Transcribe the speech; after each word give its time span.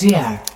GR 0.00 0.04
Μπορεί 0.04 0.55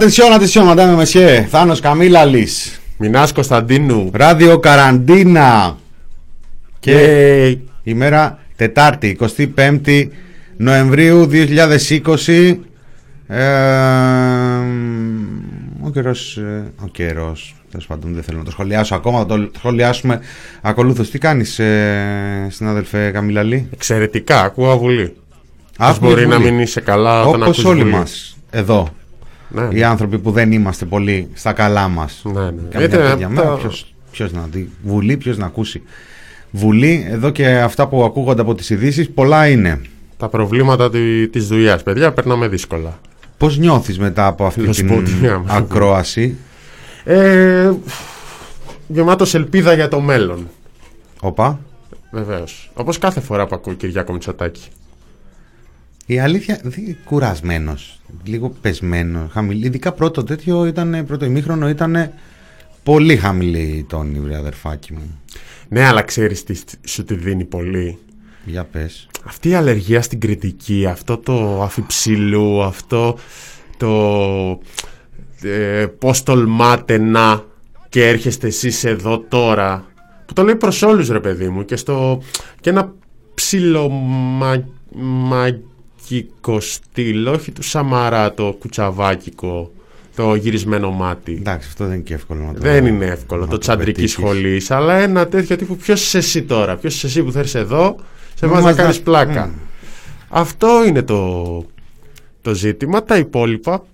Attenzione, 0.00 0.34
attenzione, 0.34 0.66
madame 0.66 0.92
et 0.92 0.96
messieurs. 0.96 1.46
Θάνος 1.48 1.80
Καμίλαλης. 1.80 2.80
Μινάς 2.96 3.32
Κωνσταντίνου. 3.32 4.10
Ράδιο 4.12 4.58
Καραντίνα. 4.58 5.78
Και 6.78 6.92
Και 6.92 7.58
ημέρα 7.82 8.38
Τετάρτη, 8.56 9.18
25η 9.20 10.08
Νοεμβρίου 10.56 11.26
2020. 11.26 12.60
Ε, 13.26 13.40
ο 15.82 15.90
καιρός, 15.92 16.36
ε, 16.36 16.72
ο 16.82 16.86
καιρός, 16.86 17.54
τέλος 17.70 17.86
πάντων 17.86 18.14
δεν 18.14 18.22
θέλω 18.22 18.38
να 18.38 18.44
το 18.44 18.50
σχολιάσω 18.50 18.94
ακόμα, 18.94 19.18
θα 19.18 19.26
το 19.26 19.50
σχολιάσουμε 19.56 20.20
ακολούθως. 20.60 21.10
Τι 21.10 21.18
κάνεις 21.18 21.58
ε, 21.58 22.46
συνάδελφε 22.50 23.10
Καμίλαλη; 23.10 23.68
εξαιρετικά, 23.72 24.42
ακούω 24.42 24.78
βουλή. 24.78 25.16
Πώς 25.78 25.88
Άκουγε 25.88 26.10
μπορεί 26.10 26.26
να 26.26 26.36
Βουλή; 26.36 26.50
μην 26.50 26.60
είσαι 26.60 26.80
καλά 26.80 27.20
όταν 27.20 27.42
Όπως 27.42 27.58
ακούς 27.58 27.64
όλοι 27.64 27.80
Βουλή; 27.80 27.92
μας 27.92 28.36
εδώ. 28.50 28.88
Ναι, 29.54 29.68
Οι 29.70 29.82
άνθρωποι 29.82 30.18
που 30.18 30.30
δεν 30.30 30.52
είμαστε 30.52 30.84
πολύ 30.84 31.28
στα 31.34 31.52
καλά 31.52 31.88
μας. 31.88 32.22
ναι, 32.24 32.32
ναι. 32.32 32.40
Καμιά 32.70 32.86
Γιατί, 32.86 32.96
τέτοια 32.96 33.26
ε, 33.26 33.28
μέρα, 33.30 33.50
το- 33.50 33.56
ποιος, 33.56 33.94
ποιος 34.10 34.32
να 34.32 34.46
δει. 34.52 34.70
Βουλή, 34.84 35.16
ποιος 35.16 35.38
να 35.38 35.46
ακούσει. 35.46 35.82
Βουλή, 36.50 37.06
εδώ 37.10 37.30
και 37.30 37.46
αυτά 37.48 37.88
που 37.88 38.04
ακούγονται 38.04 38.40
από 38.40 38.54
τις 38.54 38.70
ειδήσεις, 38.70 39.10
πολλά 39.10 39.48
είναι. 39.48 39.80
Τα 40.16 40.28
προβλήματα 40.28 40.90
τη- 40.90 41.28
της 41.28 41.46
δουλειάς, 41.48 41.82
παιδιά, 41.82 42.12
περνάμε 42.12 42.48
δύσκολα. 42.48 42.98
Πώς 43.36 43.58
νιώθεις 43.58 43.98
μετά 43.98 44.26
από 44.26 44.44
αυτή 44.46 44.62
την 44.62 44.72
Φιλοσποτία. 44.74 45.42
ακρόαση; 45.46 46.36
Ε, 47.04 47.70
γεμάτος 48.88 49.34
ελπίδα 49.34 49.74
για 49.74 49.88
το 49.88 50.00
μέλλον. 50.00 50.48
Οπα. 51.20 51.58
Βεβαίως. 52.10 52.70
Όπως 52.74 52.98
κάθε 52.98 53.20
φορά 53.20 53.46
που 53.46 53.54
ακούω 53.54 53.72
Κυριάκο 53.74 54.12
Μητσοτάκη. 54.12 54.62
Η 56.10 56.18
αλήθεια, 56.18 56.60
δι- 56.64 56.96
κουρασμένος, 57.04 58.00
λίγο 58.24 58.48
πεσμένος, 58.60 59.30
χαμηλή. 59.30 59.66
Ειδικά 59.66 59.92
πρώτο 59.92 60.24
τέτοιο 60.24 60.66
ήταν, 60.66 61.04
πρώτο 61.06 61.24
ημίχρονο 61.24 61.68
ήταν 61.68 62.12
πολύ 62.82 63.16
χαμηλή 63.16 63.58
η 63.58 63.84
τόνη, 63.88 64.20
βρε 64.20 64.36
αδερφάκι 64.36 64.92
μου. 64.92 65.20
Ναι, 65.68 65.86
αλλά 65.86 66.02
ξέρεις 66.02 66.44
τι 66.44 66.60
σου 66.84 67.04
τη 67.04 67.14
δίνει 67.14 67.44
πολύ; 67.44 67.98
Για 68.44 68.64
πες. 68.64 69.08
Αυτή 69.24 69.48
η 69.48 69.54
αλλεργία 69.54 70.02
στην 70.02 70.20
κριτική, 70.20 70.86
αυτό 70.86 71.18
το 71.18 71.62
αφιψηλού, 71.62 72.62
αυτό 72.62 73.18
το 73.76 74.60
ε, 75.42 75.86
πώς 75.98 76.22
τολμάτε 76.22 76.98
να 76.98 77.44
και 77.88 78.08
έρχεστε 78.08 78.46
εσείς 78.46 78.84
εδώ 78.84 79.18
τώρα 79.28 79.84
που 80.26 80.32
το 80.32 80.42
λέει 80.42 80.56
προς 80.56 80.82
όλους 80.82 81.08
ρε 81.08 81.20
παιδί 81.20 81.48
μου 81.48 81.64
και, 81.64 81.76
στο, 81.76 82.22
και 82.60 82.70
ένα 82.70 82.94
ψιλομαγικό 83.34 84.88
στυλ 86.60 87.26
όχι 87.26 87.52
του 87.52 87.62
Σαμαρά 87.62 88.34
το 88.34 88.56
κουτσαβάκικο 88.60 89.70
το 90.16 90.34
γυρισμένο 90.34 90.90
μάτι 90.90 91.36
Εντάξει, 91.40 91.68
αυτό 91.68 91.84
δεν 91.84 91.94
είναι 91.94 92.02
και 92.02 92.14
εύκολο 92.14 92.44
να 92.44 92.52
το 92.52 92.60
δεν 92.60 92.86
είναι 92.86 93.04
εύκολο 93.04 93.40
να 93.40 93.46
το 93.48 93.58
τσαντρική 93.58 93.92
πετύχεις. 93.92 94.12
σχολής, 94.12 94.70
αλλά 94.70 94.94
ένα 94.94 95.26
τέτοιο 95.28 95.56
τύπου 95.56 95.76
ποιος 95.76 96.02
είσαι 96.02 96.18
εσύ 96.18 96.42
τώρα, 96.42 96.76
ποιος 96.76 96.94
είσαι 96.94 97.06
εσύ 97.06 97.22
που 97.22 97.32
θα 97.32 97.38
έρθεις 97.38 97.54
εδώ, 97.54 97.96
σε 98.34 98.46
Μα 98.46 98.52
βάζεις 98.52 98.64
να 98.64 98.70
μας 98.70 98.80
κάνεις 98.80 98.96
δα- 98.96 99.02
πλάκα. 99.02 99.46
Μμ. 99.46 99.52
Αυτό 100.28 100.84
είναι 100.86 101.02
το, 101.02 101.44
το 102.42 102.54
ζήτημα. 102.54 103.04
Τα 103.04 103.16
υπόλοιπα. 103.16 103.84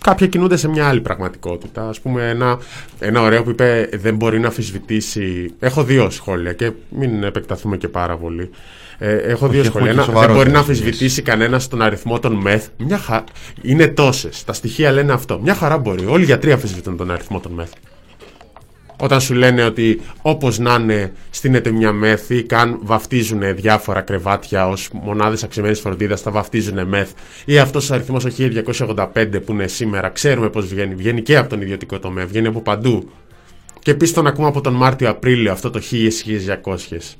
Κάποια 0.00 0.26
κινούνται 0.26 0.56
σε 0.56 0.68
μια 0.68 0.88
άλλη 0.88 1.00
πραγματικότητα. 1.00 1.88
Α 1.88 1.92
πούμε, 2.02 2.28
ένα, 2.28 2.58
ένα 2.98 3.20
ωραίο 3.20 3.42
που 3.42 3.50
είπε 3.50 3.88
δεν 3.92 4.16
μπορεί 4.16 4.40
να 4.40 4.46
αμφισβητήσει. 4.46 5.54
Έχω 5.58 5.84
δύο 5.84 6.10
σχόλια 6.10 6.52
και 6.52 6.72
μην 6.90 7.22
επεκταθούμε 7.22 7.76
και 7.76 7.88
πάρα 7.88 8.16
πολύ. 8.16 8.50
Ε, 9.02 9.16
έχω 9.16 9.48
δύο 9.48 9.60
έχουμε 9.60 9.64
σχόλια. 9.64 9.86
και 9.86 9.92
Ένα, 9.92 10.04
δεν 10.04 10.04
σοβαρότερες 10.04 10.36
μπορεί 10.36 10.50
να 10.50 10.58
σχολές. 10.62 10.80
αμφισβητήσει 10.80 11.22
κανένας 11.22 11.68
τον 11.68 11.82
αριθμό 11.82 12.18
των 12.18 12.34
μεθ. 12.34 12.68
Μια 12.76 12.98
χα... 12.98 13.24
Είναι 13.62 13.86
τόσες. 13.86 14.44
Τα 14.44 14.52
στοιχεία 14.52 14.90
λένε 14.92 15.12
αυτό. 15.12 15.40
Μια 15.42 15.54
χαρά 15.54 15.78
μπορεί. 15.78 16.06
Όλοι 16.06 16.22
οι 16.22 16.24
γιατροί 16.24 16.52
αμφισβητούν 16.52 16.96
τον 16.96 17.10
αριθμό 17.10 17.40
των 17.40 17.52
μεθ. 17.52 17.70
Όταν 19.02 19.20
σου 19.20 19.34
λένε 19.34 19.64
ότι 19.64 20.00
όπως 20.22 20.58
να 20.58 20.74
είναι 20.74 21.12
στείνεται 21.30 21.70
μια 21.70 21.92
μεθ 21.92 22.30
ή 22.30 22.42
καν 22.42 22.78
βαφτίζουν 22.82 23.40
διάφορα 23.54 24.00
κρεβάτια 24.00 24.68
ως 24.68 24.88
μονάδες 24.92 25.42
αξιμένης 25.42 25.80
φροντίδας, 25.80 26.22
τα 26.22 26.30
βαφτίζουν 26.30 26.86
μεθ 26.88 27.10
ή 27.44 27.58
αυτός 27.58 27.90
ο 27.90 27.94
αριθμός 27.94 28.24
ο 28.24 28.28
1285 28.38 29.40
που 29.44 29.52
είναι 29.52 29.66
σήμερα, 29.66 30.08
ξέρουμε 30.08 30.48
πώς 30.48 30.66
βγαίνει, 30.66 30.94
βγαίνει 30.94 31.22
και 31.22 31.36
από 31.36 31.48
τον 31.48 31.60
ιδιωτικό 31.60 31.98
τομέα, 31.98 32.26
βγαίνει 32.26 32.46
από 32.46 32.60
παντού. 32.60 33.10
Και 33.78 33.90
επίσης 33.90 34.14
τον 34.14 34.26
ακούμε 34.26 34.46
από 34.48 34.60
τον 34.60 34.74
Μάρτιο-Απρίλιο 34.74 35.52
αυτό 35.52 35.70
το 35.70 35.80
1000-1200. 35.90 37.16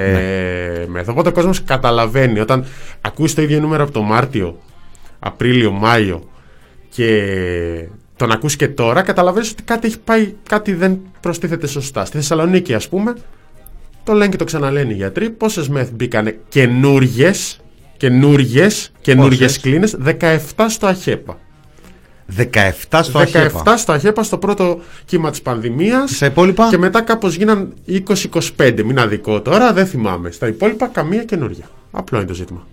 Ε, 0.00 0.86
μεθ. 0.88 1.08
Οπότε 1.08 1.28
ο 1.28 1.32
κόσμος 1.32 1.64
καταλαβαίνει 1.64 2.40
όταν 2.40 2.64
ακούεις 3.00 3.34
το 3.34 3.42
ίδιο 3.42 3.60
νούμερο 3.60 3.82
από 3.82 3.92
το 3.92 4.02
Μάρτιο, 4.02 4.58
Απρίλιο, 5.18 5.70
Μάιο 5.70 6.28
και 6.88 7.88
τον 8.16 8.30
ακούς 8.30 8.56
και 8.56 8.68
τώρα, 8.68 9.02
καταλαβαίνεις 9.02 9.50
ότι 9.50 9.62
κάτι 9.62 9.86
έχει 9.86 10.00
πάει, 10.00 10.34
κάτι 10.48 10.74
δεν 10.74 10.98
προστίθεται 11.20 11.66
σωστά. 11.66 12.04
Στη 12.04 12.16
Θεσσαλονίκη, 12.16 12.74
ας 12.74 12.88
πούμε, 12.88 13.14
το 14.04 14.12
λένε 14.12 14.30
και 14.30 14.36
το 14.36 14.44
ξαναλένε 14.44 14.92
οι 14.92 14.96
γιατροί, 14.96 15.30
πόσες 15.30 15.68
μεθ 15.68 15.90
μπήκανε 15.92 16.38
καινούργιες, 16.48 17.60
καινούργιες, 17.96 18.92
καινούργιες 19.00 19.58
Πόσες; 19.58 19.60
κλίνες, 19.60 19.96
17 19.96 20.68
στο 20.68 20.86
ΑΧΕΠΑ. 20.86 21.38
17 22.36 23.00
στο 23.02 23.18
17 23.20 23.22
ΑΧΕΠΑ. 23.22 23.76
στο 23.76 23.92
ΑΧΕΠΑ 23.92 24.22
στο 24.22 24.38
πρώτο 24.38 24.78
κύμα 25.04 25.30
της 25.30 25.42
πανδημίας 25.42 26.10
Στα 26.10 26.26
υπόλοιπα; 26.26 26.68
και 26.70 26.78
μετά 26.78 27.00
κάπως 27.02 27.34
γίναν 27.34 27.72
20-25, 28.56 28.82
μην 28.84 28.98
αδικό 28.98 29.40
τώρα, 29.40 29.72
δεν 29.72 29.86
θυμάμαι. 29.86 30.30
Στα 30.30 30.46
υπόλοιπα 30.46 30.86
καμία 30.86 31.24
καινούρια. 31.24 31.64
Απλό 31.90 32.18
είναι 32.18 32.26
το 32.26 32.34
ζήτημα. 32.34 32.66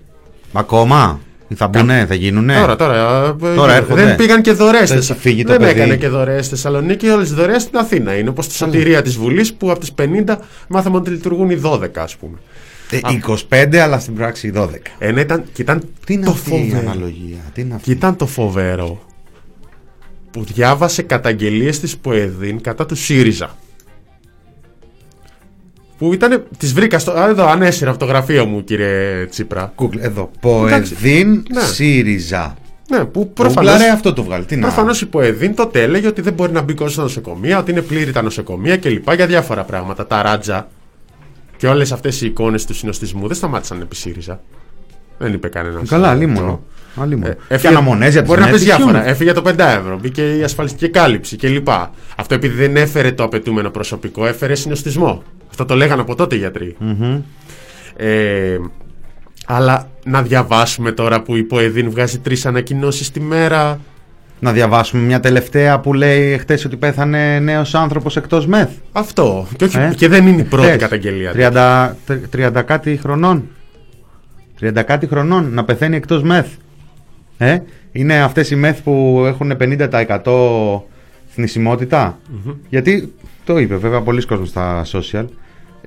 Ακόμα; 0.54 1.20
Θα 1.56 1.68
μπουνε, 1.68 2.06
θα 2.08 2.14
γίνουνε; 2.16 2.56
Τώρα, 2.60 2.76
τώρα. 2.76 3.26
ε, 3.42 3.56
Τώρα 3.56 3.74
ε, 3.74 3.78
έρχονται. 3.78 4.04
Δεν 4.06 4.16
πήγαν 4.16 4.42
και 4.42 4.52
δωρεές. 4.52 4.90
Δεν 4.90 5.02
θα 5.04 5.16
φύγει 5.16 5.44
το 5.44 5.52
Δεν 5.52 5.60
παιδί. 5.62 5.80
έκανε 5.80 5.96
και 5.96 6.08
δωρεές 6.08 6.46
στη 6.46 6.56
Θεσσαλονίκη. 6.56 7.08
Όλες 7.08 7.28
τις 7.28 7.38
δωρεές 7.38 7.62
στην 7.62 7.78
Αθήνα 7.78 8.18
είναι. 8.18 8.30
Όπως 8.30 8.48
τη 8.48 8.54
σωτηρία 8.56 9.02
της 9.02 9.16
Βουλής 9.18 9.54
που 9.54 9.72
από 9.72 9.80
τις 9.80 9.92
50 10.26 10.36
μάθαμε 10.68 10.98
ότι 10.98 11.10
λειτουργούν 11.10 11.50
οι 11.50 11.56
12, 11.64 11.88
ας 11.94 12.16
πούμε. 12.16 12.38
Ε, 12.90 13.00
25 13.50 13.76
αλλά 13.78 14.00
στην 14.00 14.16
πράξη 14.16 14.52
12. 14.56 14.68
Ε, 14.98 15.12
ναι, 15.12 15.22
ήταν, 15.22 15.44
και 15.54 15.62
ήταν 15.62 15.82
Τι 16.06 16.14
είναι 16.14 16.26
το 16.26 16.32
αυτή 16.32 16.56
η 16.56 16.70
φοβερό. 16.70 16.90
αναλογία; 16.90 17.38
Τι 17.53 17.62
είναι 17.62 17.70
Και 17.70 17.76
αυτή. 17.76 17.91
ήταν 17.91 18.16
το 18.16 18.26
φοβερό 18.26 19.04
που 20.35 20.43
διάβασε 20.43 21.02
καταγγελίες 21.02 21.79
της 21.79 21.97
ΠΟΕΔΗΝ 21.97 22.61
κατά 22.61 22.85
του 22.85 22.96
ΣΥΡΙΖΑ. 22.96 23.55
Που 25.97 26.14
ήταν, 26.14 26.43
τις 26.58 26.73
βρήκα 26.73 26.99
στο, 26.99 27.11
α, 27.11 27.29
εδώ 27.29 27.47
ανέσυρα 27.47 27.90
από 27.90 27.99
το 27.99 28.05
γραφείο 28.05 28.46
μου 28.46 28.64
κύριε 28.64 29.26
Τσίπρα. 29.29 29.73
Google, 29.78 29.97
εδώ. 29.99 30.32
Ποεδίν 30.40 31.43
Ναι. 31.53 31.61
ΣΥΡΙΖΑ. 31.61 32.55
Ναι, 32.90 33.05
που 33.05 33.34
Προφανώς... 33.34 33.70
προφανώς, 33.72 33.93
αυτό 33.93 34.14
το 34.14 34.23
βγάλει. 34.23 34.46
Τι 34.46 34.55
να. 34.55 34.61
Προφανώς 34.61 35.02
η 35.02 35.05
ΠΟΕΔΗΝ 35.05 35.55
τότε 35.55 35.82
έλεγε 35.82 36.08
ότι 36.08 36.22
δεν 36.22 36.34
μπορεί 36.34 36.52
να 36.52 36.61
μπει 36.61 36.73
κόσμο 36.73 36.91
στα 36.93 37.02
νοσοκομεία, 37.02 37.59
ότι 37.59 37.72
είναι 37.72 37.81
πλήρη 37.81 38.11
τα 38.11 38.22
νοσοκομεία 38.22 38.78
κλπ. 38.78 39.14
Για 39.14 39.26
διάφορα 39.28 39.64
πράγματα. 39.64 40.08
Τα 40.08 40.22
ράτζα 40.22 40.67
και 41.58 41.67
όλες 41.67 41.91
αυτές 41.91 42.22
οι 42.22 42.26
εικόνες 42.26 42.66
του 42.66 42.73
συνοστισμού 42.73 43.28
δεν 43.28 43.35
σταμάτησαν 43.35 43.81
επί 43.81 43.96
ΣΥΡΙΖΑ. 43.96 44.41
Δεν 45.17 45.34
είπε 45.34 45.47
κανένας. 45.47 45.90
Καλά, 45.90 46.09
αλίμονο. 46.09 46.64
Αλίμονο. 46.96 47.28
Ε, 47.28 47.34
και 47.47 47.53
έφυγε- 47.53 47.74
αναμονές 47.76 48.12
για 48.12 48.20
τις 48.22 48.30
Μπορεί 48.30 48.40
να 48.42 48.46
πει 48.46 48.52
μέρες 48.52 48.66
διάφορα. 48.68 48.92
ισχύουν. 48.97 49.12
Έφυγε 49.12 49.32
το 49.32 49.42
5 49.42 49.78
ευρώ, 49.80 50.00
μπήκε 50.02 50.36
η 50.38 50.44
ασφαλιστική 50.44 50.90
κάλυψη 50.90 51.36
κλπ. 51.38 51.68
Αυτό 52.16 52.34
επειδή 52.36 52.56
δεν 52.56 52.76
έφερε 52.76 53.12
το 53.12 53.24
απαιτούμενο 53.24 53.70
προσωπικό, 53.70 54.26
έφερε 54.28 54.56
συνοστισμό. 54.56 55.24
Αυτό 55.50 55.66
το 55.66 55.76
λέγανε 55.76 56.02
από 56.02 56.16
τότε 56.16 56.36
οι 56.36 56.38
γιατροι 56.38 56.76
Ε, 57.96 58.58
αλλά 59.46 59.88
να 60.06 60.22
διαβάσουμε 60.22 60.92
τώρα 60.92 61.22
που 61.22 61.36
η 61.36 61.44
Ποεδίν 61.44 61.90
βγάζει 61.90 62.20
τρεις 62.20 62.46
ανακοινώσεις 62.46 63.12
τη 63.12 63.20
μέρα. 63.20 63.80
Να 64.40 64.52
διαβάσουμε 64.52 65.02
μια 65.02 65.20
τελευταία 65.20 65.80
που 65.80 65.94
λέει 65.94 66.38
χτες 66.38 66.66
ότι 66.66 66.76
πέθανε 66.78 67.40
νέος 67.40 67.76
άνθρωπος 67.76 68.18
εκτός 68.18 68.48
μεθ. 68.48 68.70
Αυτό. 68.91 69.48
Και, 69.58 69.64
όχι, 69.64 69.78
Ε, 69.78 69.91
και 69.96 70.08
δεν 70.08 70.28
είναι 70.28 70.41
η 70.41 70.44
πρώτη 70.44 70.68
Χτες. 70.68 70.82
καταγγελία. 70.82 71.32
30, 71.32 71.96
30 72.32 72.62
κάτι 72.62 73.00
χρονών. 73.02 73.48
30 74.59 74.84
κάτι 74.84 75.08
χρονών 75.08 75.50
να 75.53 75.64
πεθαίνει 75.64 75.96
εκτός 75.96 76.24
μεθ. 76.24 76.48
Ε, 77.37 77.58
είναι 77.91 78.22
αυτές 78.22 78.49
οι 78.52 78.55
μεθ 78.55 78.82
που 78.82 79.23
έχουν 79.26 79.53
50% 79.59 80.82
θνησιμότητα; 81.28 82.20
Γιατί 82.70 83.14
το 83.46 83.58
είπε 83.58 83.76
βέβαια 83.76 84.02
πολλοί 84.02 84.26
κόσμος 84.26 84.49
στα 84.49 84.85
social. 84.91 85.26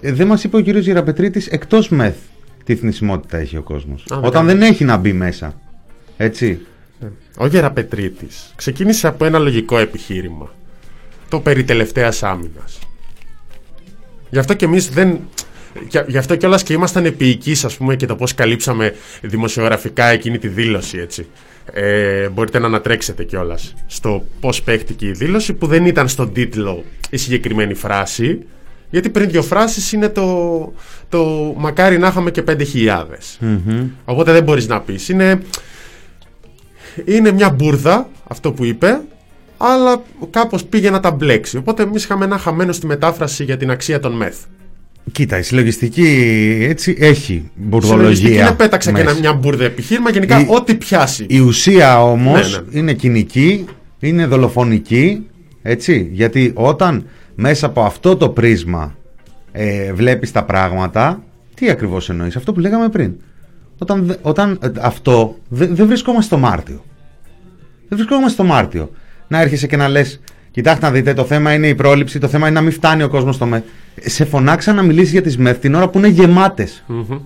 Ε, 0.01 0.13
δεν 0.13 0.27
μας 0.27 0.45
είπε 0.45 0.57
ο 0.57 0.61
κύριος 0.61 0.85
Γεραπετρίτης 0.85 1.47
εκτός 1.47 1.89
μεθ 1.89 2.17
τι 2.65 2.77
θνησιμότητα 2.77 3.37
έχει 3.39 3.57
ο 3.57 3.63
κόσμος. 3.63 4.05
δεν 4.09 4.19
Όταν 4.19 4.47
κάνει. 4.47 4.59
δεν 4.59 4.71
έχει 4.71 4.85
να 4.85 4.97
μπει 4.97 5.13
μέσα. 5.13 5.61
Έτσι. 6.17 6.61
Ο 7.39 7.47
Γεραπετρίτης 7.47 8.53
ξεκίνησε 8.57 9.07
από 9.07 9.25
ένα 9.25 9.39
λογικό 9.39 9.79
επιχείρημα. 9.79 10.55
Το 11.29 11.41
περί 11.41 11.65
τελευταίας 11.65 12.23
άμυνας. 12.23 12.79
Γι' 14.31 14.39
αυτό 14.39 14.55
και 14.55 14.65
εμείς 14.65 14.89
δεν... 14.89 15.19
και- 15.89 16.05
Γι' 16.07 16.19
αυτό 16.19 16.37
κιόλας 16.37 16.63
και 16.63 16.73
ήμασταν 16.73 17.05
επίοικείς 17.05 17.65
ας 17.65 17.77
πούμε 17.77 17.97
και 17.97 18.07
το 18.07 18.17
πώς 18.17 18.35
καλύψαμε 18.35 18.95
δημοσιογραφικά 19.23 20.05
εκείνη 20.05 20.39
τη 20.39 20.49
δήλωση 20.49 20.99
έτσι. 20.99 21.27
Ε, 21.73 22.29
μπορείτε 22.29 22.59
να 22.59 22.67
ανατρέξετε 22.67 23.25
κιόλας 23.25 23.75
στο 23.87 24.25
πώς 24.41 24.63
παίχτηκε 24.63 25.07
η 25.07 25.11
δήλωση 25.13 25.53
που 25.53 25.67
δεν 25.67 25.87
ήταν 25.87 26.09
στον 26.09 26.33
τίτλο 26.33 26.85
η 27.11 27.17
συγκεκριμένη 27.17 27.75
φράση 27.75 28.39
γιατί 28.91 29.09
πριν 29.09 29.31
δύο 29.31 29.43
φράσεις 29.43 29.93
είναι 29.93 30.09
το, 30.09 30.73
το 31.09 31.25
μακάρι 31.57 31.99
να 31.99 32.09
είχαμε 32.09 32.31
και 32.31 32.43
5.000. 32.49 33.05
Οπότε 34.05 34.33
δεν 34.33 34.43
μπορείς 34.43 34.67
να 34.69 34.81
πεις. 34.81 35.09
Είναι, 35.09 35.41
είναι 37.05 37.33
μια 37.33 37.51
μπουρδα 37.51 38.09
αυτό 38.29 38.53
που 38.53 38.65
είπε, 38.65 39.01
αλλά 39.57 40.03
κάπως 40.31 40.65
πήγε 40.65 40.91
να 40.91 41.01
τα 41.01 41.11
μπλέξει. 41.11 41.57
Οπότε 41.57 41.83
εμείς 41.83 42.05
είχαμε 42.05 42.25
ένα 42.25 42.39
χαμένο 42.39 42.73
στη 42.73 42.87
μετάφραση 42.87 43.45
για 43.45 43.57
την 43.57 43.71
αξία 43.71 44.01
των 44.01 44.13
μεθ. 44.13 44.37
Κοίτα, 45.13 45.39
η 45.39 45.43
συλλογιστική 45.43 46.07
έτσι 46.69 46.97
έχει 46.99 47.23
Συλλογιστική 47.25 47.51
μπουρδολογία. 47.69 48.45
δεν 48.45 48.57
πέταξα 48.57 48.93
και 48.93 48.97
μέσα. 48.99 49.11
ένα, 49.11 49.19
μια 49.21 49.33
μπουρδα 49.33 49.65
επιχείρημα. 49.65 50.11
Γενικά, 50.11 50.41
Η- 50.41 50.47
ό,τι 50.49 50.75
πιάσει. 50.75 51.27
Η 51.29 51.39
ουσία 51.39 52.03
όμως 52.03 52.53
Ναι, 52.53 52.59
ναι. 52.73 52.79
είναι 52.79 52.93
κοινική, 52.93 53.65
είναι 54.01 54.27
δολοφονική, 54.27 55.27
έτσι, 55.63 56.09
γιατί 56.13 56.51
όταν 56.55 57.07
μέσα 57.35 57.67
από 57.67 57.83
αυτό 57.83 58.17
το 58.17 58.29
πρίσμα 58.29 58.97
ε, 59.53 59.93
βλέπεις 59.93 60.33
τα 60.33 60.45
πράγματα, 60.45 61.23
τι 61.55 61.71
ακριβώς 61.71 62.11
εννοείς, 62.11 62.37
αυτό 62.37 62.53
που 62.53 62.61
λέγαμε 62.61 62.89
πριν. 62.89 63.13
Όταν, 63.79 64.05
δε- 64.07 64.15
όταν 64.23 64.59
ε, 64.63 64.69
αυτό 64.81 65.37
δεν 65.49 65.75
δεν 65.75 65.87
βρισκόμαστε 65.87 66.25
στο 66.35 66.39
Μάρτιο. 66.47 66.85
Δεν 67.89 67.99
βρισκόμαστε 67.99 68.31
στο 68.33 68.45
Μάρτιο. 68.45 68.91
Να 69.29 69.41
έρχεσαι 69.41 69.67
και 69.67 69.77
να 69.77 69.89
λες, 69.89 70.21
κοιτάξτε 70.51 70.87
να 70.87 70.93
δείτε, 70.93 71.15
το 71.15 71.25
θέμα 71.25 71.53
είναι 71.53 71.69
η 71.69 71.75
πρόληψη, 71.75 72.19
το 72.19 72.29
θέμα 72.29 72.47
είναι 72.49 72.57
να 72.57 72.63
μην 72.63 72.73
φτάνει 72.73 73.03
ο 73.03 73.09
κόσμος 73.09 73.35
στο 73.35 73.47
ΜΕΘ. 73.47 73.63
Σε 74.05 74.25
φωνάξα 74.25 74.73
να 74.73 74.83
μιλήσεις 74.83 75.13
για 75.13 75.23
τις 75.23 75.39
ΜΕΘ 75.39 75.59
την 75.59 75.75
ώρα 75.75 75.89
που 75.89 75.99
είναι 75.99 76.09
γεμάτες. 76.09 76.85
Μμμ. 76.87 77.19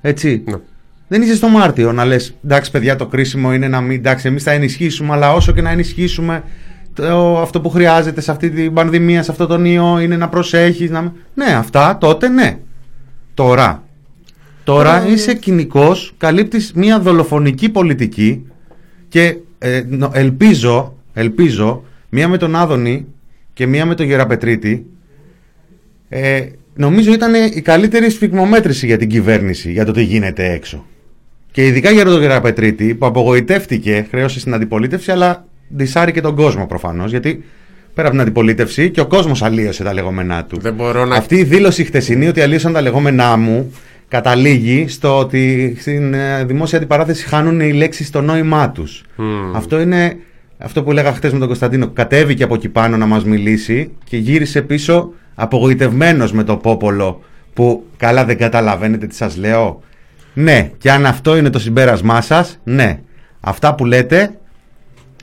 Έτσι. 0.00 0.42
Ναι. 0.46 0.56
Δεν 1.08 1.22
είσαι 1.22 1.34
στο 1.34 1.48
Μάρτιο 1.48 1.92
να 1.92 2.04
λες: 2.04 2.34
Εντάξει, 2.44 2.70
παιδιά, 2.70 2.96
το 2.96 3.06
κρίσιμο 3.06 3.54
είναι 3.54 3.68
να 3.68 3.80
μην. 3.80 3.98
Εντάξει, 3.98 4.26
εμείς 4.28 4.42
θα 4.42 4.50
ενισχύσουμε, 4.50 5.12
αλλά 5.12 5.32
όσο 5.32 5.52
και 5.52 5.60
να 5.62 5.70
ενισχύσουμε, 5.70 6.42
το, 6.94 7.38
αυτό 7.40 7.60
που 7.60 7.70
χρειάζεται 7.70 8.20
σε 8.20 8.30
αυτή 8.30 8.50
την 8.50 8.72
πανδημία, 8.74 9.22
σε 9.22 9.30
αυτό 9.30 9.46
τον 9.46 9.64
ιό, 9.64 10.00
είναι 10.00 10.16
να 10.16 10.28
προσέχεις. 10.28 10.90
Να... 10.90 11.00
μην- 11.02 11.10
Ναι, 11.34 11.44
αυτά 11.54 11.98
τότε 12.00 12.28
ναι. 12.28 12.58
Τώρα. 13.34 13.82
Τώρα 14.64 15.06
είσαι 15.08 15.34
κοινικός, 15.34 16.14
καλύπτεις 16.18 16.72
μια 16.74 17.00
δολοφονική 17.00 17.68
πολιτική 17.68 18.46
και 19.08 19.36
ε, 19.58 19.82
νο- 19.88 20.10
ελπίζω, 20.14 20.94
ελπίζω, 21.12 21.84
μία 22.08 22.28
με 22.28 22.36
τον 22.36 22.56
Άδωνη 22.56 23.06
και 23.52 23.66
μία 23.66 23.86
με 23.86 23.94
τον 23.94 24.06
Γεραπετρίτη 24.06 24.86
ε, 26.12 26.46
νομίζω 26.74 27.12
ήταν 27.12 27.34
η 27.34 27.60
καλύτερη 27.60 28.10
σφιγμομέτρηση 28.10 28.86
για 28.86 28.96
την 28.96 29.08
κυβέρνηση 29.08 29.72
για 29.72 29.84
το 29.84 29.92
τι 29.92 30.02
γίνεται 30.02 30.52
έξω. 30.52 30.86
Και 31.50 31.66
ειδικά 31.66 31.90
για 31.90 32.04
τον 32.04 32.20
Γεραπετρίτη 32.20 32.94
που 32.94 33.06
απογοητεύτηκε, 33.06 34.06
χρέωσε 34.10 34.40
στην 34.40 34.54
αντιπολίτευση, 34.54 35.10
αλλά 35.10 35.46
δυσάρει 35.68 36.12
και 36.12 36.20
τον 36.20 36.34
κόσμο 36.34 36.66
προφανώς. 36.66 37.10
Γιατί 37.10 37.44
πέρα 37.94 38.06
από 38.06 38.16
την 38.16 38.20
αντιπολίτευση 38.20 38.90
και 38.90 39.00
ο 39.00 39.06
κόσμος 39.06 39.42
αλλίωσε 39.42 39.82
τα 39.82 39.92
λεγόμενά 39.92 40.44
του. 40.44 40.60
Δεν 40.60 40.74
μπορώ 40.74 41.04
να. 41.04 41.16
Αυτή 41.16 41.36
η 41.36 41.44
δήλωση 41.44 41.84
χτεσινή 41.84 42.28
ότι 42.28 42.40
αλλίωσαν 42.40 42.72
τα 42.72 42.80
λεγόμενά 42.80 43.36
μου 43.36 43.72
καταλήγει 44.08 44.88
στο 44.88 45.18
ότι 45.18 45.74
στην 45.78 46.14
ε, 46.14 46.44
δημόσια 46.44 46.78
αντιπαράθεση 46.78 47.26
χάνουν 47.26 47.60
οι 47.60 47.72
λέξεις 47.72 48.10
το 48.10 48.20
νόημά 48.20 48.70
τους. 48.70 49.04
Μμμ. 49.16 49.56
Αυτό 49.56 49.80
είναι 49.80 50.16
αυτό 50.62 50.82
που 50.82 50.92
λέγα 50.92 51.12
χθες 51.12 51.32
με 51.32 51.38
τον 51.38 51.46
Κωνσταντίνο. 51.46 51.88
Κατέβηκε 51.88 52.42
από 52.42 52.54
εκεί 52.54 52.68
πάνω 52.68 52.96
να 52.96 53.06
μας 53.06 53.24
μιλήσει 53.24 53.90
και 54.04 54.16
γύρισε 54.16 54.62
πίσω 54.62 55.12
απογοητευμένος 55.34 56.32
με 56.32 56.44
το 56.44 56.56
πόπολο 56.56 57.20
που 57.54 57.84
καλά 57.96 58.24
δεν 58.24 58.38
καταλαβαίνετε 58.38 59.06
τι 59.06 59.14
σας 59.14 59.36
λέω. 59.36 59.82
Ναι, 60.34 60.70
και 60.78 60.90
αν 60.90 61.06
αυτό 61.06 61.36
είναι 61.36 61.50
το 61.50 61.58
συμπέρασμά 61.58 62.20
σας, 62.20 62.58
ναι. 62.64 63.00
Αυτά 63.40 63.74
που 63.74 63.84
λέτε 63.84 64.34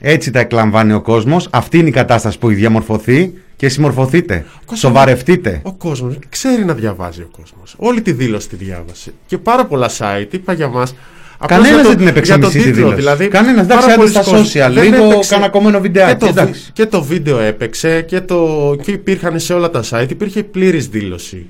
έτσι 0.02 0.30
τα 0.30 0.40
εκλαμβάνει 0.40 0.92
ο 0.92 1.00
κόσμος. 1.00 1.48
Αυτή 1.52 1.78
είναι 1.78 1.88
η 1.88 1.92
κατάσταση 1.92 2.38
που 2.38 2.48
έχει 2.48 2.58
διαμορφωθεί 2.58 3.32
και 3.56 3.68
συμμορφωθείτε. 3.68 4.44
κόσμος- 4.58 4.78
Σοβαρευτείτε. 4.78 5.60
Ο 5.62 5.72
κόσμος 5.72 6.18
ξέρει 6.28 6.64
να 6.64 6.74
διαβάζει 6.74 7.20
ο 7.20 7.28
κόσμος. 7.36 7.74
Όλη 7.78 8.02
τη 8.02 8.12
δήλωση 8.12 8.48
τη 8.48 8.56
διάβασε. 8.56 9.12
Και 9.26 9.38
πάρα 9.38 9.66
πολλά 9.66 9.90
site 9.98 10.26
είπα 10.30 10.52
για 10.52 10.68
μας. 10.68 10.94
Κανένας 11.46 11.86
δεν 11.86 11.96
την 11.96 12.06
έπαιξε 12.06 12.36
μισή 12.38 12.58
τη 12.58 12.70
δήλωση. 12.70 12.94
Δηλαδή, 12.94 13.28
Κανένας, 13.28 13.64
εντάξει, 13.64 13.74
πάρα 13.86 13.86
άντε 13.86 13.94
πολλοί 13.96 14.08
στα 14.10 14.20
κόσμος 14.22 14.48
social, 14.52 14.70
δεν 14.72 14.92
λίγο 14.92 15.04
έπαιξε. 15.04 15.34
κάνα 15.34 15.48
κομμένο 15.48 15.80
βιντεάκι, 15.80 16.12
Και 16.12 16.18
το, 16.18 16.26
βι- 16.26 16.38
εντάξει. 16.38 16.70
και 16.72 16.86
το 16.86 17.02
βίντεο 17.02 17.38
έπαιξε 17.38 18.02
και, 18.02 18.20
το, 18.20 18.76
και 18.82 18.90
υπήρχαν 18.90 19.38
σε 19.40 19.54
όλα 19.54 19.70
τα 19.70 19.82
site, 19.90 20.06
υπήρχε 20.10 20.42
πλήρης 20.42 20.86
δήλωση. 20.88 21.46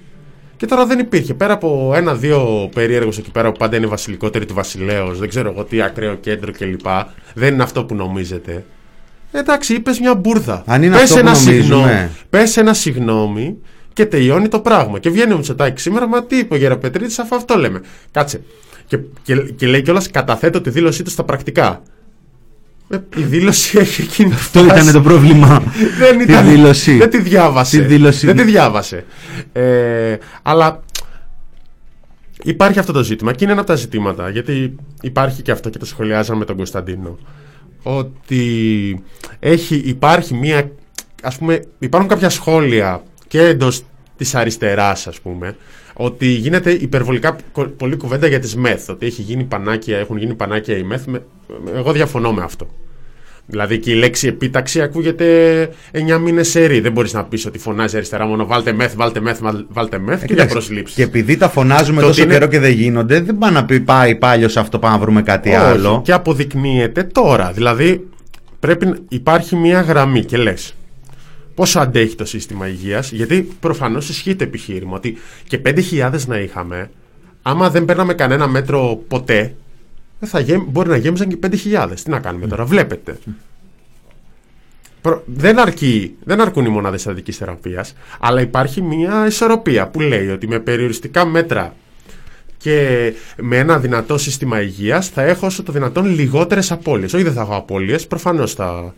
Και 0.57 0.67
τώρα 0.67 0.87
δεν 0.87 0.99
υπήρχε. 0.99 1.35
Πέρα 1.35 1.53
από 1.53 1.93
ένα-δύο 1.97 2.69
περίεργους 2.75 3.19
εκεί 3.19 3.31
πέρα 3.31 3.53
που 3.53 3.59
πάντα 3.59 3.77
είναι 3.77 3.87
βασιλικότεροι 3.87 4.45
του 4.47 4.55
βασιλέως, 4.55 5.19
δεν 5.19 5.29
ξέρω 5.29 5.51
εγώ 5.51 5.65
τι 5.65 5.83
ακραίο 5.83 6.15
κέντρο 6.15 6.53
κλπ. 6.53 6.87
Δεν 7.35 7.55
είναι 7.55 7.63
αυτό 7.63 7.85
που 7.85 7.95
νομίζετε. 7.95 8.65
Εντάξει, 9.33 9.75
είπες 9.75 9.99
μια 10.01 10.15
μπουρδα. 10.15 10.63
Αν 10.67 10.83
είναι 10.83 10.95
Πες 10.95 11.03
αυτό 11.03 11.15
που 11.15 11.21
ένα 11.21 11.31
νομίζουμε. 11.31 11.55
συγγνώμη, 11.63 12.09
πες 12.31 12.57
ένα 12.57 12.75
συγγνώμη 12.75 13.57
και 13.93 14.07
τελειώνει 14.07 14.49
το 14.49 14.61
πράγμα. 14.61 14.99
Και 14.99 15.11
βγαίνει 15.11 15.33
ο 15.33 15.37
Μητσοτάκη 15.37 15.81
σήμερα, 15.81 16.07
μα 16.09 16.25
τι 16.25 16.37
είπε 16.37 16.55
ο 16.55 16.57
Γεραπετρίτη, 16.57 17.15
αφού 17.21 17.35
αυτό 17.37 17.57
λέμε. 17.59 17.81
Κάτσε. 18.11 18.41
Και, 18.89 18.99
και, 19.23 19.37
και 19.37 19.67
λέει 19.67 19.83
κιόλας 19.83 20.11
καταθέτω 20.11 20.61
τη 20.61 20.71
δήλωσή 20.71 21.03
του 21.03 21.11
στα 21.11 21.25
πρακτικά. 21.25 21.83
Ε, 22.89 22.99
η 23.17 23.23
δήλωση 23.23 23.79
έχει 23.79 24.03
εκείνη 24.03 24.29
τη 24.29 24.35
Αυτό 24.35 24.61
φάση. 24.61 24.81
ήταν 24.81 24.93
το 24.93 25.01
πρόβλημα. 25.09 25.63
Δεν 26.01 26.17
Τη 26.19 26.23
ήταν, 26.33 26.49
δήλωση. 26.49 26.97
Δεν 26.97 27.11
τη 27.11 27.21
διάβασε. 27.21 27.79
Τη 27.79 27.85
δήλωση. 27.85 28.27
Δεν 28.27 28.37
τη 28.37 28.43
διάβασε. 28.43 29.05
Ε, 29.53 30.17
αλλά 30.43 30.83
υπάρχει 32.43 32.79
αυτό 32.79 32.93
το 32.93 33.03
ζήτημα 33.03 33.33
και 33.33 33.45
είναι 33.45 33.53
ένα 33.53 33.61
από 33.61 33.71
τα 33.71 33.77
ζητήματα 33.77 34.29
γιατί 34.29 34.75
υπάρχει 35.03 35.43
και 35.43 35.51
αυτό 35.51 35.69
και 35.71 35.79
το 35.79 35.85
σχολιάζαμε 35.87 36.39
με 36.39 36.45
τον 36.45 36.57
Κωνσταντίνο 36.57 37.19
ότι 37.83 39.03
έχει, 39.39 39.75
υπάρχει 39.85 40.35
μια 40.35 40.71
ας 41.23 41.39
πούμε 41.39 41.63
υπάρχουν 41.79 42.11
κάποια 42.11 42.29
σχόλια 42.29 43.03
και 43.29 43.41
εντός 43.41 43.83
της 44.17 44.35
αριστεράς 44.35 45.07
ας 45.07 45.21
πούμε 45.21 45.57
ότι 46.01 46.27
γίνεται 46.27 46.71
υπερβολικά 46.71 47.37
κο- 47.53 47.73
πολλή 47.77 47.97
κουβέντα 47.97 48.27
για 48.27 48.39
τις 48.39 48.57
μεθ 48.57 48.89
ότι 48.89 49.07
έχει 49.07 49.23
γίνει 49.23 49.45
πανάκια, 49.45 49.99
έχουν 49.99 50.17
γίνει 50.19 50.35
πανάκια 50.35 50.77
οι 50.77 50.83
μεθ 50.83 51.07
με- 51.07 51.23
εγώ 51.75 51.93
διαφωνώ 51.93 52.33
με 52.33 52.43
αυτό 52.43 52.69
Δηλαδή 53.51 53.79
και 53.79 53.91
η 53.91 53.95
λέξη 53.95 54.27
επίταξη 54.27 54.83
ακούγεται 54.83 55.25
9 55.93 56.19
μήνες 56.19 56.49
σερή. 56.49 56.81
Δεν 56.81 56.93
μπορείς 56.93 57.13
να 57.13 57.25
πεις 57.25 57.47
ότι 57.47 57.59
φωνάζει 57.59 57.97
αριστερά 57.97 58.27
μόνο 58.27 58.47
βάλτε 58.47 58.73
μεθ, 58.73 58.95
βάλτε 58.97 59.21
μεθ, 59.21 59.39
βάλ- 59.43 59.65
βάλτε 59.69 59.99
μεθ 59.99 60.19
και 60.19 60.25
για 60.27 60.35
Εντάξει, 60.35 60.53
προσλήψει. 60.53 60.95
Και 60.95 61.03
επειδή 61.03 61.37
τα 61.37 61.49
φωνάζουμε 61.49 62.01
Το 62.01 62.07
τόσο 62.07 62.21
ότι 62.23 62.31
είναι- 62.31 62.39
καιρό 62.39 62.51
και 62.51 62.59
δεν 62.59 62.73
γίνονται, 62.73 63.21
δεν 63.21 63.39
πάει 63.39 63.53
να 63.53 63.65
πει 63.65 63.81
πάει 63.81 64.15
πάλι 64.15 64.49
σε 64.49 64.61
αυτό 64.61 64.79
πάμε 64.79 64.95
να 64.95 65.01
βρούμε 65.01 65.23
κάτι 65.23 65.55
άλλο. 65.55 66.01
Και 66.05 66.13
αποδεικνύεται 66.13 67.03
τώρα. 67.03 67.53
Δηλαδή 67.53 68.07
πρέπει 68.61 68.87
να 68.87 68.97
υπάρχει 69.09 69.57
μια 69.57 69.81
γραμμή 69.81 70.25
και 70.25 70.37
λες. 70.37 70.75
Πόσο 71.59 71.81
αντέχει 71.81 72.15
το 72.15 72.25
σύστημα 72.25 72.69
υγείας, 72.69 73.13
γιατί 73.13 73.49
προφανώς 73.61 74.09
ισχύει 74.09 74.37
το 74.37 74.45
επιχείρημα 74.45 74.97
ότι 74.97 75.17
και 75.47 75.61
5.000 75.65 76.13
να 76.27 76.39
είχαμε, 76.39 76.91
άμα 77.43 77.71
δεν 77.71 77.85
παίρναμε 77.85 78.15
κανένα 78.15 78.47
μέτρο 78.47 79.01
ποτέ, 79.09 79.55
δεν 80.19 80.29
θα 80.29 80.41
γέμ- 80.41 80.69
μπορεί 80.69 80.89
να 80.89 80.97
γέμιζαν 80.97 81.29
και 81.29 81.37
5.000. 81.43 81.89
Τι 82.05 82.11
να 82.11 82.19
κάνουμε 82.21 82.47
τώρα, 82.47 82.65
βλέπετε. 82.65 83.19
Προ- 85.01 85.23
Δεν, 85.27 85.59
αρκεί, 85.59 86.15
δεν 86.25 86.41
αρκούν 86.41 86.65
οι 86.65 86.69
μονάδες 86.69 87.07
αδικής 87.07 87.37
θεραπείας, 87.37 87.95
αλλά 88.21 88.41
υπάρχει 88.41 88.83
μια 88.83 89.27
ισορροπία 89.27 89.89
που 89.89 90.01
λέει 90.01 90.29
ότι 90.29 90.49
με 90.49 90.59
περιοριστικά 90.59 91.25
μέτρα 91.25 91.75
και 92.59 93.13
με 93.37 93.57
ένα 93.59 93.79
δυνατό 93.79 94.19
σύστημα 94.19 94.61
υγείας 94.63 95.09
θα 95.09 95.23
έχω 95.23 95.47
όσο 95.47 95.63
το 95.63 95.73
δυνατόν 95.73 96.07
λιγότερες 96.07 96.71
απώλειες. 96.73 97.13
Όχι 97.15 97.23
δεν 97.25 97.33
θα 97.33 97.41
έχω 97.41 97.57
απώλειες, 97.57 98.07
προφανώς 98.07 98.55
θα... 98.55 98.95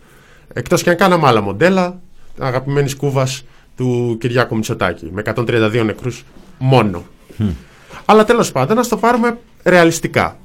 Εκτός 0.53 0.83
και 0.83 0.89
αν 0.89 0.95
κάναμε 0.97 1.27
άλλα 1.27 1.41
μοντέλα, 1.41 1.99
αγαπημένης 2.39 2.95
κούβας 2.95 3.45
του 3.75 4.17
Κυριάκου 4.19 4.55
Μητσοτάκη, 4.55 5.09
με 5.11 5.21
132 5.35 5.83
νεκρούς 5.85 6.23
μόνο. 6.57 7.05
Αλλά 8.05 8.23
τέλος 8.23 8.51
πάντων, 8.51 8.75
να 8.77 8.83
το 8.87 8.97
πάρουμε 8.97 9.37
ρεαλιστικά. 9.63 10.37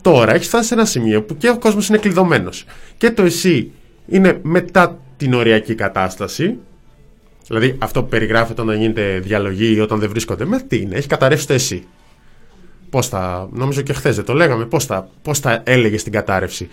τώρα 0.00 0.34
έχεις 0.34 0.46
φτάσει 0.46 0.66
σε 0.66 0.74
ένα 0.74 0.84
σημείο 0.84 1.22
που 1.22 1.36
και 1.36 1.48
ο 1.48 1.58
κόσμος 1.58 1.88
είναι 1.88 1.98
κλειδωμένος. 1.98 2.64
Και 2.96 3.10
το 3.10 3.22
εσύ 3.22 3.70
είναι 4.08 4.38
μετά 4.42 4.98
την 5.16 5.34
οριακή 5.34 5.74
κατάσταση. 5.74 6.58
Δηλαδή 7.46 7.76
αυτό 7.78 8.02
που 8.02 8.08
περιγράφεται 8.08 8.62
όταν 8.62 8.76
γίνεται 8.76 9.18
διαλογή 9.18 9.74
ή 9.74 9.80
όταν 9.80 9.98
δεν 9.98 10.08
βρίσκονται 10.08 10.44
με 10.44 10.60
τι 10.60 10.76
είναι, 10.76 10.96
έχει 10.96 11.08
καταρρεύσει 11.08 11.46
το 11.46 11.52
εσύ. 11.52 11.86
Πώς 12.90 13.08
θα, 13.08 13.48
νομίζω 13.52 13.80
και 13.82 13.92
χθες 13.92 14.16
δεν 14.16 14.24
το 14.24 14.32
λέγαμε, 14.32 14.64
πώς 14.64 14.84
θα, 14.84 15.08
πώς 15.22 15.38
θα 15.38 15.62
έλεγε 15.64 15.96
την 15.96 16.12
κατάρρευση 16.12 16.68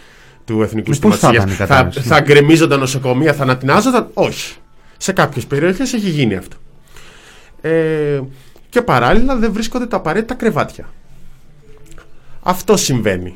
του 0.46 0.62
Εθνικού 0.62 0.90
Πώς 0.90 0.98
θα 1.00 1.10
Συστήματος 1.10 1.36
ήταν 1.36 1.48
η 1.48 1.52
Υγείας. 1.52 1.68
κατάρρευση, 1.70 2.00
θα, 2.02 2.16
θα 2.16 2.22
γκρεμίζονταν 2.22 2.80
νοσοκομεία, 2.80 3.34
θα 3.34 3.44
ανατινάζονταν. 3.44 4.08
Όχι. 4.14 4.56
Σε 4.98 5.12
κάποιες 5.12 5.46
περιοχές 5.46 5.94
έχει 5.94 6.10
γίνει 6.10 6.36
αυτό. 6.36 6.58
Ε, 7.62 8.22
και 8.70 8.82
παράλληλα 8.82 9.36
δεν 9.36 9.54
βρίσκονται 9.54 9.86
τα 9.86 9.98
απαραίτητα 9.98 10.34
κρεβάτια. 10.34 10.86
Αυτό 12.44 12.78
συμβαίνει. 12.78 13.36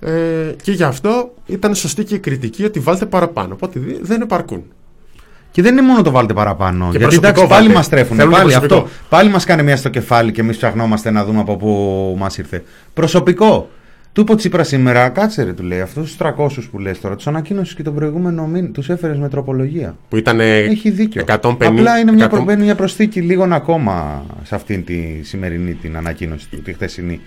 Ε, 0.00 0.54
και 0.62 0.72
γι' 0.72 0.82
αυτό 0.82 1.34
ήταν 1.46 1.74
σωστή 1.74 2.04
και 2.04 2.14
η 2.14 2.18
κριτική 2.18 2.64
ότι 2.64 2.80
βάλτε 2.80 3.06
παραπάνω. 3.06 3.54
Οπότε 3.54 3.80
δι- 3.80 3.98
δεν 4.02 4.20
επαρκούν. 4.20 4.64
Και 5.50 5.62
δεν 5.62 5.72
είναι 5.72 5.82
μόνο 5.82 6.02
το 6.02 6.10
βάλτε 6.10 6.32
παραπάνω. 6.34 6.84
Και 6.90 6.98
γιατί 6.98 6.98
προσωπικό 7.04 7.28
εντάξει, 7.30 7.46
πάλι 7.48 7.62
βάλτε. 7.62 7.74
μας 7.78 7.88
τρέφουν. 7.88 8.16
Θέλουν 8.16 8.32
Πάλι, 8.32 8.44
προσωπικό. 8.44 8.74
αυτό, 8.74 8.88
πάλι 9.08 9.30
μας 9.30 9.44
κάνει 9.44 9.62
μια 9.62 9.76
στο 9.76 9.88
κεφάλι 9.88 10.32
και 10.32 10.40
εμείς 10.40 10.56
ψαχνόμαστε 10.56 11.10
να 11.10 11.24
δούμε 11.24 11.40
από 11.40 11.56
πού 11.56 12.14
μας 12.18 12.38
ήρθε. 12.38 12.64
Προσωπικό. 12.94 13.70
Του 14.12 14.20
είπε 14.20 14.32
ο 14.32 14.34
Τσίπρα 14.34 14.64
σήμερα, 14.64 15.08
κάτσε 15.08 15.42
ρε, 15.42 15.52
του 15.52 15.62
λέει, 15.62 15.80
αυτούς 15.80 16.02
τους 16.06 16.16
300 16.16 16.68
που 16.70 16.78
λες 16.78 17.00
τώρα, 17.00 17.16
τους 17.16 17.26
ανακοίνωσες 17.26 17.74
και 17.74 17.82
τον 17.82 17.94
προηγούμενο 17.94 18.46
μήνα, 18.46 18.68
τους 18.68 18.88
έφερες 18.88 19.18
με 19.18 19.28
τροπολογία. 19.28 19.96
Που 20.08 20.16
ήταν 20.16 20.40
Έχει 20.40 20.90
δίκιο. 20.90 21.24
150, 21.26 21.66
Απλά 21.66 21.98
είναι 21.98 22.12
μια, 22.12 22.24
100 22.26 22.28
προ- 22.30 22.42
μπαίνει 22.44 22.62
μια 22.64 22.74
προσθήκη 22.74 23.20
λίγων 23.20 23.52
ακόμα 23.52 24.24
σε 24.42 24.54
αυτήν 24.54 24.84
τη 24.84 25.20
σημερινή 25.22 25.74
την 25.74 25.96
ανακοίνωση 25.96 26.48
του, 26.48 26.62
τη 26.62 26.72
χθεσινή 26.72 27.20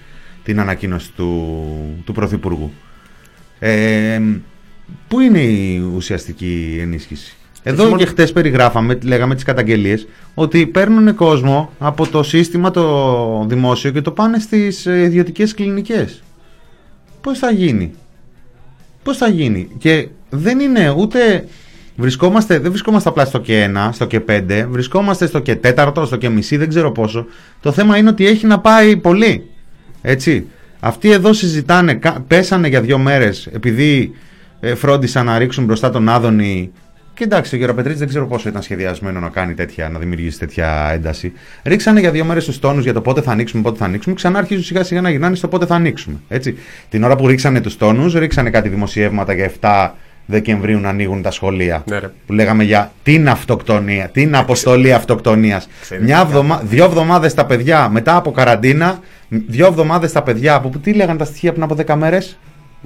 την 0.44 0.60
ανακοίνωση 0.60 1.12
του, 1.16 1.58
του 2.06 2.12
Πρωθυπουργού. 2.14 2.72
Ε, 3.60 4.20
πού 5.08 5.20
είναι 5.20 5.40
η 5.40 5.82
ουσιαστική 5.96 6.78
ενίσχυση; 6.82 7.36
Εδώ 7.64 7.84
μόνο- 7.84 7.98
και 7.98 8.06
χτες 8.06 8.32
περιγράφαμε, 8.32 8.98
λέγαμε 9.04 9.36
τις 9.36 9.44
καταγγελίες, 9.44 10.08
ότι 10.34 10.66
παίρνουν 10.68 11.16
κόσμο 11.16 11.72
από 11.80 12.08
το 12.08 12.24
σύστημα 12.24 12.72
το 12.72 13.46
δημόσιο 13.48 13.92
και 13.92 14.02
το 14.02 14.12
πάνε 14.12 14.40
στις 14.40 14.86
ε, 14.86 15.02
ιδιωτικές 15.04 15.54
κλινικές. 15.54 16.24
Πώς 17.24 17.40
θα 17.40 17.52
γίνει; 17.52 17.94
Πώς 19.04 19.18
θα 19.18 19.28
γίνει; 19.28 19.68
Και 19.78 20.08
δεν 20.30 20.60
είναι 20.60 20.90
ούτε... 20.98 21.48
Βρισκόμαστε, 21.96 22.60
δεν 22.60 22.70
βρισκόμαστε 22.70 23.10
απλά 23.10 23.26
στο 23.26 23.40
και 23.40 23.70
1, 23.76 23.90
στο 23.92 24.06
και 24.06 24.22
5, 24.30 24.66
βρισκόμαστε 24.70 25.26
στο 25.26 25.40
και 25.40 25.58
4, 25.64 26.04
στο 26.06 26.18
και 26.18 26.30
μισή, 26.30 26.58
δεν 26.58 26.70
ξέρω 26.70 26.92
πόσο. 26.92 27.26
Το 27.62 27.72
θέμα 27.72 27.98
είναι 27.98 28.10
ότι 28.10 28.28
έχει 28.28 28.46
να 28.46 28.60
πάει 28.60 28.98
πολύ. 28.98 29.50
Έτσι. 30.02 30.48
Αυτοί 30.80 31.12
εδώ 31.12 31.34
συζητάνε, 31.34 31.94
κα- 31.94 32.24
πέσανε 32.28 32.68
για 32.68 32.82
δύο 32.82 32.98
μέρες 32.98 33.48
επειδή 33.52 34.12
ε, 34.60 34.76
φρόντισαν 34.76 35.26
να 35.26 35.38
ρίξουν 35.38 35.66
μπροστά 35.66 35.90
τον 35.90 36.10
Άδωνη. 36.10 36.72
Και 37.14 37.24
εντάξει, 37.24 37.56
ο 37.56 37.58
Γεραπετρίτης 37.58 38.00
δεν 38.00 38.08
ξέρω 38.08 38.28
πόσο 38.28 38.50
ήταν 38.50 38.62
σχεδιασμένο 38.62 39.20
να 39.20 39.30
κάνει 39.30 39.54
τέτοια, 39.54 39.90
να 39.90 40.00
δημιουργήσει 40.00 40.40
τέτοια 40.40 40.90
ένταση. 40.94 41.32
Ρίξανε 41.64 42.00
για 42.00 42.12
δύο 42.12 42.26
μέρες 42.26 42.46
τους 42.46 42.60
τόνους 42.60 42.84
για 42.84 42.94
το 42.94 43.02
πότε 43.02 43.22
θα 43.22 43.32
ανοίξουμε, 43.32 43.62
πότε 43.62 43.78
θα 43.78 43.86
ανοίξουμε. 43.86 44.16
Ξανά 44.16 44.40
αρχίζουν 44.40 44.64
σιγά 44.64 44.84
σιγά 44.84 45.02
να 45.02 45.10
γυρνάνε 45.10 45.36
στο 45.36 45.48
πότε 45.48 45.66
θα 45.66 45.76
ανοίξουμε. 45.76 46.16
Έτσι. 46.28 46.58
Την 46.90 47.04
ώρα 47.04 47.16
που 47.16 47.28
ρίξανε 47.28 47.62
τους 47.62 47.78
τόνους, 47.78 48.14
ρίξανε 48.14 48.50
κάτι 48.50 48.70
δημοσιεύματα 48.70 49.34
για 49.34 49.52
7 49.62 49.90
Δεκεμβρίου 50.26 50.80
να 50.80 50.90
ανοίγουν 50.90 51.22
τα 51.22 51.32
σχολεία. 51.32 51.84
Ναι, 51.86 52.00
ρε. 52.00 52.12
Που 52.26 52.34
λέγαμε 52.34 52.64
για 52.64 52.92
την 53.04 53.30
αυτοκτονία, 53.30 54.10
την 54.10 54.36
αποστολή 54.36 54.94
αυτοκτονίας. 54.94 55.68
Ξέρεις 55.82 56.04
Μια 56.04 56.16
τι 56.16 56.22
εβδομα... 56.22 56.62
Δύο 56.66 56.86
εβδομάδες 56.86 57.34
τα 57.34 57.46
παιδιά 57.46 57.90
μετά 57.90 58.16
από 58.16 58.32
καραντίνα, 58.32 59.00
δύο 59.30 59.68
εβδομάδες 59.68 60.12
τα 60.12 60.24
παιδιά 60.24 60.54
από. 60.56 60.70
Τι 60.84 60.94
λέγανε 60.94 61.18
τα 61.18 61.26
στοιχεία 61.26 61.52
πριν 61.52 61.64
από 61.64 61.76
10 61.88 61.96
μέρες; 61.96 62.38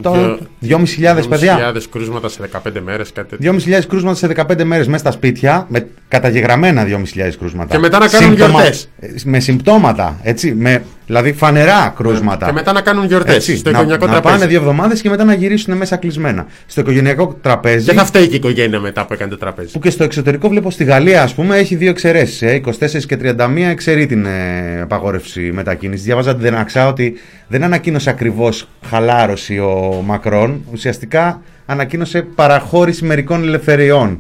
Το... 0.02 0.40
2.500 0.68 1.30
παιδιά. 1.30 1.74
2.500 1.74 1.82
κρούσματα 1.92 2.30
σε 2.30 2.50
15 2.66 2.72
μέρες, 2.84 3.12
κάτι 3.12 3.30
τέτοιο. 3.38 3.54
2.500 3.80 3.82
κρούσματα 3.88 4.16
σε 4.16 4.28
15 4.48 4.64
μέρες 4.64 4.88
μέσα 4.88 4.98
στα 5.00 5.12
σπίτια, 5.12 5.66
με 5.70 5.88
καταγεγραμμένα 6.08 6.86
2.500 6.86 7.32
κρούσματα. 7.40 7.74
Και 7.76 7.80
μετά 7.82 8.00
να 8.00 8.08
κάνουν 8.08 8.34
γιορτές. 8.34 8.90
ε, 9.00 9.08
Με 9.24 9.40
συμπτώματα, 9.40 10.20
έτσι. 10.24 10.54
Με, 10.54 10.84
δηλαδή 11.08 11.34
φανερά 11.34 11.94
κρούσματα. 11.96 12.46
Και 12.46 12.52
μετά 12.52 12.72
να 12.72 12.82
κάνουν 12.82 13.06
γιορτές 13.06 13.36
Έτσι, 13.36 13.58
στο 13.58 13.70
να, 13.70 13.78
οικογενειακό 13.78 14.06
να 14.06 14.12
τραπέζι. 14.12 14.34
πάνε 14.36 14.48
δύο 14.50 14.60
εβδομάδες 14.60 15.02
και 15.02 15.10
μετά 15.10 15.24
να 15.24 15.34
γυρίσουν 15.34 15.78
μέσα 15.78 15.96
κλεισμένα. 15.96 16.46
Στο 16.66 16.82
οικογενειακό 16.82 17.38
τραπέζι. 17.42 17.86
Και 17.86 17.94
θα 17.94 18.06
φταίει 18.06 18.28
και 18.28 18.34
η 18.34 18.38
οικογένεια 18.38 18.80
μετά 18.80 19.06
που 19.06 19.14
έκανε 19.14 19.32
το 19.32 19.38
τραπέζι. 19.38 19.72
Που 19.72 19.80
και 19.80 19.90
στο 19.90 20.04
εξωτερικό 20.04 20.50
βλέπω 20.50 20.72
στη 20.72 20.84
Γαλλία, 20.84 21.24
ας 21.24 21.34
πούμε, 21.34 21.58
έχει 21.58 21.76
δύο 21.76 21.90
εξαιρέσεις. 21.90 22.42
Ε, 22.42 22.62
24 22.66 23.06
και 23.08 23.18
31 23.22 23.70
εξαιρεί 23.70 24.06
την 24.06 24.26
ε, 24.26 24.82
απαγόρευση 24.82 25.52
μετακίνησης. 25.54 26.06
Διάβαζα 26.06 26.32
την 26.32 26.42
Δεναξά 26.42 26.88
ότι 26.88 27.14
δεν 27.48 27.64
ανακοίνωσε 27.64 28.10
ακριβώς 28.10 28.68
χαλάρωση 28.90 29.60
ο 29.60 30.02
Μακρόν. 30.06 30.64
Ουσιαστικά 30.72 31.42
ανακοίνωσε 31.66 32.22
παραχώρηση 32.22 33.06
μερικών 33.06 33.44
ελευθεριών 33.44 34.20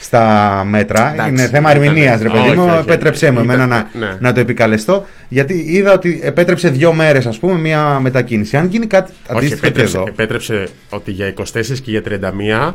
στα 0.00 0.64
μέτρα. 0.68 1.12
Εντάξει, 1.12 1.30
Είναι 1.30 1.46
θέμα 1.48 1.70
ήταν- 1.70 1.82
ερμηνείας, 1.82 2.20
ρε 2.22 2.28
παιδί 2.28 2.48
όχι, 2.48 2.56
μου. 2.56 2.62
όχι, 2.64 2.70
όχι. 2.70 2.80
Επέτρεψέ 2.80 3.30
μου 3.30 3.38
εμένα 3.38 3.64
Ήταν- 3.64 3.86
να, 3.92 4.06
ναι. 4.06 4.16
να 4.20 4.32
το 4.32 4.40
επικαλεστώ. 4.40 5.06
Γιατί 5.28 5.64
είδα 5.68 5.92
ότι 5.92 6.20
επέτρεψε 6.22 6.68
δύο 6.68 6.92
μέρες, 6.92 7.26
ας 7.26 7.38
πούμε, 7.38 7.58
μια 7.58 7.98
μετακίνηση. 8.00 8.56
Αν 8.56 8.66
γίνει 8.66 8.86
κάτι 8.86 9.12
Όχι, 9.28 9.36
αντίστοιχο 9.36 9.60
και 9.60 9.66
επέτρεψε, 9.66 9.96
εδώ. 9.96 10.06
επέτρεψε 10.08 10.68
ότι 10.90 11.10
για 11.10 11.26
24 11.26 11.80
και 11.82 11.90
για 11.90 12.02
31 12.02 12.74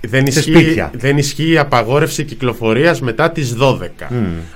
δεν 0.00 0.32
Σε 0.32 0.38
ισχύει, 0.38 0.52
σπίτια. 0.52 0.90
δεν 0.94 1.18
ισχύει 1.18 1.50
η 1.52 1.58
απαγόρευση 1.58 2.24
κυκλοφορίας 2.24 3.00
μετά 3.00 3.30
τις 3.30 3.54
12. 3.54 4.08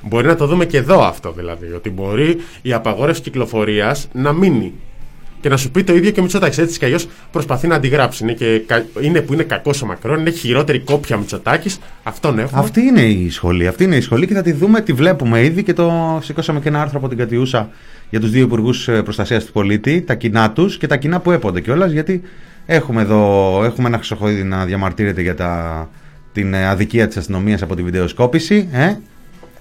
Μπορεί 0.02 0.26
να 0.26 0.36
το 0.36 0.46
δούμε 0.46 0.64
και 0.64 0.76
εδώ 0.76 1.02
αυτό 1.04 1.32
δηλαδή, 1.32 1.66
ότι 1.76 1.90
μπορεί 1.90 2.36
η 2.62 2.72
απαγόρευση 2.72 3.22
κυκλοφορίας 3.22 4.08
να 4.12 4.32
μείνει. 4.32 4.72
Και 5.40 5.48
να 5.48 5.56
σου 5.56 5.70
πει 5.70 5.84
το 5.84 5.94
ίδιο 5.94 6.10
και 6.10 6.20
ο 6.20 6.22
Μητσοτάκης. 6.22 6.58
Έτσι 6.58 6.78
κι 6.78 6.84
αλλιώς 6.84 7.08
προσπαθεί 7.32 7.66
να 7.66 7.74
αντιγράψει. 7.74 8.22
Είναι, 8.22 8.32
και, 8.32 8.62
κα- 8.66 8.84
είναι 9.00 9.20
που 9.20 9.32
είναι 9.32 9.42
κακός 9.42 9.82
ο 9.82 9.86
Μακρόν, 9.86 10.20
είναι 10.20 10.30
χειρότερη 10.30 10.78
κόπια 10.78 11.16
Μητσοτάκης. 11.16 11.78
Αυτόν 12.02 12.38
έχουμε. 12.38 12.60
Αυτή 12.60 12.80
είναι 12.80 13.00
η 13.02 13.30
σχολή. 13.30 13.66
Αυτή 13.66 13.84
είναι 13.84 13.96
η 13.96 14.00
σχολή 14.00 14.26
και 14.26 14.34
θα 14.34 14.42
τη 14.42 14.52
δούμε, 14.52 14.80
τη 14.80 14.92
βλέπουμε 14.92 15.44
ήδη 15.44 15.62
και 15.62 15.72
το 15.72 16.18
σηκώσαμε 16.22 16.60
και 16.60 16.68
ένα 16.68 16.80
άρθρο 16.80 16.98
από 16.98 17.08
την 17.08 17.18
Κατιούσα 17.18 17.68
για 18.10 18.20
τους 18.20 18.30
δύο 18.30 18.42
υπουργούς 18.42 18.88
προστασίας 19.04 19.44
του 19.44 19.52
πολίτη, 19.52 20.02
τα 20.02 20.14
κοινά 20.14 20.50
τους 20.50 20.78
και 20.78 20.86
τα 20.86 20.96
κοινά 20.96 21.20
που 21.20 21.30
έπονται 21.30 21.60
κιόλας, 21.60 21.90
γιατί 21.92 22.22
έχουμε 22.66 23.02
εδώ 23.02 23.60
έχουμε 23.64 23.88
ένα 23.88 23.96
χρυσοχοίδι 23.96 24.42
να 24.42 24.64
διαμαρτύρεται 24.64 25.22
για 25.22 25.34
τα, 25.34 25.88
την 26.32 26.54
ε, 26.54 26.66
αδικία 26.66 27.06
της 27.08 27.16
αστυνομίας 27.16 27.62
από 27.62 27.74
τη 27.76 27.82
βιντεοσκόπηση. 27.82 28.68
Ε; 28.72 28.94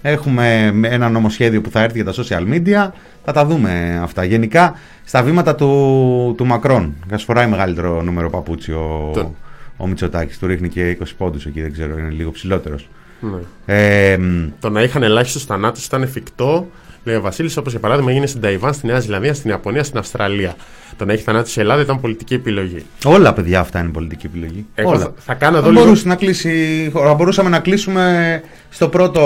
Έχουμε 0.01 0.73
ένα 0.81 1.09
νομοσχέδιο 1.09 1.61
που 1.61 1.69
θα 1.69 1.81
έρθει 1.81 2.01
για 2.01 2.13
τα 2.13 2.23
social 2.23 2.53
media. 2.53 2.91
Θα 3.25 3.31
τα 3.31 3.45
δούμε 3.45 3.99
αυτά. 4.03 4.23
Γενικά, 4.23 4.73
στα 5.05 5.23
βήματα 5.23 5.55
του, 5.55 6.33
του 6.37 6.45
Μακρόν, 6.45 6.93
φοράει 7.25 7.47
μεγαλύτερο 7.47 8.01
νούμερο 8.01 8.29
παπούτσι 8.29 8.71
ο, 8.71 9.11
Τον. 9.13 9.35
ο 9.77 9.87
Μητσοτάκης. 9.87 10.39
Του 10.39 10.47
ρίχνει 10.47 10.69
και 10.69 10.97
20 11.01 11.03
πόντους 11.17 11.45
εκεί, 11.45 11.61
δεν 11.61 11.71
ξέρω, 11.71 11.97
είναι 11.97 12.09
λίγο 12.09 12.31
ψηλότερος. 12.31 12.89
Ναι. 13.19 13.39
Ε, 13.65 14.17
μ, 14.17 14.47
Το 14.59 14.69
να 14.69 14.81
είχαν 14.81 15.03
ελάχιστου 15.03 15.39
θανάτους 15.39 15.85
ήταν 15.85 16.01
εφικτό, 16.01 16.67
λέει 17.03 17.15
ο 17.15 17.21
Βασίλης, 17.21 17.57
όπως 17.57 17.71
για 17.71 17.79
παράδειγμα 17.81 18.11
έγινε 18.11 18.25
στην 18.25 18.41
Ταϊβάν, 18.41 18.73
στη 18.73 18.87
Νέα 18.87 18.99
Ζηλανδία, 18.99 19.33
στην 19.33 19.49
Ιαπωνία, 19.49 19.83
στην 19.83 19.97
Αυστραλία. 19.97 20.55
Το 20.97 21.05
να 21.05 21.13
έχει 21.13 21.23
θανάτου 21.23 21.49
η 21.49 21.59
Ελλάδα 21.59 21.81
ήταν 21.81 21.99
πολιτική 21.99 22.33
επιλογή. 22.33 22.85
όλα 23.05 23.33
παιδιά 23.33 23.59
αυτά 23.59 23.79
είναι 23.79 23.89
πολιτική 23.89 24.25
επιλογή. 24.25 24.65
Εγώ 24.75 24.89
όλα. 24.89 24.99
θα, 24.99 25.13
θα 25.17 25.33
κάνω 25.33 25.57
εδώ 25.57 25.65
Θα, 25.65 25.71
λίγο. 25.71 25.83
μπορούσε 25.83 26.07
να 26.07 26.15
κλείσει, 26.15 26.89
θα 26.93 27.13
μπορούσαμε 27.13 27.49
να 27.49 27.59
κλείσουμε 27.59 28.41
στο 28.69 28.87
πρώτο, 28.89 29.21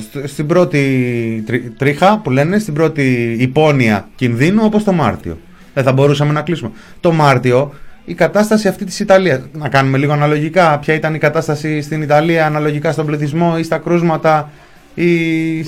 στο- 0.00 0.26
στην 0.28 0.46
πρώτη 0.46 1.42
τρι- 1.46 1.78
τρίχα 1.78 2.18
που 2.18 2.30
λένε, 2.30 2.58
στην 2.58 2.74
πρώτη 2.74 3.36
υπόνοια 3.38 4.08
κινδύνου 4.16 4.62
όπως 4.64 4.84
το 4.84 4.92
Μάρτιο. 4.92 5.38
Δεν 5.74 5.84
θα 5.84 5.92
μπορούσαμε 5.92 6.32
να 6.32 6.42
κλείσουμε. 6.42 6.70
Το 7.00 7.12
Μάρτιο 7.12 7.74
η 8.04 8.14
κατάσταση 8.14 8.68
αυτή 8.68 8.84
της 8.84 9.00
Ιταλίας, 9.00 9.40
να 9.52 9.68
κάνουμε 9.68 9.98
λίγο 9.98 10.12
αναλογικά, 10.12 10.78
ποια 10.78 10.94
ήταν 10.94 11.14
η 11.14 11.18
κατάσταση 11.18 11.80
στην 11.82 12.02
Ιταλία 12.02 12.46
αναλογικά 12.46 12.92
στον 12.92 13.06
πληθυσμό 13.06 13.54
ή 13.58 13.62
στα 13.62 13.78
κρούσματα 13.78 14.50
ή 14.94 15.04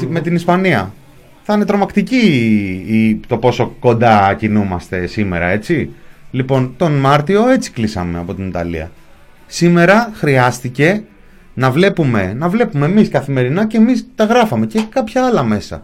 με 0.08 0.20
την 0.20 0.34
Ισπανία. 0.34 0.92
Θα 1.44 1.54
είναι 1.54 1.64
τρομακτική 1.64 2.16
η- 2.16 3.08
η- 3.08 3.20
το 3.26 3.36
πόσο 3.36 3.74
κοντά 3.80 4.34
κινούμαστε 4.38 5.06
σήμερα, 5.06 5.46
έτσι. 5.46 5.90
Λοιπόν, 6.30 6.74
τον 6.76 6.92
Μάρτιο 6.92 7.48
έτσι 7.48 7.70
κλείσαμε 7.70 8.18
από 8.18 8.34
την 8.34 8.46
Ιταλία. 8.48 8.90
Σήμερα 9.46 10.10
χρειάστηκε 10.14 11.02
να 11.54 11.70
βλέπουμε, 11.70 12.34
να 12.38 12.48
βλέπουμε 12.48 12.86
εμείς 12.86 13.08
καθημερινά 13.08 13.66
και 13.66 13.76
εμείς 13.76 14.06
τα 14.14 14.24
γράφαμε 14.24 14.66
και 14.66 14.80
κάποια 14.88 15.24
άλλα 15.26 15.42
μέσα. 15.42 15.82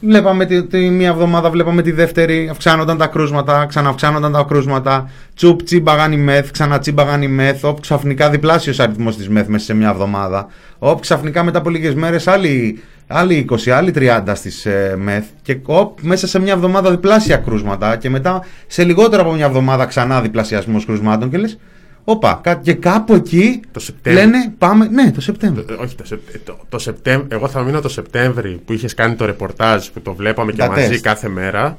Βλέπαμε 0.00 0.44
τη, 0.46 0.64
τη 0.66 0.78
μία 0.90 1.08
εβδομάδα, 1.08 1.50
βλέπαμε 1.50 1.82
τη 1.82 1.90
δεύτερη, 1.90 2.48
αυξάνονταν 2.50 2.98
τα 2.98 3.06
κρούσματα, 3.06 3.66
ξανααυξάνονταν 3.66 4.32
τα 4.32 4.44
κρούσματα, 4.48 5.10
τσουπ 5.34 5.62
τσίμπαγαν 5.62 6.12
η 6.12 6.16
μεθ, 6.16 6.50
ξανατσίμπαγαν 6.50 7.22
η 7.22 7.28
μεθ, 7.28 7.64
όπου 7.64 7.80
ξαφνικά 7.80 8.30
διπλάσιος 8.30 8.80
αριθμός 8.80 9.16
της 9.16 9.28
μεθ 9.28 9.46
μέσα 9.48 9.64
σε 9.64 9.74
μια 9.74 9.88
εβδομάδα, 9.88 10.46
όπου 10.78 11.00
ξαφνικά 11.00 11.42
μετά 11.44 11.58
από 11.58 11.70
λίγες 11.70 11.94
μέρες 11.94 12.26
άλλοι, 12.26 12.82
άλλοι 13.10 13.46
20, 13.50 13.70
άλλοι 13.70 13.92
30 13.96 14.22
στις 14.34 14.66
ε, 14.66 14.94
μεθ 14.98 15.24
και 15.42 15.58
οπ, 15.64 15.98
μέσα 16.02 16.26
σε 16.26 16.38
μια 16.38 16.52
εβδομάδα 16.52 16.90
διπλάσια 16.90 17.36
κρούσματα 17.36 17.96
και 17.96 18.10
μετά 18.10 18.44
σε 18.66 18.84
λιγότερο 18.84 19.22
από 19.22 19.32
μια 19.32 19.44
εβδομάδα 19.46 19.86
ξανά 19.86 20.20
διπλασιασμός 20.20 20.84
κρούσματων 20.84 21.30
και 21.30 21.38
λες, 21.38 21.58
όπα, 22.04 22.40
κα- 22.42 22.54
και 22.54 22.72
κάπου 22.74 23.14
εκεί 23.14 23.60
Το 23.72 23.80
Σεπτέμβριο. 23.80 24.24
λένε 24.26 24.52
πάμε, 24.58 24.88
ναι 24.88 25.10
το 25.12 25.20
Σεπτέμβριο. 25.20 25.64
Ε, 25.70 25.82
Όχι, 25.82 25.94
το, 25.94 26.04
Σεπ- 26.06 26.34
ε, 26.34 26.38
το, 26.44 26.58
το 26.68 26.78
Σεπτέμ- 26.78 27.32
εγώ 27.32 27.48
θα 27.48 27.62
μείνω 27.62 27.80
το 27.80 27.88
Σεπτέμβρη 27.88 28.60
που 28.64 28.72
είχες 28.72 28.94
κάνει 28.94 29.14
το 29.14 29.24
ρεπορτάζ 29.24 29.86
που 29.86 30.00
το 30.00 30.14
βλέπαμε 30.14 30.52
και 30.52 30.58
Τα 30.58 30.68
μαζί 30.68 30.88
τεστ. 30.88 31.04
κάθε 31.04 31.28
μέρα 31.28 31.78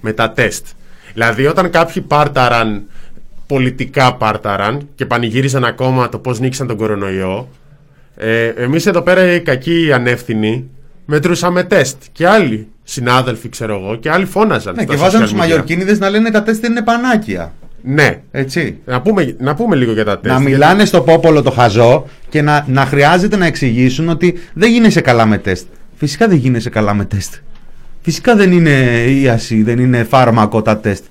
με 0.00 0.12
τα 0.12 0.30
τεστ. 0.32 0.66
Δηλαδή, 1.12 1.46
όταν 1.46 1.70
κάποιοι 1.70 2.02
πάρταραν, 2.02 2.82
πολιτικά 3.46 4.14
πάρταραν 4.14 4.88
και 4.94 5.06
πανηγύριζαν 5.06 5.64
ακόμα 5.64 6.08
το 6.08 6.18
πώς 6.18 6.40
νίκησαν 6.40 6.66
τον 6.66 6.76
κορονοϊό, 6.76 7.48
ε, 8.20 8.46
εμείς 8.46 8.86
εδώ 8.86 9.02
πέρα 9.02 9.34
οι 9.34 9.40
κακοί 9.40 9.92
ανεύθυνοι 9.92 10.68
μετρούσαμε 11.04 11.62
τεστ. 11.62 11.96
Και 12.12 12.26
άλλοι 12.26 12.68
συνάδελφοι, 12.82 13.48
ξέρω 13.48 13.74
εγώ, 13.74 13.96
και 13.96 14.10
άλλοι 14.10 14.24
φώναζαν. 14.24 14.74
Ναι, 14.74 14.82
στα 14.82 14.92
και 14.92 14.98
βάζανε 15.00 15.24
social 15.24 15.26
τους 15.26 15.36
media. 15.36 15.40
Μαλλιορκίνιδε 15.40 15.96
να 15.98 16.10
λένε 16.10 16.30
τα 16.30 16.42
τεστ 16.42 16.64
είναι 16.64 16.82
πανάκια. 16.82 17.52
Ναι. 17.82 18.20
Έτσι. 18.30 18.78
Να 18.84 19.00
πούμε, 19.00 19.36
να 19.38 19.54
πούμε 19.54 19.76
λίγο 19.76 19.92
για 19.92 20.04
τα 20.04 20.18
τεστ. 20.18 20.34
Να 20.34 20.40
γιατί- 20.40 20.52
μιλάνε 20.52 20.84
στο 20.84 21.00
πόπολο 21.00 21.42
το 21.42 21.50
χαζό 21.50 22.06
και 22.28 22.42
να, 22.42 22.64
να 22.68 22.86
χρειάζεται 22.86 23.36
να 23.36 23.46
εξηγήσουν 23.46 24.08
ότι 24.08 24.38
δεν 24.52 24.70
γίνεσαι 24.70 25.00
καλά 25.00 25.26
με 25.26 25.38
τεστ. 25.38 25.66
Φυσικά 25.96 26.28
δεν 26.28 26.36
γίνεσαι 26.36 26.70
καλά 26.70 26.94
με 26.94 27.04
τεστ. 27.04 27.34
Φυσικά 28.02 28.36
δεν 28.36 28.52
είναι 28.52 29.04
ίαση, 29.06 29.62
δεν 29.62 29.78
είναι 29.78 30.04
φάρμακο 30.04 30.62
τα 30.62 30.78
τεστ 30.78 31.04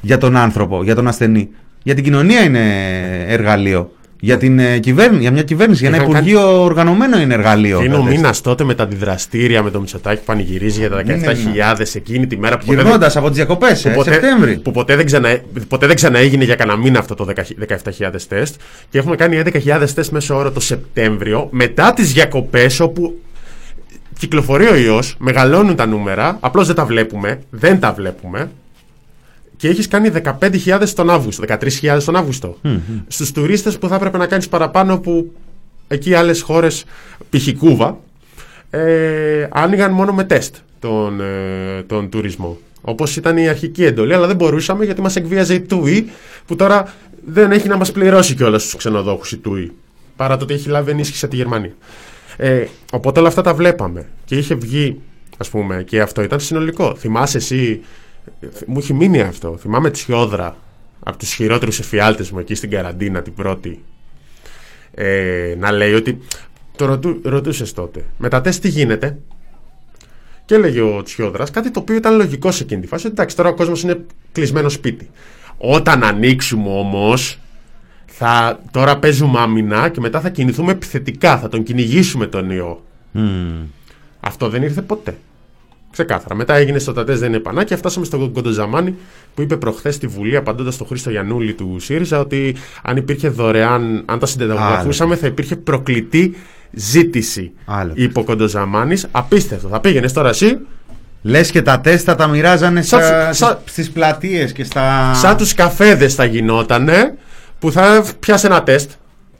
για 0.00 0.18
τον 0.18 0.36
άνθρωπο, 0.36 0.82
για 0.84 0.94
τον 0.94 1.08
ασθενή. 1.08 1.48
Για 1.82 1.94
την 1.94 2.04
κοινωνία 2.04 2.40
είναι 2.40 2.60
εργαλείο. 3.28 3.92
Για, 4.24 4.36
την, 4.38 4.58
ε, 4.58 4.78
κυβέρνη, 4.78 5.18
για 5.18 5.30
μια 5.30 5.42
κυβέρνηση, 5.42 5.80
για 5.80 5.88
ένα 5.88 5.96
Είχαν 5.96 6.12
κάνει- 6.12 6.28
Υπουργείο 6.28 6.62
οργανωμένο 6.62 7.20
είναι 7.20 7.34
εργαλείο. 7.34 7.78
Και 7.78 7.84
είναι 7.84 7.94
τα 7.94 8.00
ο 8.00 8.04
τεστ. 8.04 8.16
μήνας 8.16 8.40
τότε 8.40 8.64
με 8.64 8.74
τα 8.74 8.82
αντιδραστήρια 8.82 9.62
με 9.62 9.70
το 9.70 9.80
Μητσοτάκι 9.80 10.18
που 10.18 10.24
πανηγυρίζει 10.24 10.78
για 10.78 10.90
τα 10.90 11.02
Ναι, 11.04 11.14
ναι, 11.14 11.26
17.000 11.26 11.94
εκείνη 11.94 12.26
τη 12.26 12.36
μέρα 12.38 12.58
που 12.58 12.64
ποτέ, 12.64 12.76
δεν, 12.76 12.84
Γυρνώντας 12.84 13.16
από 13.16 13.26
τις 13.26 13.36
διακοπές, 13.36 13.84
ε, 13.84 13.88
που 13.88 13.94
ποτέ, 13.94 14.12
Σεπτέμβρη. 14.12 14.56
που 14.56 14.70
ποτέ 14.70 14.96
δεν, 14.96 15.06
ξανα, 15.06 15.38
ποτέ 15.68 15.86
δεν 15.86 15.96
ξαναέγινε 15.96 16.44
για 16.44 16.54
κανένα 16.54 16.78
μήνα 16.78 16.98
αυτό 16.98 17.14
το 17.14 17.24
10 17.24 17.42
17.000 17.58 18.26
τεστ. 18.28 18.54
Και 18.90 18.98
έχουμε 18.98 19.16
κάνει 19.16 19.36
11.000 19.36 19.94
τεστ 19.94 20.12
μέσω 20.12 20.36
όρο 20.36 20.50
το 20.50 20.60
Σεπτέμβριο 20.60 21.48
μετά 21.50 21.92
τις 21.92 22.12
διακοπές 22.12 22.80
όπου 22.80 23.18
κυκλοφορεί 24.18 24.66
ο 24.68 24.74
ιός, 24.76 25.14
μεγαλώνουν 25.18 25.76
τα 25.76 25.86
νούμερα, 25.86 26.36
απλώς 26.40 26.66
δεν 26.66 26.76
τα 26.76 26.84
βλέπουμε. 26.84 27.38
Δεν 27.50 27.80
τα 27.80 27.92
βλέπουμε. 27.92 28.50
Και 29.56 29.68
έχεις 29.68 29.88
κάνει 29.88 30.10
15.000 30.40 30.88
τον 30.94 31.10
Αύγουστο, 31.10 31.44
13.000 31.48 32.02
τον 32.04 32.16
Αύγουστο. 32.16 32.58
Στους 33.06 33.32
τουρίστες 33.32 33.78
που 33.78 33.88
θα 33.88 33.94
έπρεπε 33.94 34.18
να 34.18 34.26
κάνεις 34.26 34.48
παραπάνω 34.48 34.98
που 34.98 35.32
εκεί 35.88 36.14
άλλες 36.14 36.40
χώρες, 36.42 36.84
π.χ. 37.30 37.48
Κούβα, 37.58 37.98
ε, 38.70 39.48
άνοιγαν 39.50 39.92
μόνο 39.92 40.12
με 40.12 40.24
τεστ 40.24 40.54
τον, 40.78 41.20
ε, 41.20 41.82
τον 41.86 42.08
τουρισμό. 42.08 42.58
Όπως 42.80 43.16
ήταν 43.16 43.36
η 43.36 43.48
αρχική 43.48 43.84
εντολή, 43.84 44.14
αλλά 44.14 44.26
δεν 44.26 44.36
μπορούσαμε 44.36 44.84
γιατί 44.84 45.00
μας 45.00 45.16
εκβίαζε 45.16 45.54
η 45.54 45.60
ΤΟΥΗ 45.60 46.10
που 46.46 46.56
τώρα 46.56 46.94
δεν 47.26 47.52
έχει 47.52 47.68
να 47.68 47.76
μας 47.76 47.92
πληρώσει 47.92 48.34
κιόλας 48.34 48.62
τους 48.62 48.76
ξενοδόχους 48.76 49.32
η 49.32 49.36
ΤΟΥΗ. 49.36 49.72
Παρά 50.16 50.36
το 50.36 50.44
ότι 50.44 50.54
έχει 50.54 50.68
λάβει 50.68 50.90
ενίσχυση 50.90 51.24
από 51.24 51.34
τη 51.34 51.40
Γερμανία. 51.40 51.72
Ε, 52.36 52.64
οπότε 52.92 53.20
όλα 53.20 53.28
αυτά 53.28 53.42
τα 53.42 53.54
βλέπαμε. 53.54 54.06
Και 54.24 54.36
είχε 54.36 54.54
βγει, 54.54 55.00
ας 55.36 55.48
πούμε, 55.48 55.82
και 55.82 56.00
αυτό 56.00 56.22
ήταν 56.22 56.40
συνολικό. 56.40 56.94
Θυμάσαι 56.94 57.36
εσύ, 57.36 57.80
ε, 57.80 57.82
μου 58.66 58.78
έχει 58.78 58.92
μείνει 58.92 59.20
αυτό. 59.20 59.56
Θυμάμαι 59.56 59.90
Τσιόδρα 59.90 60.56
από 61.00 61.18
τους 61.18 61.32
χειρότερους 61.32 61.78
εφιάλτες 61.78 62.30
μου 62.30 62.38
εκεί 62.38 62.54
στην 62.54 62.70
καραντίνα 62.70 63.22
την 63.22 63.34
πρώτη. 63.34 63.84
Ε, 64.94 65.54
να 65.58 65.72
λέει 65.72 65.92
ότι. 65.92 66.18
Το 66.76 66.86
ρωτού, 66.86 67.20
ρωτούσες 67.24 67.72
τότε. 67.72 68.04
Με 68.18 68.28
τα 68.28 68.40
τεστ 68.40 68.62
τι 68.62 68.68
γίνεται; 68.68 69.18
Και 70.44 70.54
έλεγε 70.54 70.80
ο 70.80 71.02
Τσιόδρας 71.02 71.50
κάτι 71.50 71.70
το 71.70 71.80
οποίο 71.80 71.94
ήταν 71.96 72.16
λογικό 72.16 72.50
σε 72.50 72.62
εκείνη 72.62 72.80
τη 72.80 72.86
φάση. 72.86 73.06
ότι, 73.06 73.14
Εντάξει, 73.14 73.36
τώρα 73.36 73.48
ο 73.48 73.54
κόσμος 73.54 73.82
είναι 73.82 74.04
κλεισμένο 74.32 74.68
σπίτι. 74.68 75.10
Όταν 75.56 76.04
ανοίξουμε 76.04 76.68
όμως, 76.68 77.38
θα, 78.06 78.60
τώρα 78.70 78.98
παίζουμε 78.98 79.40
άμυνα 79.40 79.88
και 79.88 80.00
μετά 80.00 80.20
θα 80.20 80.28
κινηθούμε 80.30 80.72
επιθετικά. 80.72 81.38
Θα 81.38 81.48
τον 81.48 81.62
κυνηγήσουμε 81.62 82.26
τον 82.26 82.50
ιό. 82.50 82.82
Αυτό 84.20 84.48
δεν 84.48 84.62
ήρθε 84.62 84.82
ποτέ. 84.82 85.16
Ξεκάθαρα. 85.94 86.34
Μετά 86.34 86.54
έγινε 86.54 86.78
στο 86.78 86.92
Τατές 86.92 87.18
δεν 87.18 87.28
είναι 87.28 87.38
πανά 87.38 87.64
και 87.64 87.76
φτάσαμε 87.76 88.06
στον 88.06 88.32
Κοντοζαμάνι 88.32 88.94
που 89.34 89.42
είπε 89.42 89.56
προχθές 89.56 89.94
στη 89.94 90.06
Βουλή, 90.06 90.36
απαντώντας 90.36 90.74
στον 90.74 90.86
Χρήστο 90.86 91.10
Γιανούλη 91.10 91.52
του 91.52 91.76
ΣΥΡΙΖΑ, 91.80 92.20
ότι 92.20 92.56
αν 92.82 92.96
υπήρχε 92.96 93.28
δωρεάν, 93.28 94.02
αν 94.06 94.18
τα 94.18 94.26
συνταγογραφούσαμε, 94.26 95.16
θα 95.16 95.26
υπήρχε 95.26 95.56
προκλητή 95.56 96.36
ζήτηση. 96.70 97.52
Άλλο. 97.64 97.92
Είπε 97.94 98.18
ο 98.18 98.24
Κοντοζαμάνης. 98.24 99.06
Απίστευτο. 99.10 99.68
Θα 99.68 99.80
πήγαινες 99.80 100.12
τώρα 100.12 100.28
εσύ, 100.28 100.58
Λες 101.22 101.50
και 101.50 101.62
τα 101.62 101.80
τεστ 101.80 102.04
θα 102.06 102.14
τα 102.14 102.26
μοιράζανε 102.26 102.82
Σαν- 102.82 103.02
στα, 103.02 103.32
σαν- 103.32 103.58
στις 103.64 103.90
πλατείες 103.90 104.52
και 104.52 104.64
στα... 104.64 105.14
σαν 105.14 105.36
τους 105.36 105.54
καφέδες 105.54 106.14
θα 106.14 106.24
γινότανε, 106.24 107.14
που 107.58 107.72
θα 107.72 108.04
πιάσει 108.20 108.46
ένα 108.46 108.62
τεστ 108.62 108.90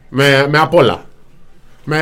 με, 0.09 0.47
με 0.51 0.59
απ' 0.59 0.75
όλα. 0.75 1.05
Με, 1.85 1.99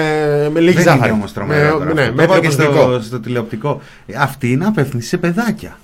με 0.52 0.60
λίγη 0.60 0.74
Δεν 0.74 0.82
ζάχαρη. 0.84 1.02
είναι 1.08 1.12
όμως 1.12 1.32
τρομερό 1.32 1.78
με, 1.78 1.84
τώρα 1.84 1.92
ναι, 1.94 2.00
αυτό. 2.02 2.14
με 2.14 2.26
Το 2.26 2.32
είπα 2.32 2.40
και 2.40 2.48
προσωπικό. 2.56 2.82
στο, 2.92 3.00
στο 3.02 3.20
τηλεοπτικό. 3.20 3.80
Ε, 4.06 4.14
Αυτή 4.18 4.50
είναι 4.52 4.66
απεύθυνση 4.66 5.08
σε 5.08 5.16
παιδάκια. 5.16 5.78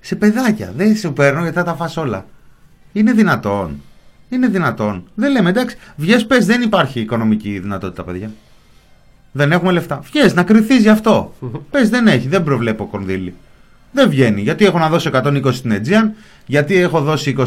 Σε 0.00 0.14
παιδάκια. 0.16 0.72
Δεν 0.76 0.96
σε 0.96 1.08
παίρνω 1.08 1.40
γιατί 1.40 1.56
θα 1.56 1.64
τα 1.64 1.74
φας 1.74 1.96
όλα. 1.96 2.26
Είναι 2.92 3.12
δυνατόν. 3.12 3.80
Είναι 4.28 4.46
δυνατόν. 4.46 5.04
Δεν 5.14 5.30
λέμε 5.32 5.48
εντάξει. 5.50 5.76
Βγες 5.96 6.26
πες 6.26 6.46
δεν 6.46 6.62
υπάρχει 6.62 7.00
οικονομική 7.00 7.58
δυνατότητα 7.58 8.02
παιδιά. 8.04 8.30
Δεν 9.32 9.52
έχουμε 9.52 9.72
λεφτά. 9.72 10.00
Βγες 10.12 10.34
να 10.34 10.42
κρυθείς 10.42 10.82
γι' 10.82 10.88
αυτό. 10.88 11.34
πες 11.70 11.88
δεν 11.88 12.06
έχει. 12.06 12.28
Δεν 12.28 12.42
προβλέπω 12.42 12.86
κονδύλι. 12.86 13.34
Δεν 13.92 14.08
βγαίνει. 14.08 14.40
Γιατί 14.40 14.64
έχω 14.64 14.78
να 14.78 14.88
δώσω 14.88 15.10
120 15.12 15.52
στην 15.52 15.72
Aegean, 15.74 16.10
γιατί 16.46 16.76
έχω 16.76 17.00
δώσει 17.00 17.34
20 17.38 17.42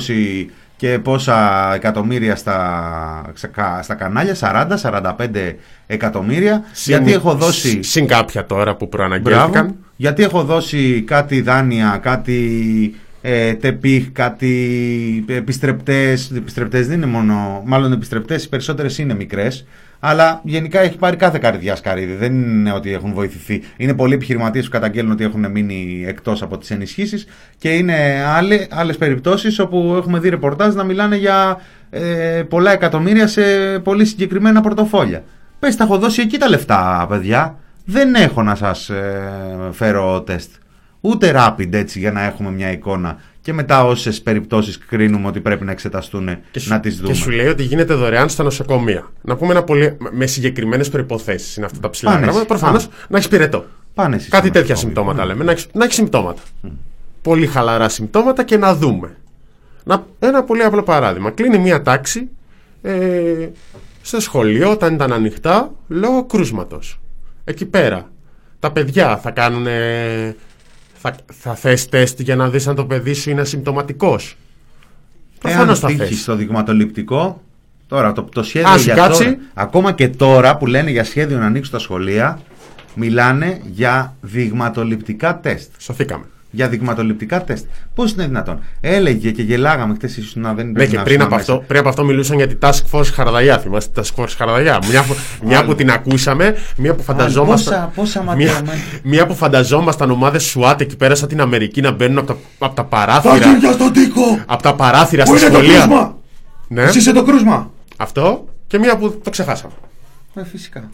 και 0.77 0.99
πόσα 0.99 1.71
εκατομμύρια 1.73 2.35
στα, 2.35 3.31
στα, 3.33 3.79
στα 3.81 3.93
κανάλια, 3.93 4.35
40-45 4.39 5.53
εκατομμύρια, 5.87 6.63
Συν- 6.71 6.97
γιατί 6.97 7.13
έχω 7.13 7.33
δώσει... 7.33 7.83
Συν 7.83 8.07
κάποια 8.07 8.45
τώρα 8.45 8.75
που 8.75 8.87
Μπράβο, 8.91 9.09
προαναγγέλθηκαν. 9.19 9.75
γιατί 9.95 10.23
έχω 10.23 10.43
δώσει 10.43 11.01
κάτι 11.07 11.41
δάνεια, 11.41 11.99
κάτι 12.01 12.95
ε, 13.27 13.53
τεπίχ, 13.53 14.11
κάτι 14.11 15.25
επιστρεπτές, 15.27 16.31
επιστρεπτές 16.35 16.87
δεν 16.87 16.97
είναι 16.97 17.05
μόνο, 17.05 17.63
μάλλον 17.65 17.91
επιστρεπτές 17.91 18.43
οι 18.43 18.49
περισσότερες 18.49 18.97
είναι 18.97 19.13
μικρές, 19.13 19.65
αλλά 19.99 20.41
γενικά 20.43 20.79
έχει 20.79 20.97
πάρει 20.97 21.15
κάθε 21.15 21.37
καρδιά 21.37 21.75
σκαρίδι. 21.75 22.13
Δεν 22.13 22.33
είναι 22.33 22.71
ότι 22.71 22.93
έχουν 22.93 23.13
βοηθηθεί. 23.13 23.63
Είναι 23.77 23.93
πολλοί 23.93 24.13
επιχειρηματίες 24.13 24.65
που 24.65 24.71
καταγγέλνουν 24.71 25.13
ότι 25.13 25.23
έχουν 25.23 25.51
μείνει 25.51 26.03
εκτός 26.07 26.41
από 26.41 26.57
τις 26.57 26.71
ενισχύσεις 26.71 27.27
και 27.57 27.69
είναι 27.69 28.23
άλλε 28.69 28.93
περιπτώσεις 28.93 29.59
όπου 29.59 29.93
έχουμε 29.97 30.19
δει 30.19 30.29
ρεπορτάζ 30.29 30.73
να 30.73 30.83
μιλάνε 30.83 31.15
για 31.15 31.61
ε, 31.89 32.43
πολλά 32.49 32.71
εκατομμύρια 32.71 33.27
σε 33.27 33.41
πολύ 33.79 34.05
συγκεκριμένα 34.05 34.61
πορτοφόλια. 34.61 35.23
Πες, 35.59 35.75
τα 35.75 35.83
έχω 35.83 35.97
δώσει 35.97 36.21
εκεί 36.21 36.37
τα 36.37 36.49
λεφτά, 36.49 37.05
παιδιά. 37.09 37.57
Δεν 37.85 38.15
έχω 38.15 38.43
να 38.43 38.55
σας 38.55 38.89
ε, 38.89 39.21
φέρω 39.71 40.21
τεστ. 40.21 40.51
Ούτε 41.07 41.33
rapid 41.35 41.73
έτσι 41.73 41.99
για 41.99 42.11
να 42.11 42.23
έχουμε 42.23 42.51
μια 42.51 42.71
εικόνα. 42.71 43.17
Και 43.41 43.53
μετά 43.53 43.85
όσες 43.85 44.21
περιπτώσεις 44.21 44.77
κρίνουμε 44.77 45.27
ότι 45.27 45.39
πρέπει 45.39 45.65
να 45.65 45.71
εξεταστούν 45.71 46.29
Και 46.51 46.59
σου, 46.59 46.69
να 46.69 46.79
τις 46.79 46.95
δούμε. 46.97 47.07
και 47.07 47.13
σου 47.13 47.29
λέει 47.29 47.47
ότι 47.47 47.63
γίνεται 47.63 47.93
δωρεάν 47.93 48.29
στα 48.29 48.43
νοσοκομεία. 48.43 49.11
Να 49.21 49.35
πούμε 49.35 49.51
ένα 49.51 49.63
πολύ. 49.63 49.97
με 50.11 50.25
συγκεκριμένες 50.25 50.89
προποθέσει 50.89 51.53
είναι 51.57 51.65
αυτά 51.65 51.79
τα 51.79 51.89
ψηλά 51.89 52.09
Πάνε 52.11 52.21
γράμματα. 52.25 52.39
εσύ. 52.45 52.59
Προφανώς 52.59 52.85
Α. 52.85 52.89
να 53.09 53.17
έχεις 53.17 53.29
πυρετό. 53.29 53.65
Πάνε 53.93 54.15
εσείς 54.15 54.29
Κάτι 54.29 54.47
στο 54.47 54.53
τέτοια 54.53 54.69
νοσοκομείο. 54.73 54.95
συμπτώματα 55.01 55.25
λέμε. 55.25 55.43
Να 55.43 55.51
έχει 55.51 55.67
να 55.73 55.83
έχεις 55.83 55.95
συμπτώματα. 55.95 56.41
Πολύ 57.21 57.47
χαλαρά 57.47 57.89
συμπτώματα 57.89 58.43
και 58.43 58.57
να 58.57 58.75
δούμε. 58.75 59.15
Να, 59.83 60.05
ένα 60.19 60.43
πολύ 60.43 60.63
απλό 60.63 60.83
παράδειγμα. 60.83 61.31
Κλείνει 61.31 61.57
μία 61.57 61.81
τάξη 61.81 62.29
ε, 62.81 63.47
στο 64.01 64.19
σχολείο 64.19 64.71
όταν 64.71 64.93
ήταν 64.93 65.13
ανοιχτά 65.13 65.71
λόγω 65.87 66.23
κρούσματος. 66.25 66.99
Εκεί 67.43 67.65
πέρα. 67.65 68.09
Τα 68.59 68.71
παιδιά 68.71 69.17
θα 69.17 69.31
κάνουν. 69.31 69.65
Θα, 71.11 71.15
θα 71.41 71.55
θες 71.55 71.89
τεστ 71.89 72.21
για 72.21 72.35
να 72.35 72.49
δεις 72.49 72.67
αν 72.67 72.75
το 72.75 72.85
παιδί 72.85 73.13
σου 73.13 73.29
είναι 73.29 73.41
ασυμπτωματικός; 73.41 74.23
Εάν 74.25 75.39
Προφανώς 75.39 75.79
θα 75.79 75.87
τύχει 75.87 75.99
θες. 75.99 76.19
στο 76.19 76.35
δειγματοληπτικό, 76.35 77.41
τώρα 77.87 78.11
το, 78.11 78.23
το 78.23 78.43
σχέδιο 78.43 78.69
Α, 78.69 78.77
σου 78.77 78.83
για 78.83 78.95
κάτσει. 78.95 79.23
τώρα, 79.23 79.37
ακόμα 79.53 79.91
και 79.91 80.07
τώρα 80.09 80.57
που 80.57 80.65
λένε 80.67 80.91
για 80.91 81.03
σχέδιο 81.03 81.37
να 81.37 81.45
ανοίξουν 81.45 81.73
τα 81.73 81.79
σχολεία, 81.79 82.39
μιλάνε 82.95 83.61
για 83.65 84.15
δειγματοληπτικά 84.21 85.39
τεστ. 85.39 85.71
Σωθήκαμε. 85.77 86.25
Για 86.55 86.67
δειγματοληπτικά 86.69 87.43
τεστ. 87.43 87.65
Πώς 87.95 88.11
είναι 88.11 88.25
δυνατόν; 88.25 88.59
Έλεγε 88.81 89.31
και 89.31 89.41
γελάγαμε 89.41 89.93
χθες 89.95 90.17
ίσως 90.17 90.35
να 90.35 90.53
δεν 90.53 90.65
Ναι, 90.67 90.71
πρέπει 90.73 90.89
και 90.91 90.97
να 90.97 91.03
πριν 91.03 91.15
ήσουν 91.15 91.27
από, 91.27 91.35
μέσα. 91.35 91.51
αυτό, 91.53 91.63
πριν 91.67 91.79
από 91.79 91.89
αυτό 91.89 92.03
μιλούσαν 92.03 92.37
για 92.37 92.47
τη 92.47 92.55
Task 92.61 92.81
Force 92.91 93.09
Χαρδαγιά. 93.13 93.59
Θυμάστε 93.59 94.01
τη 94.01 94.09
Task 94.15 94.21
Force 94.23 94.33
Χαρδαγιά; 94.37 94.79
Μια, 94.89 95.03
που- 95.03 95.15
μια 95.47 95.65
που 95.65 95.75
την 95.75 95.91
ακούσαμε, 95.91 96.55
μια 96.77 96.95
που 96.95 97.03
φανταζόμασταν. 97.03 97.73
πόσα- 97.95 98.21
πόσα 98.23 98.35
μια, 98.35 98.51
ματαιωμένα. 98.51 98.77
μια 99.03 99.25
που 99.25 99.35
φανταζόμασταν 99.35 100.11
ομάδες 100.11 100.55
SWAT 100.57 100.75
εκεί 100.81 100.95
πέρα 100.97 101.15
σαν 101.15 101.27
την 101.27 101.41
Αμερική 101.41 101.81
να 101.81 101.91
μπαίνουν 101.91 102.17
από 102.17 102.27
τα, 102.27 102.37
από 102.59 102.75
τα 102.75 102.83
παράθυρα. 102.83 103.33
Παγίδια 103.39 103.71
στον 103.71 103.91
τοίχο! 103.93 104.39
Από 104.45 104.63
τα 104.63 104.75
παράθυρα 104.75 105.23
Πού 105.23 105.37
στα 105.37 105.45
είναι 105.47 105.55
το 105.55 105.61
σχολεία. 105.63 105.79
κρούσμα! 105.85 106.17
Ναι, 106.67 106.81
Εσύ 106.83 106.97
είσαι 106.97 107.11
το 107.11 107.23
κρούσμα! 107.23 107.71
αυτό 107.97 108.45
και 108.67 108.79
μια 108.79 108.97
που 108.97 109.19
το 109.23 109.29
ξεχάσαμε. 109.29 109.73
Ε, 110.35 110.43
φυσικά. 110.45 110.89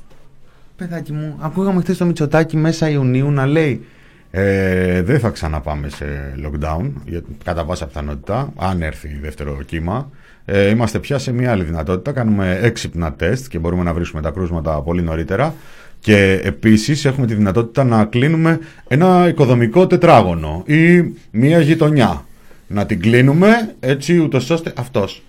Παιδάκι 0.78 1.12
μου, 1.12 1.38
ακούγαμε 1.42 1.82
χθες 1.82 1.98
το 1.98 2.06
Μητσοτάκι 2.06 2.58
μέσα 2.58 2.90
Ιουνίου 2.90 3.32
να 3.32 3.46
λέει 3.46 3.86
ε, 4.32 5.02
δεν 5.02 5.20
θα 5.20 5.30
ξαναπάμε 5.30 5.90
σε 5.90 6.06
lockdown, 6.46 6.92
για, 7.06 7.22
κατά 7.44 7.66
πάσα 7.66 7.86
πιθανότητα, 7.86 8.54
αν 8.56 8.82
έρθει 8.82 9.20
δεύτερο 9.22 9.62
κύμα. 9.66 10.10
Ε, 10.46 10.70
είμαστε 10.70 11.00
πια 11.00 11.18
σε 11.18 11.32
μια 11.32 11.52
άλλη 11.52 11.64
δυνατότητα. 11.64 12.12
Κάνουμε 12.12 12.60
έξυπνα 12.62 13.14
τεστ 13.14 13.48
και 13.48 13.60
μπορούμε 13.60 13.84
να 13.84 13.94
βρίσκουμε 13.94 14.22
τα 14.22 14.30
κρούσματα 14.30 14.82
πολύ 14.82 15.02
νωρίτερα. 15.02 15.54
Και 16.00 16.42
επίσης 16.44 17.06
έχουμε 17.06 17.28
τη 17.28 17.34
δυνατότητα 17.34 17.84
να 17.84 18.06
κλείνουμε 18.06 18.60
ένα 18.88 19.28
οικοδομικό 19.28 19.88
τετράγωνο 19.88 20.64
ή 20.66 21.02
μια 21.32 21.60
γειτονιά 21.60 22.26
να 22.68 22.86
την 22.86 23.02
κλείνουμε 23.02 23.76
έτσι 23.80 24.18
ούτως 24.18 24.50
ώστε 24.50 24.74
αυτός. 24.78 25.24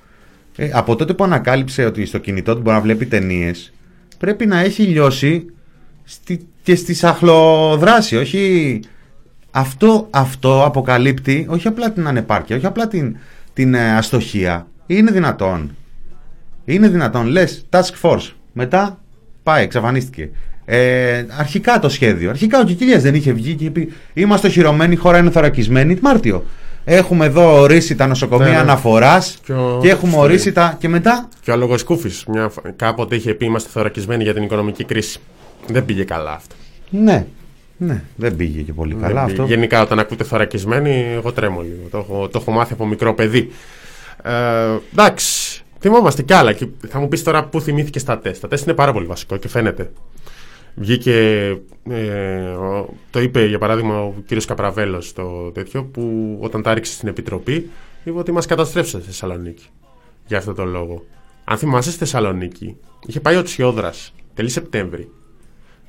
Ε, 0.56 0.70
από 0.72 0.96
τότε 0.96 1.14
που 1.14 1.24
ανακάλυψε 1.24 1.84
ότι 1.84 2.04
στο 2.04 2.18
κινητό 2.18 2.54
του 2.54 2.60
μπορεί 2.60 2.76
να 2.76 2.82
βλέπει 2.82 3.06
ταινίες, 3.06 3.72
πρέπει 4.18 4.46
να 4.46 4.58
έχει 4.58 4.82
λιώσει 4.82 5.46
στη, 6.04 6.46
και 6.62 6.74
στη 6.74 6.94
σαχλοδράση. 6.94 8.16
Όχι. 8.16 8.80
Αυτό, 9.54 10.06
αυτό 10.10 10.64
αποκαλύπτει 10.64 11.46
όχι 11.50 11.68
απλά 11.68 11.90
την 11.92 12.06
ανεπάρκεια, 12.06 12.56
όχι 12.56 12.66
απλά 12.66 12.88
την, 12.88 13.16
την 13.52 13.74
ε, 13.74 13.96
αστοχία. 13.96 14.66
Είναι 14.86 15.10
δυνατόν. 15.10 15.76
Είναι 16.64 16.88
δυνατόν. 16.88 17.26
Λες, 17.26 17.64
task 17.70 17.90
force. 18.02 18.30
Μετά 18.52 18.98
πάει, 19.42 19.62
εξαφανίστηκε. 19.62 20.30
Ε, 20.64 21.24
αρχικά 21.38 21.78
το 21.78 21.88
σχέδιο. 21.88 22.30
Αρχικά 22.30 22.60
ο 22.60 22.64
Κικίλιας 22.64 23.02
δεν 23.02 23.14
είχε 23.14 23.32
βγει 23.32 23.54
και 23.54 23.64
είπε: 23.64 23.86
Είμαστε 24.14 24.46
οχυρωμένοι, 24.46 24.92
η 24.92 24.96
χώρα 24.96 25.18
είναι 25.18 25.30
θωρακισμένη. 25.30 25.98
Μάρτιο. 26.02 26.44
Έχουμε 26.84 27.26
εδώ 27.26 27.60
ορίσει 27.60 27.94
τα 27.94 28.06
νοσοκομεία 28.06 28.46
Ναι, 28.46 28.52
ναι. 28.52 28.58
αναφοράς 28.58 29.38
Και 29.44 29.52
ο- 29.52 29.78
και 29.82 29.88
έχουμε 29.88 30.12
στο- 30.12 30.20
ορίσει 30.20 30.52
τα. 30.52 30.76
και 30.78 30.88
μετά. 30.88 31.28
Και 31.40 31.50
ο 31.50 31.56
Λογοσκούφη 31.56 32.10
κάποτε 32.76 33.16
είχε 33.16 33.34
πει: 33.34 33.44
Είμαστε 33.44 33.68
θωρακισμένοι 33.72 34.22
για 34.22 34.34
την 34.34 34.42
οικονομική 34.42 34.84
κρίση. 34.84 35.18
Δεν 35.66 35.84
πήγε 35.84 36.04
καλά 36.04 36.32
αυτό. 36.32 36.54
Ναι, 36.90 37.26
ναι, 37.76 38.02
δεν 38.16 38.36
πήγε 38.36 38.60
και 38.60 38.72
πολύ 38.72 38.92
Δεν 38.94 39.02
καλά 39.02 39.24
πήγε. 39.24 39.32
αυτό. 39.40 39.44
Γενικά, 39.54 39.82
όταν 39.82 39.98
ακούτε 39.98 40.24
θωρακισμένοι, 40.24 40.90
εγώ 41.12 41.32
τρέμω 41.32 41.60
λίγο. 41.60 41.88
Το 41.90 41.98
έχω, 41.98 42.28
το 42.28 42.38
έχω 42.40 42.50
μάθει 42.52 42.72
από 42.72 42.86
μικρό 42.86 43.14
παιδί. 43.14 43.50
Ε, 44.22 44.76
εντάξει, 44.92 45.62
θυμόμαστε 45.80 46.22
κι 46.22 46.32
άλλα. 46.32 46.52
Και 46.52 46.66
θα 46.88 46.98
μου 46.98 47.08
πεις 47.08 47.22
τώρα 47.22 47.44
πού 47.44 47.60
θυμήθηκε 47.60 47.98
στα 47.98 48.18
τεστ. 48.18 48.40
Τα 48.42 48.48
τεστ 48.48 48.64
είναι 48.64 48.74
πάρα 48.74 48.92
πολύ 48.92 49.06
βασικό 49.06 49.36
και 49.36 49.48
φαίνεται. 49.48 49.90
Βγήκε, 50.74 51.46
ε, 51.90 52.40
ο- 52.50 52.94
το 53.10 53.20
είπε 53.20 53.46
για 53.46 53.58
παράδειγμα 53.58 54.02
ο 54.02 54.14
κύριος 54.26 54.44
Καπραβέλος 54.46 55.12
το 55.12 55.50
τέτοιο 55.50 55.84
που 55.84 56.36
όταν 56.40 56.62
τα 56.62 56.74
ρίξε 56.74 56.92
στην 56.92 57.08
Επιτροπή 57.08 57.70
είπε 58.04 58.18
ότι 58.18 58.32
μας 58.32 58.46
καταστρέψατε 58.46 59.02
στη 59.02 59.10
Θεσσαλονίκη 59.12 59.64
για 60.26 60.38
αυτό 60.38 60.54
το 60.54 60.64
λόγο. 60.64 61.04
Αν 61.44 61.56
θυμάσαι 61.58 61.88
στη 61.90 61.98
Θεσσαλονίκη 61.98 62.76
είχε 63.06 63.20
πάει 63.20 63.36
ο 63.36 63.42
Τσιόδρας 63.42 64.14
τέλη 64.34 64.48
Σεπτέμβρη 64.48 65.08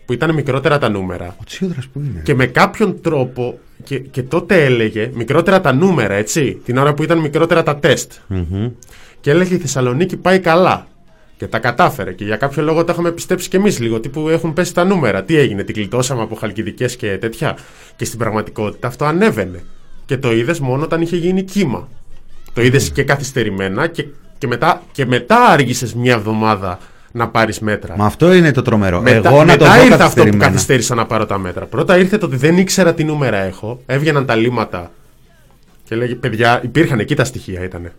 που 0.05 0.13
ήταν 0.13 0.33
μικρότερα 0.33 0.77
τα 0.77 0.89
νούμερα 0.89 1.35
Ο 1.39 1.43
Τσιόδρας 1.45 1.87
που 1.87 1.99
είναι. 1.99 2.21
και 2.23 2.35
με 2.35 2.45
κάποιον 2.45 3.01
τρόπο 3.01 3.59
και, 3.83 3.99
και 3.99 4.23
τότε 4.23 4.65
έλεγε 4.65 5.11
μικρότερα 5.13 5.61
τα 5.61 5.73
νούμερα 5.73 6.13
έτσι 6.13 6.61
την 6.65 6.77
ώρα 6.77 6.93
που 6.93 7.03
ήταν 7.03 7.17
μικρότερα 7.17 7.63
τα 7.63 7.77
τεστ 7.77 8.11
Μμμ. 8.27 8.69
και 9.21 9.29
έλεγε 9.31 9.55
η 9.55 9.57
Θεσσαλονίκη 9.57 10.17
πάει 10.17 10.39
καλά. 10.39 10.87
Και 11.37 11.47
τα 11.47 11.59
κατάφερε. 11.59 12.13
Και 12.13 12.23
για 12.25 12.35
κάποιο 12.35 12.63
λόγο 12.63 12.83
τα 12.83 12.91
είχαμε 12.93 13.11
πιστέψει 13.11 13.49
κι 13.49 13.55
εμείς 13.55 13.79
λίγο. 13.79 13.99
Τύπου 13.99 14.29
έχουν 14.29 14.53
πέσει 14.53 14.73
τα 14.73 14.83
νούμερα. 14.83 15.23
Τι 15.23 15.37
έγινε, 15.37 15.63
την 15.63 15.73
κλειτώσαμε 15.73 16.21
από 16.21 16.35
χαλκιδικές 16.35 16.95
και 16.95 17.17
τέτοια. 17.17 17.57
Και 17.95 18.05
στην 18.05 18.19
πραγματικότητα 18.19 18.87
αυτό 18.87 19.05
ανέβαινε. 19.05 19.63
Και 20.05 20.17
το 20.17 20.33
είδες 20.33 20.59
μόνο 20.59 20.83
όταν 20.83 21.01
είχε 21.01 21.15
γίνει 21.15 21.43
κύμα. 21.43 21.89
Το 22.53 22.61
είδες 22.61 22.89
και 22.91 23.03
καθυστερημένα 23.03 23.87
και, 23.87 24.05
και, 24.37 24.47
μετά, 24.47 24.83
και 24.91 25.05
μετά 25.05 25.45
άργησες 25.45 25.93
μια 25.93 26.13
εβδομάδα 26.13 26.79
να 27.15 27.27
πάρεις 27.27 27.59
μέτρα. 27.59 27.97
Μα 27.97 28.05
αυτό 28.05 28.33
είναι 28.33 28.51
το 28.51 28.61
τρομερό. 28.61 29.01
Μετά, 29.01 29.29
Εγώ 29.29 29.43
να 29.43 29.57
το 29.57 29.63
μετά 29.65 29.65
δω 29.65 29.81
ήρθε 29.81 29.83
αυτό 29.83 29.95
που 29.95 29.97
καθυστερημένα. 30.03 30.45
καθυστέρησα 30.45 30.95
να 30.95 31.05
πάρω 31.05 31.25
τα 31.25 31.37
μέτρα. 31.37 31.65
Πρώτα 31.65 31.97
ήρθε 31.97 32.17
το 32.17 32.25
ότι 32.25 32.35
δεν 32.35 32.57
ήξερα 32.57 32.93
τι 32.93 33.03
νούμερα 33.03 33.37
έχω. 33.37 33.81
Έβγαιναν 33.85 34.25
τα 34.25 34.35
λίμματα. 34.35 34.91
Και 35.83 35.95
λέγε, 35.95 36.15
παιδιά, 36.15 36.59
υπήρχαν 36.63 36.99
εκεί 36.99 37.15
τα 37.15 37.23
στοιχεία 37.23 37.63
ήταν. 37.63 37.91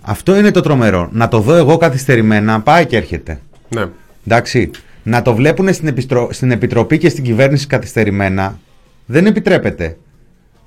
Αυτό 0.00 0.36
είναι 0.36 0.50
το 0.50 0.60
τρομερό. 0.60 1.08
Να 1.12 1.28
το 1.28 1.40
δω 1.40 1.54
εγώ 1.54 1.76
καθυστερημένα, 1.76 2.60
πάει 2.60 2.86
και 2.86 2.96
έρχεται. 2.96 3.40
Ναι. 3.68 3.84
Εντάξει. 4.26 4.70
Να 5.02 5.22
το 5.22 5.34
βλέπουν 5.34 5.72
στην, 5.74 5.88
επιστρο... 5.88 6.28
στην 6.32 6.50
Επιτροπή 6.50 6.98
και 6.98 7.08
στην 7.08 7.24
κυβέρνηση 7.24 7.66
καθυστερημένα 7.66 8.58
δεν 9.06 9.26
επιτρέπεται. 9.26 9.96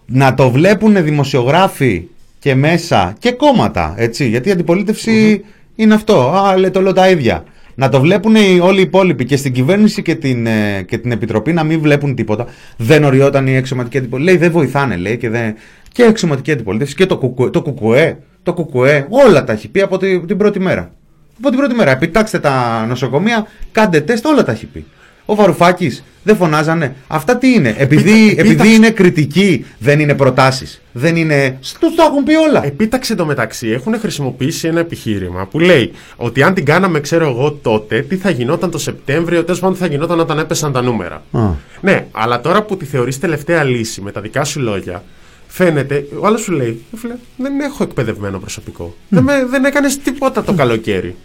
Να 0.05 0.33
το 0.33 0.51
βλέπουν 0.51 1.03
δημοσιογράφοι 1.03 2.07
και 2.39 2.55
μέσα 2.55 3.15
και 3.19 3.31
κόμματα, 3.31 3.93
έτσι. 3.97 4.27
Γιατί 4.27 4.49
η 4.49 4.51
αντιπολίτευση 4.51 5.43
είναι 5.79 5.93
αυτό. 5.93 6.29
Α, 6.31 6.57
λέει, 6.57 6.69
το 6.69 6.81
λέω 6.81 6.93
τα 6.93 7.09
ίδια. 7.09 7.43
Να 7.75 7.89
το 7.89 7.99
βλέπουν 8.01 8.35
οι, 8.35 8.59
όλοι 8.61 8.79
οι 8.79 8.81
υπόλοιποι 8.81 9.25
και 9.25 9.37
στην 9.37 9.53
κυβέρνηση 9.53 10.01
και 10.01 10.15
την, 10.15 10.45
ε, 10.47 10.81
και 10.87 10.97
την 10.97 11.11
Επιτροπή 11.11 11.53
να 11.53 11.63
μην 11.63 11.81
βλέπουν 11.81 12.15
τίποτα. 12.15 12.45
Δεν 12.77 13.03
οριόταν 13.03 13.47
η 13.47 13.55
εξωματική 13.55 13.97
αντιπολίτευση. 13.97 14.39
Λέει, 14.39 14.49
δεν 14.49 14.59
βοηθάνε, 14.59 14.95
λέει. 14.95 15.17
Και, 15.17 15.29
δεν... 15.29 15.53
και 15.91 16.03
η 16.03 16.05
εξωματική 16.05 16.51
αντιπολίτευση 16.51 16.95
και 16.95 17.05
το 17.05 17.17
κουκουέ, 17.17 17.49
το 17.49 17.61
κουκουέ, 17.61 18.17
το 18.43 18.53
κουκουέ, 18.53 19.05
όλα 19.09 19.43
τα 19.43 19.53
έχει 19.53 19.67
πει 19.69 19.81
από 19.81 19.97
τη- 19.97 20.25
την 20.25 20.37
πρώτη 20.37 20.59
μέρα. 20.59 20.91
Από 21.37 21.49
την 21.49 21.57
πρώτη 21.57 21.75
μέρα. 21.75 21.91
Επιτάξτε 21.91 22.39
τα 22.39 22.85
νοσοκομεία, 22.87 23.47
κάντε 23.71 24.01
τεστ, 24.01 24.25
όλα 24.25 24.43
τα 24.43 24.51
έχει 24.51 24.65
πει. 24.65 24.85
Ο 25.29 25.35
Βαρουφάκης 25.35 26.03
δεν 26.23 26.35
φωνάζανε. 26.35 26.95
Αυτά 27.07 27.37
τι 27.37 27.47
είναι. 27.53 27.75
Επειδή, 27.77 28.11
επί- 28.11 28.31
επειδή 28.31 28.47
επίταξε- 28.49 28.75
είναι 28.75 28.89
κριτική, 28.89 29.65
δεν 29.79 29.99
είναι 29.99 30.13
προτάσεις. 30.15 30.81
Δεν 30.91 31.15
είναι. 31.15 31.57
Τους 31.79 31.95
τα 31.95 32.03
έχουν 32.03 32.23
πει 32.23 32.35
όλα. 32.35 32.65
Επίταξε 32.65 33.15
το 33.15 33.25
μεταξύ, 33.25 33.67
έχουν 33.69 33.99
χρησιμοποιήσει 33.99 34.67
ένα 34.67 34.79
επιχείρημα 34.79 35.45
που 35.47 35.59
λέει 35.59 35.91
ότι 36.15 36.43
αν 36.43 36.53
την 36.53 36.65
κάναμε, 36.65 36.99
ξέρω 36.99 37.27
εγώ, 37.29 37.51
τότε, 37.51 38.01
τι 38.01 38.15
θα 38.15 38.29
γινόταν 38.29 38.71
το 38.71 38.77
Σεπτέμβριο, 38.77 39.43
τέλος 39.43 39.59
πάντων 39.59 39.75
τι 39.75 39.81
θα 39.81 39.87
γινόταν 39.87 40.19
όταν 40.19 40.39
έπεσαν 40.39 40.71
τα 40.71 40.81
νούμερα. 40.81 41.23
Α. 41.31 41.41
Ναι, 41.81 42.05
αλλά 42.11 42.41
τώρα 42.41 42.61
που 42.63 42.77
τη 42.77 42.85
θεωρείς 42.85 43.19
τελευταία 43.19 43.63
λύση 43.63 44.01
με 44.01 44.11
τα 44.11 44.21
δικά 44.21 44.43
σου 44.43 44.59
λόγια, 44.59 45.03
φαίνεται, 45.47 46.05
ο 46.19 46.25
άλλος 46.27 46.41
σου 46.41 46.51
λέει, 46.51 46.81
«Ε, 46.93 46.97
φίλε, 46.97 47.13
δεν 47.37 47.59
έχω 47.59 47.83
εκπαιδευμένο 47.83 48.39
προσωπικό. 48.39 48.95
Δεν, 49.09 49.23
με, 49.23 49.45
δεν 49.49 49.65
έκανες 49.65 49.97
τίποτα 49.97 50.43
το 50.43 50.53
καλοκαίρι. 50.53 51.15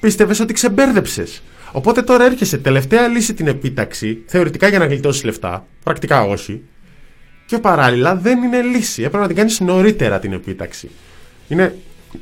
Πίστευες 0.00 0.40
ότι 0.40 0.52
ξεμπέρδεψες. 0.52 1.42
Οπότε 1.72 2.02
τώρα 2.02 2.24
έρχεσαι 2.24 2.58
τελευταία 2.58 3.08
λύση 3.08 3.34
την 3.34 3.46
επίταξη, 3.46 4.22
θεωρητικά 4.26 4.68
για 4.68 4.78
να 4.78 4.86
γλιτώσεις 4.86 5.24
λεφτά, 5.24 5.66
πρακτικά 5.82 6.22
όχι. 6.22 6.62
Και 7.46 7.58
παράλληλα 7.58 8.16
δεν 8.16 8.42
είναι 8.42 8.60
λύση. 8.60 9.02
Έπρεπε 9.02 9.22
να 9.22 9.26
την 9.26 9.36
κάνεις 9.36 9.60
νωρίτερα 9.60 10.18
την 10.18 10.32
επίταξη. 10.32 10.90
Είναι 11.48 11.74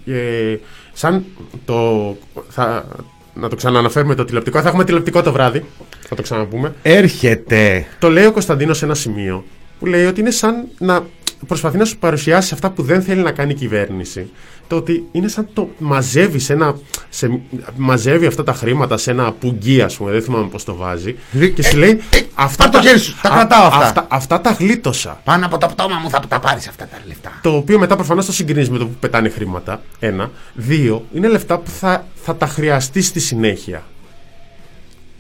ε, 0.07 0.57
σαν 0.93 1.25
το. 1.65 2.17
Θα, 2.49 2.89
να 3.35 3.49
το 3.49 3.57
ξανααναφέρουμε 3.57 4.15
το 4.15 4.25
τηλεοπτικό. 4.25 4.61
Θα 4.61 4.69
έχουμε 4.69 4.85
τηλεοπτικό 4.85 5.23
το 5.23 5.33
βράδυ. 5.33 5.65
Θα 6.09 6.15
το 6.15 6.23
ξαναπούμε. 6.23 6.75
Έρχεται. 6.83 7.87
Το 7.99 8.11
λέει 8.11 8.25
ο 8.25 8.33
Κωνσταντίνος 8.33 8.79
σε 8.79 8.85
ένα 8.85 8.95
σημείο 8.95 9.45
που 9.79 9.87
λέει 9.87 10.05
ότι 10.05 10.21
είναι 10.21 10.31
σαν 10.31 10.69
να 10.79 11.07
προσπαθεί 11.47 11.77
να 11.77 11.85
σου 11.85 11.99
παρουσιάσει 11.99 12.55
αυτά 12.55 12.71
που 12.71 12.83
δεν 12.83 13.03
θέλει 13.03 13.23
να 13.23 13.33
κάνει 13.33 13.51
η 13.51 13.55
κυβέρνηση. 13.55 14.31
Το 14.67 14.77
ότι 14.77 15.05
είναι 15.13 15.29
σαν 15.29 15.49
το 15.53 15.71
μαζεύεις 15.79 16.45
σε 16.45 16.53
ένα. 16.53 16.79
Σε, 17.09 17.41
μαζεύει 17.77 18.27
αυτά 18.27 18.45
τα 18.45 18.53
χρήματα 18.53 18.97
σε 18.97 19.11
ένα 19.11 19.33
πουγγί, 19.33 19.83
ας 19.83 19.97
πούμε, 19.97 20.11
δεν 20.11 20.23
θυμάμαι 20.23 20.49
πώς 20.49 20.65
το 20.65 20.75
βάζει. 20.75 21.17
Και 21.55 21.63
σου 21.63 21.77
λέει. 21.77 22.01
αυτά, 22.35 22.63
πάρ' 22.65 22.73
το 22.73 22.89
χέρι 22.89 22.99
σου, 22.99 23.21
τα 23.23 23.29
κρατάω 23.29 23.67
αυτά. 23.67 23.79
αυτά. 23.81 24.07
Αυτά 24.09 24.41
τα 24.41 24.51
γλίτωσα. 24.51 25.21
Πάνω 25.25 25.47
από 25.47 25.59
το 25.59 25.67
πτώμα 25.67 25.99
μου 25.99 26.11
θα 26.11 26.21
τα 26.29 26.41
πάρεις 26.41 26.69
αυτά 26.69 26.87
τα 26.87 26.99
λεφτά. 27.07 27.39
Το 27.43 27.57
οποίο 27.57 27.79
μετά 27.79 27.95
προφανώς 27.97 28.27
το 28.27 28.33
συγκρίνεις 28.33 28.71
με 28.71 28.79
το 28.79 28.87
που 28.87 28.95
πετάνε 29.01 29.29
χρήματα. 29.29 29.83
Ένα. 29.99 30.31
Δύο. 30.55 31.05
Είναι 31.15 31.29
λεφτά 31.29 31.59
που 31.59 31.71
θα, 31.71 32.07
θα 32.15 32.37
τα 32.37 32.47
χρειαστείς 32.47 33.07
στη 33.07 33.21
συνέχεια. 33.21 33.83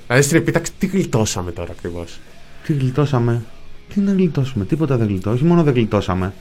Δηλαδή 0.06 0.24
στην 0.24 0.36
επίταξη, 0.36 0.72
τι 0.78 0.86
γλιτώσαμε 0.86 1.50
τώρα 1.50 1.70
ακριβώς; 1.70 2.18
Τι 2.66 2.72
γλιτώσαμε; 2.72 3.42
Τι 3.94 4.00
να 4.00 4.12
γλιτώσουμε. 4.12 4.64
Τίποτα 4.64 4.96
δεν 4.96 5.06
γλιτώσαμε. 5.06 5.34
Όχι 5.36 5.44
μόνο 5.44 5.62
δεν 5.62 5.74
γλιτώσαμε. 5.74 6.32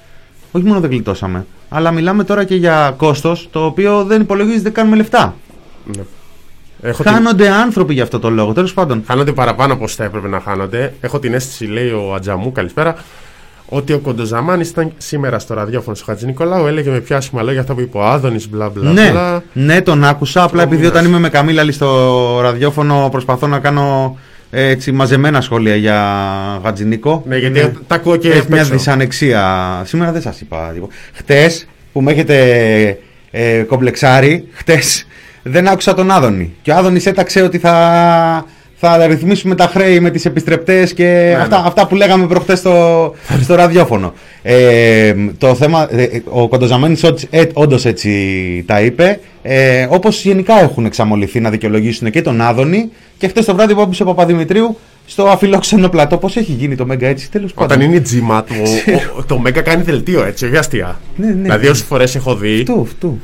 Όχι 0.52 0.66
μόνο 0.66 0.80
δεν 0.80 0.90
γλιτώσαμε. 0.90 1.46
Αλλά 1.70 1.92
μιλάμε 1.92 2.24
τώρα 2.24 2.44
και 2.44 2.56
για 2.56 2.94
κόστος 2.98 3.48
το 3.52 3.66
οποίο 3.66 4.04
δεν 4.04 4.22
υπολογίζεται 4.22 4.70
καν 4.70 4.88
με 4.88 4.96
λεφτά. 4.96 5.36
Ναι. 5.98 6.04
Έχω 6.82 7.04
την- 7.04 7.12
Χάνονται 7.12 7.50
άνθρωποι 7.50 7.94
για 7.94 8.04
αυτό 8.04 8.20
το 8.20 8.30
λόγο. 8.30 8.54
Τέλος 8.54 8.74
πάντων. 8.74 9.04
Χάνονται 9.08 9.32
παραπάνω 9.32 9.74
από 9.74 9.84
όσα 9.84 9.96
θα 9.96 10.04
έπρεπε 10.04 10.28
να 10.28 10.40
χάνονται. 10.40 10.94
Έχω 11.02 11.20
την 11.20 11.34
αίσθηση, 11.34 11.66
λέει 11.66 11.90
ο 11.90 12.14
Ατζαμού, 12.16 12.52
καλησπέρα, 12.52 12.96
ότι 13.66 13.94
ο 13.94 14.00
Κοντοζαμάνης 14.00 14.70
ήταν 14.70 14.92
σήμερα 14.98 15.40
στο 15.40 15.54
ραδιόφωνο 15.54 15.96
του 15.98 16.04
Χατζη 16.06 16.26
Νικολάου, 16.26 16.66
έλεγε 16.68 16.90
με 16.90 17.00
πιάσιμα 17.00 17.42
λόγια 17.42 17.62
αυτά 17.62 17.74
που 17.74 17.80
είπε 17.82 17.98
ο 17.98 18.06
Άδωνης, 18.06 18.50
μπλα 18.50 18.70
μπλα 18.70 18.92
ναι, 18.92 19.10
μπλα. 19.12 19.44
ναι, 19.54 19.82
τον 19.82 20.04
άκουσα. 20.04 20.44
Απλά 20.44 20.60
Ο 20.62 20.66
επειδή 20.66 20.82
μήνας. 20.82 20.96
όταν 20.96 21.06
είμαι 21.10 21.20
με 21.20 21.30
Καμίλαλη 21.30 21.72
στο 21.72 22.40
ραδιόφωνο 22.42 23.08
προσπαθώ 23.12 23.48
να 23.48 23.60
κάνω 23.60 24.18
έτσι, 24.52 24.92
μαζεμένα 24.92 25.42
σχόλια 25.42 25.76
για 25.76 25.96
Γατζινίκο. 26.64 27.24
Ναι, 27.28 27.38
γιατί 27.38 27.60
Είναι- 27.60 27.74
τα 27.88 27.96
ακούω 27.96 28.16
και 28.16 28.30
Έχει 28.30 28.40
απ' 28.40 28.50
μια 28.50 28.60
έξω. 28.60 28.72
δυσανεξία. 28.72 29.82
Σήμερα 29.86 30.12
δεν 30.12 30.22
σας 30.22 30.42
είπα. 30.42 30.72
τίποτα. 30.74 30.94
Χτες 31.14 31.68
που 31.94 32.02
με 32.02 32.12
έχετε 32.12 32.98
ε, 33.32 33.62
κομπλεξάρει, 33.68 34.48
χτες 34.54 35.08
δεν 35.44 35.68
άκουσα 35.68 35.94
τον 35.94 36.12
Άδωνη. 36.12 36.54
Και 36.62 36.72
ο 36.72 36.76
Άδωνης 36.76 37.06
έταξε 37.06 37.42
ότι 37.42 37.58
θα, 37.58 38.46
θα 38.80 39.08
ρυθμίσουμε 39.08 39.56
τα 39.56 39.68
χρέη 39.68 40.00
με 40.00 40.10
τις 40.10 40.26
επιστρεπτές 40.26 40.94
και 40.94 41.36
αυτά, 41.40 41.62
ναι. 41.62 41.68
αυτά 41.68 41.88
που 41.88 41.96
λέγαμε 41.96 42.28
προχθές 42.28 42.60
στο, 42.60 43.14
στο 43.42 43.56
ραδιόφωνο. 43.56 44.14
Ε, 44.42 45.14
το 45.38 45.56
θέμα, 45.56 45.88
ε, 45.96 46.08
ο 46.30 46.48
Κοντοζαμένης 46.48 47.04
ε, 47.30 47.44
όντως 47.54 47.86
έτσι 47.86 48.10
τα 48.68 48.82
είπε. 48.82 49.20
Ε, 49.42 49.88
Όπως 49.90 50.24
γενικά 50.24 50.60
έχουν 50.62 50.86
εξαμολυθεί 50.86 51.40
να 51.40 51.50
δικαιολογήσουν 51.50 52.10
και 52.12 52.22
τον 52.22 52.42
Άδωνη. 52.42 52.90
Και 53.18 53.28
χτε 53.28 53.42
το 53.42 53.56
βράδυ 53.56 53.74
που 53.74 53.82
έπεισε 53.82 54.04
ο 54.04 54.06
Παπαδημητρίου 54.06 54.78
στο 55.06 55.24
αφιλόξενο 55.24 55.90
πλατό. 55.90 56.18
Πώς 56.18 56.36
έχει 56.38 56.52
γίνει 56.52 56.76
το 56.76 56.86
Μέγκα 56.86 57.08
έτσι, 57.08 57.32
τέλος 57.32 57.54
πάντων. 57.54 57.78
Όταν 57.78 57.90
είναι 57.90 58.00
τζίμα, 58.00 58.44
το, 58.44 58.54
ο- 59.18 59.24
το 59.24 59.38
Μέγκα 59.40 59.62
κάνει 59.62 59.84
δελτίο 59.84 60.24
έτσι, 60.26 60.46
όχι 60.46 60.58
αστεία. 60.58 61.00
Ναι, 61.16 61.28
ναι. 61.28 61.34
Δηλαδή, 61.34 61.68
όσες 61.68 61.86
φορές 61.86 62.16
έχω 62.16 62.36
δει. 62.36 62.60
Αυτού, 62.60 62.82
αυτού. 62.82 63.20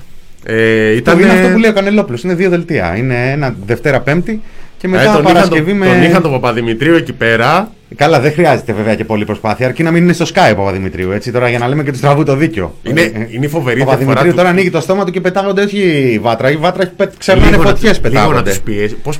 Ε, 0.45 0.95
Ήταν... 0.95 1.19
ήταν. 1.19 1.19
Είναι 1.19 1.39
αυτό 1.39 1.53
που 1.53 1.59
λέει 1.59 1.69
ο 1.69 1.73
Κανελόπουλος. 1.73 2.23
Είναι 2.23 2.33
δύο 2.33 2.49
δελτία. 2.49 2.95
Είναι 2.97 3.31
ένα 3.31 3.55
Δευτέρα 3.65 3.99
Πέμπτη 3.99 4.41
και 4.77 4.87
μετά 4.87 5.01
Ε, 5.01 5.05
τον, 5.05 5.13
είχαν 5.13 5.33
Παρασκευή 5.33 5.69
τον, 5.69 5.77
με. 5.77 5.85
τον 5.87 6.03
είχαν 6.03 6.21
τον 6.21 6.31
Παπαδημητρίου 6.31 6.95
εκεί 6.95 7.13
πέρα 7.13 7.69
Καλά, 7.95 8.19
δεν 8.19 8.31
χρειάζεται 8.31 8.73
βέβαια 8.73 8.95
και 8.95 9.05
πολλή 9.05 9.25
προσπάθεια, 9.25 9.65
αρκεί 9.67 9.83
να 9.83 9.91
μην 9.91 10.03
είναι 10.03 10.13
στο 10.13 10.25
Sky 10.25 10.51
ο 10.51 10.55
Παπαδημητρίου. 10.55 11.11
Έτσι, 11.11 11.31
τώρα 11.31 11.49
για 11.49 11.59
να 11.59 11.67
λέμε 11.67 11.83
και 11.83 11.91
του 11.91 11.99
τραβού 11.99 12.23
το 12.23 12.35
δίκιο. 12.35 12.75
Είναι, 12.83 13.01
Ε, 13.01 13.27
είναι 13.31 13.45
η 13.45 13.47
φοβερή 13.49 13.81
Ο 13.81 13.83
διαφορά 13.83 13.85
Παπαδημητρίου 13.85 14.29
του- 14.29 14.35
τώρα 14.37 14.49
ανοίγει 14.49 14.69
το 14.69 14.81
στόμα 14.81 15.05
του 15.05 15.11
και 15.11 15.21
πετάγονται 15.21 15.61
όχι 15.63 15.77
η 16.13 16.19
βάτρα. 16.19 16.51
Η 16.51 16.55
βάτρα 16.57 16.81
έχει 16.83 16.91
πε... 16.91 17.09
ξερνάνε 17.17 17.49
Λίγο 17.51 17.63
να 17.63 17.69
φωτιές 17.69 17.99
τους- 17.99 18.09
Λίγο 18.09 18.19
να 18.19 18.25
πετάγονται. 18.27 18.49
τους 18.49 18.59
πιέσει. 18.59 18.95
Πώ 18.95 19.11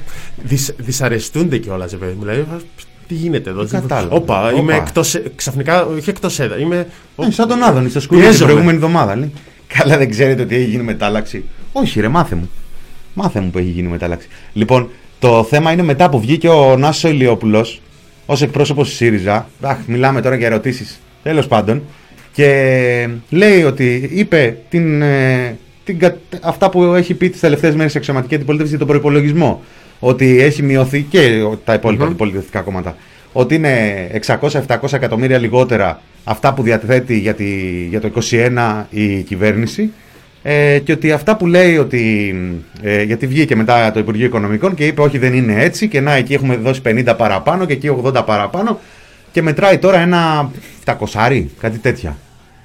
δυσαρεστούνται 0.78 1.58
κιόλας, 1.58 1.91
ρε 1.91 1.98
παιδί 1.98 2.12
μου. 2.13 2.20
Δηλαδή, 2.22 2.39
α, 2.39 2.60
τι 3.08 3.13
γίνεται 3.13 3.50
εδώ. 3.50 3.68
κατάλαβα. 3.68 4.15
Όπα, 4.15 4.52
είμαι 4.58 4.74
Όπα. 4.74 4.84
εκτό. 4.84 5.02
Ξαφνικά, 5.36 5.86
όχι 5.86 6.10
εκτός 6.10 6.39
έδρα. 6.39 6.58
Είμαι. 6.60 6.88
Ε, 7.18 7.32
σαν 7.32 7.48
τον 7.48 7.63
Άδωνη 7.63 7.89
στο 7.89 8.00
σκουλί 8.00 8.20
την 8.20 8.30
Πιέζομαι. 8.30 8.52
προηγούμενη 8.52 8.78
εβδομάδα. 8.84 9.15
λέει. 9.15 9.32
Καλά, 9.68 9.98
δεν 9.98 10.10
ξέρετε 10.10 10.41
ότι 10.41 10.56
έχει 10.56 10.65
γίνει 10.65 10.84
μετάλλαξη. 10.84 11.44
Όχι, 11.72 12.00
ρε, 12.02 12.08
μάθε 12.08 12.36
μου. 12.36 12.50
Μάθε 13.13 13.39
μου 13.39 13.50
που 13.50 13.58
έχει 13.58 13.68
γίνει 13.68 13.88
μετάλλαξη. 13.88 14.28
Λοιπόν, 14.54 14.89
το 15.19 15.43
θέμα 15.43 15.71
είναι 15.71 15.84
μετά 15.84 16.10
που 16.10 16.19
βγήκε 16.19 16.47
ο 16.49 16.78
Νάσο 16.78 17.08
Ηλιόπουλος 17.08 17.82
ως 18.25 18.41
εκπρόσωπος 18.41 18.88
της 18.88 18.97
ΣΥΡΙΖΑ. 18.97 19.49
Αχ, 19.62 19.78
μιλάμε 19.88 20.21
τώρα 20.21 20.36
για 20.36 20.47
ερωτήσεις. 20.47 20.99
Τέλος 21.23 21.47
πάντων. 21.47 21.82
Και 22.34 23.08
λέει 23.30 23.63
ότι 23.63 24.10
είπε 24.13 24.58
την, 24.69 25.01
ε, 25.01 25.58
την, 25.84 25.99
κα- 25.99 26.17
αυτά 26.41 26.69
που 26.69 26.84
έχει 26.84 27.13
πει 27.13 27.30
τις 27.30 27.39
τελευταίες 27.39 27.75
μέρες 27.75 27.93
η 27.93 27.97
αξιωματική 27.97 28.36
αντιπολίτευση 28.36 28.75
για 28.75 28.86
τον 28.86 28.93
προπολογισμό. 28.93 29.63
Ότι 29.99 30.41
έχει 30.41 30.63
μειωθεί 30.63 31.01
και 31.01 31.41
ο- 31.51 31.60
τα 31.65 31.73
υπόλοιπα 31.73 32.01
Μμμ. 32.04 32.10
αντιπολιτευτικά 32.10 32.62
κόμματα. 32.62 32.95
Ότι 33.34 33.56
είναι 33.56 34.08
600-700 34.12 34.93
εκατομμύρια 34.93 35.38
λιγότερα 35.38 36.01
αυτά 36.23 36.54
που 36.54 36.62
διαθέτει 36.63 37.17
για, 37.19 37.34
τη, 37.34 37.45
για 37.89 38.01
το 38.01 38.08
2021 38.08 38.86
η 38.89 39.21
κυβέρνηση. 39.21 39.91
Ε, 40.47 40.79
και 40.79 40.91
ότι 40.91 41.12
αυτά 41.12 41.38
που 41.38 41.47
λέει 41.47 41.77
ότι. 41.77 42.36
Ε, 42.81 43.03
γιατί 43.03 43.27
βγήκε 43.27 43.55
μετά 43.55 43.91
το 43.91 43.99
Υπουργείο 43.99 44.25
Οικονομικών 44.25 44.73
και 44.73 44.86
είπε 44.86 45.01
όχι 45.01 45.17
δεν 45.17 45.34
είναι 45.34 45.63
έτσι 45.63 45.88
και 45.88 46.01
να 46.01 46.13
εκεί 46.13 46.34
έχουμε 46.34 46.55
δώσει 46.55 46.81
50 46.86 47.13
παραπάνω 47.17 47.65
και 47.65 47.73
εκεί 47.73 47.89
80 48.03 48.25
παραπάνω 48.25 48.79
και 49.31 49.41
μετράει 49.41 49.77
τώρα 49.77 49.99
ένα 49.99 50.51
700 50.86 51.45
κάτι 51.60 51.77
τέτοια. 51.77 52.17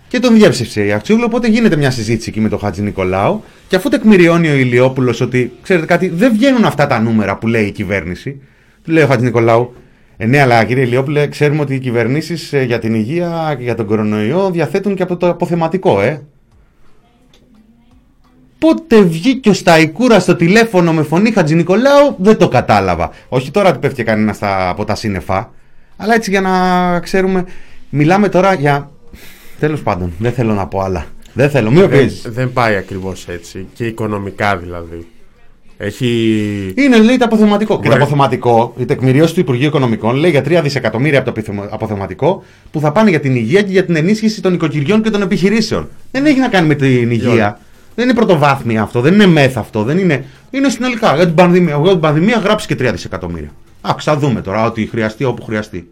Και 0.08 0.18
τον 0.18 0.34
διέψευσε 0.34 0.84
η 0.84 0.92
Αξιούλου, 0.92 1.24
οπότε 1.26 1.48
γίνεται 1.48 1.76
μια 1.76 1.90
συζήτηση 1.90 2.28
εκεί 2.28 2.40
με 2.40 2.48
τον 2.48 2.58
Χατζη 2.58 2.82
Νικολάου. 2.82 3.44
Και 3.68 3.76
αφού 3.76 3.88
τεκμηριώνει 3.88 4.48
ο 4.48 4.54
Ηλιόπουλος 4.54 5.20
ότι, 5.20 5.52
ξέρετε 5.62 5.86
κάτι, 5.86 6.08
δεν 6.08 6.32
βγαίνουν 6.32 6.64
αυτά 6.64 6.86
τα 6.86 7.00
νούμερα 7.00 7.36
που 7.36 7.46
λέει 7.46 7.64
η 7.64 7.70
κυβέρνηση, 7.70 8.40
του 8.84 8.90
λέει 8.90 9.04
ο 9.04 9.06
Χατζη 9.06 9.24
Νικολάου, 9.24 9.74
ε, 10.16 10.26
ναι, 10.26 10.40
αλλά 10.40 10.64
κύριε 10.64 10.84
Ηλιόπουλε, 10.84 11.26
ξέρουμε 11.26 11.60
ότι 11.60 11.74
οι 11.74 11.78
κυβερνήσεις 11.78 12.54
για 12.66 12.78
την 12.78 12.94
υγεία 12.94 13.54
και 13.58 13.62
για 13.62 13.74
τον 13.74 13.86
κορονοϊό 13.86 14.50
διαθέτουν 14.50 14.94
και 14.94 15.02
από 15.02 15.16
το 15.16 15.28
αποθεματικό, 15.28 16.00
ε. 16.00 16.22
Πότε 18.60 19.00
βγήκε 19.02 19.48
ο 19.48 19.52
Σταϊκούρα 19.52 20.20
στο 20.20 20.36
τηλέφωνο 20.36 20.92
με 20.92 21.02
φωνή 21.02 21.30
Χατζη 21.32 21.54
Νικολάου, 21.54 22.14
δεν 22.18 22.36
το 22.36 22.48
κατάλαβα. 22.48 23.10
Όχι 23.28 23.50
τώρα 23.50 23.68
ότι 23.68 23.78
πέφτει 23.78 24.02
κανένα 24.04 24.32
στα, 24.32 24.68
από 24.68 24.84
τα 24.84 24.94
σύννεφα, 24.94 25.50
αλλά 25.96 26.14
έτσι 26.14 26.30
για 26.30 26.40
να 26.40 26.50
ξέρουμε. 27.00 27.44
Μιλάμε 27.90 28.28
τώρα 28.28 28.54
για. 28.54 28.90
Τέλος 29.60 29.82
πάντων, 29.82 30.12
δεν 30.18 30.32
θέλω 30.32 30.52
να 30.54 30.66
πω 30.66 30.80
άλλα. 30.80 31.04
Δεν 31.32 31.50
θέλω, 31.50 31.70
μην 31.70 31.80
με 31.80 31.86
Δεν, 31.86 31.98
πιέζεις. 31.98 32.22
δεν 32.28 32.52
πάει 32.52 32.76
ακριβώς 32.76 33.28
έτσι. 33.28 33.66
Και 33.74 33.86
οικονομικά 33.86 34.56
δηλαδή. 34.56 35.06
Έχει. 35.76 36.06
Είναι, 36.76 36.96
λέει, 36.98 37.16
το 37.16 37.24
αποθεματικό. 37.24 37.74
Και 37.76 37.82
το 37.82 37.88
Μπορεί. 37.88 38.00
αποθεματικό, 38.00 38.74
η 38.78 38.84
τεκμηρίωση 38.84 39.34
του 39.34 39.40
Υπουργείου 39.40 39.66
Οικονομικών 39.66 40.14
λέει 40.16 40.30
για 40.30 40.40
3 40.42 40.60
δισεκατομμύρια 40.62 41.18
από 41.18 41.32
το 41.32 41.40
αποθεμα- 41.40 41.68
αποθεματικό 41.70 42.42
που 42.70 42.80
θα 42.80 42.92
πάνε 42.92 43.10
για 43.10 43.20
την 43.20 43.34
υγεία 43.34 43.62
και 43.62 43.72
για 43.72 43.84
την 43.84 43.96
ενίσχυση 43.96 44.42
των 44.42 44.54
οικοκυριών 44.54 45.02
και 45.02 45.10
των 45.10 45.22
επιχειρήσεων. 45.22 45.88
Δεν 46.10 46.26
έχει 46.26 46.38
να 46.38 46.48
κάνει 46.48 46.66
με 46.66 46.74
την 46.74 47.10
υγεία. 47.10 47.58
Δεν 48.00 48.08
είναι 48.08 48.18
πρωτοβάθμια 48.18 48.82
αυτό, 48.82 49.00
δεν 49.00 49.14
είναι 49.14 49.26
μεθ 49.26 49.56
αυτό, 49.56 49.82
δεν 49.82 49.98
είναι. 49.98 50.24
Είναι 50.50 50.68
συνολικά. 50.68 51.14
Για 51.14 51.26
την 51.26 51.34
πανδημία, 51.34 51.78
για 51.82 51.90
την 51.90 52.00
πανδημία 52.00 52.38
γράψει 52.38 52.66
και 52.66 52.74
3 52.74 52.90
δισεκατομμύρια. 52.92 53.52
Άξ, 53.80 54.04
θα 54.04 54.16
δούμε 54.16 54.40
τώρα 54.40 54.64
ότι 54.64 54.86
χρειαστεί 54.86 55.24
όπου 55.24 55.42
χρειαστεί. 55.42 55.88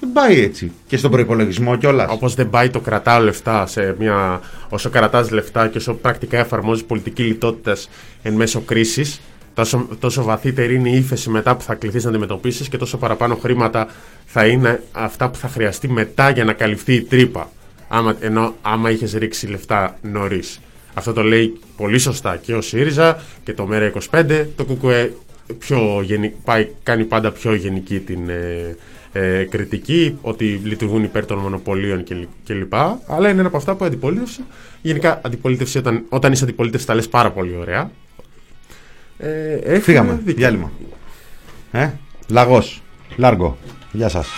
Δεν 0.00 0.12
πάει 0.12 0.40
έτσι. 0.40 0.72
Και 0.86 0.96
στον 0.96 1.10
προπολογισμό 1.10 1.76
κιόλας. 1.76 2.10
Όπως 2.10 2.34
δεν 2.34 2.50
πάει 2.50 2.70
το 2.70 2.80
κρατάω 2.80 3.20
λεφτά 3.20 3.66
σε 3.66 3.96
μια. 3.98 4.40
Όσο 4.68 4.90
κρατάς 4.90 5.30
λεφτά 5.30 5.68
και 5.68 5.78
όσο 5.78 5.94
πρακτικά 5.94 6.38
εφαρμόζεις 6.38 6.84
πολιτική 6.84 7.22
λιτότητας 7.22 7.88
εν 8.22 8.34
μέσω 8.34 8.60
κρίσης, 8.60 9.20
τόσο, 9.54 9.88
τόσο 9.98 10.22
βαθύτερη 10.22 10.74
είναι 10.74 10.88
η 10.88 10.96
ύφεση 10.96 11.30
μετά 11.30 11.56
που 11.56 11.62
θα 11.62 11.74
κληθείς 11.74 12.04
να 12.04 12.10
αντιμετωπίσεις 12.10 12.68
και 12.68 12.76
τόσο 12.76 12.96
παραπάνω 12.96 13.36
χρήματα 13.36 13.86
θα 14.24 14.46
είναι 14.46 14.82
αυτά 14.92 15.30
που 15.30 15.38
θα 15.38 15.48
χρειαστεί 15.48 15.88
μετά 15.88 16.30
για 16.30 16.44
να 16.44 16.52
καλυφθεί 16.52 16.94
η 16.94 17.02
τρύπα. 17.02 17.50
Άμα, 17.88 18.16
ενώ 18.20 18.54
άμα 18.62 18.90
είχες 18.90 19.12
ρίξει 19.12 19.46
λεφτά 19.46 19.98
νωρίς. 20.02 20.60
Αυτό 20.98 21.12
το 21.12 21.22
λέει 21.22 21.58
πολύ 21.76 21.98
σωστά 21.98 22.36
και 22.36 22.54
ο 22.54 22.60
ΣΥΡΙΖΑ 22.60 23.20
και 23.44 23.52
το 23.52 23.68
ΜΕΡΑ25. 23.72 24.44
Το 24.56 24.64
ΚΚΕ 24.64 25.12
πιο 25.58 26.00
γενι, 26.02 26.34
πάει, 26.44 26.68
κάνει 26.82 27.04
πάντα 27.04 27.32
πιο 27.32 27.54
γενική 27.54 27.98
την 28.00 28.28
ε, 28.28 28.76
ε, 29.12 29.44
κριτική 29.44 30.18
ότι 30.22 30.44
λειτουργούν 30.64 31.02
υπέρ 31.04 31.26
των 31.26 31.38
μονοπωλίων 31.38 32.04
κλ- 32.04 32.22
κλπ. 32.46 32.74
Αλλά 33.06 33.28
είναι 33.28 33.38
ένα 33.38 33.46
από 33.48 33.56
αυτά 33.56 33.74
που 33.74 33.84
αντιπολίτευση. 33.84 34.40
Γενικά, 34.82 35.20
αντιπολίτευση 35.24 35.78
όταν, 35.78 36.04
όταν 36.08 36.32
είσαι 36.32 36.44
αντιπολίτευση 36.44 36.86
τα 36.86 36.94
λες 36.94 37.08
πάρα 37.08 37.30
πολύ 37.30 37.56
ωραία. 37.56 37.90
Ε, 39.18 39.54
έχουν 39.54 39.82
Φύγαμε. 39.82 40.12
δίκιο. 40.12 40.34
Διάλειμμα. 40.34 40.72
Ε, 41.72 41.90
λαγός. 42.28 42.82
Λάργο. 43.16 43.56
Γεια 43.92 44.08
σας. 44.08 44.28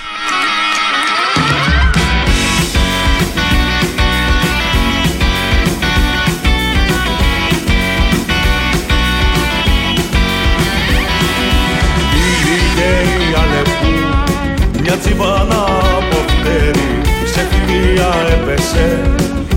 Μια 14.98 15.06
τσιβάνα 15.06 15.62
από 15.96 16.18
φτέρι 16.32 16.90
σε 17.32 17.46
φιλία 17.50 18.11
έπεσε 18.34 19.00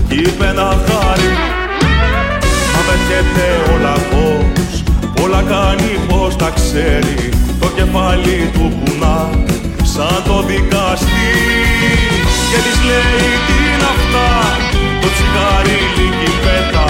κι 0.08 0.14
είπε 0.14 0.48
να 0.58 0.68
χάρη 0.86 1.32
Μα 2.72 2.80
πετιέται 2.86 3.48
ο 3.72 3.74
λαγός 3.84 4.74
όλα 5.22 5.42
κάνει 5.52 5.92
πως 6.08 6.36
τα 6.36 6.50
ξέρει. 6.58 7.28
Το 7.60 7.68
κεφάλι 7.76 8.50
του 8.52 8.72
κουνά 8.78 9.30
σαν 9.82 10.22
το 10.26 10.42
δικαστή. 10.50 11.34
Και 12.50 12.58
της 12.64 12.78
λέει 12.88 13.32
τι 13.46 13.56
είναι 13.70 13.88
αυτά 13.94 14.28
το 15.00 15.08
τσιγάρι 15.14 15.78
λίγη 15.96 16.30
πέτα. 16.42 16.86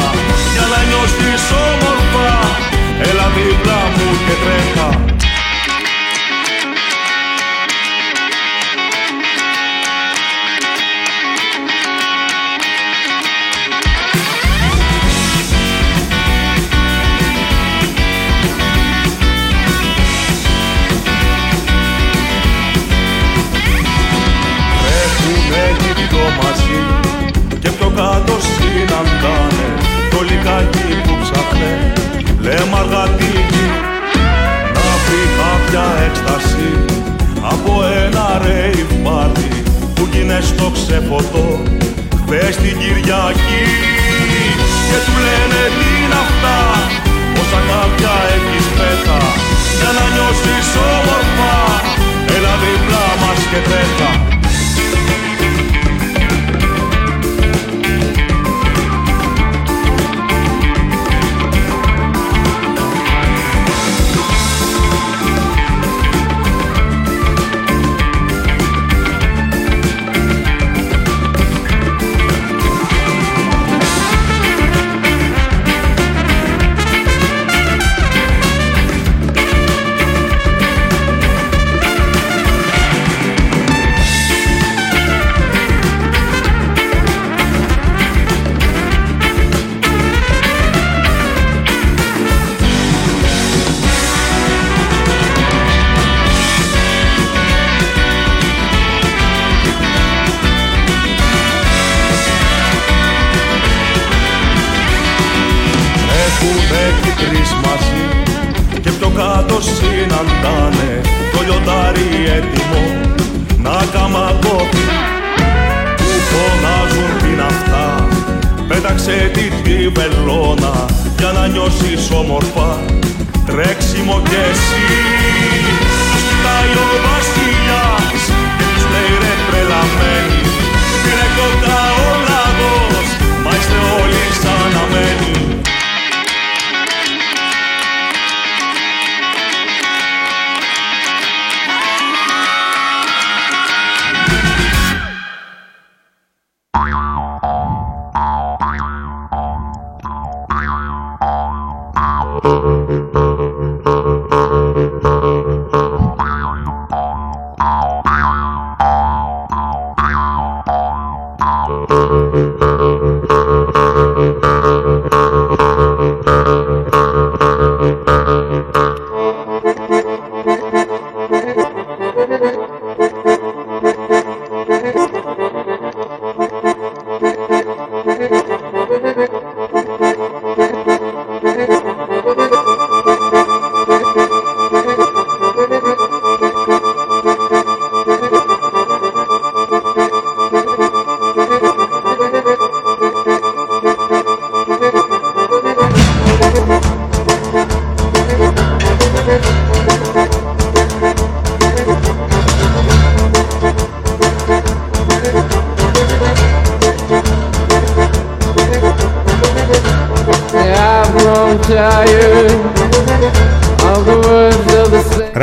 Για 0.52 0.66
να 0.72 0.80
νιώσεις 0.88 1.44
όμορφα 1.68 2.30
έλα 3.08 3.26
δίπλα 3.34 3.80
μου 3.96 4.08
και 4.24 4.34
τρέχα 4.42 5.12
συναντάνε 29.02 29.66
το 30.10 30.20
λικάκι 30.22 31.08
που 31.08 31.14
ψάχνε 31.22 31.92
λέμε 32.40 32.76
αργατίκι 32.78 33.91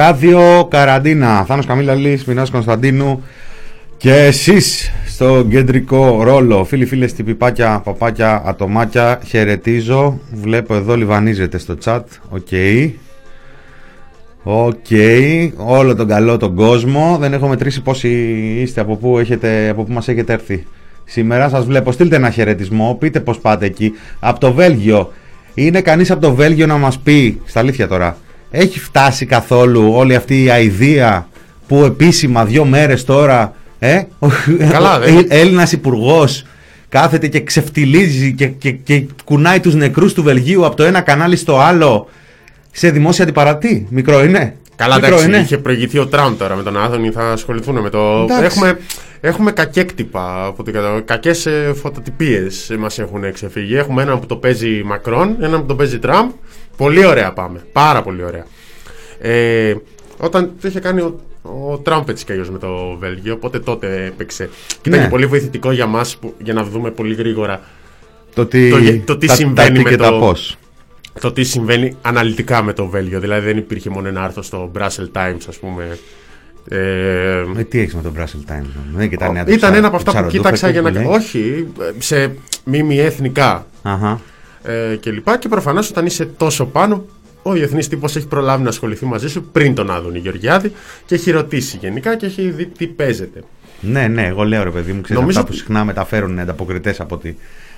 Ράδιο 0.09 0.67
Καραντίνα. 0.69 1.45
Θάνος 1.45 1.65
Καμήλαλης, 1.65 2.25
Μινάς 2.25 2.49
Κωνσταντίνου 2.49 3.23
και 3.97 4.13
εσείς 4.13 4.91
στο 5.07 5.45
κεντρικό 5.49 6.23
ρόλο. 6.23 6.63
Φίλοι, 6.63 6.85
φίλες, 6.85 7.13
τυπιπάκια, 7.13 7.81
παπάκια, 7.83 8.41
ατομάκια, 8.45 9.19
χαιρετίζω. 9.25 10.19
Βλέπω 10.31 10.75
εδώ 10.75 10.95
λιβανίζετε 10.95 11.57
στο 11.57 11.75
chat. 11.83 12.01
OK. 12.29 12.47
Okay. 12.51 12.91
OK. 14.43 14.73
Okay. 14.89 15.51
Όλο 15.55 15.95
τον 15.95 16.07
καλό 16.07 16.37
τον 16.37 16.55
κόσμο. 16.55 17.17
Δεν 17.19 17.33
έχω 17.33 17.47
μετρήσει 17.47 17.81
πόσοι 17.81 18.09
είστε, 18.61 18.81
από 18.81 18.95
πού, 18.95 19.17
έχετε, 19.17 19.69
από 19.69 19.83
πού 19.83 19.93
μας 19.93 20.07
έχετε 20.07 20.33
έρθει. 20.33 20.65
Σήμερα 21.05 21.49
σας 21.49 21.65
βλέπω. 21.65 21.91
Στείλτε 21.91 22.15
ένα 22.15 22.29
χαιρετισμό. 22.29 22.97
Πείτε 22.99 23.19
πώς 23.19 23.39
πάτε 23.39 23.65
εκεί. 23.65 23.91
Από 24.19 24.39
το 24.39 24.53
Βέλγιο. 24.53 25.13
Είναι 25.53 25.81
κανείς 25.81 26.11
από 26.11 26.21
το 26.21 26.33
Βέλγιο 26.33 26.65
να 26.65 26.77
μας 26.77 26.99
πει, 26.99 27.41
στα 27.45 27.59
αλήθεια 27.59 27.87
τώρα, 27.87 28.17
έχει 28.51 28.79
φτάσει 28.79 29.25
καθόλου 29.25 29.91
όλη 29.93 30.15
αυτή 30.15 30.43
η 30.43 30.49
αηδία 30.49 31.27
που 31.67 31.83
επίσημα 31.83 32.45
δύο 32.45 32.65
μέρες 32.65 33.03
τώρα 33.05 33.53
ε, 33.79 34.01
Καλά, 34.69 34.95
ο 34.95 34.99
δεν- 34.99 35.25
Έλληνας 35.29 35.71
υπουργός 35.71 36.45
κάθεται 36.89 37.27
και 37.27 37.41
ξεφτιλίζει 37.43 38.33
και, 38.33 38.47
και, 38.47 38.71
και 38.71 39.03
κουνάει 39.23 39.59
τους 39.59 39.75
νεκρούς 39.75 40.13
του 40.13 40.23
Βελγίου 40.23 40.65
από 40.65 40.75
το 40.75 40.83
ένα 40.83 41.01
κανάλι 41.01 41.35
στο 41.35 41.59
άλλο 41.59 42.07
σε 42.71 42.89
δημόσια 42.89 43.23
αντιπαρατή. 43.23 43.87
Μικρό 43.89 44.23
είναι. 44.23 44.55
Καλά, 44.75 44.95
Μικρό 44.95 45.07
εντάξει, 45.09 45.25
είναι. 45.27 45.37
είχε 45.37 45.57
προηγηθεί 45.57 45.97
ο 45.97 46.07
Τραμπ 46.07 46.37
τώρα 46.37 46.55
με 46.55 46.63
τον 46.63 46.77
Άδωνη, 46.77 47.09
θα 47.09 47.31
ασχοληθούν 47.31 47.79
με 47.79 47.89
το. 47.89 48.21
Εντάξει. 48.29 48.43
Έχουμε, 48.45 48.79
έχουμε 49.21 49.51
κακέκτυπα 49.51 50.45
από 50.45 50.63
την 50.63 50.73
κατα... 50.73 51.01
Κακές 51.05 51.47
φωτοτυπίες 51.81 52.75
μας 52.79 52.99
έχουν 52.99 53.33
ξεφύγει. 53.33 53.75
Έχουμε 53.75 54.01
έναν 54.01 54.19
που 54.19 54.25
το 54.25 54.35
παίζει 54.35 54.81
Μακρόν, 54.85 55.35
έναν 55.41 55.59
που 55.61 55.65
το 55.65 55.75
παίζει 55.75 55.99
Τραμπ. 55.99 56.29
Πολύ 56.79 57.05
ωραία 57.05 57.33
πάμε. 57.33 57.61
Πάρα 57.71 58.01
πολύ 58.01 58.23
ωραία. 58.23 58.45
Ε, 59.19 59.75
όταν 60.17 60.51
το 60.61 60.67
είχε 60.67 60.79
κάνει 60.79 61.01
ο, 61.01 61.19
ο 61.71 61.77
Τραμπ 61.77 62.09
έτσι 62.09 62.25
κι 62.25 62.31
αλλιώς 62.31 62.49
με 62.49 62.57
το 62.59 62.97
Βέλγιο, 62.99 63.33
οπότε 63.33 63.59
τότε 63.59 64.05
έπαιξε. 64.05 64.49
Και 64.81 64.89
ήταν 64.89 64.99
Ναι. 64.99 65.05
και 65.05 65.11
πολύ 65.11 65.25
βοηθητικό 65.25 65.71
για 65.71 65.85
μας 65.85 66.19
για 66.43 66.53
να 66.53 66.63
δούμε 66.63 66.91
πολύ 66.91 67.13
γρήγορα 67.15 67.61
Το 68.33 68.45
τι, 68.45 68.69
Το- 68.69 68.99
το 69.05 69.17
τι 69.17 69.27
τα, 69.27 69.33
συμβαίνει 69.35 69.67
τα 69.69 69.73
τι 69.75 69.83
με 69.83 69.89
και 69.89 69.95
τα 69.95 70.09
το- 70.09 70.19
πώς. 70.19 70.57
το 71.21 71.31
τι 71.31 71.43
συμβαίνει 71.43 71.95
αναλυτικά 72.01 72.63
με 72.63 72.73
το 72.73 72.85
Βέλγιο. 72.85 73.19
Δηλαδή 73.19 73.45
δεν 73.45 73.57
υπήρχε 73.57 73.89
μόνο 73.89 74.07
ένα 74.07 74.23
άρθρο 74.23 74.41
στο 74.43 74.71
Brussels 74.77 75.11
Times, 75.13 75.37
ας 75.47 75.57
πούμε. 75.57 75.97
Ε, 76.69 76.77
Ε, 77.57 77.63
τι 77.69 77.79
έχεις 77.79 77.95
με 77.95 78.01
το 78.01 78.11
Brussels 78.17 78.51
Times. 78.51 78.65
Δεν 78.73 78.93
είναι 78.93 79.07
και 79.07 79.17
τα 79.17 79.31
νέα 79.31 79.43
του 79.45 79.51
ήταν 79.51 79.69
Ψα- 79.69 79.77
ένα 79.77 79.87
από 79.87 79.97
του 79.97 80.09
αυτά 80.09 80.11
που 80.21 80.27
Ψαροντούφεκου 80.27 80.43
κοίταξα 80.43 80.69
για 80.69 80.81
να. 80.81 80.89
λέει. 80.91 81.05
Όχι, 81.05 81.67
σε 81.97 82.31
μήμη 82.63 82.99
εθνικά 82.99 83.65
Αχα. 83.81 84.21
Ε, 84.63 84.95
και 84.95 85.11
λοιπά. 85.11 85.37
Και 85.37 85.47
προφανώς 85.47 85.89
όταν 85.89 86.05
είσαι 86.05 86.25
τόσο 86.25 86.65
πάνω, 86.65 87.05
ο 87.43 87.51
διεθνής 87.51 87.87
τύπος 87.87 88.15
έχει 88.15 88.27
προλάβει 88.27 88.63
να 88.63 88.69
ασχοληθεί 88.69 89.05
μαζί 89.05 89.29
σου 89.29 89.43
πριν 89.51 89.75
τον 89.75 89.91
Άδωνη 89.91 90.19
Γεωργιάδη 90.19 90.71
και 91.05 91.15
έχει 91.15 91.31
ρωτήσει 91.31 91.77
γενικά 91.77 92.15
και 92.15 92.25
έχει 92.25 92.49
δει 92.49 92.65
τι 92.65 92.87
παίζεται. 92.87 93.43
Ναι, 93.81 94.07
ναι, 94.07 94.25
εγώ 94.25 94.43
λέω 94.43 94.63
ρε 94.63 94.69
παιδί 94.69 94.91
μου, 94.93 95.01
ξέρεις 95.01 95.21
Νομίζω 95.21 95.39
αυτά 95.39 95.51
που 95.51 95.55
ότι- 95.57 95.65
συχνά 95.67 95.83
μεταφέρουν 95.85 96.39
ανταποκριτές 96.39 96.99
από, 96.99 97.17
τη, 97.17 97.33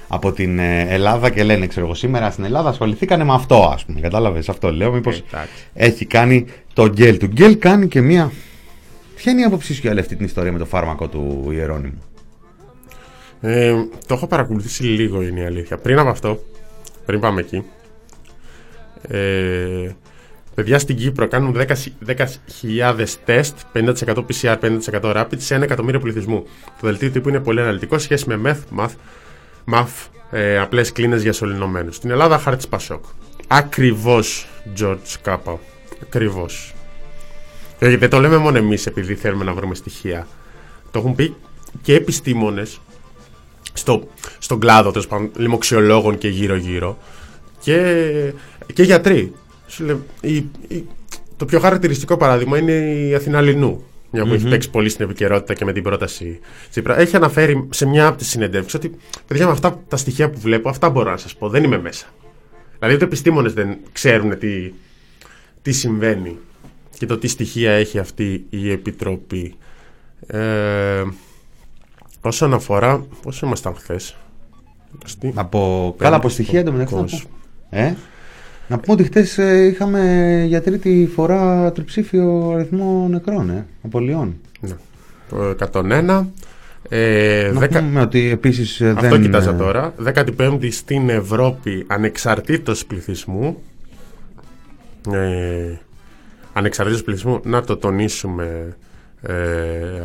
από 0.08 0.32
την 0.32 0.60
ε, 0.60 0.86
Ελλάδα 0.90 1.30
και 1.30 1.44
λένε, 1.44 1.68
ξέρω 1.68 1.86
εγώ, 1.86 1.96
σήμερα 1.96 2.32
στην 2.32 2.44
Ελλάδα 2.44 2.70
ασχοληθήκανε 2.70 3.24
με 3.24 3.34
αυτό, 3.34 3.70
ας 3.74 3.86
πούμε. 3.86 4.00
Κατάλαβες 4.00 4.50
αυτό, 4.50 4.72
λέω. 4.74 4.92
Μήπως 4.92 5.24
Εντάξει. 5.34 5.52
έχει 5.74 6.06
κάνει 6.06 6.46
το 6.74 6.88
γκέλ 6.90 7.18
του. 7.18 7.26
Γκέλ 7.26 7.58
κάνει 7.58 7.88
και 7.88 8.02
μία. 8.02 8.32
Ποια 9.16 9.32
είναι 9.32 9.42
η 9.42 9.44
άποψή 9.44 9.74
σου 9.74 9.80
για 9.82 9.92
όλη 9.92 10.00
αυτή 10.00 10.16
την 10.16 10.26
ιστορία 10.26 10.52
με 10.52 10.58
το 10.60 10.66
φάρμακο 10.66 11.08
του 11.08 11.48
Ιερώνυμου. 11.52 12.02
Ε, 13.42 13.74
το 14.08 14.14
έχω 14.14 14.28
παρακολουθήσει 14.28 14.84
λίγο 14.84 15.22
είναι 15.22 15.40
η 15.40 15.46
αλήθεια. 15.46 15.78
Πριν 15.78 16.00
από 16.00 16.10
αυτό, 16.10 16.44
πριν 17.12 17.24
πάμε 17.24 17.42
εκεί, 17.42 17.64
ε, 19.02 19.92
παιδιά 20.56 20.80
στην 20.80 20.96
Κύπρο 20.96 21.28
κάνουν 21.28 21.56
10 21.58 21.66
10.000 22.06 23.06
τεστ, 23.26 23.58
50% 23.74 24.26
PCR, 24.26 24.58
50% 24.60 24.78
rapid 25.02 25.38
σε 25.38 25.56
ένα 25.56 25.64
εκατομμύριο 25.64 26.00
πληθυσμού. 26.00 26.44
Το 26.66 26.88
δελτίο 26.88 27.10
τύπου 27.10 27.30
είναι 27.30 27.40
πολύ 27.40 27.62
αναλυτικό 27.62 27.98
σε 27.98 28.04
σχέση 28.04 28.26
με 28.28 28.38
μεθ, 28.38 28.64
μαθ, 28.70 28.94
μαθ, 29.66 30.06
ε, 30.32 30.60
απλές 30.60 30.92
κλίνες 30.92 31.22
για 31.22 31.34
σωληνωμένους. 31.34 31.96
Στην 31.96 32.10
Ελλάδα 32.10 32.38
χάρτης 32.38 32.68
Πασόκ. 32.68 33.06
Ακριβώς, 33.48 34.48
George 34.80 35.16
Κάπα. 35.22 35.60
Ακριβώς. 36.02 36.74
Ε, 37.80 37.98
δεν 37.98 38.10
το 38.10 38.20
λέμε 38.20 38.38
μόνο 38.38 38.58
εμείς 38.58 38.86
επειδή 38.86 39.16
θέλουμε 39.16 39.44
να 39.44 39.54
βρούμε 39.54 39.76
στοιχεία. 39.76 40.28
Το 40.92 41.00
έχουν 41.00 41.16
πει 41.16 41.36
και 41.82 41.96
επιστήμονες 41.96 42.80
στο, 43.74 44.08
στον 44.40 44.60
κλάδο 44.60 44.92
τέλος 44.92 45.08
πάντων, 45.08 45.32
λοιμοξιολόγων 45.36 46.18
και 46.18 46.28
γύρω-γύρω 46.28 46.98
και, 47.60 48.34
και 48.74 48.84
γιατροί. 48.84 49.34
Σου 49.68 49.84
λέω, 49.84 50.00
η- 50.22 50.36
η- 50.68 50.88
το 51.38 51.46
πιο 51.46 51.60
χαρακτηριστικό 51.60 52.18
παράδειγμα 52.18 52.58
είναι 52.58 52.72
η 52.72 53.14
Αθηνά 53.16 53.42
Λινού. 53.42 53.84
Μια 54.14 54.26
που 54.26 54.34
έχει 54.34 54.50
παίξει 54.50 54.70
πολύ 54.70 54.90
στην 54.90 55.06
επικαιρότητα 55.06 55.54
και 55.54 55.66
με 55.66 55.74
την 55.74 55.84
πρόταση 55.84 56.40
Τσίπρα. 56.70 57.00
Έχει 57.00 57.16
αναφέρει 57.16 57.68
σε 57.70 57.86
μια 57.86 58.08
από 58.08 58.18
τις 58.18 58.28
συνεντεύξεις 58.28 58.74
ότι 58.74 58.96
παιδιά 59.28 59.46
με 59.46 59.52
αυτά 59.52 59.84
τα 59.88 59.98
στοιχεία 59.98 60.30
που 60.30 60.40
βλέπω, 60.40 60.70
αυτά 60.70 60.90
μπορώ 60.90 61.12
να 61.12 61.18
σας 61.18 61.36
πω. 61.36 61.50
Δεν 61.50 61.64
είμαι 61.64 61.80
μέσα. 61.80 62.06
Δηλαδή, 62.78 62.96
ούτε 62.96 63.06
επιστήμονες 63.06 63.54
δεν 63.54 63.78
ξέρουν 63.92 64.38
τι, 64.40 64.72
τι 65.62 65.72
συμβαίνει 65.72 66.38
και 66.98 67.06
το 67.06 67.18
τι 67.18 67.28
στοιχεία 67.28 67.72
έχει 67.72 68.00
αυτή 68.00 68.46
η 68.50 68.72
επιτροπή. 68.72 69.56
Ε, 70.28 71.04
όσον 72.22 72.54
αφορά. 72.54 73.06
Πόσο 73.22 73.46
ήμασταν 73.46 73.76
χθες; 73.76 74.16
Από, 75.34 75.96
καλά, 75.98 76.16
από 76.16 76.30
στοιχεία 76.30 76.60
εντωμεταξύ. 76.60 76.94
να 76.96 77.02
Πεντηκοστός. 77.02 77.28
πούμε. 77.70 77.82
Ε, 77.88 77.96
να 78.68 78.80
πούμε 78.80 78.94
ότι 79.02 79.04
χτε 79.04 79.66
είχαμε 79.68 80.44
για 80.48 80.62
τρίτη 80.62 81.10
φορά 81.16 81.72
τριψήφιο 81.72 82.52
αριθμό 82.56 83.08
νεκρών, 83.10 83.50
ε, 83.50 83.66
απολειών. 83.86 84.36
Ναι. 84.60 84.76
Το 85.30 85.44
101. 85.50 86.28
Ε, 86.90 87.50
Να 87.54 87.60
δέκα- 87.60 87.80
πούμε 87.80 88.02
ότι 88.02 88.30
επίσης 88.30 88.82
ε, 88.82 88.90
Αυτό 88.90 89.10
δεν... 89.10 89.22
κοιτάζα 89.22 89.50
ε, 89.52 89.54
τώρα. 89.54 89.94
15η 90.14 90.68
στην 90.72 91.10
Ευρώπη 91.10 91.84
ανεξαρτήτως 91.88 92.86
πληθυσμού. 92.86 93.58
ε, 95.12 95.78
ανεξαρτήτως 96.54 97.04
πληθυσμού, 97.04 97.40
να 97.44 97.64
το 97.64 97.78
τονίσουμε 97.78 98.78
ε, 99.22 99.34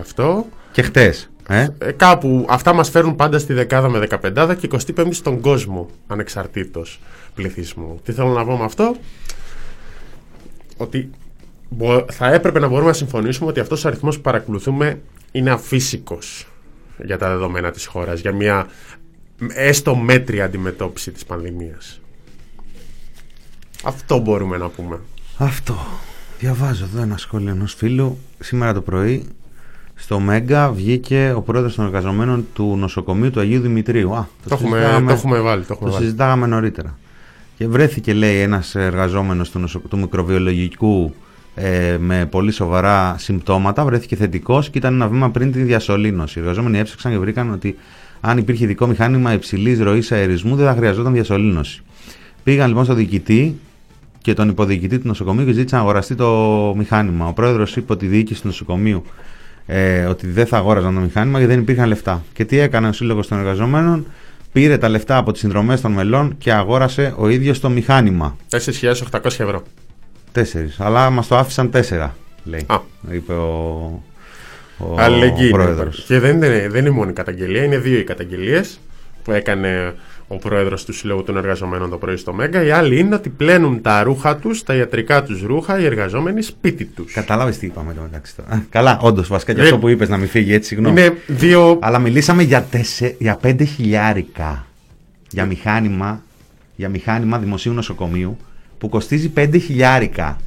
αυτό. 0.01 0.47
Και 0.73 0.83
χτες. 0.83 1.31
Ε; 1.49 1.69
Ε, 1.79 1.93
κάπου 1.93 2.47
αυτά 2.49 2.73
μας 2.73 2.91
φέρνουν 2.91 3.17
πάντα 3.17 3.39
στη 3.39 3.53
δεκάδα 3.53 3.89
με 3.89 3.99
15 3.99 4.55
και 4.59 4.69
25η 4.97 5.09
στον 5.11 5.41
κόσμο 5.41 5.89
ανεξαρτήτως 6.07 7.01
πληθυσμού. 7.35 8.01
Τι 8.05 8.13
θέλω 8.13 8.29
να 8.29 8.45
πω 8.45 8.57
με 8.57 8.65
αυτό, 8.65 8.97
ότι 10.77 11.11
μπο- 11.69 12.05
θα 12.13 12.33
έπρεπε 12.33 12.59
να 12.59 12.69
μπορούμε 12.69 12.89
να 12.89 12.93
συμφωνήσουμε 12.95 13.49
ότι 13.49 13.61
αυτός 13.61 13.85
ο 13.85 13.89
αριθμός 13.89 14.17
που 14.17 14.23
παρακολουθούμε 14.23 15.01
είναι 15.33 15.51
αφύσικος 15.51 16.49
για 17.05 17.19
τα 17.19 17.29
δεδομένα 17.29 17.71
της 17.71 17.87
χώρας, 17.87 18.21
για 18.21 18.33
μια 18.33 18.67
έστω 19.49 19.95
μέτρια 19.95 20.45
αντιμετώπιση 20.45 21.11
της 21.11 21.25
πανδημίας. 21.25 22.01
Αυτό 23.85 24.19
μπορούμε 24.19 24.57
να 24.57 24.69
πούμε. 24.69 25.01
Αυτό. 25.39 25.77
Διαβάζω 26.39 26.85
εδώ 26.85 27.03
ένα 27.03 27.17
σχόλιο 27.17 27.51
ενός 27.51 27.75
φίλου. 27.75 28.19
Σήμερα 28.39 28.73
το 28.73 28.81
πρωί 28.81 29.27
στο 29.97 30.21
Μέγκα 30.21 30.73
βγήκε 30.73 31.33
ο 31.37 31.41
πρόεδρος 31.41 31.75
των 31.75 31.85
εργαζομένων 31.85 32.47
του 32.55 32.77
νοσοκομείου 32.79 33.31
του 33.31 33.41
Αγίου 33.41 33.61
Δημητρίου. 33.61 34.15
Α, 34.15 34.27
Το 34.49 34.55
έχουμε, 34.55 34.69
συζητάγαμε- 34.77 35.09
το 35.09 35.13
έχουμε 35.17 35.41
βάλει. 35.41 35.63
Το 35.63 35.69
έχουμε 35.71 35.89
Το 35.89 35.95
βάλει. 35.95 36.05
συζητάγαμε 36.05 36.47
νωρίτερα. 36.47 36.99
Και 37.59 37.69
βρέθηκε, 37.69 38.13
λέει, 38.13 38.41
ένας 38.41 38.75
εργαζόμενος 38.75 39.51
του, 39.51 39.59
νοσο... 39.59 39.79
του 39.79 39.99
μικροβιολογικού 39.99 41.15
ε, 41.55 41.97
με 42.01 42.27
πολύ 42.31 42.51
σοβαρά 42.53 43.15
συμπτώματα. 43.19 43.85
Βρέθηκε 43.85 44.17
θετικός 44.17 44.71
και 44.71 44.79
ήταν 44.79 44.95
ένα 44.95 45.09
βήμα 45.09 45.31
πριν 45.31 45.53
τη 45.53 45.63
διασωλήνωση. 45.63 46.39
Οι 46.39 46.43
εργαζόμενοι 46.43 46.79
έψαξαν 46.79 47.13
και 47.13 47.19
βρήκαν 47.19 47.53
ότι 47.53 47.77
αν 48.21 48.39
υπήρχε 48.39 48.65
ειδικό 48.65 48.87
μηχάνημα 48.87 49.33
υψηλής 49.33 49.81
ροής 49.81 50.13
αερισμού 50.13 50.57
δεν 50.57 50.67
θα 50.67 50.75
χρειαζόταν 50.75 51.13
διασωλήνωση. 51.13 51.83
Πήγαν 52.45 52.69
λοιπόν 52.69 52.85
στο 52.85 52.95
διοικητή 52.95 53.59
και 54.23 54.35
τον 54.35 54.49
υποδιοικητή 54.49 54.99
του 54.99 55.07
νοσοκομείου 55.07 55.45
και 55.47 55.53
ζήτησαν 55.53 55.79
να 55.79 55.85
αγοραστεί 55.85 56.15
το 56.15 56.75
μηχάνημα. 56.77 57.27
Ο 57.27 57.33
πρόεδρος 57.33 57.77
είπε 57.77 57.93
ότι 57.93 58.05
η 58.05 58.09
διοίκηση 58.09 58.41
του 58.41 58.47
νοσοκομείου 58.47 59.03
ε, 59.67 60.05
ότι 60.05 60.27
δεν 60.27 60.47
θα 60.47 60.57
αγόραζαν 60.57 60.95
το 60.95 61.01
μηχάνημα 61.01 61.39
γιατί 61.39 61.55
δεν 61.55 61.63
υπήρχαν 61.63 61.89
λεφτά. 61.89 62.23
Και 62.33 62.45
τι 62.45 62.59
έκανε 62.59 62.89
ο 62.89 62.93
σύλλογος 62.93 63.29
των 63.29 63.39
εργαζομένων, 63.39 64.07
πήρε 64.53 64.79
τα 64.79 64.89
λεφτά 64.89 65.17
από 65.17 65.33
τις 65.33 65.41
συνδρομές 65.41 65.81
των 65.81 65.93
μελών 65.93 66.35
και 66.39 66.53
αγόρασε 66.53 67.15
ο 67.17 67.29
ίδιος 67.29 67.61
το 67.61 67.69
μηχάνημα. 67.69 68.37
4.800 68.51 69.25
ευρώ. 69.25 69.63
Τέσσερις. 70.33 70.81
Αλλά 70.81 71.11
μας 71.11 71.27
το 71.27 71.37
άφησαν 71.37 71.71
τέσσερα, 71.71 72.17
λέει. 72.45 72.65
Α. 72.67 72.81
Είπε 73.11 73.33
ο, 73.33 74.03
ο, 74.79 74.95
Αλληλεγγύη. 74.99 75.37
ο 75.45 75.47
είναι. 75.47 75.51
πρόεδρο. 75.51 75.91
Και 76.07 76.19
δεν 76.19 76.37
είναι, 76.37 76.69
δεν 76.71 76.81
είναι 76.81 76.91
μόνο 76.91 77.11
η 77.11 77.13
καταγγελία, 77.13 77.65
είναι 77.65 77.79
δύο 77.79 77.99
οι 77.99 78.05
καταγγελίες 78.05 78.81
που 79.25 79.33
έκανε 79.33 79.95
ο 80.29 80.37
πρόεδρος 80.37 80.85
του 80.85 80.93
Συλλόγου 80.93 81.23
των 81.23 81.37
Εργαζομένων 81.37 81.91
το 81.91 81.97
πρωί 81.97 82.17
στο 82.17 82.33
Μέγκα. 82.33 82.63
Η 82.63 82.71
άλλη 82.71 82.99
είναι 82.99 83.15
ότι 83.15 83.29
πλένουν 83.29 83.83
τα 83.83 84.03
ρούχα 84.03 84.37
τους, 84.37 84.63
τα 84.63 84.75
ιατρικά 84.75 85.23
τους 85.23 85.43
ρούχα, 85.43 85.81
οι 85.81 85.85
εργαζόμενοι 85.85 86.43
σπίτι 86.43 86.85
τους. 86.85 87.13
Κατάλαβες 87.13 87.59
τι 87.59 87.67
είπαμε 87.67 87.91
εδώ 87.93 88.03
μεταξύ 88.03 88.37
τώρα. 88.37 88.55
Α, 88.55 88.59
Καλά, 88.71 88.99
όντως, 89.03 89.29
βασικά 89.29 89.53
και 89.53 89.61
Ε, 89.61 89.65
αυτό 89.65 89.79
που 89.79 89.89
είπες 89.89 90.09
να 90.09 90.17
μην 90.17 90.29
φύγει 90.29 90.53
έτσι, 90.53 90.69
συγγνώμη. 90.69 91.01
Είναι 91.01 91.17
δύο. 91.27 91.79
Αλλά 91.83 91.99
μιλήσαμε 91.99 92.43
για, 92.43 92.63
τεσε... 92.63 93.15
για 93.19 93.37
πέντε 93.37 93.65
χιλιάρικα 93.65 94.67
για 95.31 95.45
μηχάνημα, 95.45 96.23
για 96.77 96.89
μηχάνημα 96.89 97.39
δημοσίου 97.39 97.73
νοσοκομείου 97.73 98.37
που 98.79 98.89
κοστίζει 98.89 99.29
πέντε 99.29 99.59
χιλιάρικα. 99.59 100.39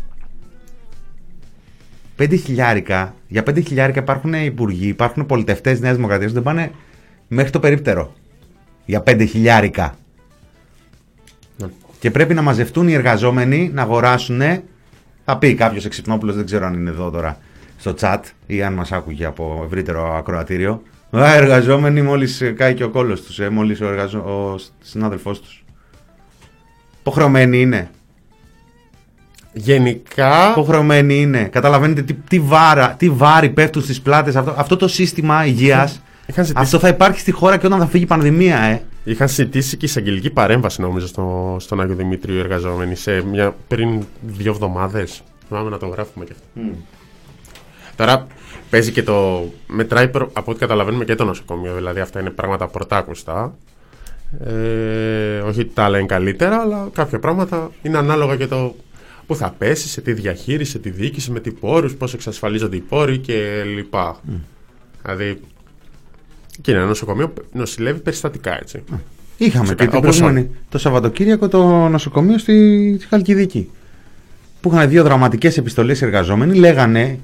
Πέντε 2.15 2.35
χιλιάρικα. 2.35 3.15
Για 3.27 3.43
πέντε 3.43 3.61
χιλιάρικα 3.61 3.99
υπάρχουν 3.99 4.33
υπουργοί, 4.33 4.87
υπάρχουν 4.87 5.25
πολιτευτές 5.25 5.79
Νέας 5.79 5.95
Δημοκρατίας 5.95 6.29
που 6.29 6.35
δεν 6.35 6.43
πάνε 6.43 6.71
μέχρι 7.27 7.51
το 7.51 7.59
περίπτερο. 7.59 8.13
Για 8.89 9.01
πέντε 9.01 9.25
χιλιάρικα. 9.25 9.95
Ναι. 11.57 11.67
Και 11.99 12.11
πρέπει 12.11 12.33
να 12.33 12.41
μαζευτούν 12.41 12.87
οι 12.87 12.93
εργαζόμενοι 12.93 13.71
να 13.73 13.81
αγοράσουν. 13.81 14.41
Θα 15.25 15.37
πει 15.37 15.53
κάποιος 15.53 15.85
εξυπνόπουλο, 15.85 16.33
δεν 16.33 16.45
ξέρω 16.45 16.65
αν 16.65 16.73
είναι 16.73 16.89
εδώ 16.89 17.09
τώρα 17.09 17.37
στο 17.77 17.93
chat 17.99 18.19
ή 18.45 18.63
αν 18.63 18.73
μας 18.73 18.91
άκουγε 18.91 19.25
από 19.25 19.61
ευρύτερο 19.65 20.15
ακροατήριο. 20.15 20.81
Α, 21.17 21.33
εργαζόμενοι 21.35 22.01
μόλις 22.01 22.43
κάει 22.55 22.73
και 22.73 22.83
ο 22.83 22.89
κόλος 22.89 23.21
τους, 23.21 23.39
ε, 23.39 23.49
μόλις 23.49 23.81
ο, 23.81 23.85
εργαζο... 23.85 24.19
ο 24.19 24.55
συνάδελφός 24.81 25.41
τους. 25.41 25.63
Υποχρεωμένοι 26.99 27.61
είναι. 27.61 27.89
Γενικά. 29.53 30.49
Υποχρεωμένοι 30.51 31.21
είναι. 31.21 31.43
Καταλαβαίνετε 31.43 32.01
τι, 32.01 32.13
τι, 32.13 32.39
βάρα, 32.39 32.95
τι 32.97 33.09
βάρη 33.09 33.49
πέφτουν 33.49 33.81
στις 33.81 34.01
πλάτες. 34.01 34.35
Αυτό, 34.35 34.53
αυτό 34.57 34.77
το 34.77 34.87
σύστημα 34.87 35.45
υγείας. 35.45 36.01
Είχαν 36.29 36.45
ζητήσει, 36.45 36.63
αυτό 36.65 36.79
θα 36.79 36.87
υπάρχει 36.87 37.19
στη 37.19 37.31
χώρα 37.31 37.57
και 37.57 37.65
όταν 37.65 37.79
θα 37.79 37.87
φύγει 37.87 38.03
η 38.03 38.07
πανδημία, 38.07 38.59
ε. 38.59 38.81
είχαν 39.03 39.29
ζητήσει 39.29 39.77
και 39.77 39.85
εισαγγελική 39.85 40.29
παρέμβαση, 40.29 40.81
νομίζω, 40.81 41.07
στο, 41.07 41.55
στον 41.59 41.81
Άγιο 41.81 41.95
Δημήτριο 41.95 42.35
οι 42.35 42.39
εργαζόμενοι 42.39 42.95
σε 42.95 43.21
μια, 43.21 43.55
πριν 43.67 44.03
δύο 44.21 44.51
εβδομάδες. 44.51 45.21
Θυμάμαι 45.47 45.69
να 45.69 45.77
το 45.77 45.87
γράφουμε 45.87 46.25
και 46.25 46.31
αυτό. 46.31 46.71
Τώρα 47.95 48.27
παίζει 48.69 48.91
και 48.91 49.03
το. 49.03 49.43
Μετράει 49.67 50.07
προ- 50.07 50.29
από 50.33 50.51
ό,τι 50.51 50.59
καταλαβαίνουμε 50.59 51.05
και 51.05 51.15
το 51.15 51.25
νοσοκομείο. 51.25 51.75
Δηλαδή 51.75 51.99
αυτά 51.99 52.19
είναι 52.19 52.29
πράγματα 52.29 52.67
πρωτάκουστα. 52.67 53.53
Ε, 54.45 55.39
όχι 55.39 55.59
ότι 55.59 55.71
τα 55.73 55.83
άλλα 55.83 55.97
είναι 55.97 56.07
καλύτερα, 56.07 56.59
αλλά 56.59 56.89
κάποια 56.93 57.19
πράγματα 57.19 57.71
είναι 57.81 57.97
ανάλογα 57.97 58.35
και 58.35 58.47
το 58.47 58.75
που 59.27 59.35
θα 59.35 59.55
πέσει, 59.57 59.87
σε 59.87 60.01
τι 60.01 60.13
διαχείριση, 60.13 60.71
σε 60.71 60.79
τι 60.79 60.89
διοίκηση, 60.89 61.31
με 61.31 61.39
τι 61.39 61.51
πόρους, 61.51 61.95
πώς 61.95 62.13
εξασφαλίζονται 62.13 62.75
οι 62.75 62.79
πόροι 62.79 63.19
κλπ. 63.19 63.93
Δηλαδή. 65.03 65.41
Και 66.61 66.71
είναι 66.71 66.79
ένα 66.79 66.89
νοσοκομείο 66.89 67.29
που 67.29 67.41
νοσηλεύει 67.53 67.99
περιστατικά 67.99 68.57
έτσι. 68.61 68.83
Είχαμε 69.37 69.65
Σε 69.65 69.75
και 69.75 69.83
κα- 69.85 69.89
την 69.89 69.97
όπως 69.99 70.17
προηγούμενη, 70.17 70.49
το 70.69 70.77
Σαββατοκύριακο 70.77 71.47
το 71.47 71.87
νοσοκομείο 71.87 72.37
στη, 72.37 72.95
στη 72.99 73.07
Χαλκιδική. 73.07 73.69
Που 74.61 74.71
είχαν 74.73 74.89
δύο 74.89 75.03
δραματικές 75.03 75.57
επιστολές 75.57 76.01
εργαζόμενοι. 76.01 76.57
Λέγανε, 76.57 77.19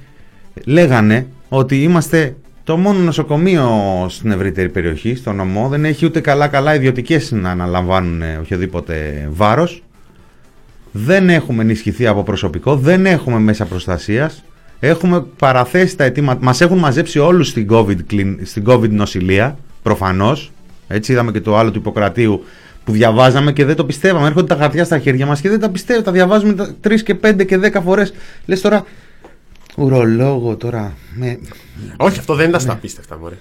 λέγανε 0.66 1.28
ότι 1.50 1.84
είμαστε 1.84 2.36
το 2.64 2.78
μόνο 2.78 3.00
νοσοκομείο 3.00 3.70
στην 4.10 4.32
ευρύτερη 4.32 4.70
περιοχή, 4.70 5.16
στο 5.16 5.32
νομό. 5.32 5.68
Δεν 5.70 5.86
έχει 5.86 6.06
ούτε 6.06 6.20
καλά-καλά 6.20 6.76
ιδιωτικές 6.76 7.32
να 7.32 7.50
αναλαμβάνουν 7.50 8.22
ε, 8.22 8.38
οποιοδήποτε 8.42 9.28
βάρος. 9.32 9.84
Δεν 10.92 11.30
έχουμε 11.30 11.62
ενισχυθεί 11.62 12.08
από 12.08 12.24
προσωπικό, 12.24 12.76
δεν 12.76 13.06
έχουμε 13.06 13.40
μέσα 13.40 13.66
προστασίας. 13.66 14.44
Έχουμε 14.80 15.26
παραθέσει 15.38 15.98
τα 15.98 16.04
αιτήματα. 16.04 16.40
Μας 16.44 16.62
έχουν 16.62 16.78
μαζέψει 16.78 17.20
όλους 17.20 17.48
στην 17.48 17.68
COVID, 17.72 18.04
κλιν- 18.08 18.40
στην 18.48 18.64
COVID 18.68 18.90
νοσηλεία, 18.90 19.58
προφανώς. 19.84 20.52
Έτσι 20.88 21.12
είδαμε 21.12 21.32
και 21.32 21.42
το 21.42 21.58
άλλο 21.58 21.72
του 21.72 21.78
Ιπποκρατίου 21.80 22.44
που 22.84 22.92
διαβάζαμε 22.92 23.52
και 23.54 23.66
δεν 23.66 23.76
το 23.76 23.86
πιστεύαμε. 23.86 24.28
Έρχονται 24.28 24.54
τα 24.56 24.62
χαρτιά 24.62 24.84
στα 24.84 25.00
χέρια 25.00 25.26
μας 25.26 25.42
και 25.42 25.50
δεν 25.50 25.60
τα 25.60 25.70
πιστεύουμε. 25.70 26.06
Τα 26.06 26.12
διαβάζουμε 26.12 26.54
τα 26.54 26.76
3 26.82 27.02
και 27.04 27.16
5 27.16 27.44
και 27.46 27.58
10 27.58 27.82
φορές. 27.84 28.14
Λες 28.46 28.62
τώρα, 28.62 28.86
ουρολόγο 29.76 30.56
τώρα. 30.56 30.94
Με... 31.14 31.40
Όχι, 31.98 32.20
αυτό 32.20 32.36
δεν 32.36 32.50
ήταν 32.50 32.60
στα 32.62 32.72
απίστευτα, 32.74 33.18
μωρέ. 33.18 33.36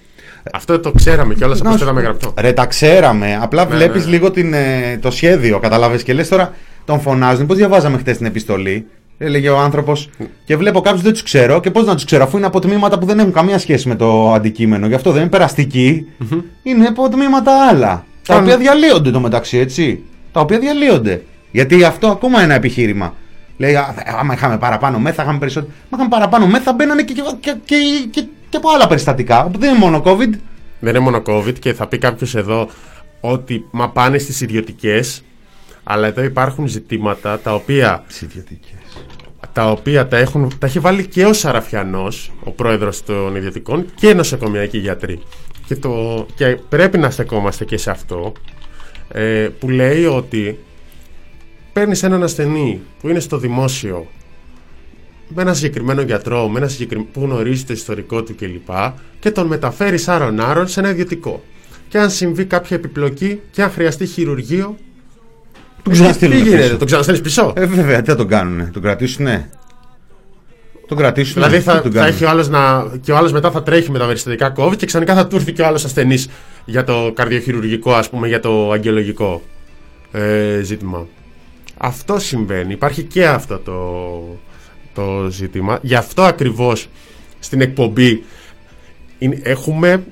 Αυτό 0.53 0.81
το 0.81 0.93
ξέραμε 0.93 1.35
κιόλας 1.35 1.61
Να 1.61 1.69
από 1.71 1.79
σου 1.79 1.85
το 1.85 1.93
πω, 1.93 2.01
γραπτό. 2.01 2.35
Ρε, 2.39 2.53
τα 2.53 2.67
ξέραμε. 2.67 3.39
Απλά 3.43 3.65
Ναι, 3.65 3.75
βλέπεις 3.75 4.01
ναι, 4.01 4.05
ναι. 4.11 4.11
λίγο 4.17 4.31
την, 4.31 4.53
ε, 4.55 4.99
το 5.03 5.11
σχέδιο, 5.11 5.59
κατάλαβε 5.59 5.97
και 5.97 6.13
λες 6.13 6.29
τώρα 6.29 6.53
τον 6.85 7.01
φωνάζουν. 7.01 7.47
Πώς 7.47 7.57
διαβάζαμε 7.57 7.99
χθε 7.99 8.13
την 8.13 8.27
επιστολή; 8.27 8.87
Έλεγε 9.25 9.49
ο 9.49 9.59
άνθρωπος. 9.59 10.11
Και 10.45 10.57
βλέπω 10.57 10.81
κάποιους 10.81 11.03
δεν 11.03 11.13
τους 11.13 11.23
ξέρω. 11.23 11.61
Και 11.61 11.71
πώς 11.71 11.85
να 11.87 11.95
τους 11.95 12.05
ξέρω, 12.05 12.25
αφού 12.25 12.37
είναι 12.37 12.47
από 12.47 12.61
τμήματα 12.61 12.99
που 12.99 13.07
δεν 13.07 13.19
έχουν 13.19 13.33
καμία 13.33 13.59
σχέση 13.59 13.89
με 13.89 13.95
το 13.97 14.33
αντικείμενο. 14.33 14.87
Γι' 14.87 14.95
αυτό 14.95 15.11
δεν 15.13 15.21
είναι 15.21 15.31
περαστικοί. 15.31 16.07
Είναι 16.63 16.87
από 16.87 17.09
τμήματα 17.09 17.69
άλλα. 17.69 18.05
Τα 18.27 18.35
Αν- 18.35 18.43
οποία 18.43 18.57
διαλύονται 18.59 19.11
το 19.11 19.21
μεταξύ, 19.21 19.59
έτσι. 19.59 20.03
Τα 20.33 20.41
οποία 20.41 20.59
διαλύονται. 20.59 21.23
Γιατί 21.51 21.85
αυτό 21.85 22.07
ακόμα 22.07 22.35
είναι 22.37 22.45
ένα 22.45 22.55
επιχείρημα. 22.55 23.15
Λέει, 23.57 23.75
«Α, 23.77 23.95
άμα 24.19 24.35
είχαμε 24.35 24.59
παραπάνω 24.59 24.99
μεθ, 24.99 25.15
θα 25.17 25.23
είχαμε 25.23 25.39
περισσότερο. 25.39 25.73
Μα 25.83 25.89
είχαμε 25.97 26.09
παραπάνω 26.09 26.47
μεθ, 26.47 26.63
θα 26.65 26.73
μπαίνανε 26.73 27.03
και, 27.03 27.13
και, 27.13 27.23
και, 27.41 27.55
και, 27.65 27.77
και, 28.11 28.27
και 28.49 28.57
από 28.57 28.69
άλλα 28.75 28.87
περιστατικά. 28.87 29.51
Δεν 29.59 29.69
είναι 29.71 29.79
μόνο 29.79 30.03
COVID. 30.05 30.31
Δεν 30.81 30.95
είναι 30.95 30.99
μόνο 30.99 31.23
COVID 31.27 31.55
και 31.59 31.73
θα 31.73 31.87
πει 31.87 31.99
κάποιος 31.99 32.35
εδώ 32.35 32.69
ότι 33.21 33.65
μα 33.71 33.89
πάνε 33.91 34.19
στις 34.19 34.41
ιδιωτικές. 34.41 35.25
Αλλά 35.85 36.07
εδώ 36.07 36.23
υπάρχουν 36.23 36.67
ζητήματα 36.69 37.39
τα 37.39 37.55
οποία 37.55 38.05
τα, 39.53 39.71
οποία 39.71 40.09
τα, 40.09 40.17
έχουν, 40.17 40.53
τα 40.59 40.67
έχει 40.67 40.79
βάλει 40.79 41.07
και 41.07 41.25
ο 41.25 41.33
Σαραφιανός, 41.33 42.33
ο 42.45 42.51
πρόεδρος 42.51 43.03
των 43.03 43.37
ιδιωτικών 43.37 43.87
και 43.95 44.15
νοσοκομιακοί 44.15 44.79
γιατροί. 44.79 45.21
Και, 45.67 45.77
το, 45.77 46.27
και 46.35 46.59
πρέπει 46.69 46.99
να 46.99 47.11
στεκόμαστε 47.11 47.65
και 47.65 47.77
σε 47.77 47.91
αυτό 47.91 48.33
ε, 49.09 49.49
που 49.59 49.69
λέει 49.71 50.05
ότι 50.05 50.59
παίρνεις 51.73 52.03
έναν 52.03 52.23
ασθενή 52.23 52.81
που 53.01 53.09
είναι 53.09 53.21
στο 53.21 53.39
δημόσιο 53.39 54.07
με 55.29 55.43
ένα 55.43 55.55
συγκεκριμένο 55.55 56.03
γιατρό 56.03 56.49
με 56.49 56.59
ένα 56.59 56.69
συγκεκρι- 56.69 57.03
που 57.13 57.21
γνωρίζει 57.21 57.65
το 57.65 57.73
ιστορικό 57.73 58.23
του 58.23 58.35
κλπ. 58.35 58.69
και 59.21 59.31
τον 59.31 59.47
μεταφέρεις 59.47 60.09
άρον-άρον 60.09 60.69
σε 60.69 60.81
ένα 60.81 60.91
ιδιωτικό. 60.91 61.43
Και 61.89 61.99
αν 61.99 62.11
συμβεί 62.11 62.45
κάποια 62.45 62.77
επιπλοκή 62.77 63.41
και 63.51 63.63
αν 63.63 63.71
χρειαστεί 63.71 64.07
χειρουργείο. 64.07 64.77
Τον 65.85 65.93
τι 65.93 65.99
ξαναστείλουν 65.99 66.39
γίνεται, 66.43 66.63
πίσω. 66.63 66.77
τον 66.77 66.87
ξαναστέλνεις 66.87 67.23
πίσω; 67.23 67.53
Ε, 67.57 67.67
βέβαια, 67.67 68.03
τι 68.03 68.11
θα 68.11 68.17
τον 68.17 68.29
κάνουνε, 68.29 68.71
τον 68.73 68.83
κρατήσουνε; 68.83 69.51
Τον 70.89 70.97
κρατήσουν. 70.97 71.33
Δηλαδή 71.35 71.61
θα, 71.61 71.83
θα 71.93 72.07
έχει 72.07 72.25
ο 72.25 72.29
άλλος 72.29 72.49
να, 72.49 72.87
και 73.01 73.13
ο 73.13 73.17
άλλος 73.17 73.33
μετά 73.33 73.51
θα 73.51 73.63
τρέχει 73.63 73.91
με 73.91 73.99
τα 73.99 74.07
περιστατικά 74.07 74.53
COVID 74.57 74.77
και 74.77 74.87
ξαφνικά 74.87 75.15
θα 75.15 75.27
του 75.27 75.37
έρθει 75.37 75.53
και 75.53 75.63
ο 75.63 75.67
άλλος 75.67 75.85
ασθενής 75.85 76.29
για 76.65 76.85
το 76.85 77.13
καρδιοχειρουργικό, 77.15 77.93
ας 77.93 78.09
πούμε, 78.11 78.29
για 78.29 78.41
το 78.41 78.71
αγγελογικό 78.71 79.43
ε, 80.13 80.61
ζήτημα. 80.63 81.07
Αυτό 81.77 82.19
συμβαίνει. 82.19 82.73
Υπάρχει 82.73 83.03
και 83.03 83.27
αυτό 83.27 83.59
το, 83.59 83.75
το 84.95 85.27
ζήτημα. 85.31 85.79
Γι' 85.83 85.95
αυτό 85.95 86.23
ακριβώς 86.23 86.89
στην 87.39 87.61
εκπομπή 87.61 88.25
είναι- 89.19 89.41
έχουμε 89.43 90.05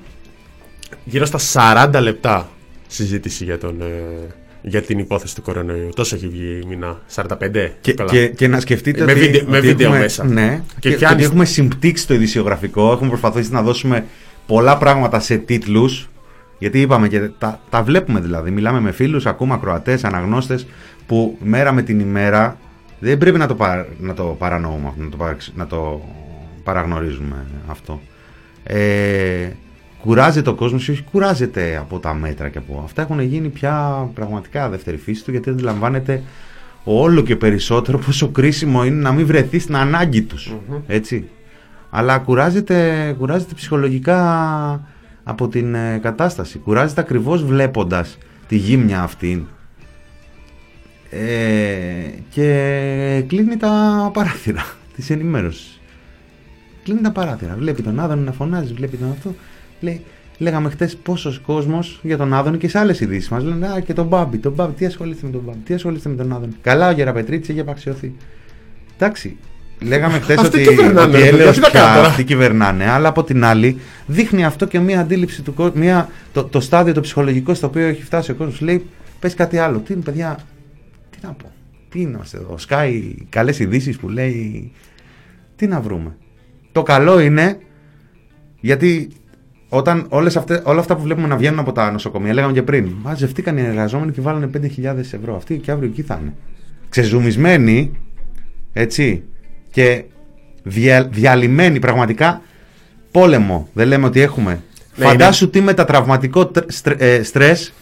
γύρω 1.03 1.25
στα 1.25 1.39
40 1.93 1.99
λεπτά 2.01 2.49
συζήτηση 2.87 3.43
για, 3.43 3.57
τον, 3.57 3.81
ε, 3.81 4.27
για 4.65 4.81
την 4.81 4.99
υπόθεση 4.99 5.35
του 5.35 5.41
κορονοϊού. 5.41 5.89
Τόσο 5.95 6.15
έχει 6.15 6.27
βγει 6.27 6.59
η 6.63 6.65
μηνά. 6.67 7.01
45. 7.15 7.27
Και, 7.81 7.93
Καλά. 7.93 8.09
και, 8.11 8.27
και 8.27 8.47
να 8.47 8.59
σκεφτείτε 8.59 9.03
Με 9.05 9.11
ότι, 9.11 9.21
βίντεο- 9.21 9.43
με 9.47 9.57
ότι 9.57 9.67
βίντεο 9.67 9.87
έχουμε, 9.87 9.99
μέσα. 10.01 10.23
Ναι, 10.25 10.61
Και 10.79 10.89
και, 10.89 10.95
πιάνεις- 10.95 11.15
ότι 11.17 11.23
έχουμε 11.23 11.45
συμπτύξει 11.45 12.07
το 12.07 12.13
ειδησιογραφικό. 12.13 12.91
Έχουμε 12.91 13.09
προσπαθήσει 13.09 13.51
να 13.51 13.61
δώσουμε 13.61 14.05
πολλά 14.45 14.77
πράγματα 14.77 15.19
σε 15.19 15.37
τίτλους. 15.37 16.09
Γιατί 16.59 16.81
είπαμε 16.81 17.07
και 17.07 17.19
τα, 17.19 17.59
τα 17.69 17.83
βλέπουμε 17.83 18.19
δηλαδή. 18.19 18.51
Μιλάμε 18.51 18.79
με 18.79 18.91
φίλους, 18.91 19.25
ακούμε 19.25 19.53
ακροατές, 19.53 20.03
αναγνώστες 20.03 20.65
που 21.07 21.37
μέρα 21.43 21.71
με 21.71 21.81
την 21.81 21.99
ημέρα 21.99 22.57
δεν 22.99 23.17
πρέπει 23.17 23.37
να 23.37 23.47
το, 23.47 23.55
πα- 23.55 23.87
να 23.99 24.13
το 24.13 24.23
παρανοούμε, 24.23 24.87
αυτό, 24.87 25.03
να 25.03 25.09
το, 25.09 25.17
παραξ- 25.17 25.51
να 25.55 25.67
το 25.67 26.01
παραγνωρίζουμε 26.63 27.45
αυτό. 27.67 28.01
Ε, 28.63 29.47
κουράζεται 30.05 30.49
ο 30.49 30.53
κόσμος, 30.53 30.89
όχι 30.89 31.03
κουράζεται 31.11 31.77
από 31.77 31.99
τα 31.99 32.13
μέτρα 32.13 32.49
και 32.49 32.57
από 32.57 32.81
αυτά 32.83 33.01
έχουν 33.01 33.19
γίνει 33.19 33.49
πια 33.49 34.09
πραγματικά 34.13 34.69
δεύτερη 34.69 34.97
φύση 34.97 35.23
του 35.23 35.31
γιατί 35.31 35.49
αντιλαμβάνεται 35.49 36.23
όλο 36.83 37.21
και 37.21 37.35
περισσότερο 37.35 37.97
πόσο 37.97 38.29
κρίσιμο 38.29 38.85
είναι 38.85 39.01
να 39.01 39.11
μην 39.11 39.25
βρεθεί 39.25 39.59
στην 39.59 39.75
ανάγκη 39.75 40.21
τους. 40.21 40.55
Έτσι. 40.87 41.29
Αλλά 41.89 42.17
κουράζεται, 42.17 43.15
κουράζεται 43.19 43.53
ψυχολογικά 43.53 44.87
από 45.23 45.47
την 45.47 45.75
ε, 45.75 45.99
κατάσταση. 46.01 46.57
Κουράζεται 46.57 47.01
ακριβώς 47.01 47.43
βλέποντας 47.43 48.17
τη 48.47 48.55
γύμνια 48.55 49.01
αυτή 49.01 49.47
ε, 51.09 51.25
και 52.29 53.23
κλείνει 53.27 53.57
τα 53.57 54.09
παράθυρα 54.13 54.65
της 54.95 55.09
ενημέρωσης. 55.09 55.79
Κλείνει 56.83 57.01
τα 57.01 57.11
παράθυρα. 57.11 57.55
Βλέπει 57.57 57.81
τον 57.81 57.99
Άδωνη 57.99 58.21
να 58.21 58.31
φωνάζει, 58.31 58.73
βλέπει 58.73 58.97
τον 58.97 59.11
αυτό. 59.11 59.35
Λέει, 59.83 60.01
λέγαμε 60.37 60.69
χτες 60.69 60.95
πόσος 60.95 61.39
κόσμος 61.39 61.99
για 62.03 62.17
τον 62.17 62.33
Άδωνη 62.33 62.57
και 62.57 62.69
σε 62.69 62.79
άλλες 62.79 62.99
ειδήσεις 62.99 63.29
μας. 63.29 63.43
Λένε 63.43 63.67
Α, 63.67 63.79
και 63.79 63.93
τον 63.93 64.05
Μπάμπη. 64.05 64.37
Τον 64.37 64.53
Μπάμπη, 64.53 64.73
τι 64.73 64.85
ασχολείστε 64.85 65.25
με 65.25 65.31
τον 65.31 65.41
Μπάμπη, 65.45 65.57
τι 65.65 65.73
ασχολείστε 65.73 66.09
με 66.09 66.15
τον 66.15 66.33
Άδωνη. 66.33 66.53
Καλά, 66.61 66.89
ο 66.89 66.91
Γεραπετρίτης 66.91 67.49
έχει 67.49 67.59
απαξιωθεί. 67.59 68.13
Εντάξει. 68.97 69.37
Λέγαμε 69.79 70.19
χθε 70.19 70.35
Αυτοί 70.39 70.59
ότι, 70.59 70.67
κυβερνάνε, 70.67 71.17
ότι 71.17 71.17
ρε, 71.17 71.27
έλεος 71.27 71.55
τι 71.55 71.61
να 71.61 71.69
πια 71.69 71.79
κάνω 71.79 71.95
τώρα. 71.95 72.07
αυτοί 72.07 72.23
κυβερνάνε, 72.23 72.89
αλλά 72.89 73.07
από 73.07 73.23
την 73.23 73.43
άλλη 73.43 73.79
δείχνει 74.05 74.45
αυτό 74.45 74.65
και 74.65 74.79
μια 74.79 74.99
αντίληψη 74.99 75.41
του 75.41 75.53
κόσμου, 75.53 75.79
μια, 75.79 76.09
το, 76.33 76.43
το 76.43 76.59
στάδιο 76.59 76.93
το 76.93 77.01
ψυχολογικό 77.01 77.53
στο 77.53 77.67
οποίο 77.67 77.85
έχει 77.87 78.03
φτάσει 78.03 78.31
ο 78.31 78.35
κόσμος. 78.35 78.61
Λέει, 78.61 78.85
πες 79.19 79.33
κάτι 79.33 79.57
άλλο. 79.57 79.79
Τι 79.79 79.93
είναι, 79.93 80.01
παιδιά, 80.01 80.39
τι 81.09 81.17
να 81.21 81.31
πω. 81.31 81.51
Τι 81.89 81.99
είμαστε 82.01 82.37
εδώ. 82.37 82.57
Σκάει 82.57 83.15
καλές 83.29 83.59
ειδήσεις 83.59 83.97
που 83.97 84.09
λέει. 84.09 84.71
Τι 85.55 85.67
να 85.67 85.81
βρούμε. 85.81 86.15
Το 86.71 86.83
καλό 86.83 87.19
είναι 87.19 87.57
γιατί 88.59 89.09
όταν 89.75 90.05
όλες 90.09 90.35
αυτές, 90.37 90.61
όλα 90.63 90.79
αυτά 90.79 90.95
που 90.95 91.01
βλέπουμε 91.01 91.27
να 91.27 91.35
βγαίνουν 91.35 91.59
από 91.59 91.71
τα 91.71 91.91
νοσοκομεία, 91.91 92.33
λέγαμε 92.33 92.53
και 92.53 92.61
πριν, 92.61 92.91
μαζευτήκαν 93.01 93.57
οι 93.57 93.61
εργαζόμενοι 93.61 94.11
και 94.11 94.21
βάλανε 94.21 94.49
5.000 94.57 94.97
ευρώ. 94.97 95.35
Αυτοί 95.35 95.57
και 95.57 95.71
αύριο 95.71 95.89
εκεί 95.89 96.01
θα 96.01 96.19
είναι. 96.21 96.33
Ξεζουμισμένοι, 96.89 97.91
έτσι, 98.73 99.23
και 99.71 100.03
δια, 100.63 101.03
διαλυμένοι 101.03 101.79
πραγματικά 101.79 102.41
πόλεμο. 103.11 103.67
Δεν 103.73 103.87
λέμε 103.87 104.05
ότι 104.05 104.21
έχουμε. 104.21 104.61
Ναι, 104.95 105.05
Φαντάσου 105.05 105.49
τι 105.49 105.61
μετατραυματικό 105.61 106.45
τρ- 106.45 106.71
στρε- 106.71 107.01
ε, 107.01 107.23
στρες 107.23 107.73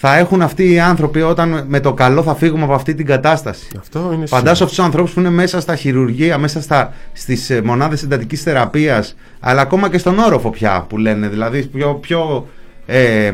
θα 0.00 0.16
έχουν 0.16 0.42
αυτοί 0.42 0.72
οι 0.72 0.80
άνθρωποι 0.80 1.22
όταν 1.22 1.64
με 1.68 1.80
το 1.80 1.94
καλό 1.94 2.22
θα 2.22 2.34
φύγουμε 2.34 2.64
από 2.64 2.74
αυτή 2.74 2.94
την 2.94 3.06
κατάσταση. 3.06 3.66
Αυτό 3.78 4.10
είναι 4.14 4.26
Φαντάσου 4.26 4.64
αυτούς 4.64 4.76
τους 4.76 4.84
ανθρώπους 4.84 5.12
που 5.12 5.20
είναι 5.20 5.30
μέσα 5.30 5.60
στα 5.60 5.76
χειρουργεία, 5.76 6.38
μέσα 6.38 6.62
στα, 6.62 6.92
στις 7.12 7.50
ε, 7.50 7.62
μονάδες 7.62 8.02
εντατικής 8.02 8.42
θεραπείας, 8.42 9.16
αλλά 9.40 9.60
ακόμα 9.60 9.90
και 9.90 9.98
στον 9.98 10.18
όροφο 10.18 10.50
πια 10.50 10.86
που 10.88 10.96
λένε, 10.96 11.28
δηλαδή 11.28 11.66
πιο, 11.66 11.94
πιο 11.94 12.48
ε, 12.86 13.30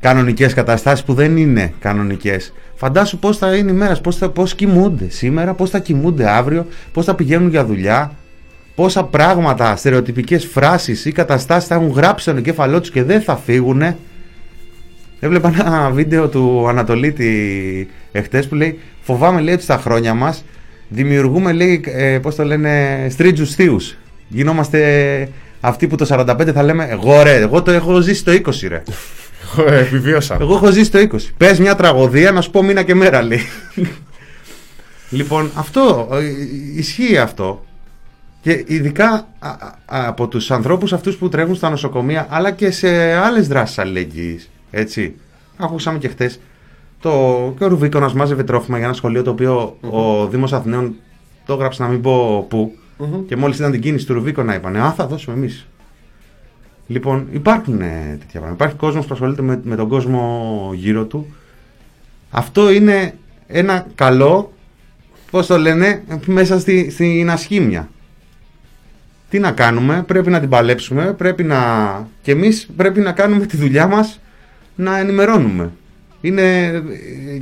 κανονικές 0.00 0.54
καταστάσεις 0.54 1.04
που 1.04 1.14
δεν 1.14 1.36
είναι 1.36 1.72
κανονικές. 1.80 2.52
Φαντάσου 2.74 3.18
πώς 3.18 3.38
θα 3.38 3.56
είναι 3.56 3.70
η 3.70 3.74
μέρα, 3.74 3.94
πώς, 4.02 4.16
θα, 4.16 4.28
πώς 4.28 4.54
κοιμούνται 4.54 5.08
σήμερα, 5.08 5.54
πώς 5.54 5.70
θα 5.70 5.78
κοιμούνται 5.78 6.30
αύριο, 6.30 6.66
πώς 6.92 7.04
θα 7.04 7.14
πηγαίνουν 7.14 7.48
για 7.48 7.64
δουλειά, 7.64 8.12
πόσα 8.74 9.04
πράγματα, 9.04 9.76
στερεοτυπικές 9.76 10.46
φράσεις 10.46 11.04
ή 11.04 11.12
καταστάσεις 11.12 11.68
θα 11.68 11.74
έχουν 11.74 11.90
γράψει 11.90 12.22
στον 12.24 12.36
εγκέφαλό 12.36 12.80
τους 12.80 12.90
και 12.90 13.02
δεν 13.02 13.20
θα 13.20 13.36
φύγουνε. 13.36 13.96
Έβλεπα 15.20 15.48
ένα 15.60 15.90
βίντεο 15.90 16.28
του 16.28 16.68
Ανατολίτη 16.68 17.88
εχθές 18.12 18.48
που 18.48 18.54
λέει 18.54 18.78
Φοβάμαι 19.04 19.40
λέει 19.40 19.54
ότι 19.54 19.62
στα 19.62 19.78
χρόνια 19.78 20.14
μας 20.14 20.44
δημιουργούμε 20.88 21.52
λέει 21.52 21.84
ε, 21.86 22.18
πώς 22.18 22.34
το 22.34 22.44
λένε 22.44 23.06
στρίτζους 23.10 23.54
θείους. 23.54 23.96
Γινόμαστε 24.28 25.28
αυτοί 25.60 25.86
που 25.86 25.96
το 25.96 26.06
45 26.08 26.50
θα 26.54 26.62
λέμε 26.62 26.86
εγώ 26.90 27.22
ρε, 27.22 27.34
εγώ 27.36 27.62
το 27.62 27.70
έχω 27.70 28.00
ζήσει 28.00 28.24
το 28.24 28.32
20 28.32 28.40
ρε. 28.68 28.82
Ε, 29.68 29.78
Επιβίωσα. 29.80 30.36
Εγώ 30.40 30.54
έχω 30.54 30.70
ζήσει 30.70 30.90
το 30.90 30.98
20. 30.98 31.18
Πες 31.36 31.58
μια 31.58 31.74
τραγωδία 31.74 32.32
να 32.32 32.40
σου 32.40 32.50
πω 32.50 32.62
μήνα 32.62 32.82
και 32.82 32.94
μέρα 32.94 33.22
λέει. 33.22 33.40
λοιπόν 35.10 35.50
αυτό, 35.54 36.08
ε, 36.12 36.22
ισχύει 36.76 37.18
αυτό. 37.18 37.64
Και 38.40 38.64
ειδικά 38.66 39.28
α, 39.38 39.48
α, 39.48 40.08
από 40.08 40.28
τους 40.28 40.50
ανθρώπους 40.50 40.92
αυτούς 40.92 41.16
που 41.16 41.28
τρέχουν 41.28 41.54
στα 41.54 41.70
νοσοκομεία 41.70 42.26
αλλά 42.30 42.50
και 42.50 42.70
σε 42.70 43.12
άλλες 43.12 43.48
δράσεις 43.48 43.78
αλληλεγγύης. 43.78 44.50
Έτσι. 44.74 45.14
Ακούσαμε 45.56 45.98
και 45.98 46.08
χτες 46.08 46.40
το, 47.00 47.10
και 47.58 47.64
ο 47.64 47.68
Ρουβίκονας 47.68 48.14
μάζευε 48.14 48.44
τρόφιμα 48.44 48.76
για 48.76 48.86
ένα 48.86 48.94
σχολείο 48.94 49.22
το 49.22 49.30
οποίο 49.30 49.76
ο 49.80 50.26
Δήμος 50.26 50.52
Αθηναίων 50.52 50.94
το 51.46 51.52
έγραψε 51.52 51.82
να 51.82 51.88
μην 51.88 52.00
πω 52.00 52.46
που 52.48 52.72
και 53.26 53.36
μόλις 53.36 53.58
ήταν 53.58 53.70
την 53.70 53.80
κίνηση 53.80 54.06
του 54.06 54.14
Ρουβίκονα 54.14 54.54
είπανε 54.54 54.80
Α, 54.80 54.92
θα 54.92 55.06
δώσουμε 55.06 55.36
εμείς. 55.36 55.66
Λοιπόν, 56.86 57.26
υπάρχουν 57.32 57.80
ε, 57.80 58.16
τέτοια 58.18 58.40
πράγματα. 58.40 58.54
Υπάρχει 58.54 58.76
κόσμος 58.76 59.06
που 59.06 59.14
ασχολείται 59.14 59.42
με, 59.42 59.60
με 59.64 59.76
τον 59.76 59.88
κόσμο 59.88 60.70
γύρω 60.74 61.04
του. 61.04 61.34
Αυτό 62.30 62.70
είναι 62.70 63.14
ένα 63.46 63.86
καλό, 63.94 64.52
πώς 65.30 65.46
το 65.46 65.58
λένε, 65.58 66.02
μέσα 66.26 66.60
στη, 66.60 66.90
στην 66.90 67.30
ασχήμια. 67.30 67.88
Τι 69.30 69.38
να 69.38 69.52
κάνουμε, 69.52 70.02
πρέπει 70.06 70.30
να 70.30 70.40
την 70.40 70.48
παλέψουμε, 70.48 71.12
πρέπει 71.12 71.42
να... 71.42 71.58
και 72.22 72.32
εμείς 72.32 72.68
πρέπει 72.76 73.00
να 73.00 73.12
κάνουμε 73.12 73.46
τη 73.46 73.56
δουλειά 73.56 73.86
μας 73.86 74.20
να 74.74 74.98
ενημερώνουμε. 74.98 75.72
Είναι, 76.20 76.72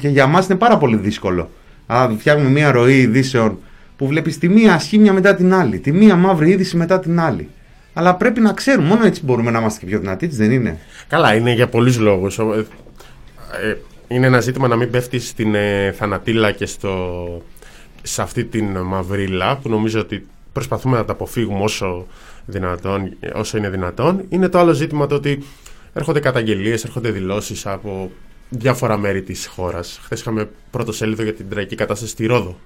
και 0.00 0.08
για 0.08 0.26
μας 0.26 0.46
είναι 0.46 0.58
πάρα 0.58 0.78
πολύ 0.78 0.96
δύσκολο. 0.96 1.50
Αν 1.86 2.18
φτιάχνουμε 2.18 2.50
μια 2.50 2.72
ροή 2.72 2.98
ειδήσεων 2.98 3.58
που 3.96 4.06
βλέπεις 4.06 4.38
τη 4.38 4.48
μία 4.48 4.74
ασχήμια 4.74 5.12
μετά 5.12 5.34
την 5.34 5.54
άλλη, 5.54 5.78
τη 5.78 5.92
μία 5.92 6.16
μαύρη 6.16 6.50
είδηση 6.50 6.76
μετά 6.76 7.00
την 7.00 7.20
άλλη. 7.20 7.48
Αλλά 7.94 8.14
πρέπει 8.14 8.40
να 8.40 8.52
ξέρουμε, 8.52 8.86
μόνο 8.88 9.04
έτσι 9.06 9.24
μπορούμε 9.24 9.50
να 9.50 9.58
είμαστε 9.58 9.80
και 9.80 9.86
πιο 9.86 9.98
δυνατοί, 9.98 10.24
έτσι 10.26 10.38
δεν 10.38 10.50
είναι; 10.50 10.78
Καλά, 11.08 11.34
είναι 11.34 11.52
για 11.52 11.68
πολλούς 11.68 11.98
λόγους. 11.98 12.38
Ο- 12.38 12.52
ε, 12.54 12.66
ε, 13.70 13.76
Είναι 14.08 14.26
ένα 14.26 14.40
ζήτημα 14.40 14.68
να 14.68 14.76
μην 14.76 14.90
πέφτει 14.90 15.18
στην 15.18 15.54
ε, 15.54 15.92
θανατήλα 15.96 16.50
και 16.52 16.66
στο, 16.66 17.16
σε 18.02 18.22
αυτή 18.22 18.44
την 18.44 18.78
μαυρίλα 18.78 19.56
που 19.56 19.68
νομίζω 19.68 20.00
ότι 20.00 20.26
προσπαθούμε 20.52 20.96
να 20.96 21.04
τα 21.04 21.12
αποφύγουμε 21.12 21.62
όσο, 21.62 22.06
δυνατόν, 22.46 23.16
όσο 23.34 23.56
είναι 23.58 23.68
δυνατόν. 23.68 24.24
Είναι 24.28 24.48
το 24.48 24.58
άλλο 24.58 24.72
ζήτημα 24.72 25.06
το 25.06 25.14
ότι 25.14 25.42
έρχονται 25.92 26.20
καταγγελίες, 26.20 26.84
έρχονται 26.84 27.10
δηλώσεις 27.10 27.66
από 27.66 28.10
διάφορα 28.48 28.96
μέρη 28.96 29.22
της 29.22 29.46
χώρας. 29.46 30.00
Χθες 30.02 30.20
είχαμε 30.20 30.50
πρώτο 30.70 30.92
σέλιδο 30.92 31.22
για 31.22 31.34
την 31.34 31.48
τραγική 31.48 31.74
κατάσταση 31.74 32.10
στη 32.10 32.26
Ρόδο 32.26 32.56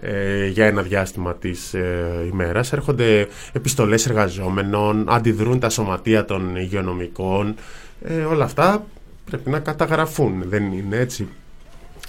ε, 0.00 0.46
για 0.46 0.66
ένα 0.66 0.82
διάστημα 0.82 1.34
της 1.34 1.74
ε, 1.74 2.26
ημέρας. 2.32 2.72
Έρχονται 2.72 3.28
επιστολές 3.52 4.06
εργαζόμενων, 4.06 5.04
αντιδρούν 5.08 5.58
τα 5.58 5.68
σωματεία 5.68 6.24
των 6.24 6.56
υγειονομικών. 6.56 7.54
Ε, 8.04 8.20
όλα 8.20 8.44
αυτά 8.44 8.86
πρέπει 9.24 9.50
να 9.50 9.58
καταγραφούν, 9.58 10.44
δεν 10.46 10.72
είναι 10.72 10.96
έτσι. 10.96 11.28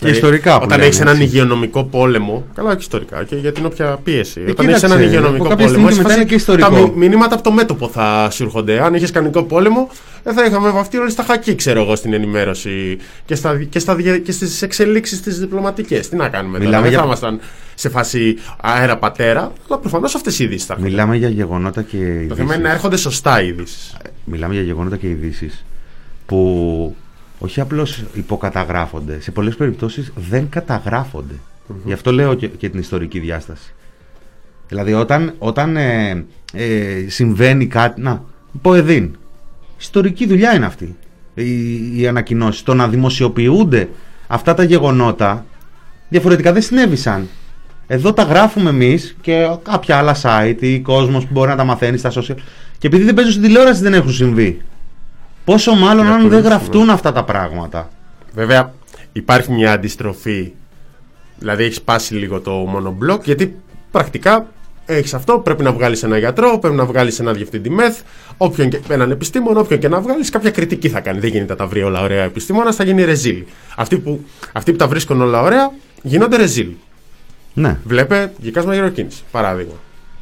Και 0.06 0.10
ιστορικά 0.10 0.52
που 0.58 0.64
Όταν 0.64 0.70
λένε, 0.78 0.84
έχεις 0.90 1.00
έναν 1.00 1.14
έτσι. 1.14 1.26
υγειονομικό 1.28 1.84
πόλεμο, 1.84 2.46
καλά 2.56 2.72
και 2.76 2.82
ιστορικά 2.82 3.24
και 3.24 3.36
για 3.36 3.52
την 3.52 3.66
όποια 3.66 4.00
πίεση. 4.04 4.40
όταν 4.40 4.50
έχεις 4.50 4.66
κοίταξε, 4.66 4.86
έναν 4.86 5.02
υγειονομικό 5.02 5.44
από 5.44 5.50
κάποια 5.56 5.66
πόλεμο, 5.66 5.70
στιγμή 5.70 5.86
έχεις 5.86 5.98
μετά 5.98 6.08
φάση- 6.10 6.20
είναι 6.22 6.30
και 6.30 6.36
ιστορικό. 6.36 6.70
τα 6.70 6.76
μη- 6.76 6.96
μηνύματα 6.96 7.34
από 7.36 7.44
το 7.44 7.52
μέτωπο 7.52 7.88
θα 7.90 8.30
σου 8.32 8.44
έρχονται. 8.44 8.84
Αν 8.84 8.94
είχες 8.94 9.12
κανονικό 9.12 9.44
πόλεμο, 9.44 9.90
δεν 10.24 10.34
θα 10.34 10.46
είχαμε 10.46 10.70
βαφτεί 10.70 10.98
όλοι 10.98 11.12
στα 11.12 11.24
χακί, 11.24 11.56
ξέρω 11.56 11.82
εγώ, 11.82 11.96
στην 11.96 12.14
ενημέρωση 12.14 12.98
και, 13.26 13.36
στα, 13.36 13.64
και, 13.70 13.80
στα, 13.80 13.96
δια- 13.96 14.18
και 14.18 14.32
στις 14.32 14.62
εξελίξεις 14.62 15.22
τις 15.22 15.40
διπλωματικές. 15.40 16.10
Τι 16.10 16.16
να 16.16 16.30
κάνουμε 16.30 16.54
τώρα, 16.58 16.66
Μιλάμε 16.70 16.82
δεν 16.84 16.92
για- 16.92 17.00
θα 17.00 17.06
ήμασταν 17.06 17.40
σε 17.76 17.90
φάση 17.90 18.38
αέρα 18.62 18.98
πατέρα, 18.98 19.52
αλλά 19.70 19.80
προφανώς 19.80 20.16
αυτές 20.16 20.40
οι 20.40 20.44
ειδήσεις 20.44 20.66
θα 20.66 20.74
έρχονται. 20.74 20.90
Μιλάμε 20.92 21.16
για 21.16 21.30
γεγονότα 21.30 21.82
και 21.82 21.98
Το 21.98 22.04
ειδήσεις. 22.04 22.36
θέμα 22.38 22.54
είναι 22.56 22.64
να 22.64 22.72
έρχονται 22.72 22.98
σωστά 22.98 23.42
οι 23.42 23.48
ειδήσεις. 23.48 23.96
Μιλάμε 24.26 24.54
για 24.54 24.64
γεγονότα 24.64 24.98
και 24.98 25.08
ειδήσεις 25.10 25.66
που 26.26 26.96
όχι 27.42 27.62
απλώς 27.62 28.04
υποκαταγράφονται, 28.14 29.22
σε 29.22 29.32
πολλές 29.32 29.56
περιπτώσεις 29.56 30.12
δεν 30.16 30.50
καταγράφονται. 30.50 31.34
Γι' 31.86 31.94
αυτό 31.94 32.12
λέω 32.12 32.34
και, 32.34 32.48
και 32.48 32.70
την 32.70 32.80
ιστορική 32.80 33.20
διάσταση. 33.20 33.74
Δηλαδή 34.68 34.94
όταν, 34.94 35.34
όταν 35.38 35.78
ε, 35.78 36.26
ε, 36.54 37.06
συμβαίνει 37.08 37.68
κάτι, 37.68 38.02
να, 38.02 38.24
πω 38.62 38.74
εδίν, 38.74 39.16
ιστορική 39.80 40.28
δουλειά 40.28 40.56
είναι 40.56 40.66
αυτή. 40.66 40.96
Οι, 41.34 42.02
οι 42.02 42.08
ανακοινώσεις, 42.08 42.64
το 42.64 42.74
να 42.74 42.88
δημοσιοποιούνται 42.88 43.90
αυτά 44.28 44.54
τα 44.54 44.64
γεγονότα 44.64 45.46
Διαφορετικά 46.12 46.54
δεν 46.54 46.62
συνέβησαν. 46.62 47.28
Εδώ 47.88 48.14
τα 48.14 48.24
γράφουμε 48.24 48.70
εμείς 48.70 49.16
και 49.22 49.48
κάποια 49.64 49.98
άλλα 49.98 50.16
site 50.22 50.58
ή 50.60 50.80
κόσμος 50.80 51.24
που 51.26 51.30
μπορεί 51.34 51.50
να 51.50 51.56
τα 51.56 51.64
μαθαίνει 51.64 51.98
στα 51.98 52.12
social. 52.12 52.36
Και 52.78 52.88
επειδή 52.88 53.04
δεν 53.04 53.14
παίζουν 53.14 53.34
στην 53.34 53.46
τηλεόραση 53.46 53.82
δεν 53.82 53.94
έχουν 53.94 54.12
συμβεί. 54.12 54.62
Πόσο 55.46 55.74
μάλλον 55.74 56.06
Για 56.06 56.14
αν 56.14 56.22
δεν 56.22 56.30
πολύ 56.30 56.42
γραφτούν 56.42 56.90
αυτά 56.90 57.12
τα 57.12 57.24
πράγματα. 57.24 57.90
Βέβαια, 58.34 58.74
υπάρχει 59.12 59.52
μια 59.52 59.72
αντιστροφή. 59.72 60.52
Δηλαδή, 61.40 61.64
έχεις 61.64 61.82
πάσει 61.82 62.14
λίγο 62.14 62.40
το 62.40 62.52
μονομπλοκ, 62.52 63.26
γιατί 63.26 63.56
πρακτικά 63.92 64.46
έχεις 64.86 65.14
αυτό. 65.14 65.40
Πρέπει 65.40 65.64
να 65.64 65.72
βγάλεις 65.72 66.04
ένα 66.04 66.18
γιατρό, 66.18 66.58
πρέπει 66.60 66.76
να 66.76 66.86
βγάλεις 66.86 67.20
ένα 67.20 67.34
διευθυντή 67.34 67.70
μεθ, 67.70 68.00
όποιον 68.38 68.70
και, 68.70 68.80
έναν 68.90 69.12
επιστήμονα, 69.12 69.60
όποιον 69.60 69.80
και 69.80 69.88
να 69.88 70.00
βγάλεις, 70.02 70.30
κάποια 70.30 70.52
κριτική 70.52 70.90
θα 70.90 71.00
κάνει. 71.00 71.20
Δεν 71.20 71.30
γίνεται 71.30 71.52
να 71.52 71.58
τα 71.58 71.68
βρει 71.68 71.82
όλα 71.84 72.02
ωραία 72.02 72.24
επιστήμονας, 72.24 72.76
θα 72.76 72.84
γίνει 72.84 73.04
ρεζίλ. 73.04 73.44
Αυτοί 73.76 73.98
που, 73.98 74.26
αυτοί 74.54 74.72
που 74.72 74.78
τα 74.78 74.88
βρίσκουν 74.88 75.22
όλα 75.22 75.42
ωραία 75.42 75.72
γίνονται 76.02 76.38
ρεζίλ. 76.38 76.70
Ναι, 77.54 77.78
Βλέπε 77.86 78.32
γυκάσμα 78.38 78.74
γεροκίνηση, 78.74 79.24
παράδειγμα. 79.32 79.74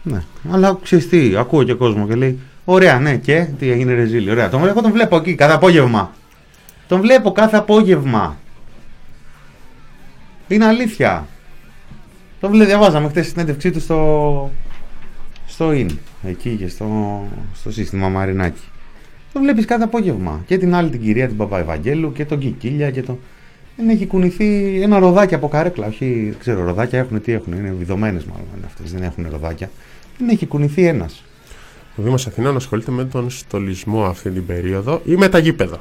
ναι. 0.04 0.24
Αλλά 0.52 0.80
ξέρεις 0.84 1.10
τι, 1.10 1.34
ακούω 1.38 1.64
και 1.64 1.74
κόσμο 1.74 2.08
και 2.08 2.16
λέει: 2.16 2.40
Ωραία, 2.72 3.00
ναι, 3.00 3.18
και 3.18 3.48
τι 3.60 3.72
έγινε 3.72 3.94
ρεζίλη. 3.94 4.32
Ωραία. 4.32 4.50
Τον, 4.50 4.68
εγώ 4.68 4.82
τον 4.82 4.92
βλέπω 4.92 5.16
εκεί 5.16 5.36
κάθε 5.36 5.54
απόγευμα. 5.54 6.14
Τον 6.88 7.02
βλέπω 7.02 7.32
κάθε 7.32 7.58
απόγευμα. 7.58 8.38
Είναι 10.48 10.66
αλήθεια. 10.66 11.28
Τον 12.40 12.52
βλέπω, 12.52 12.66
διαβάζαμε 12.66 13.10
χθες 13.10 13.28
στην 13.28 13.42
έντευξή 13.42 13.72
του 13.72 13.80
στο, 13.80 14.52
στο 15.48 15.70
IN. 15.70 15.88
Εκεί 16.24 16.56
και 16.56 16.68
στο, 16.68 17.22
στο 17.54 17.72
σύστημα 17.72 18.10
Μαρινάκη. 18.10 18.64
Τον 19.34 19.42
βλέπεις 19.42 19.66
κάθε 19.66 19.84
απόγευμα. 19.84 20.44
Και 20.46 20.58
την 20.58 20.76
άλλη 20.76 20.90
την 20.90 21.02
κυρία 21.02 21.28
την 21.28 21.38
Παπαευαγγέλου 21.38 22.12
και 22.12 22.26
τον 22.26 22.40
Κικίλια 22.40 22.92
και 22.92 23.02
τον. 23.02 23.20
Δεν 23.78 23.90
έχει 23.90 24.06
κουνηθεί 24.06 24.82
ένα 24.82 25.00
ροδάκι 25.00 25.34
από 25.34 25.48
καρέκλα. 25.48 25.88
Όχι, 25.88 26.28
δεν 26.30 26.40
ξέρω, 26.40 26.64
ροδάκια 26.64 27.00
έχουν 27.00 27.22
τι 27.22 27.32
έχουν. 27.32 27.54
Είναι 27.54 27.76
βιδωμένες 27.78 28.26
μάλλον 28.26 28.48
αυτές. 28.66 28.92
Δεν 28.92 29.04
έχουν 29.04 29.28
ροδάκια. 29.32 29.70
Δεν 30.18 30.30
έχει 30.30 30.46
κουνηθεί 30.46 30.86
ένας. 30.86 31.24
Ο 32.00 32.02
Δήμο 32.02 32.16
Αθηνών 32.16 32.56
ασχολείται 32.56 32.92
με 32.92 33.06
τον 33.06 33.30
στολισμό 33.30 34.06
αυτή 34.06 34.30
την 34.30 34.46
περίοδο 34.46 35.02
ή 35.06 35.16
με 35.16 35.30
τα 35.30 35.38
γήπεδα. 35.38 35.80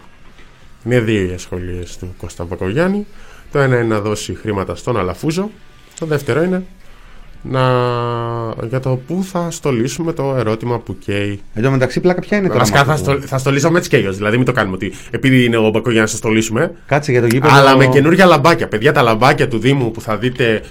Είναι 0.85 1.01
δύο 1.01 1.23
οι 1.31 1.33
ασχολίες 1.35 1.97
του 1.97 2.15
Κώστα 2.19 2.45
Μπακογιάννη. 2.45 3.07
Το 3.53 3.59
ένα 3.59 3.77
είναι 3.77 3.85
να 3.85 4.01
δώσει 4.01 4.35
χρήματα 4.35 4.75
στον 4.75 4.97
Αλαφούζο. 4.97 5.51
Το 5.99 6.07
δεύτερο 6.07 6.43
είναι 6.43 6.65
να... 7.43 7.61
για 8.69 8.81
το 8.81 9.01
πού 9.07 9.25
θα 9.25 9.51
στολίσουμε 9.51 10.13
το 10.13 10.35
ερώτημα 10.37 10.79
που 10.79 10.99
καίει. 10.99 11.41
Εν 11.55 11.63
τω 11.63 11.71
μεταξύ, 11.71 12.01
πλάκα 12.01 12.21
ποια 12.21 12.39
είναι 12.39 12.47
τώρα. 12.47 12.59
Βασικά 12.59 12.79
με 12.79 12.85
θα, 12.85 12.93
αυτό 12.93 13.11
που- 13.11 13.17
στολ... 13.17 13.29
θα 13.29 13.39
στολίσουμε 13.39 13.79
έτσι 13.79 13.91
και 13.91 13.97
αλλιώς. 13.97 14.17
Δηλαδή, 14.17 14.37
μην 14.37 14.47
το 14.47 14.53
κάνουμε 14.53 14.75
ότι 14.75 14.93
επειδή 15.11 15.45
είναι 15.45 15.57
ο 15.57 15.71
Μπακογιάννη 15.71 16.09
θα 16.09 16.17
στολίσουμε. 16.17 16.75
Κάτσε 16.87 17.11
για 17.11 17.21
το 17.21 17.27
γήπεδο. 17.27 17.55
Αλλά 17.55 17.77
με 17.77 17.87
καινούργια 17.87 18.27
λαμπάκια. 18.27 18.69
Παιδιά, 18.69 18.93
τα 18.93 19.03
λαμπάκια 19.03 19.49
του 19.49 19.59
Δήμου 19.59 19.91
που 19.91 20.01
θα 20.01 20.17
δείτε 20.17 20.63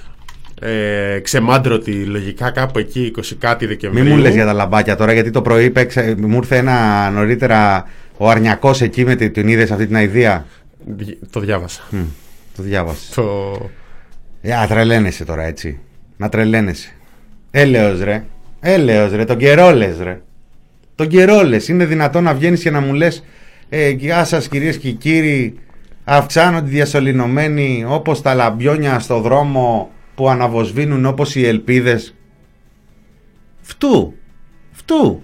ε, 0.62 1.20
ξεμάντρωτη 1.20 1.92
λογικά 1.92 2.52
κάπου 2.52 2.80
εκεί 2.80 3.14
20 3.18 3.22
κάτι 3.40 3.66
Δεκεμβρίου. 3.66 4.04
Μην 4.04 4.14
μου 4.14 4.20
λες 4.20 4.34
για 4.34 4.46
τα 4.46 4.54
λαμπάκια 4.54 4.96
τώρα, 4.96 5.14
γιατί 5.14 5.30
το 5.30 5.42
πρωί 5.42 5.70
παίξε, 5.70 6.16
μου 6.20 6.36
ήρθε 6.36 6.58
ένα 6.58 7.10
νωρίτερα 7.10 7.86
ο 8.18 8.30
Αρνιακός 8.30 8.82
εκεί 8.82 9.06
με 9.06 9.16
την, 9.16 9.34
την 9.34 9.48
είδες 9.48 9.72
αυτή 9.72 9.88
την 9.88 9.96
αηδία. 9.96 10.46
Το 11.32 11.40
διάβασα. 11.40 11.82
Μμ, 11.90 12.00
το 12.56 12.64
διάβασες. 12.64 13.10
Το... 13.10 13.56
Ε, 14.42 14.54
α, 14.54 14.68
τρελαίνεσαι 14.68 15.26
τώρα 15.26 15.44
έτσι. 15.44 15.80
Να 16.18 16.30
τρελαίνεσαι. 16.30 16.92
Έλεος 17.52 18.04
ρε. 18.04 18.24
Έλεος 18.60 19.12
ρε. 19.12 19.26
Τον 19.26 19.38
καιρό 19.38 19.72
λες 19.72 19.98
ρε. 20.00 20.22
Τον 20.96 21.08
καιρό 21.08 21.44
λες. 21.44 21.68
Είναι 21.68 21.86
δυνατόν 21.86 22.24
να 22.24 22.34
βγαίνεις 22.34 22.62
και 22.62 22.72
να 22.72 22.80
μου 22.80 22.94
λες 22.94 23.24
ε, 23.70 23.90
Γεια 23.90 24.26
σας 24.26 24.48
κυρίες 24.48 24.78
και 24.78 24.92
κύριοι 24.92 25.60
Αυξάνονται 26.04 26.68
οι 26.68 26.72
διασωληνωμένοι 26.72 27.86
Όπως 27.88 28.22
τα 28.22 28.34
λαμπιόνια 28.34 29.00
στο 29.00 29.20
δρόμο 29.20 29.92
Που 30.18 30.30
αναβοσβήνουν 30.30 31.06
όπως 31.06 31.36
οι 31.36 31.46
ελπίδες 31.48 32.14
Φτού 33.62 34.14
Φτού 34.72 35.22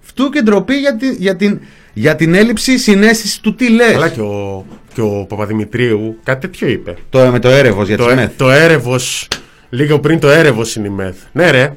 Φτού 0.00 0.28
και 0.28 0.42
ντροπή 0.42 0.74
για, 0.74 0.96
τη- 0.96 1.14
για, 1.14 1.36
την, 1.36 1.60
για 1.92 2.16
την 2.16 2.34
έλλειψη 2.34 2.78
συνέστησης 2.78 3.40
του 3.40 3.54
τι 3.54 3.70
λες 3.70 3.94
Αλλά 3.94 4.08
και 4.08 4.20
ο, 4.20 4.64
και 4.94 5.00
ο 5.00 5.26
Παπαδημητρίου 5.28 6.16
κάτι 6.22 6.40
τέτοιο 6.40 6.68
είπε. 6.68 6.96
το, 7.10 7.30
Με 7.30 7.38
το 7.38 7.48
έρευος 7.48 7.88
για 7.88 7.96
Το, 7.96 8.04
τις 8.04 8.12
ε- 8.12 8.16
μεθ 8.16 8.36
το 8.36 8.50
έρευος, 8.50 9.28
λίγο 9.70 9.98
πριν 10.00 10.18
το 10.18 10.28
έρευος 10.28 10.76
είναι 10.76 10.86
η 10.86 10.90
ΜΕΘ. 10.90 11.16
Ναι 11.32 11.50
ρε, 11.50 11.72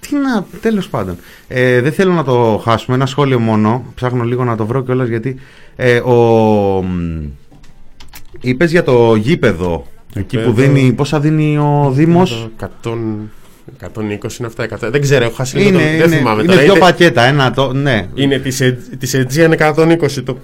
Τι 0.00 0.14
να, 0.16 0.46
τέλος 0.60 0.88
πάντων. 0.88 1.16
Ε, 1.48 1.80
δεν 1.80 1.92
θέλω 1.92 2.12
να 2.12 2.24
το 2.24 2.60
χάσουμε. 2.64 2.96
Ένα 2.96 3.06
σχόλιο 3.06 3.38
μόνο. 3.38 3.84
Ψάχνω 3.94 4.22
λίγο 4.24 4.44
να 4.44 4.56
το 4.56 4.66
βρω 4.66 4.82
κιόλας 4.84 5.08
γιατί 5.08 5.36
ε, 5.76 5.96
ο, 5.98 6.14
μ, 8.44 8.48
είπες 8.48 8.70
για 8.70 8.82
το 8.82 9.14
γήπεδο. 9.14 9.86
Εκεί 10.14 10.36
που 10.36 10.50
Γήπεδο. 10.50 10.72
δίνει, 10.72 10.92
πόσα 10.92 11.20
δίνει 11.20 11.58
ο 11.58 11.90
Δήμος; 11.94 12.48
100, 12.56 13.28
120 13.80 14.38
είναι 14.38 14.46
αυτά. 14.46 14.64
100, 14.64 14.90
δεν 14.90 15.00
ξέρω, 15.00 15.24
έχω 15.24 15.34
χάσει 15.34 15.56
λίγο 15.56 15.68
Είναι, 15.68 15.78
το, 15.78 15.84
είναι, 15.88 15.96
δεν 16.06 16.08
θυμάμαι 16.18 16.42
είναι 16.42 16.50
τώρα. 16.52 16.62
δύο 16.64 16.70
είναι, 16.74 16.80
πακέτα. 16.80 17.22
Ένα, 17.22 17.50
το, 17.52 17.72
ναι. 17.72 18.06
είναι 18.14 18.38
της, 18.38 18.60
Ε- 18.60 18.78
της 18.98 19.16
Aegean 19.16 19.50
120 19.58 20.22
το, 20.24 20.38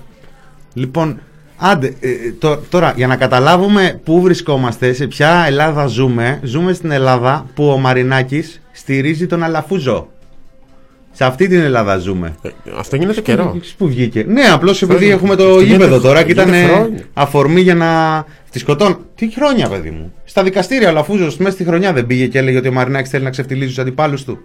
Λοιπόν, 0.74 1.20
άντε, 1.56 1.86
ε, 2.00 2.08
το- 2.38 2.56
τώρα 2.68 2.92
για 2.96 3.06
να 3.06 3.16
καταλάβουμε 3.16 4.00
πού 4.04 4.20
βρισκόμαστε, 4.20 4.92
σε 4.92 5.06
ποια 5.06 5.44
Ελλάδα 5.46 5.86
ζούμε, 5.86 6.40
ζούμε 6.42 6.72
στην 6.72 6.90
Ελλάδα 6.90 7.46
που 7.54 7.68
ο 7.70 7.78
Μαρινάκης 7.78 8.60
στηρίζει 8.72 9.26
τον 9.26 9.42
Αλαφούζο. 9.42 10.08
Σε 11.12 11.24
αυτή 11.24 11.48
την 11.48 11.60
Ελλάδα 11.60 11.96
ζούμε. 11.98 12.34
ε, 12.42 12.48
αυτό 12.78 12.96
γίνεται 12.96 13.20
καιρό. 13.20 13.48
Ξέρεις 13.50 13.74
Πού 13.78 13.88
βγήκε; 13.88 14.24
Ναι, 14.28 14.42
απλώς 14.42 14.82
επειδή 14.82 14.98
Φαίνεται. 14.98 15.16
έχουμε 15.16 15.36
το 15.36 15.44
Αυτό 15.48 15.60
γήπεδο 15.60 15.84
γίνεται- 15.84 16.02
τώρα 16.02 16.22
και 16.22 16.30
ήταν 16.32 16.44
γίνεται 16.48 16.64
ε, 16.64 16.74
χρόνια. 16.74 17.04
αφορμή 17.14 17.60
για 17.60 17.74
να 17.74 18.24
τη 18.50 18.58
σκοτώνουν. 18.58 18.98
Τι 19.14 19.32
χρόνια, 19.32 19.68
παιδί 19.68 19.90
μου. 19.90 20.12
Στα 20.24 20.42
δικαστήρια 20.42 20.88
ο 20.90 20.92
Λαφούζο 20.92 21.24
μέσα 21.38 21.50
στη 21.50 21.64
χρονιά 21.64 21.92
δεν 21.92 22.06
πήγε 22.06 22.26
και 22.26 22.38
έλεγε 22.38 22.58
ότι 22.58 22.68
ο 22.68 22.72
Μαρινάκης 22.72 23.10
θέλει 23.10 23.24
να 23.24 23.30
ξεφτυλίζει 23.30 23.68
τους 23.68 23.78
αντιπάλους 23.78 24.24
του. 24.24 24.38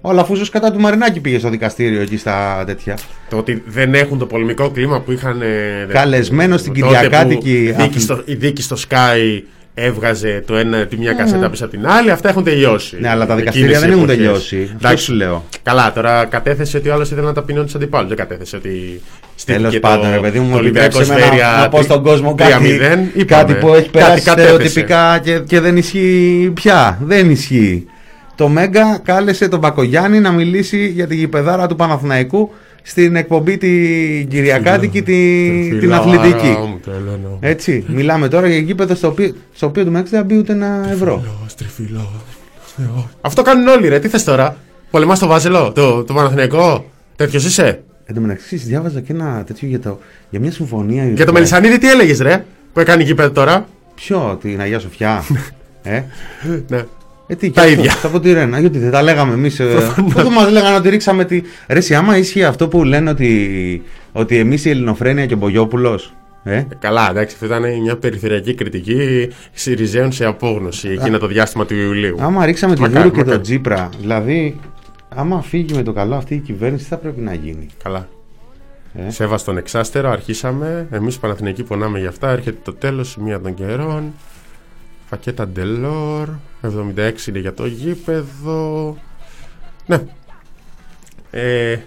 Ο 0.00 0.12
Λαφούζο 0.12 0.44
κατά 0.50 0.72
του 0.72 0.80
Μαρινάκη 0.80 1.20
πήγε 1.20 1.38
στο 1.38 1.48
δικαστήριο 1.50 2.00
εκεί 2.00 2.16
στα 2.16 2.62
τέτοια. 2.66 2.98
Το 3.30 3.36
ότι 3.36 3.62
δεν 3.66 3.94
έχουν 3.94 4.18
το 4.18 4.26
πολεμικό 4.26 4.70
κλίμα 4.70 5.00
που 5.00 5.12
είχαν. 5.12 5.40
ε, 5.42 5.86
Καλεσμένο 5.92 6.56
στην 6.56 6.72
τότε 6.74 6.86
Κυριακάτικη 6.86 7.38
που 7.40 7.46
η 7.46 7.60
δίκη 7.60 7.80
Αθήνα. 7.82 8.00
στο- 8.00 8.22
Η 8.24 8.34
δίκη 8.34 8.62
στο 8.62 8.76
Sky 8.88 9.42
έβγαζε 9.74 10.42
το 10.46 10.56
ένα, 10.56 10.86
τη 10.86 10.96
μια 10.96 11.12
κασέτα 11.12 11.50
πίσω 11.50 11.64
από 11.64 11.76
την 11.76 11.86
άλλη. 11.86 12.10
Αυτά 12.10 12.28
έχουν 12.28 12.44
τελειώσει. 12.44 12.96
Ναι, 13.00 13.08
αλλά 13.08 13.26
τα 13.26 13.32
Εκείνες 13.32 13.52
δικαστήρια 13.54 13.76
οι 13.76 13.80
δεν 13.80 13.90
έχουν 13.90 14.02
εποχές. 14.02 14.16
τελειώσει. 14.24 14.62
Αυτό 14.62 14.76
Εντάξει, 14.86 15.04
σου 15.04 15.12
λέω. 15.12 15.44
Καλά, 15.62 15.92
τώρα 15.92 16.24
κατέθεσε 16.24 16.76
ότι 16.76 16.88
ο 16.88 16.92
άλλος 16.92 17.10
ήθελε 17.10 17.26
να 17.26 17.32
ταπεινώνει 17.32 17.64
τους 17.64 17.74
αντιπάλους. 17.74 18.08
Δεν 18.08 18.16
κατέθεσε 18.16 18.56
ότι. 18.56 19.00
Τέλος 19.44 19.60
στήθηκε 19.60 19.80
πάντων, 19.80 20.04
το- 20.06 20.10
ρε 20.14 20.18
παιδί 20.20 20.38
μου, 20.38 20.50
το 20.50 20.56
Ολυμπιακό 20.56 20.86
επιτρέψτε 20.86 21.14
με 21.14 21.20
να, 21.20 21.26
Σφαίρια 21.26 21.56
να 21.60 21.68
πω 21.68 21.82
στον 21.82 22.02
κόσμο 22.02 22.34
3-0. 22.38 22.38
κάτι, 22.38 22.68
Είπαμε. 23.14 23.24
κάτι 23.24 23.54
που 23.54 23.68
έχει 23.68 23.76
Κάτι 23.76 23.88
περάσει 23.90 24.22
κατέθεσε. 24.24 24.52
στερεοτυπικά 24.52 25.18
και, 25.22 25.38
και 25.38 25.60
δεν 25.60 25.76
ισχύει 25.76 26.50
πια. 26.54 26.98
Δεν 27.02 27.30
ισχύει. 27.30 27.86
Το 28.34 28.48
Μέγκα 28.48 29.00
κάλεσε 29.04 29.48
τον 29.48 29.58
Μπακογιάννη 29.58 30.20
να 30.20 30.30
μιλήσει 30.32 30.86
για 30.86 31.06
τη 31.06 31.14
γηπεδάρα 31.16 31.66
του 31.66 31.76
Παναθηναϊκού 31.76 32.52
στην 32.82 33.16
εκπομπή 33.16 33.56
την 33.58 34.28
Κυριακάτικη 34.28 35.02
τη- 35.02 35.68
την 35.70 35.80
Φιλάρα 35.80 36.02
αθλητική. 36.02 36.46
μου, 36.48 36.80
τρελαίνω. 36.84 37.36
Έτσι, 37.40 37.84
μιλάμε 37.88 38.28
τώρα 38.28 38.46
για 38.48 38.58
γήπεδο 38.58 38.94
στο 38.94 39.08
οποίο, 39.08 39.34
στο 39.52 39.66
οποίο 39.66 39.84
του 39.84 39.90
Μέγκα 39.90 40.08
δεν 40.10 40.18
θα 40.20 40.24
μπει 40.26 40.36
ούτε 40.38 40.52
ένα 40.52 40.88
ευρώ. 40.92 41.18
Φιλός, 41.24 41.54
τριφυλός, 41.54 42.10
Θεός. 42.76 43.06
Αυτό 43.20 43.42
κάνουν 43.42 43.66
όλοι, 43.68 43.88
ρε. 43.88 43.98
Τι 43.98 44.08
θες 44.08 44.24
τώρα; 44.24 44.56
Πολεμάς 44.90 45.18
το 45.18 45.26
Βάζελο, 45.26 45.72
το, 45.72 46.04
το 46.04 46.14
Παναθηναϊκό; 46.14 46.84
Τέτοιος 47.16 47.44
είσαι; 47.44 47.82
Εν 48.04 48.14
τω 48.14 48.20
μεταξύ, 48.20 48.56
διάβαζα 48.56 49.00
και 49.00 49.12
ένα 49.12 49.44
τέτοιο 49.46 49.68
για, 49.68 49.80
το, 49.80 49.98
για 50.30 50.40
μια 50.40 50.50
συμφωνία. 50.52 51.04
Για 51.08 51.26
το 51.26 51.32
Μελισανίδη 51.32 51.78
τι 51.78 51.90
έλεγες, 51.90 52.20
ρε. 52.20 52.44
Που 52.72 52.80
έκανε 52.80 53.02
γήπεδο 53.02 53.30
τώρα; 53.30 53.66
Ποιο, 53.94 54.38
την 54.40 54.60
Αγία 54.60 54.78
Σοφιά. 54.78 55.24
ε, 55.82 56.02
Ναι. 56.68 56.82
Ε, 57.30 57.34
τι, 57.34 57.50
Τα 57.50 57.62
και 57.62 57.68
αυτό, 57.68 57.80
ίδια. 57.80 57.92
Θα 57.92 58.08
πω 58.08 58.20
τη 58.20 58.32
Ρένα, 58.32 58.58
γιατί 58.60 58.78
δεν 58.78 58.90
τα 58.90 59.02
λέγαμε 59.02 59.32
εμείς. 59.34 59.60
Ε, 59.60 59.92
Πότε 60.14 60.30
μας 60.30 60.50
λέγανε 60.50 60.76
ότι 60.76 60.88
ρίξαμε 60.88 61.24
τη. 61.24 61.40
Ρε, 61.68 61.78
εσύ, 61.78 61.94
άμα 61.94 62.16
ίσχυε 62.16 62.44
αυτό 62.44 62.68
που 62.68 62.84
λένε 62.84 63.10
ότι, 63.10 63.82
ότι 64.12 64.36
εμείς 64.38 64.64
η 64.64 64.70
Ελληνοφρένεια 64.70 65.26
και 65.26 65.34
ο 65.34 65.36
Μπογιόπουλος. 65.36 66.12
Ε, 66.44 66.56
Ε, 66.56 66.66
Καλά, 66.78 67.10
εντάξει, 67.10 67.34
αυτό 67.40 67.46
ήταν 67.46 67.80
μια 67.82 67.96
περιφερειακή 67.96 68.54
κριτική 68.54 69.28
Συριζέων 69.52 70.12
σε 70.12 70.24
απόγνωση 70.24 70.88
εκείνο 70.88 71.18
το 71.18 71.26
διάστημα 71.26 71.66
του 71.66 71.74
Ιουλίου. 71.74 72.16
άμα 72.20 72.44
ρίξαμε 72.46 72.74
τη 72.74 72.80
Μακάρι, 72.80 72.98
Βούλου 72.98 73.10
και 73.10 73.16
μακάρι. 73.18 73.36
τον 73.36 73.42
Τζίπρα, 73.44 73.88
δηλαδή, 74.00 74.60
άμα 75.08 75.42
φύγει 75.42 75.74
με 75.74 75.82
το 75.82 75.92
καλό 75.92 76.14
αυτή 76.14 76.34
η 76.34 76.38
κυβέρνηση, 76.38 76.82
τι 76.84 76.88
θα 76.90 76.96
πρέπει 76.96 77.20
να 77.20 77.34
γίνει; 77.34 77.66
Καλά. 77.82 78.08
Ε; 78.94 79.10
Σέβαστον 79.10 79.56
εξάστερο, 79.56 80.10
αρχίσαμε. 80.10 80.86
Εμείς 80.90 81.18
Παναθηναϊκοί 81.18 81.62
πονάμε 81.62 81.98
για 81.98 82.08
αυτά. 82.08 82.30
Έρχεται 82.30 82.58
το 82.64 82.72
τέλος, 82.72 83.16
μία 83.16 83.40
των 83.40 83.54
καιρών. 83.54 84.12
Φακέτα 85.10 85.48
Ντελόρ. 85.48 86.28
76 86.62 87.26
είναι 87.28 87.38
για 87.38 87.54
το 87.54 87.66
γήπεδο. 87.66 88.96
Ναι. 89.86 90.02
Ε, 91.30 91.78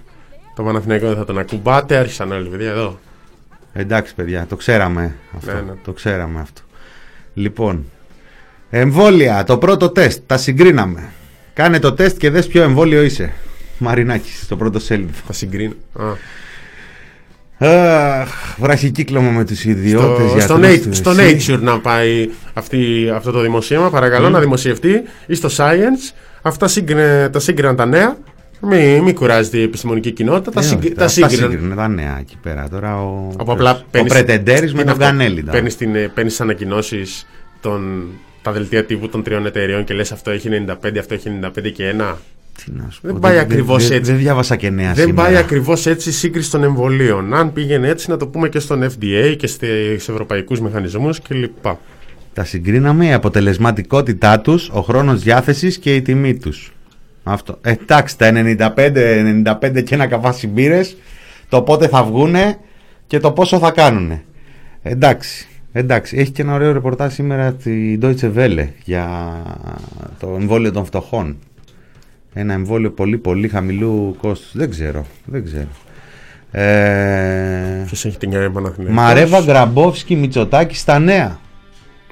το 0.55 0.63
Παναθηναϊκό 0.63 1.07
δεν 1.07 1.15
θα 1.15 1.25
τον 1.25 1.37
ακουμπάτε. 1.37 1.97
Άρχισαν 1.97 2.31
όλοι, 2.31 2.49
παιδιά, 2.49 2.69
εδώ. 2.69 2.99
Εντάξει, 3.73 4.15
παιδιά, 4.15 4.45
το 4.49 4.55
ξέραμε 4.55 5.15
αυτό. 5.37 5.53
Ναι, 5.53 5.61
ναι. 5.61 5.73
Το 5.83 5.91
ξέραμε 5.91 6.39
αυτό. 6.39 6.61
Λοιπόν, 7.33 7.85
εμβόλια, 8.69 9.43
το 9.43 9.57
πρώτο 9.57 9.89
τεστ, 9.89 10.21
τα 10.27 10.37
συγκρίναμε. 10.37 11.09
Κάνε 11.53 11.79
το 11.79 11.93
τεστ 11.93 12.17
και 12.17 12.29
δες 12.29 12.47
ποιο 12.47 12.63
εμβόλιο 12.63 13.03
είσαι. 13.03 13.33
Μαρινάκης, 13.77 14.43
στο 14.43 14.55
πρώτο 14.57 14.79
σέλιδο. 14.79 15.11
Θα 15.25 15.33
συγκρίνω. 15.33 15.75
Α, 15.93 16.03
Αχ, 17.57 18.29
βραχικύκλωμα 18.57 19.29
με 19.29 19.45
τους 19.45 19.65
ιδιώτες 19.65 20.29
στο, 20.29 20.39
στο, 20.39 20.57
γιατρούς 20.57 20.81
τους 20.87 20.97
στο 20.97 21.09
εσύ. 21.11 21.53
Nature 21.55 21.59
να 21.59 21.79
πάει 21.79 22.29
αυτή, 22.53 23.09
αυτό 23.15 23.31
το 23.31 23.41
δημοσίευμα, 23.41 23.89
παρακαλώ 23.89 24.29
να 24.29 24.39
δημοσιευτεί 24.39 25.01
ή 25.25 25.33
στο 25.33 25.49
Science. 25.57 26.13
Αυτά 26.41 26.67
σύγκρινε, 26.67 27.29
τα 27.31 27.39
σύγκριναν 27.39 27.75
τα 27.75 27.85
νέα. 27.85 28.17
Μην 28.65 29.01
μη 29.03 29.13
κουράζεται 29.13 29.57
η 29.57 29.63
επιστημονική 29.63 30.11
κοινότητα. 30.11 30.51
Τα, 30.51 30.59
Ε, 30.59 30.63
σύγκ, 30.63 30.77
όχι, 30.77 30.91
τα 30.93 31.05
αυτά 31.05 31.27
σύγκριναν. 31.27 31.51
σύγκρινε 31.51 31.75
τα 31.75 31.87
νέα 31.87 32.17
εκεί 32.19 32.37
πέρα. 32.41 32.67
Τώρα 32.69 33.01
ο, 33.03 33.31
Από 33.37 33.51
απλά 33.51 33.71
ο 33.71 33.81
παίρνεις- 33.91 34.13
Πρετεντέρης 34.13 34.69
τι 34.69 34.75
με 34.75 34.81
είναι 34.81 34.91
τον 34.91 35.01
αυτό; 35.01 35.03
Κανέλη. 35.17 35.39
τώρα. 35.39 35.51
Παίρνεις, 35.51 35.77
την, 35.77 35.95
ε, 35.95 36.11
παίρνεις 36.13 36.41
ανακοινώσεις 36.41 37.27
των, 37.61 38.07
τα 38.41 38.51
δελτία 38.51 38.85
τύπου 38.85 39.09
των 39.09 39.23
τριών 39.23 39.45
εταιρεών 39.45 39.83
και 39.83 39.93
λες 39.93 40.11
αυτό 40.11 40.31
έχει 40.31 40.49
95, 40.49 40.99
αυτό 40.99 41.13
έχει 41.13 41.29
95 41.29 41.69
και 41.71 41.87
ένα. 41.87 42.17
Τι 42.57 42.71
να 42.71 42.87
σου 42.89 42.99
Δεν 43.03 43.11
πω, 43.13 43.19
πάει 43.21 43.37
ακριβώς 43.37 43.87
δεν- 43.87 43.97
έτσι. 43.97 44.11
Δεν 44.11 44.19
διάβασα 44.19 44.55
και 44.55 44.69
νέα 44.69 44.93
Δεν 44.93 45.05
σήμερα. 45.05 45.27
πάει 45.27 45.37
ακριβώς 45.37 45.85
έτσι 45.85 46.09
η 46.09 46.11
σύγκριση 46.11 46.51
των 46.51 46.63
εμβολίων. 46.63 47.33
Αν 47.33 47.53
πήγαινε 47.53 47.87
έτσι 47.87 48.09
να 48.09 48.17
το 48.17 48.27
πούμε 48.27 48.49
και 48.49 48.59
στον 48.59 48.83
FDA 48.83 49.35
και 49.37 49.47
στους 49.47 50.09
ευρωπαϊκούς 50.09 50.59
μηχανισμούς 50.61 51.21
κλπ. 51.21 51.65
Τα 52.33 52.43
συγκρίναμε 52.43 53.05
η 53.05 53.13
αποτελεσματικότητά 53.13 54.39
τους, 54.39 54.69
ο 54.73 54.81
χρόνος 54.81 55.21
διάθεσης 55.21 55.77
και 55.77 55.95
η 55.95 56.01
τιμή 56.01 56.35
τους. 56.37 56.73
Αυτό. 57.23 57.57
Ε, 57.61 57.71
εντάξει, 57.71 58.17
τα 58.17 58.25
95, 58.31 59.17
95 59.23 59.81
και 59.83 59.95
ένα 59.95 60.07
καβάσι 60.07 60.47
μπύρες, 60.47 60.97
το 61.49 61.61
πότε 61.61 61.87
θα 61.87 62.03
βγούνε 62.03 62.57
και 63.07 63.19
το 63.19 63.31
πόσο 63.31 63.59
θα 63.59 63.71
κάνουνε. 63.71 64.23
Εντάξει, 64.81 65.47
εντάξει. 65.71 66.17
Έχει 66.17 66.31
και 66.31 66.41
ένα 66.41 66.53
ωραίο 66.53 66.71
ρεπορτάζ 66.71 67.13
σήμερα 67.13 67.53
τη 67.53 67.97
Deutsche 68.01 68.31
Welle 68.37 68.67
για 68.83 69.07
το 70.19 70.35
εμβόλιο 70.39 70.71
των 70.71 70.85
φτωχών. 70.85 71.37
Ένα 72.33 72.53
εμβόλιο 72.53 72.91
πολύ 72.91 73.17
πολύ 73.17 73.47
χαμηλού 73.47 74.15
κόστους. 74.21 74.51
Δεν 74.53 74.69
ξέρω, 74.69 75.05
δεν 75.25 75.43
ξέρω. 75.45 75.67
Ε, 76.51 77.83
Ποιος 77.85 78.05
έχει 78.05 78.17
την 78.17 78.31
κάνει 78.31 78.49
Παναθηναϊκός. 78.49 78.95
Μαρέβα 78.95 79.41
Γκραμπόφσκι 79.41 80.15
Μητσοτάκη 80.15 80.75
στα 80.75 80.99
νέα. 80.99 81.39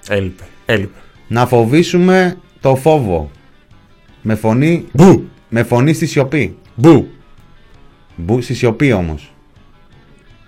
Έλειπε, 0.09 0.43
έλειπε. 0.65 0.97
Να 1.28 1.45
φοβήσουμε 1.47 2.38
το 2.61 2.76
φόβο. 2.76 3.32
Με 4.22 4.36
φωνή, 4.36 4.86
Μπου, 4.93 5.24
με 5.49 5.63
φωνή 5.63 5.93
στη 5.93 6.05
σιωπή. 6.05 6.55
μπου. 6.76 7.07
Μπου, 8.15 8.41
στη 8.41 8.53
σιωπή 8.53 8.91
όμως. 8.91 9.34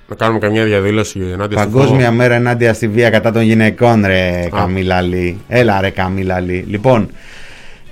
Να 0.07 0.15
κάνουμε 0.15 0.39
καμιά 0.39 0.63
διαδήλωση 0.65 1.19
ενάντια 1.19 1.57
στο 1.57 1.69
Παγκόσμια 1.69 2.05
φόβο. 2.05 2.17
μέρα 2.17 2.35
ενάντια 2.35 2.73
στη 2.73 2.87
βία 2.87 3.09
κατά 3.09 3.31
των 3.31 3.41
γυναικών, 3.41 4.05
ρε 4.05 4.47
Καμίλα 4.51 5.01
Λί. 5.01 5.39
Έλα, 5.47 5.81
ρε 5.81 5.89
Καμίλα 5.89 6.39
Λί. 6.39 6.65
Λοιπόν, 6.67 7.09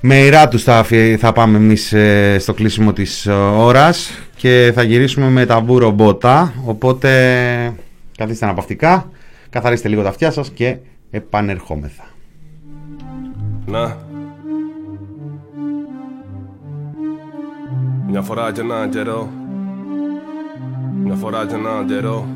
με 0.02 0.16
ηρά 0.20 0.48
τους 0.48 0.64
θα, 0.64 0.78
αφι- 0.78 1.20
θα 1.20 1.32
πάμε 1.32 1.58
εμείς 1.58 1.94
ε, 1.94 2.38
στο 2.40 2.54
κλείσιμο 2.54 2.94
της 2.94 3.26
ε, 3.26 3.32
ώρας 3.34 4.12
και 4.36 4.72
θα 4.76 4.84
γυρίσουμε 4.84 5.30
με 5.30 5.46
τα 5.46 5.60
μπουρομπότα. 5.60 6.54
Οπότε, 6.66 7.74
καθίστε 8.18 8.46
αναπαυτικά, 8.46 9.10
καθαρίστε 9.50 9.88
λίγο 9.88 10.02
τα 10.04 10.10
αυτιά 10.10 10.32
σας 10.32 10.50
και 10.50 10.78
επανερχόμεθα. 11.12 12.04
Να. 13.66 13.98
Μια 18.10 18.22
φορά 18.22 18.52
και 18.52 18.62
έναν 18.62 18.90
καιρό. 18.90 19.30
Μια 21.04 21.16
φορά 21.16 21.46
και 21.46 21.56
έναν 21.56 21.88
καιρό. 21.88 22.28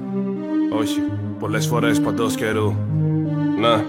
Όχι, 0.79 0.99
πολλές 1.39 1.67
φορές 1.67 2.01
παντός 2.01 2.35
καιρού. 2.35 2.73
Να. 3.59 3.83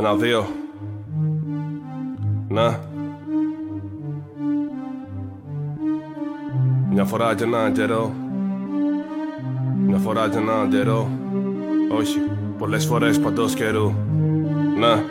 Ένα, 0.00 0.14
δύο. 0.14 0.46
Να. 2.48 2.80
Μια 6.90 7.04
φορά 7.04 7.34
και 7.34 7.44
έναν 7.44 7.72
καιρό. 7.72 8.12
Μια 9.86 9.98
φορά 9.98 10.28
και 10.28 10.38
έναν 10.38 10.70
καιρό. 10.70 11.08
Όχι, 11.98 12.18
πολλές 12.58 12.86
φορές 12.86 13.20
παντός 13.20 13.54
καιρού. 13.54 13.92
Να. 14.78 15.02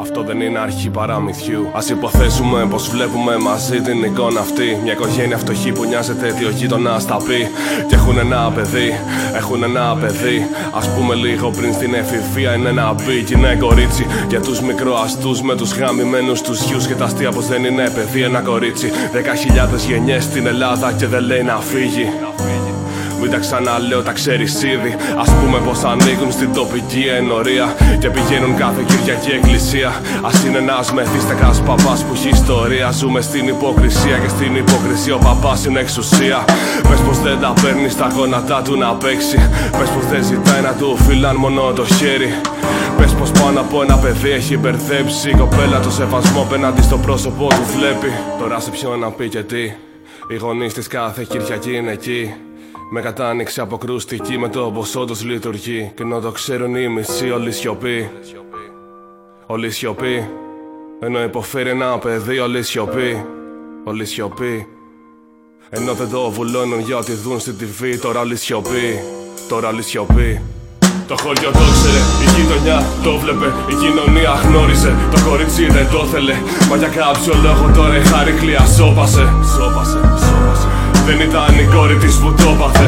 Αυτό 0.00 0.22
δεν 0.22 0.40
είναι 0.40 0.58
αρχή 0.58 0.90
παραμυθιού. 0.90 1.66
Α 1.72 1.80
υποθέσουμε 1.90 2.66
πως 2.70 2.88
βλέπουμε 2.88 3.36
μαζί 3.36 3.80
την 3.80 4.02
εικόνα 4.04 4.40
αυτή. 4.40 4.78
Μια 4.82 4.92
οικογένεια 4.92 5.38
φτωχή 5.38 5.72
που 5.72 5.84
νοιάζεται 5.84 6.34
τι 6.38 6.44
ο 6.44 6.50
γείτονα 6.50 7.02
τα 7.04 7.16
πει. 7.16 7.50
Και 7.88 7.94
έχουν 7.94 8.18
ένα 8.18 8.52
παιδί, 8.54 9.00
έχουν 9.36 9.62
ένα 9.62 9.96
παιδί. 10.00 10.46
Α 10.70 10.94
πούμε 10.94 11.14
λίγο 11.14 11.50
πριν 11.50 11.72
στην 11.72 11.94
εφηβεία 11.94 12.54
είναι 12.54 12.68
ένα 12.68 12.92
μπι. 12.92 13.22
Και 13.22 13.34
είναι 13.36 13.56
κορίτσι 13.60 14.06
για 14.28 14.40
τους 14.40 14.60
μικροαστούς 14.60 15.42
με 15.42 15.56
τους 15.56 15.72
γαμημένους 15.72 16.40
τους 16.40 16.62
γιους. 16.62 16.86
Και 16.86 16.94
τα 16.94 17.04
αστεία 17.04 17.30
πως 17.30 17.46
δεν 17.46 17.64
είναι 17.64 17.90
παιδί, 17.90 18.22
ένα 18.22 18.40
κορίτσι. 18.40 18.90
Δέκα 19.12 19.34
χιλιάδες 19.34 19.84
γενιές 19.84 20.24
στην 20.24 20.46
Ελλάδα 20.46 20.92
και 20.92 21.06
δεν 21.06 21.22
λέει 21.22 21.42
να 21.42 21.56
φύγει. 21.56 22.08
Μην 23.20 23.30
τα 23.30 23.38
ξαναλέω, 23.38 24.02
τα 24.02 24.12
ξέρεις 24.12 24.62
ήδη. 24.62 24.92
Α 25.22 25.24
πούμε 25.38 25.58
πως 25.66 25.82
ανοίγουν 25.84 26.32
στην 26.32 26.52
τοπική 26.52 27.04
ενορία 27.18 27.66
και 27.98 28.10
πηγαίνουν 28.10 28.56
κάθε 28.56 28.82
Κυριακή 28.86 29.30
εκκλησία. 29.30 29.88
Α 30.28 30.30
είναι 30.46 30.58
ένας 30.58 30.92
μεθύστακας 30.92 31.62
παπάς 31.62 32.04
που 32.04 32.12
έχει 32.14 32.28
ιστορία. 32.28 32.90
Ζούμε 32.90 33.20
στην 33.20 33.48
υποκρισία 33.48 34.18
και 34.18 34.28
στην 34.28 34.56
υποκρισία 34.56 35.14
ο 35.14 35.18
παπάς 35.18 35.64
είναι 35.64 35.80
εξουσία. 35.80 36.44
Πες 36.88 37.00
πως 37.00 37.18
δεν 37.20 37.40
τα 37.40 37.52
παίρνεις 37.62 37.92
στα 37.92 38.08
γόνατά 38.16 38.62
του 38.62 38.76
να 38.76 38.94
παίξει. 38.94 39.38
Πες 39.78 39.88
πως 39.88 40.06
δεν 40.10 40.24
ζητάει 40.24 40.62
να 40.62 40.72
του 40.72 40.96
φυλάν 40.96 41.36
μόνο 41.36 41.72
το 41.72 41.84
χέρι. 41.84 42.30
Πες 42.96 43.12
πως 43.12 43.30
πάνω 43.30 43.60
από 43.60 43.82
ένα 43.82 43.96
παιδί 43.98 44.30
έχει 44.30 44.56
μπερδέψει. 44.56 45.30
Η 45.30 45.34
κοπέλα 45.34 45.80
το 45.80 45.90
σεβασμό 45.90 46.40
απέναντι 46.40 46.82
στο 46.82 46.96
πρόσωπο 46.96 47.46
του 47.46 47.64
βλέπει. 47.76 48.12
Τώρα 48.38 48.60
σε 48.60 48.70
ποιον 48.70 48.98
να 48.98 49.10
πει 49.10 49.28
και 49.28 49.42
τι. 49.42 49.62
Οι 50.30 50.36
γονείς 50.36 50.72
της 50.72 50.86
κάθε 50.86 51.26
Κυριακή 51.28 51.76
είναι 51.76 51.92
εκεί. 51.92 52.34
Με 52.90 53.00
κατάνοιξη 53.00 53.60
αποκρούστηκε 53.60 54.38
με 54.38 54.48
το 54.48 54.70
πως 54.70 54.96
όντως 54.96 55.24
λειτουργεί 55.24 55.92
Και 55.94 56.02
ενώ 56.02 56.20
το 56.20 56.30
ξέρουν 56.30 56.74
οι 56.74 56.88
μισοί 56.88 57.30
όλη 57.30 57.52
σιωπή 57.52 58.10
Όλη 59.46 59.70
σιωπή 59.70 60.28
Ενώ 61.00 61.22
υποφέρει 61.22 61.70
ένα 61.70 61.98
παιδί 61.98 62.38
όλη 62.38 62.62
σιωπή 62.62 63.24
Όλη 63.84 64.04
σιωπή 64.04 64.66
Ενώ 65.70 65.92
δεν 65.92 66.10
το 66.10 66.30
βουλώνουν 66.30 66.80
για 66.80 66.96
ό,τι 66.96 67.12
δουν 67.12 67.40
στην 67.40 67.54
TV 67.60 67.98
Τώρα 68.00 68.20
όλη 68.20 68.36
σιωπή 68.36 69.00
Τώρα 69.48 69.68
όλη 69.68 69.82
σιωπή 69.82 70.40
το 71.06 71.16
χωριό 71.22 71.50
το 71.50 71.58
ξέρε, 71.72 72.02
η 72.24 72.40
γειτονιά 72.40 72.84
το 73.02 73.18
βλέπε, 73.18 73.46
η 73.46 73.74
κοινωνία 73.74 74.30
γνώριζε 74.30 74.96
Το 75.10 75.18
κορίτσι 75.28 75.66
δεν 75.66 75.88
το 75.90 76.04
θέλε, 76.04 76.34
μα 76.70 76.76
για 76.76 76.88
κάποιο 76.88 77.34
λόγο 77.42 77.70
τώρα 77.74 77.96
η 77.96 78.00
χαρίκλια 78.00 78.66
σώπασε. 78.66 79.32
Σώπασε, 79.56 79.98
σώπασε 79.98 80.77
δεν 81.08 81.20
ήταν 81.28 81.58
η 81.64 81.66
κόρη 81.74 81.96
της 81.96 82.14
που 82.20 82.34
το 82.40 82.48
έπαθε. 82.54 82.86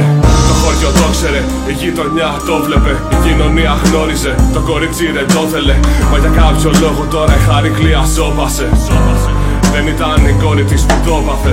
Το 0.48 0.54
χωριό 0.60 0.90
το 1.00 1.06
ξέρε, 1.14 1.42
η 1.70 1.72
γειτονιά 1.72 2.30
το 2.46 2.54
βλέπε. 2.64 2.92
Η 3.14 3.16
κοινωνία 3.24 3.72
γνώριζε, 3.84 4.34
το 4.54 4.60
κορίτσι 4.60 5.06
δεν 5.16 5.26
το 5.34 5.40
θέλε. 5.52 5.76
Μα 6.10 6.18
για 6.18 6.32
κάποιο 6.40 6.70
λόγο 6.80 7.02
τώρα 7.10 7.34
η 7.40 7.42
χαρίκλια 7.48 8.04
σώπασε. 8.14 8.68
Δεν 9.72 9.86
ήταν 9.94 10.26
η 10.32 10.34
κόρη 10.42 10.64
της 10.64 10.82
που 10.82 10.94
το 11.04 11.12
έπαθε 11.22 11.52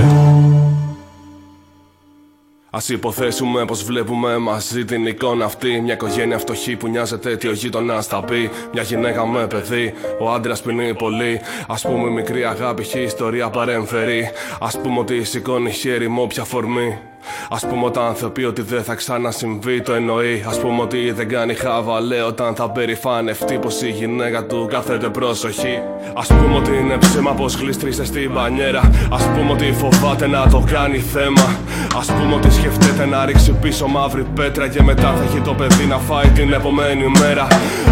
Α 2.78 2.80
υποθέσουμε 2.88 3.64
πως 3.64 3.82
βλέπουμε 3.84 4.38
μαζί 4.38 4.84
την 4.84 5.06
εικόνα 5.06 5.44
αυτή. 5.44 5.80
Μια 5.80 5.92
οικογένεια 5.92 6.38
φτωχή 6.38 6.76
που 6.76 6.88
νοιάζεται 6.88 7.36
τι 7.36 7.48
ο 7.48 7.52
γείτονα 7.52 8.02
θα 8.02 8.24
πει. 8.24 8.50
Μια 8.72 8.82
γυναίκα 8.82 9.26
με 9.26 9.46
παιδί, 9.46 9.94
ο 10.20 10.30
άντρας 10.30 10.62
πεινεί 10.62 10.94
πολύ. 10.94 11.40
Α 11.66 11.74
πούμε 11.74 12.10
μικρή 12.10 12.44
αγάπη 12.44 12.82
έχει 12.82 13.00
ιστορία 13.00 13.50
παρέμφερη. 13.50 14.30
Α 14.60 14.68
πούμε 14.68 14.98
ότι 14.98 15.24
σηκώνει 15.24 15.70
χέρι 15.70 16.10
με 16.10 16.20
όποια 16.20 16.44
φορμή. 16.44 16.98
Α 17.50 17.66
πούμε 17.66 17.84
όταν 17.84 18.14
θα 18.14 18.30
πει 18.30 18.42
ότι 18.42 18.62
δεν 18.62 18.82
θα 18.82 18.94
ξανασυμβεί 18.94 19.80
το 19.80 19.92
εννοεί. 19.92 20.44
Α 20.46 20.60
πούμε 20.60 20.82
ότι 20.82 21.10
δεν 21.10 21.28
κάνει 21.28 21.54
χαβαλέ 21.54 22.22
όταν 22.22 22.54
θα 22.54 22.70
περηφανευτεί 22.70 23.58
πω 23.58 23.68
η 23.82 23.90
γυναίκα 23.90 24.44
του 24.44 24.68
κάθεται 24.70 25.08
προσοχή. 25.08 25.80
Α 26.14 26.34
πούμε 26.34 26.56
ότι 26.56 26.70
είναι 26.70 26.96
ψέμα 26.96 27.32
πως 27.32 27.54
γλίστρισε 27.54 28.04
στην 28.04 28.32
πανιέρα. 28.32 28.80
Α 29.10 29.16
πούμε 29.34 29.52
ότι 29.52 29.72
φοβάται 29.72 30.26
να 30.26 30.48
το 30.48 30.64
κάνει 30.72 30.98
θέμα. 30.98 31.56
Α 32.00 32.12
πούμε 32.12 32.34
ότι 32.34 32.50
σκεφτεται 32.50 33.06
να 33.06 33.24
ρίξει 33.24 33.52
πίσω 33.52 33.86
μαύρη 33.86 34.26
πέτρα 34.34 34.68
και 34.68 34.82
μετά 34.82 35.14
θα 35.16 35.22
έχει 35.22 35.40
το 35.40 35.54
παιδί 35.54 35.84
να 35.84 35.98
φάει 35.98 36.28
την 36.28 36.52
επόμενη 36.52 37.10
μέρα. 37.18 37.46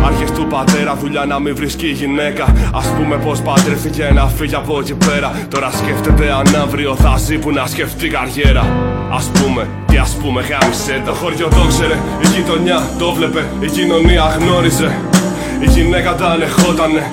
Άρχες 0.06 0.30
του 0.30 0.46
πατέρα, 0.46 0.94
δουλειά 0.94 1.24
να 1.24 1.38
μην 1.38 1.56
βρίσκει 1.56 1.86
γυναίκα. 1.86 2.44
Α 2.72 2.96
πούμε 2.96 3.16
πως 3.16 3.40
παντρεύτηκε 3.40 4.10
να 4.14 4.26
φύγει 4.26 4.54
από 4.54 4.78
εκεί 4.80 4.94
πέρα. 4.94 5.46
Τώρα 5.48 5.70
σκέφτεται 5.70 6.32
αν 6.32 6.56
αύριο 6.62 6.94
θα 6.94 7.16
ζει 7.16 7.38
που 7.38 7.50
να 7.50 7.66
σκεφτεί 7.66 8.08
καριέρα. 8.08 8.64
Α 9.26 9.38
πούμε 9.38 9.68
και 9.90 9.98
ας 9.98 10.16
πούμε 10.20 10.40
γάμισε 10.50 11.02
το 11.06 11.12
χωριό 11.12 11.48
το 11.48 11.66
ξέρε. 11.68 11.96
Η 12.24 12.26
γειτονιά 12.34 12.78
το 12.98 13.12
βλέπε, 13.12 13.44
η 13.60 13.66
κοινωνία 13.66 14.36
γνώριζε. 14.38 14.98
Η 15.60 15.70
γυναίκα 15.70 16.14
τα 16.14 16.26
ανεχότανε. 16.26 17.08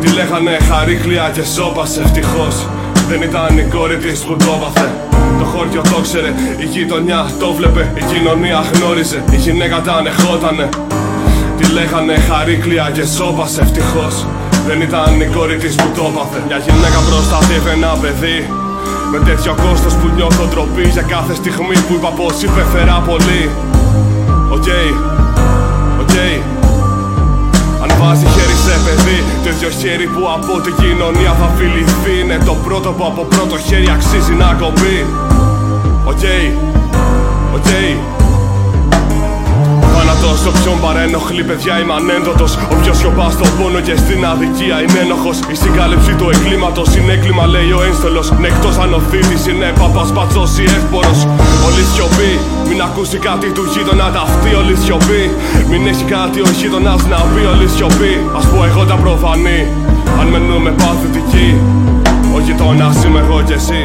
Τη 0.00 0.08
λέγανε 0.12 0.58
χαρίκλια 0.68 1.30
και 1.34 1.42
σώπασε 1.42 2.00
ευτυχώς. 2.02 2.66
Δεν 3.08 3.22
ήταν 3.22 3.58
η 3.58 3.62
κόρη 3.74 3.96
της 3.96 4.20
που 4.20 4.36
το 4.36 4.52
έπαθε. 4.58 4.88
Το 5.38 5.44
χωριό 5.44 5.80
το 5.80 6.00
ξέρε, 6.02 6.34
η 6.58 6.64
γειτονιά 6.64 7.30
το 7.40 7.52
βλέπε, 7.52 7.92
η 7.94 8.02
κοινωνία 8.12 8.64
γνώριζε. 8.72 9.24
Η 9.30 9.36
γυναίκα 9.36 9.80
τα 9.80 9.92
ανεχότανε. 9.92 10.68
Τη 11.58 11.72
λέγανε 11.72 12.14
χαρίκλια 12.28 12.90
και 12.92 13.04
σώπασε 13.04 13.60
ευτυχώς. 13.60 14.26
Δεν 14.66 14.80
ήταν 14.80 15.20
η 15.20 15.26
κόρη 15.34 15.56
της 15.56 15.74
που 15.74 15.88
το 15.96 16.04
έπαθε. 16.12 16.38
Μια 16.46 16.58
γυναίκα 16.66 16.98
προστατεύει 17.08 17.70
ένα 17.76 17.92
παιδί. 18.00 18.38
Με 19.12 19.18
τέτοιο 19.18 19.54
κόστος 19.64 19.94
που 19.94 20.10
νιώθω 20.14 20.44
ντροπή 20.44 20.88
Για 20.88 21.02
κάθε 21.02 21.34
στιγμή 21.34 21.76
που 21.86 21.94
είπα 21.96 22.08
πως 22.08 22.42
υπέφερα 22.42 23.02
πολύ. 23.06 23.42
OK, 24.56 24.68
OK. 26.02 26.16
Αν 27.82 27.90
βάζει 28.00 28.26
χέρι 28.34 28.56
σε 28.64 28.74
παιδί 28.84 29.18
Το 29.44 29.48
ίδιο 29.50 29.70
χέρι 29.80 30.06
που 30.06 30.22
από 30.36 30.60
την 30.60 30.74
κοινωνία 30.74 31.32
θα 31.40 31.48
φιληθεί 31.56 32.14
Είναι 32.22 32.38
το 32.44 32.54
πρώτο 32.64 32.88
που 32.92 33.04
από 33.04 33.22
πρώτο 33.22 33.58
χέρι 33.58 33.90
αξίζει 33.90 34.32
να 34.32 34.56
κοπεί 34.60 35.06
OK, 36.04 36.24
OK 37.56 37.70
Θάνατος 40.22 40.46
όποιον 40.46 40.80
παρενοχλεί 40.80 41.44
παιδιά 41.44 41.74
είμαι 41.80 41.94
ανένδοτος. 42.00 42.52
Όποιος 42.74 42.96
σιωπά 42.98 43.30
στον 43.30 43.50
πόνο 43.56 43.80
και 43.80 43.96
στην 44.02 44.20
αδικία 44.32 44.76
είναι 44.82 44.98
ένοχος. 45.04 45.38
Η 45.52 45.54
συγκάλυψη 45.62 46.12
του 46.18 46.26
εγκλήματος 46.34 46.88
είναι 46.96 47.12
έγκλημα 47.12 47.46
λέει 47.54 47.70
ο 47.78 47.80
ένστολος. 47.88 48.26
Ναι 48.40 48.46
εκτός 48.52 48.74
αν 48.82 48.90
ο 48.98 49.00
θύτης 49.10 49.42
είναι 49.50 49.68
παπάς 49.80 50.10
μπάτσος 50.16 50.58
ή 50.62 50.64
εύπορος. 50.78 51.18
Όλη 51.66 51.82
σιωπή 51.92 52.32
μην 52.68 52.80
ακούσει 52.86 53.18
κάτι 53.28 53.48
του 53.56 53.64
γείτονα 53.72 54.06
ταυτή 54.16 54.50
όλη 54.60 54.74
σιωπή 54.82 55.22
Μην 55.70 55.82
έχει 55.92 56.04
κάτι 56.14 56.38
ο 56.46 56.48
γείτονας 56.58 57.02
να 57.12 57.18
πει 57.32 57.42
όλη 57.52 57.66
σιωπή 57.74 58.14
Ας 58.38 58.44
πω 58.50 58.58
εγώ 58.70 58.82
τα 58.90 58.96
προφανή. 59.04 59.60
Αν 60.20 60.26
μενούμε 60.32 60.70
παθητικοί 60.80 61.48
Ο 62.36 62.38
γειτόνας 62.44 63.04
είμαι 63.04 63.20
εγώ 63.24 63.38
και 63.48 63.56
εσύ 63.60 63.82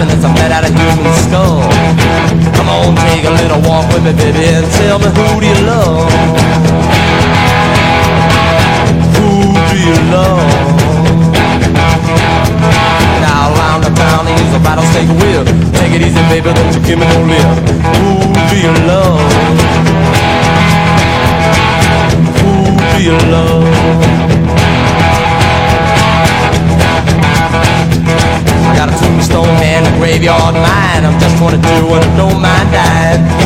and 0.00 0.10
it's 0.10 0.24
made 0.24 0.52
out 0.52 0.64
of 0.64 0.72
human 0.72 1.12
skull. 1.28 1.60
Come 2.56 2.68
on, 2.72 2.96
take 3.04 3.24
a 3.24 3.34
little 3.36 3.60
walk 3.68 3.86
with 3.92 4.02
me, 4.04 4.12
baby, 4.16 4.48
and 4.48 4.66
tell 4.80 4.98
me 4.98 5.08
who 5.12 5.40
do 5.40 5.46
you 5.46 5.60
love? 5.68 6.08
Who 9.16 9.52
do 9.68 9.76
you 9.76 9.96
love? 10.08 10.80
Now 13.20 13.52
around 13.52 13.84
the 13.84 13.92
they 14.24 14.34
use 14.40 14.54
a 14.54 14.60
rattlesnake 14.64 15.12
whip 15.20 15.46
Take 15.76 15.92
it 15.94 16.02
easy 16.02 16.22
baby, 16.32 16.52
don't 16.52 16.74
you 16.74 16.80
give 16.86 16.98
me 16.98 17.06
no 17.06 17.20
lip 17.30 17.58
Who 17.92 18.08
do 18.48 18.56
you 18.64 18.72
love? 18.88 19.20
Who 22.40 22.52
do 22.96 23.04
you 23.04 23.16
love? 23.30 24.19
Got 28.80 28.88
a 28.88 29.04
tombstone 29.04 29.44
man, 29.60 29.84
a 29.84 29.98
graveyard 29.98 30.54
mine. 30.54 31.04
I'm 31.04 31.20
just 31.20 31.36
22 31.36 31.60
and 31.60 32.02
I 32.02 32.16
don't 32.16 32.40
mind 32.40 32.72
dying 32.72 33.39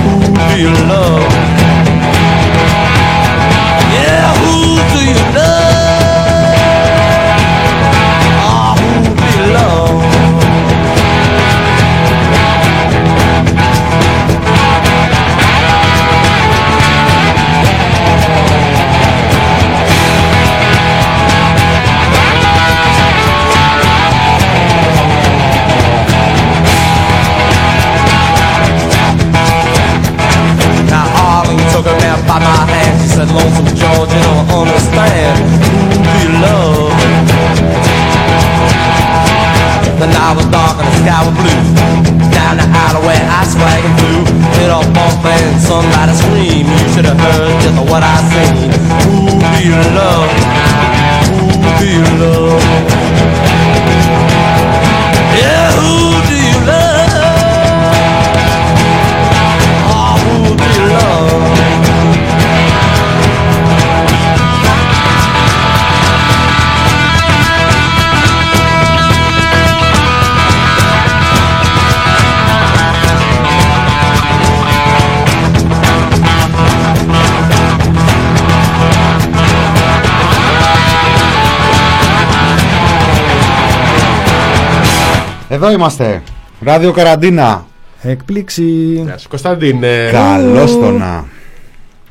Εδώ 85.65 85.73
είμαστε. 85.73 86.23
Ράδιο 86.61 86.93
Καραντίνα. 86.93 87.67
Έκπληξη. 88.03 88.63
Γεια 89.05 89.19
σου 89.19 89.29
Κωνσταντίνε. 89.29 90.09
Καλώς 90.13 90.79
το 90.79 90.91
να. 90.91 91.25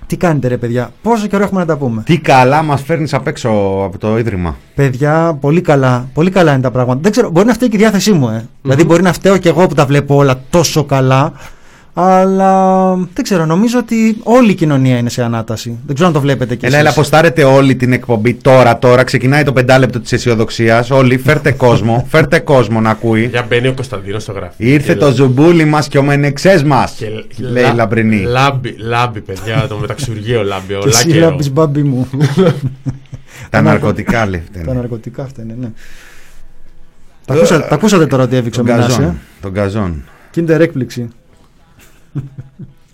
Τι 0.07 0.17
κάνετε 0.17 0.47
ρε 0.47 0.57
παιδιά, 0.57 0.91
πόσο 1.01 1.27
καιρό 1.27 1.43
έχουμε 1.43 1.59
να 1.59 1.65
τα 1.65 1.77
πούμε; 1.77 2.03
Τι 2.05 2.17
καλά 2.17 2.63
μας 2.63 2.81
φέρνεις 2.81 3.13
απ' 3.13 3.27
έξω 3.27 3.49
από 3.85 3.97
το 3.97 4.17
ίδρυμα. 4.17 4.55
Παιδιά, 4.75 5.37
πολύ 5.41 5.61
καλά, 5.61 6.09
πολύ 6.13 6.29
καλά 6.29 6.53
είναι 6.53 6.61
τα 6.61 6.71
πράγματα. 6.71 6.99
Δεν 7.01 7.11
ξέρω, 7.11 7.29
μπορεί 7.29 7.47
να 7.47 7.53
φταίει 7.53 7.69
και 7.69 7.75
η 7.75 7.79
διάθεσή 7.79 8.11
μου, 8.11 8.29
ε. 8.29 8.47
Δηλαδή, 8.61 8.85
μπορεί 8.85 9.01
να 9.01 9.13
φταίω 9.13 9.37
και 9.37 9.49
εγώ 9.49 9.67
που 9.67 9.73
τα 9.73 9.85
βλέπω 9.85 10.15
όλα 10.15 10.41
τόσο 10.49 10.83
καλά. 10.83 11.33
Αλλά 11.95 12.93
δεν 12.95 13.23
ξέρω, 13.23 13.45
νομίζω 13.45 13.79
ότι 13.79 14.17
όλη 14.23 14.51
η 14.51 14.53
κοινωνία 14.53 14.97
είναι 14.97 15.09
σε 15.09 15.23
ανάταση. 15.23 15.77
Δεν 15.85 15.93
ξέρω 15.95 16.07
αν 16.07 16.13
το 16.13 16.21
βλέπετε 16.21 16.55
κι 16.55 16.65
Έλα, 16.65 16.75
εσείς. 16.75 16.79
έλα, 16.87 16.95
αποστάρετε 16.95 17.43
όλη 17.43 17.75
την 17.75 17.93
εκπομπή 17.93 18.33
τώρα, 18.33 18.79
τώρα. 18.79 19.03
Ξεκινάει 19.03 19.43
το 19.43 19.53
πεντάλεπτο 19.53 19.99
της 19.99 20.11
αισιοδοξίας. 20.11 20.89
Όλοι, 20.91 21.17
φέρτε 21.17 21.51
κόσμο, 21.51 22.05
φέρτε 22.11 22.39
κόσμο 22.39 22.81
να 22.81 22.89
ακούει. 22.89 23.25
Για 23.25 23.45
μπαίνει 23.49 23.67
ο 23.67 23.73
Κωνσταντίνος 23.73 24.23
στο 24.23 24.31
γραφείο. 24.31 24.69
Ήρθε 24.69 24.93
Και 24.93 24.99
το 24.99 25.11
ζουμπούλι 25.11 25.65
μας 25.65 25.87
και 25.87 25.97
ο 25.97 26.03
μενεξές 26.03 26.63
μας. 26.63 26.91
και 26.91 27.05
Λέει 27.37 27.63
η 27.63 27.65
λα- 27.67 27.73
Λαμπρινή. 27.73 28.19
Λάμπει, 28.21 28.75
λάμπει, 28.77 29.21
παιδιά, 29.21 29.65
το 29.69 29.77
μεταξουργείο 29.77 30.43
λάμπει. 30.43 30.67
Και 30.73 30.73
Όλα 30.75 30.85
εσύ 30.87 31.07
καιρό. 31.07 31.19
λάμπεις, 31.29 31.51
μπάμπι 31.51 31.83
μου. 31.83 32.07
Τα 33.49 33.61
ναρκωτικά 33.61 34.25
λέει. 34.25 34.43
Τα 34.65 34.73
ναρκωτικά 34.73 35.23
αυτά 35.23 35.41
είναι, 35.41 35.55
ναι. 35.59 35.67
Τα 37.25 37.33
ακούσατε, 37.33 37.67
τα 37.67 37.75
ακούσατε 37.75 38.05
τώρα 38.05 38.23
ότι 38.23 38.35
έδειξε 38.35 38.59
ο 38.61 38.63
Τον 38.63 38.73
Μινάς, 38.75 38.93
ε; 38.93 38.95
καζόν. 38.97 39.17
Τον 39.41 39.53
καζόν. 39.53 40.03
Kinder 40.35 40.59
έκπληξη. 40.59 41.09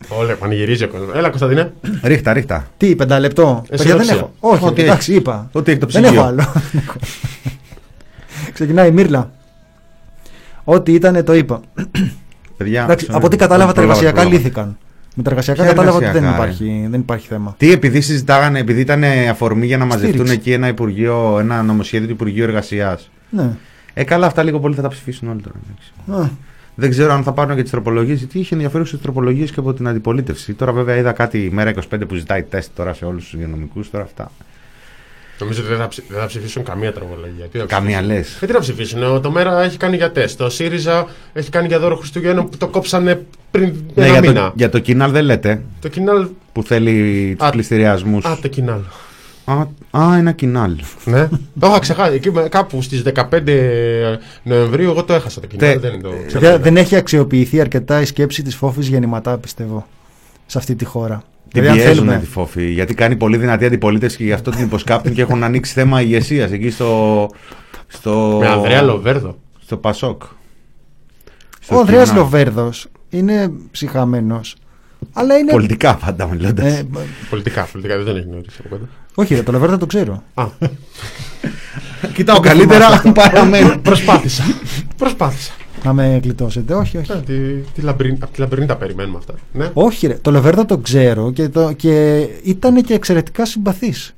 Όλα 0.08 0.34
πανηγυρίζει 0.36 0.84
ο 0.84 0.88
κόσμος. 0.88 1.16
Έλα, 1.16 1.28
Κωνσταντίνε. 1.30 1.74
Ρίχτα, 2.04 2.34
ρίχτα. 2.34 2.68
Τι, 2.78 2.96
πενταλεπτό. 2.96 3.64
Παιδιά 3.70 3.86
δεν 3.86 4.00
Αισιοδοξία. 4.00 4.16
έχω. 4.16 4.34
Όχι, 4.40 4.66
Ό,τι 4.66 4.82
εντάξει, 4.82 5.14
είπα. 5.14 5.50
Ό,τι 5.52 5.72
έχει 5.72 5.80
το 5.80 5.88
Δεν 5.88 6.02
ψυγείο. 6.02 6.20
έχω 6.20 6.30
άλλο. 6.30 6.44
Ξεκινάει 8.54 8.88
η 8.88 8.92
Μύρλα. 8.92 9.32
Ό,τι 10.64 10.94
ήταν 10.94 11.24
το 11.24 11.34
είπα. 11.34 11.62
Παιδιά, 12.58 12.84
Εντάξει, 12.84 13.06
sorry. 13.10 13.14
από 13.16 13.26
ό,τι 13.26 13.36
κατάλαβα 13.38 13.74
τα 13.74 13.82
Πρόλαβα, 13.82 13.98
εργασιακά 14.00 14.22
πρόλαβα. 14.22 14.38
λύθηκαν. 14.44 14.78
Με 15.16 15.24
τα 15.24 15.30
εργασιακά 15.30 15.62
Ποια 15.64 15.72
κατάλαβα 15.72 15.96
ότι 15.98 16.06
δεν 16.06 16.16
εργασιακά, 16.16 16.46
ρε; 16.46 16.52
υπάρχει, 16.52 16.88
δεν 16.92 17.00
υπάρχει 17.00 17.28
θέμα. 17.28 17.56
Τι, 17.58 17.72
επειδή 17.72 18.02
συζητάγανε, 18.02 18.60
επειδή 18.60 18.82
ήταν 18.82 19.04
αφορμή 19.30 19.66
για 19.66 19.78
να 19.78 19.86
μαζευτούν 19.86 20.12
Στήριξη. 20.14 20.34
εκεί 20.34 20.52
ένα, 20.52 20.68
υπουργείο, 20.68 21.38
ένα 21.40 21.64
νομοσχέδιο 21.64 22.08
του 22.08 22.14
Υπουργείου 22.14 22.44
Εργασίας. 22.44 23.10
Ναι. 23.30 23.50
Ε, 23.94 24.04
καλά, 24.04 24.26
αυτά 24.28 24.44
λίγο 24.44 24.60
πολύ 24.60 24.76
θα 24.76 24.82
τα 24.82 24.88
ψηφίσουν 24.88 25.30
όλοι 25.30 25.42
τώρα. 25.42 26.30
Εντάξει. 26.80 26.86
Α, 26.86 26.90
Δεν 26.90 26.90
ξέρω 26.90 27.14
αν 27.14 27.24
θα 27.24 27.32
πάρουν 27.32 27.56
και 27.56 27.62
τις 27.62 27.72
τροπολογίες, 27.72 28.18
γιατί 28.20 28.40
είχε 28.40 28.54
ενδιαφέρουσε 28.56 28.98
τροπολογίες 28.98 29.52
και 29.52 29.60
από 29.60 29.74
την 29.74 29.88
αντιπολίτευση. 29.88 30.54
Τώρα, 30.54 30.72
βέβαια, 30.72 30.96
είδα 30.96 31.12
κάτι 31.12 31.44
η 31.46 31.50
μέρα 31.50 31.70
25 31.70 32.08
που 32.08 32.16
ζητάει 32.16 32.44
τεστ 32.44 32.70
τώρα 32.76 32.94
σε 32.94 33.06
όλους 33.06 33.24
τους 33.24 33.34
υγειονομικούς. 33.34 33.90
Τώρα 33.90 34.04
αυτά. 34.04 34.32
Νομίζω 35.40 35.60
ότι 35.62 35.70
δεν 35.70 35.78
θα, 35.80 35.88
ψη- 35.88 36.04
δεν 36.10 36.20
θα 36.20 36.26
ψηφίσουν 36.26 36.64
καμία 36.64 36.94
τροπολογία. 36.94 37.46
Τι 37.46 37.58
θα 37.58 37.66
Καμία 37.66 37.98
ψηφίσουν. 38.00 38.16
λες. 38.18 38.42
Ε, 38.42 38.46
τι 38.46 38.54
να 38.54 38.60
ψηφίσουν; 38.60 39.04
Ο- 39.04 39.20
Το 39.20 39.32
Μέρα 39.32 39.62
έχει 39.64 39.78
κάνει 39.78 39.96
για 39.96 40.12
τεστ. 40.12 40.38
Το 40.38 40.50
ΣΥΡΙΖΑ 40.50 41.08
έχει 41.34 41.50
κάνει 41.50 41.68
για 41.68 41.80
δώρο 41.80 41.96
Χριστουγέννων 41.96 42.50
που 42.50 42.58
το 42.58 42.68
κόψανε 42.68 43.26
πριν 43.52 43.74
Ναι, 43.96 44.04
ένα 44.06 44.12
για, 44.12 44.20
μήνα. 44.30 44.46
το, 44.48 44.54
για 44.56 44.70
το 44.70 44.80
κοινάλ 44.80 45.12
δεν 45.12 45.24
λέτε 45.26 45.62
Το 45.82 45.88
κοινάλ. 45.88 46.28
που 46.54 46.64
θέλει 46.64 47.36
τους 47.40 47.48
Α, 47.48 47.52
πληστηριασμούς. 47.52 48.26
Α, 48.26 48.38
το 48.42 48.48
κοινάλ. 48.48 48.80
Α, 49.50 49.68
α, 50.04 50.18
ένα 50.18 50.32
κοινάλ. 50.32 50.76
Ναι. 51.06 51.28
το 51.60 51.68
είχα 51.68 51.80
ξεχάσει. 51.80 52.14
Εκεί 52.16 52.32
με- 52.32 52.50
κάπου 52.50 52.82
στις 52.82 53.02
15 53.02 54.18
Νοεμβρίου 54.44 54.90
εγώ 54.90 55.04
το 55.04 55.14
έχασα 55.14 55.40
το 55.42 55.48
κοινάλ. 55.48 55.72
Τε- 55.72 55.82
Δεν, 55.82 55.94
είναι 55.94 56.02
το 56.02 56.10
παιδιά, 56.32 56.58
δεν 56.60 56.78
έχει 56.78 56.96
αξιοποιηθεί 56.96 57.60
αρκετά 57.60 58.02
η 58.02 58.06
σκέψη 58.06 58.42
της 58.44 58.56
φόφης 58.56 58.88
γεννηματά, 58.88 59.38
πιστεύω. 59.38 59.88
Σε 60.46 60.58
αυτή 60.58 60.76
τη 60.76 60.86
χώρα. 60.86 61.24
Την 61.52 61.62
Δηλαδή, 61.62 61.68
αν 61.80 61.86
πιέζουν 61.86 62.04
θέλουμε- 62.06 62.20
τη 62.26 62.32
φόφη. 62.32 62.72
Γιατί 62.72 62.94
κάνει 62.94 63.16
πολύ 63.16 63.38
δυνατή 63.38 63.66
αντιπολίτευση 63.66 64.18
και 64.18 64.24
γι' 64.24 64.32
αυτό 64.34 64.52
την 64.52 64.64
υποσκάπτουν 64.66 65.14
και 65.14 65.22
έχουν 65.22 65.44
ανοίξει 65.44 65.74
θέμα 65.74 66.02
ηγεσίας 66.02 66.52
εκεί 66.52 66.70
στο. 66.70 67.30
στο 67.88 68.38
Με 68.40 68.48
Ανδρέα 68.48 68.82
Λοβέρδο. 68.82 69.38
στο 69.66 69.78
Πασόκ. 69.78 70.22
Στο 71.62 71.76
Ο 71.76 71.80
Ανδρέας 71.80 72.08
κοινάλ. 72.10 72.24
Λοβέρδος 72.24 72.88
είναι 73.10 73.52
ψυχαμένος. 73.72 74.56
Αλλά 75.14 75.38
είναι. 75.38 75.52
Πολιτικά 75.52 75.96
πάντα 75.96 76.28
μιλώντα. 76.28 76.66
Ε, 76.66 76.88
Πολιτικά, 77.30 77.68
πολιτικά 77.72 77.96
δεν 77.98 78.06
τον 78.06 78.18
έχει 78.18 78.26
γνωρίσει 78.26 78.58
από 78.60 78.70
κοντά. 78.70 78.86
Όχι, 79.20 79.36
ρε, 79.36 79.44
το 79.44 79.52
Λοβέρδο 79.52 79.78
το 79.78 79.86
ξέρω. 79.86 80.24
Α, 80.34 80.46
Κοιτάω 82.14 82.40
καλύτερα 82.40 82.88
αν 82.88 83.12
παραμένει. 83.12 83.78
προσπάθησα. 83.78 84.44
προσπάθησα. 84.98 85.52
Να 85.84 85.94
με 85.94 86.20
γλιτώσετε. 86.24 86.74
Όχι, 86.74 86.98
όχι. 86.98 87.12
Ε, 87.12 87.16
τη, 87.26 87.34
τη 87.74 87.82
λαμπριν, 87.82 88.18
από 88.20 88.34
τη 88.34 88.40
λαμπρινή 88.40 88.66
τα 88.66 88.76
περιμένουμε 88.76 89.18
αυτά. 89.18 89.34
Ναι. 89.54 89.70
Όχι, 89.74 90.08
ρε. 90.08 90.14
Το 90.14 90.32
Λοβέρδο 90.32 90.66
το 90.66 90.78
ξέρω 90.78 91.32
και, 91.32 91.50
το, 91.50 91.72
και 91.72 92.18
ήταν 92.44 92.84
και 92.84 92.94
εξαιρετικά 92.94 93.46
συμπαθής. 93.46 94.14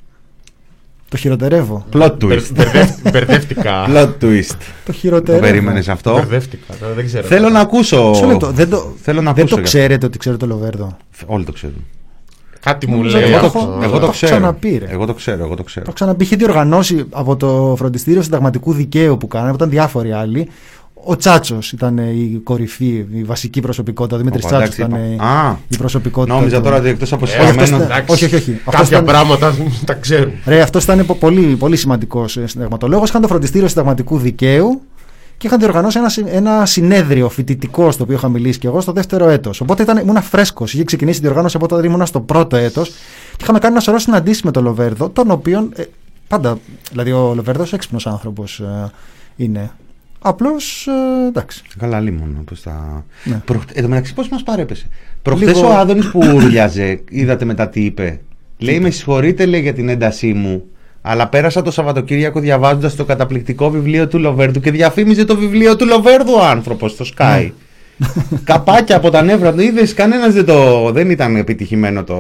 Το 1.10 1.18
χειροτερεύω. 1.18 1.86
Plot 1.94 2.12
Μπερ- 2.26 2.40
twist. 2.42 2.52
μπερδεύτ- 2.54 3.10
Μπερδεύτηκα. 3.12 3.86
Plot 3.90 4.10
twist. 4.24 4.46
Το 4.50 4.56
Το 4.86 4.92
χειροτερεύω. 4.92 5.46
περίμενες 5.46 5.90
αυτό; 5.90 6.14
Μπερδεύτηκα. 6.14 6.74
τώρα 6.80 6.94
Δεν 6.94 7.06
ξέρω. 7.06 7.28
Θέλω 7.28 7.50
να 7.50 7.60
ακούσω. 7.60 8.10
Μισό 8.10 8.26
λεπτό. 8.26 8.52
Δεν 8.52 8.70
το, 8.70 8.94
Θέλω 9.02 9.22
να 9.22 9.34
δεν 9.34 9.40
ακούσω. 9.44 9.56
το 9.56 9.62
για- 9.62 9.64
ξέρετε 9.70 10.06
ότι 10.06 10.18
ξέρω 10.18 10.38
το 10.38 10.46
Λοβέρδο. 10.46 10.98
Όλοι 11.26 11.44
το 11.44 11.52
ξέρουν. 11.52 11.86
Κάτι 12.64 12.88
μου 12.88 12.96
Νομίζω 12.96 13.18
λέει 13.18 13.26
ότι 13.26 13.34
Εγώ 13.36 13.46
έχω- 13.46 13.60
το, 13.60 13.66
αυτό. 13.70 13.80
εγώ 13.84 13.92
το 13.94 13.98
το 14.00 14.04
έχω 14.04 14.12
ξέρω. 14.12 14.32
ξαναπεί, 14.32 14.78
ρε. 14.78 14.86
Εγώ 14.90 15.06
το 15.06 15.14
ξέρω. 15.14 15.40
Εγώ 15.40 15.50
το 15.50 15.56
Το 15.56 15.64
ξέρω. 15.64 15.86
έχω 15.86 15.94
ξαναπεί. 15.96 16.24
Είχε 16.24 16.36
διοργανώσει 16.36 17.06
από 17.10 17.36
το 17.36 17.74
φροντιστήριο 17.78 18.22
συνταγματικού 18.22 18.74
δικαίου 18.74 19.18
που 19.18 19.28
κάνανε, 19.28 19.50
που 19.50 19.56
ήταν 19.56 19.70
διάφοροι 19.70 20.12
άλλοι. 20.12 20.48
Ο 21.04 21.16
Τσάτσος 21.16 21.72
ήταν 21.72 21.98
η 21.98 22.42
κορυφή, 22.44 23.06
η 23.14 23.24
βασική 23.24 23.60
προσωπικότητα. 23.62 24.16
Ο 24.16 24.20
Δημήτρης 24.20 24.44
Ωπα, 24.46 24.56
Τσάτσος 24.58 24.78
εντάξει, 24.80 24.96
ήταν 24.98 25.14
είπα. 25.14 25.24
η- 25.24 25.28
Α, 25.28 25.58
η 25.68 25.78
προσωπικότητα. 25.78 26.36
Νόμιζα 26.36 26.58
του. 26.58 26.64
τώρα 26.64 26.76
ότι 26.78 26.88
εκτός 26.88 27.14
από 27.14 27.26
Ε, 27.26 27.28
συγχαμένο. 27.28 27.62
αυτός- 27.62 27.80
εντάξει. 27.80 28.12
όχι, 28.14 28.26
όχι, 28.26 28.36
όχι. 28.36 28.52
Αυτός 28.52 28.74
Κάποια 28.74 28.88
ήταν- 28.98 29.06
πράγματα 29.06 29.56
τα 29.86 29.94
ξέρουν. 29.94 30.32
Ρε, 30.46 30.62
αυτός 30.62 30.84
ήταν 30.84 31.06
πο- 31.06 31.16
πολύ, 31.16 31.42
πολύ 31.56 31.76
σημαντικός 31.76 32.38
συνταγματολόγος. 32.46 33.10
Είχαν 33.10 33.22
το 33.22 33.28
φροντιστήριο 33.28 33.68
συνταγματικού 33.68 34.18
δικαίου 34.18 34.82
και 35.42 35.48
είχαν 35.48 35.60
διοργανώσει 35.60 35.98
ένα, 36.00 36.10
συ- 36.10 36.28
ένα 36.30 36.66
συνέδριο 36.66 37.30
φοιτητικό 37.30 37.92
στο 37.92 38.04
οποίο 38.04 38.16
είχα 38.16 38.30
μιλήσει 38.30 38.60
και 38.60 38.68
εγώ 38.68 38.82
στο 38.82 38.92
δεύτερο 38.92 39.30
έτος. 39.30 39.62
Οπότε 39.62 39.84
ήταν, 39.84 39.98
ήμουν 39.98 40.22
φρέσκος. 40.22 40.74
Είχε 40.74 40.84
ξεκινήσει 40.84 41.20
η 41.20 41.22
διοργάνωση 41.22 41.58
από 41.58 41.66
όταν 41.66 41.84
ήμουν 41.84 42.06
στο 42.06 42.20
πρώτο 42.22 42.56
έτος 42.56 42.90
και 43.32 43.38
είχαμε 43.42 43.60
κάνει 43.60 43.74
ένα 43.74 43.82
σωρό 43.84 44.00
συναντήσεις 44.00 44.42
με 44.44 44.52
τον 44.52 44.64
Λοβέρδο, 44.64 45.10
τον 45.10 45.32
οποίον. 45.32 45.72
Ε, 45.76 45.84
πάντα. 46.28 46.58
Δηλαδή, 46.92 47.12
ο 47.12 47.34
Λοβέρδος 47.36 47.74
έξυπνος 47.74 48.08
άνθρωπος 48.08 48.60
ε, 48.60 48.92
είναι. 49.36 49.72
Απλώς. 50.20 50.88
Ε, 50.88 51.28
εντάξει. 51.28 51.64
Καλά, 51.78 52.00
λίμον. 52.00 52.44
Πώς 52.46 52.62
τα... 52.62 53.06
Ναι. 53.24 53.42
Προχ... 53.46 53.62
Εν 53.74 53.84
τω 53.84 53.90
μεταξύ, 53.90 54.14
πώς 54.14 54.30
μας 54.30 54.44
παρέπεσε; 54.44 54.88
Προχθέ 55.22 55.46
Λίγο- 55.46 55.68
ο 55.68 55.74
Άδωνης 55.74 56.10
που 56.12 56.20
ούρλιαζε, 56.36 57.02
είδατε 57.10 57.46
μετά 57.46 57.70
τι 57.70 57.86
είπε. 57.86 58.22
Λέει, 58.58 58.80
με 58.80 58.90
συγχωρείτε, 58.90 59.46
λέει 59.46 59.62
για 59.62 59.74
την 59.74 59.90
έντασή 59.90 60.34
μου. 60.34 60.64
Αλλά 61.02 61.28
πέρασα 61.28 61.62
το 61.62 61.72
Σαββατοκύριακο 61.72 62.40
διαβάζοντας 62.40 62.96
το 62.96 63.06
καταπληκτικό 63.06 63.70
βιβλίο 63.70 64.08
του 64.08 64.20
Λοβέρδου 64.20 64.60
και 64.60 64.72
διαφήμιζε 64.72 65.26
το 65.26 65.36
βιβλίο 65.36 65.76
του 65.76 65.86
Λοβέρδου 65.86 66.34
ο 66.34 66.44
άνθρωπος 66.44 66.92
στο 66.92 67.06
Sky. 67.18 67.50
Καπάκια 68.44 68.96
από 68.96 69.10
τα 69.10 69.22
νεύρα 69.22 69.54
του. 69.54 69.62
Είδες, 69.62 69.94
κανένας 69.94 70.34
δεν 70.34 70.46
το. 70.46 70.90
Δεν 70.92 71.10
ήταν 71.10 71.36
επιτυχημένο 71.36 72.04
το, 72.04 72.18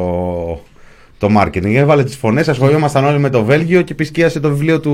το 1.17 1.27
marketing. 1.39 1.73
Έβαλε 1.73 2.03
τις 2.03 2.15
φωνές, 2.15 2.49
ασχολιόμασταν 2.49 3.05
όλοι 3.05 3.19
με 3.19 3.29
το 3.29 3.43
Βέλγιο 3.43 3.81
και 3.81 3.93
επισκίασε 3.93 4.39
το 4.39 4.49
βιβλίο 4.49 4.79
του 4.79 4.91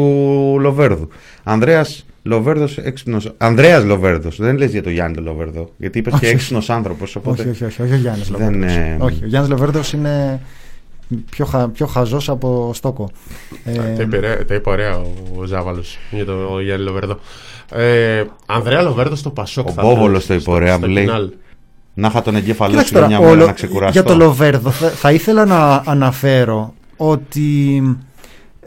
Λοβέρδου. 0.59 1.07
Ανδρέας 1.43 2.05
Λοβέρδος, 2.23 2.77
έξυπνο. 2.77 3.17
Ανδρέας 3.37 3.83
Λοβέρδος. 3.83 4.37
Δεν 4.39 4.57
λες 4.57 4.71
για 4.71 4.83
το 4.83 4.89
Γιάννη 4.89 5.15
το 5.15 5.21
Λοβέρδο. 5.21 5.69
Γιατί 5.77 5.97
είπες 5.99 6.13
και 6.19 6.25
Όχι. 6.25 6.33
έξυπνος 6.33 6.69
άνθρωπος. 6.69 7.15
Οπότε... 7.15 7.41
Όχι, 7.41 7.49
όχι, 7.49 7.63
όχι, 7.65 7.81
όχι 7.81 7.93
ο 7.93 7.95
Γιάννης 7.95 8.29
Δεν, 8.29 8.53
Λοβέρδος. 8.53 8.75
ε, 8.75 8.97
Όχι, 8.99 9.23
ο 9.23 9.27
Γιάννης 9.27 9.51
Λοβέρδος 9.51 9.93
είναι 9.93 10.41
πιο, 11.29 11.45
χα, 11.45 11.69
πιο 11.69 11.85
χαζός 11.85 12.29
από 12.29 12.71
στόκο. 12.73 13.09
Ε, 13.63 13.73
Τα 13.73 14.01
είπε, 14.01 14.17
ρε- 14.19 14.43
τα 14.43 14.53
είπε 14.55 14.69
ωραία 14.69 14.97
ο 15.37 15.43
Ζάβαλος 15.45 15.97
για 16.11 16.25
το 16.25 16.33
ο 16.51 16.61
Γιάννη 16.61 16.85
Λοβέρδο. 16.85 17.19
Ε, 17.71 18.23
Ανδρέα 18.45 18.81
Λοβέρδο 18.81 19.15
στο 19.15 19.29
Πασόκ. 19.29 19.67
Ο 19.67 19.71
θα 19.71 19.81
Μπόβολος 19.81 20.25
θέλεις 20.25 20.41
στο- 20.41 20.51
το 20.51 20.57
είπε 20.57 20.63
ωραία, 20.65 20.77
στο 20.77 20.87
μου 20.87 20.93
λέει. 20.93 21.03
κοινάλ. 21.05 21.29
Να 21.93 22.07
είχα 22.07 22.21
τον 22.21 22.35
εγκέφαλό 22.35 22.71
Κοίταξε 22.71 22.93
σου 22.93 22.99
για 22.99 23.07
τώρα, 23.07 23.19
μια 23.19 23.27
ο 23.27 23.29
μέρα 23.29 23.41
Λο- 23.41 23.45
να 23.47 23.53
ξεκουραστώ. 23.53 23.99
για 23.99 24.03
το 24.09 24.15
Λοβέρδο 24.15 24.69
θα, 24.69 24.89
θα 24.89 25.11
ήθελα 25.11 25.45
να 25.45 25.83
αναφέρω 25.85 26.73
ότι 26.97 27.81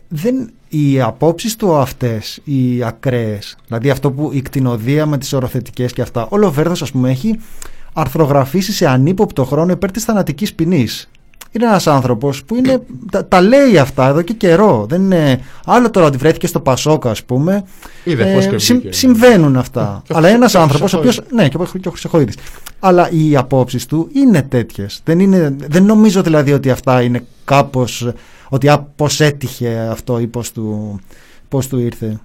δεν, 0.09 0.51
οι 0.69 1.01
απόψεις 1.01 1.57
του 1.57 1.75
αυτές, 1.77 2.41
οι 2.45 2.85
ακραίες, 2.85 3.57
δηλαδή 3.67 3.91
αυτό 3.91 4.11
που 4.11 4.31
η 4.33 4.43
κτηνοδία 4.43 5.07
με 5.07 5.19
τις 5.19 5.33
οροθετικές 5.33 5.93
και 5.93 6.03
αυτά, 6.03 6.27
ο 6.31 6.37
Λοβέρδος 6.37 6.83
ας 6.83 6.91
πούμε 6.91 7.11
έχει 7.11 7.39
αρθρογραφήσει 7.93 8.73
σε 8.73 8.87
ανύποπτο 8.89 9.45
χρόνο 9.45 9.73
υπέρ 9.73 9.91
της 9.91 10.05
θανατικής 10.05 10.55
ποινής. 10.55 11.11
Είναι 11.53 11.65
ένας 11.67 11.87
άνθρωπος 11.87 12.45
που 12.45 12.55
είναι, 12.55 12.83
τα, 13.11 13.27
τα 13.27 13.41
λέει 13.41 13.79
αυτά 13.79 14.09
εδώ 14.09 14.23
και 14.23 14.33
καιρό. 14.33 14.87
Δεν 14.89 15.03
είναι, 15.03 15.41
άλλο 15.65 15.91
τώρα 15.91 16.07
ότι 16.07 16.17
βρέθηκε 16.17 16.47
στο 16.47 16.61
Πασόκα 16.61 17.11
ας 17.11 17.25
πούμε. 17.25 17.65
Είδε 18.05 18.25
πώς 18.35 18.47
και 18.47 18.57
βγήκε. 18.57 18.93
συμβαίνουν 18.93 19.57
αυτά. 19.57 20.03
Και 20.07 20.13
ο 20.13 20.17
Αλλά 20.17 20.29
είναι 20.29 20.37
ένας 20.37 20.53
Χρυσοχοίδης. 20.53 20.73
άνθρωπος 20.75 20.93
ο 20.93 20.99
οποίος 20.99 21.21
ναι, 21.33 21.49
και 21.49 21.57
ο, 21.57 21.79
και 21.81 21.89
ο 21.89 21.91
Χρυσοχοίδης. 21.91 22.37
Αλλά 22.79 23.11
οι 23.11 23.37
απόψεις 23.37 23.87
του 23.87 24.09
είναι 24.13 24.43
τέτοιες. 24.43 25.01
Δεν, 25.05 25.21
είναι, 25.21 25.57
δεν 25.69 25.85
νομίζω 25.85 26.23
δηλαδή 26.23 26.53
ότι 26.53 26.71
αυτά 26.71 27.03
είναι 27.03 27.25
κάπω. 27.45 27.85
Ότι 28.49 28.69
α, 28.69 28.87
πώς 28.97 29.21
έτυχε 29.21 29.89
αυτό 29.91 30.19
ή 30.19 30.27
πώς 30.27 30.53
του, 30.53 31.01
πώς 31.49 31.67
του 31.69 31.79
ήρθε. 31.79 32.19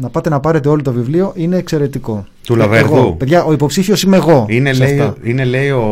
Να 0.00 0.08
πάτε 0.08 0.28
να 0.28 0.40
πάρετε 0.40 0.68
όλο 0.68 0.82
το 0.82 0.92
βιβλίο 0.92 1.32
είναι 1.36 1.56
εξαιρετικό. 1.56 2.26
Του 2.46 2.52
Ε, 2.52 2.56
Λαβέρδου. 2.56 2.96
εγώ, 2.96 3.12
παιδιά, 3.12 3.44
ο 3.44 3.52
υποψήφιος 3.52 4.02
είμαι 4.02 4.16
εγώ. 4.16 4.46
Είναι 4.48 4.72
σε 4.72 4.84
λέει, 4.84 4.98
αυτά. 4.98 5.14
είναι 5.24 5.44
λέει 5.44 5.70
ο, 5.70 5.84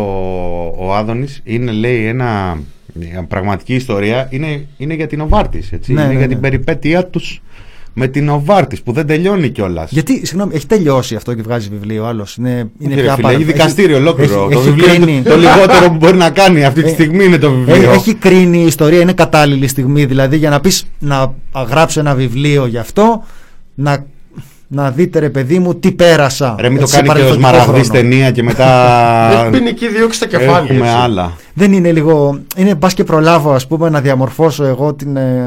ο 0.79 0.95
Άδωνης, 0.95 1.41
είναι 1.45 1.73
λέει 1.73 2.05
ένα 2.07 2.59
μια 2.93 3.25
πραγματική 3.29 3.75
ιστορία, 3.75 4.27
είναι, 4.31 4.67
είναι 4.77 4.95
για 4.95 5.07
την 5.07 5.21
Οβάρτης, 5.21 5.73
έτσι, 5.73 5.93
Ναι, 5.93 6.01
είναι 6.01 6.09
ναι, 6.13 6.17
για 6.19 6.27
ναι. 6.27 6.33
την 6.33 6.41
περιπέτειά 6.41 7.07
τους 7.07 7.43
με 7.95 8.07
την 8.09 8.29
Οβάρτης 8.29 8.83
που 8.83 8.93
δεν 8.93 9.07
τελειώνει 9.07 9.49
κιόλας. 9.49 9.91
Γιατί, 9.91 10.27
συγγνώμη, 10.27 10.55
έχει 10.55 10.67
τελειώσει 10.67 11.15
αυτό 11.15 11.35
και 11.35 11.43
βγάζει 11.43 11.69
βιβλίο 11.69 12.05
άλλος. 12.05 12.37
Είναι, 12.37 12.71
είναι 12.79 12.91
Φίλε, 12.95 13.03
πια 13.03 13.15
φίλε, 13.15 13.23
παρα- 13.27 13.35
έχει 13.39 13.45
δικαστήριο 13.45 13.97
ολόκληρο. 13.97 14.43
έχει- 14.45 14.53
το 14.53 14.59
έχει 14.61 14.71
βιβλίο 14.71 14.87
κρίνει. 14.95 15.13
είναι 15.13 15.23
το 15.31 15.37
λιγότερο 15.37 15.89
που 15.91 15.97
μπορεί 15.97 16.17
να 16.17 16.31
κάνει 16.31 16.65
αυτή 16.65 16.83
τη 16.83 16.89
Ε, 16.89 16.93
στιγμή 16.93 17.25
είναι 17.25 17.39
το 17.39 17.51
βιβλίο. 17.51 17.75
Έχει, 17.75 17.85
έχει 17.85 18.15
κρίνει 18.15 18.59
η 18.63 18.67
ιστορία, 18.67 19.01
είναι 19.01 19.13
κατάλληλη 19.13 19.69
στιγμή. 19.69 20.05
Δηλαδή 20.05 20.37
για 20.37 20.51
να 20.51 20.61
πεις 20.61 20.85
να 20.99 21.35
γράψω 21.69 22.01
ένα 22.01 22.15
βιβλίο 22.15 22.67
γι' 22.67 22.79
αυτό, 22.79 23.23
να 23.81 24.07
να 24.73 24.91
δείτε 24.91 25.19
ρε 25.19 25.31
παιδί 25.31 25.59
μου 25.59 25.75
τι 25.75 25.93
πέρασα. 25.93 26.55
Ρε, 26.59 26.69
μην 26.69 26.77
το 26.79 26.83
έτσι, 26.83 26.95
σε 26.95 27.01
κάνει 27.03 27.09
και 27.09 27.15
ο 27.15 27.25
παρελθοντικό 27.25 27.49
Σμαραγδί 27.49 27.85
χρόνο. 27.89 28.01
ταινία 28.01 28.31
και 28.31 28.43
μετά. 28.43 28.69
Έχει 29.41 29.51
ποινική 29.51 29.89
δίωξη 29.89 30.17
στα 30.17 30.27
κεφάλια. 30.27 30.59
Έχουμε 30.75 30.87
έτσι. 30.87 30.99
άλλα. 31.03 31.33
Δεν 31.55 31.73
είναι 31.73 31.93
λίγο. 31.93 32.39
Είναι 32.57 32.75
πα 32.75 32.89
και 32.95 33.05
προλάβω, 33.05 33.53
ας 33.53 33.67
πούμε, 33.67 33.89
να 33.89 34.01
διαμορφώσω 34.01 34.65
εγώ 34.65 34.95
την 34.95 35.17
ε, 35.17 35.23
Ναι, 35.23 35.43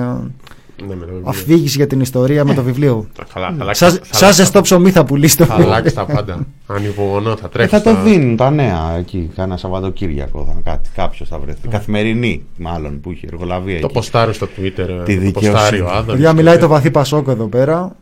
με 0.88 0.94
το 0.96 1.06
βιβλίο. 1.06 1.22
αφήγηση 1.24 1.78
για 1.78 1.88
την 1.88 2.00
ιστορία 2.02 2.46
με 2.46 2.54
το 2.54 2.64
βιβλίο. 2.64 3.08
Καλά, 3.34 3.54
θα 3.58 3.62
αλλάξει- 3.62 3.84
Σαν 3.86 3.92
θα 3.92 4.00
σαν 4.04 4.18
αλλάξει- 4.22 4.42
ζεστό 4.44 4.62
ψωμί 4.62 4.92
θα 4.92 5.04
πουλήσει 5.06 5.38
το 5.38 5.46
Θα 5.46 5.54
αλλάξει 5.54 5.96
τα 5.96 6.06
πάντα. 6.06 6.46
Ανυπομονώ, 6.68 7.36
θα 7.36 7.46
Ε, 7.46 7.50
τρέχει. 7.52 7.70
θα 7.70 7.82
το 7.82 7.96
δίνουν 8.04 8.36
τα 8.36 8.50
νέα 8.52 8.96
εκεί, 9.00 9.30
κάνα 9.36 9.58
Σαββατοκύριακο. 9.58 10.46
Θα, 10.64 10.72
κάτι, 10.72 10.90
κάποιος 10.96 11.28
θα 11.30 11.40
βρεθεί. 11.40 11.68
Καθημερινή, 11.68 12.44
μάλλον, 12.58 13.00
που 13.02 13.12
είχε 13.12 13.28
εργολαβία 13.32 13.80
Το 13.80 13.86
εκεί. 13.86 13.94
ποστάρει 13.94 14.34
στο 14.34 14.48
Twitter. 14.58 14.88
Τη 15.06 15.16
το 15.16 15.22
δικαιοσύνη. 15.22 15.32
ποστάρει 15.54 15.80
ο 15.82 15.88
Άδωνης 15.90 16.06
Παιδιά, 16.12 16.30
και 16.30 16.36
μιλάει 16.36 16.54
το 16.54 16.60
τέτοια. 16.60 16.76
βαθύ 16.76 16.92
Πασόκ 16.92 17.28
εδώ 17.28 17.46
πέρα. 17.46 17.96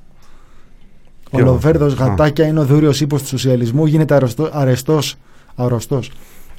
Ο 1.31 1.37
Ποιο; 1.37 1.45
Λοβέρδο 1.45 1.85
Α. 1.85 1.89
Γατάκια 1.89 2.47
είναι 2.47 2.59
ο 2.59 2.65
δούριος 2.65 3.01
ύπο 3.01 3.17
του 3.17 3.27
σοσιαλισμού. 3.27 3.85
Γίνεται 3.85 4.19
αρεστός 4.51 5.15
αρρωστός, 5.55 6.11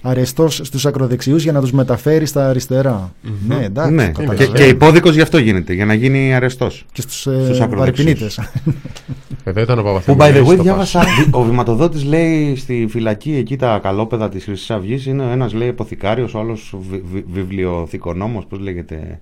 αρεστός 0.02 0.60
στους 0.62 0.86
ακροδεξιούς 0.86 1.42
για 1.42 1.52
να 1.52 1.60
τους 1.60 1.72
μεταφέρει 1.72 2.26
στα 2.26 2.48
αριστερά. 2.48 3.12
Ναι, 3.46 3.64
εντάξει. 3.64 3.92
Ναι, 3.92 4.06
καταλαβαίνω. 4.06 4.52
και, 4.52 4.58
και 4.58 4.68
υπόδικος 4.68 5.14
γι' 5.14 5.20
αυτό 5.20 5.38
γίνεται, 5.38 5.72
για 5.72 5.84
να 5.84 5.94
γίνει 5.94 6.34
αρεστός. 6.34 6.84
και 6.92 7.00
στους, 7.00 7.26
ε, 7.26 7.40
στους 7.44 7.60
ακροδεξιούς. 7.60 8.04
βαρυπινίτες. 8.04 8.40
Εδώ 9.44 9.60
ήταν 9.66 9.78
ο 9.78 9.82
Που 9.82 9.88
by 9.88 10.04
Παπαθεμέλης 10.04 10.48
the 10.48 10.50
way 10.50 10.54
στο 10.54 10.62
διάβασα, 10.62 11.04
ο 11.30 11.42
βηματοδότης 11.42 12.04
λέει 12.04 12.56
στη 12.56 12.86
φυλακή 12.90 13.34
εκεί 13.36 13.56
τα 13.56 13.78
καλόπεδα 13.82 14.28
της 14.28 14.44
Χρυσής 14.44 14.70
Αυγής 14.70 15.06
είναι 15.06 15.32
ένας 15.32 15.52
λέει 15.52 15.68
αποθηκάριος, 15.68 16.34
ο 16.34 16.38
άλλος 16.38 16.74
βιβλιοθηκονόμος, 17.32 18.44
πώς 18.46 18.58
λέγεται 18.58 19.20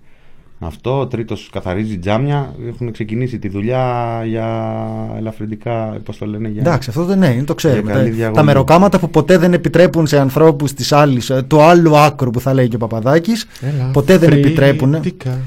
αυτό. 0.63 0.99
Ο 1.01 1.07
τρίτος 1.07 1.49
καθαρίζει 1.53 1.99
τζάμια. 1.99 2.55
Έχουν 2.69 2.93
ξεκινήσει 2.93 3.39
τη 3.39 3.49
δουλειά 3.49 4.23
για 4.27 4.75
ελαφρυντικά, 5.19 5.97
πώς 6.05 6.19
το 6.19 6.27
λένε, 6.27 6.49
για. 6.49 6.61
Εντάξει, 6.61 6.91
αυτό 6.91 7.05
δεν 7.05 7.19
ναι, 7.19 7.27
είναι, 7.27 7.45
το 7.45 7.55
ξέρουμε. 7.55 7.83
Για 7.83 7.93
καλή 7.93 8.09
Τα, 8.09 8.15
διαγωγή. 8.15 8.37
τα 8.37 8.43
μεροκάματα 8.43 8.99
που 8.99 9.11
ποτέ 9.11 9.39
δεν 9.39 9.53
επιτρέπουν 9.53 10.07
σε 10.07 10.19
ανθρώπους 10.19 10.73
της 10.73 10.93
άλλης, 10.93 11.31
ε, 11.31 11.43
του 11.47 11.61
άλλου 11.63 11.97
άκρου 11.97 12.31
που 12.31 12.41
θα 12.41 12.55
λέει 12.55 12.69
και 12.69 12.75
ο 12.77 12.79
Παπαδάκης, 12.79 13.47
Έλα, 13.61 13.91
ποτέ 13.93 14.19
δεν 14.19 14.33
επιτρέπουν. 14.33 14.93
φρύτικα. 14.93 15.39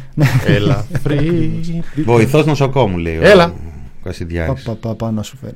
Έλα, 0.46 0.86
φρύτικα. 1.04 1.84
Βοηθός 2.06 2.46
νοσοκόμου, 2.46 2.98
λέει. 2.98 3.18
Έλα. 3.22 3.46
Ο 3.46 4.04
Κασιδιάρης. 4.04 4.64
Πα, 4.64 4.72
πα, 4.82 4.96
πα, 4.96 5.12
να 5.12 5.24
σου 5.24 5.38
φέρει. 5.42 5.56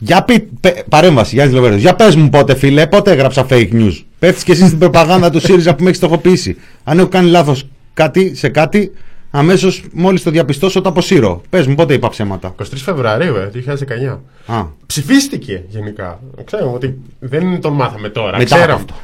Για 0.00 0.22
πει, 0.24 0.48
πε- 0.60 0.84
παρέμβαση, 0.88 1.34
Γιάννης 1.34 1.56
Λοβέρδος. 1.56 1.80
Για 1.80 1.94
πες 1.94 2.16
μου 2.16 2.28
πότε, 2.28 2.54
φίλε, 2.54 2.86
πότε 2.86 3.10
έγραψα 3.12 3.46
fake 3.48 3.68
news. 3.72 4.02
Πέφτει 4.18 4.44
και 4.44 4.52
εσύ 4.52 4.66
στην 4.66 4.78
προπαγάνδα 4.78 5.30
του 5.30 5.40
ΣΥΡΙΖΑ 5.40 5.70
που 5.74 5.82
με 5.82 5.86
έχεις 5.86 5.98
στοχοποιήσει. 5.98 6.56
Αν 6.84 6.98
έχω 6.98 7.08
κάνει 7.08 7.28
λάθος 7.30 7.66
κάτι, 7.94 8.34
σε 8.34 8.48
κάτι, 8.48 8.92
αμέσως 9.30 9.84
μόλις 9.92 10.22
το 10.22 10.30
διαπιστώσω 10.30 10.80
το 10.80 10.88
αποσύρω. 10.88 11.42
Πες 11.50 11.66
μου 11.66 11.74
πότε 11.74 11.94
είπα 11.94 12.08
ψέματα. 12.08 12.54
23 12.62 12.64
Φεβρουαρίου, 12.76 13.34
ε, 13.36 13.46
2019. 13.46 14.20
Α, 14.46 14.64
Ψηφίστηκε 14.86 15.64
γενικά. 15.68 16.20
Ξέρουμε 16.44 16.72
ότι 16.72 16.98
δεν 17.18 17.60
τον 17.60 17.72
μάθαμε 17.72 18.08
τώρα. 18.08 18.38
μετά 18.38 18.54
από 18.54 18.62
Ξέραμε. 18.64 18.72
αυτό. 18.72 18.94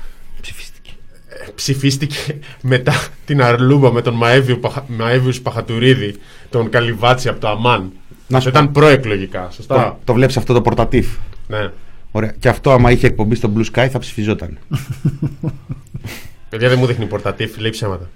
Ψηφίστηκε. 0.41 0.91
Ε, 1.29 1.51
Ψηφίστηκε 1.55 2.39
μετά 2.63 2.93
την 3.25 3.43
Αρλούμπα 3.43 3.93
με 3.93 4.03
τον 4.03 4.15
Μαέβιου, 4.15 4.59
Παχα- 4.61 4.85
Μαέβιους 4.89 5.41
Παχατουρίδη, 5.41 6.15
τον 6.51 6.71
Καλυβάτσι 6.71 7.29
από 7.29 7.41
το 7.41 7.49
Αμάν. 7.49 7.93
Να 8.29 8.41
σου 8.41 8.49
ήταν 8.49 8.65
πω. 8.65 8.71
προεκλογικά, 8.81 9.47
Το, 9.49 9.53
σωστά. 9.55 9.99
το 10.05 10.13
βλέπεις 10.15 10.37
αυτό 10.37 10.53
το 10.55 10.61
πορτατίφ. 10.61 11.07
Ναι. 11.49 11.71
Ωραία. 12.11 12.35
Και 12.39 12.49
αυτό, 12.49 12.71
άμα 12.73 12.91
είχε 12.91 13.07
εκπομπή 13.07 13.35
στο 13.35 13.53
Blue 13.57 13.65
Sky, 13.75 13.87
θα 13.91 13.99
ψηφιζόταν. 13.99 14.59
Παιδιά 16.49 16.69
δεν 16.69 16.79
μου 16.79 16.87
δείχνει 16.87 17.07
πορτατίφ, 17.07 17.59
λέει 17.59 17.71
ψέματα. 17.71 18.09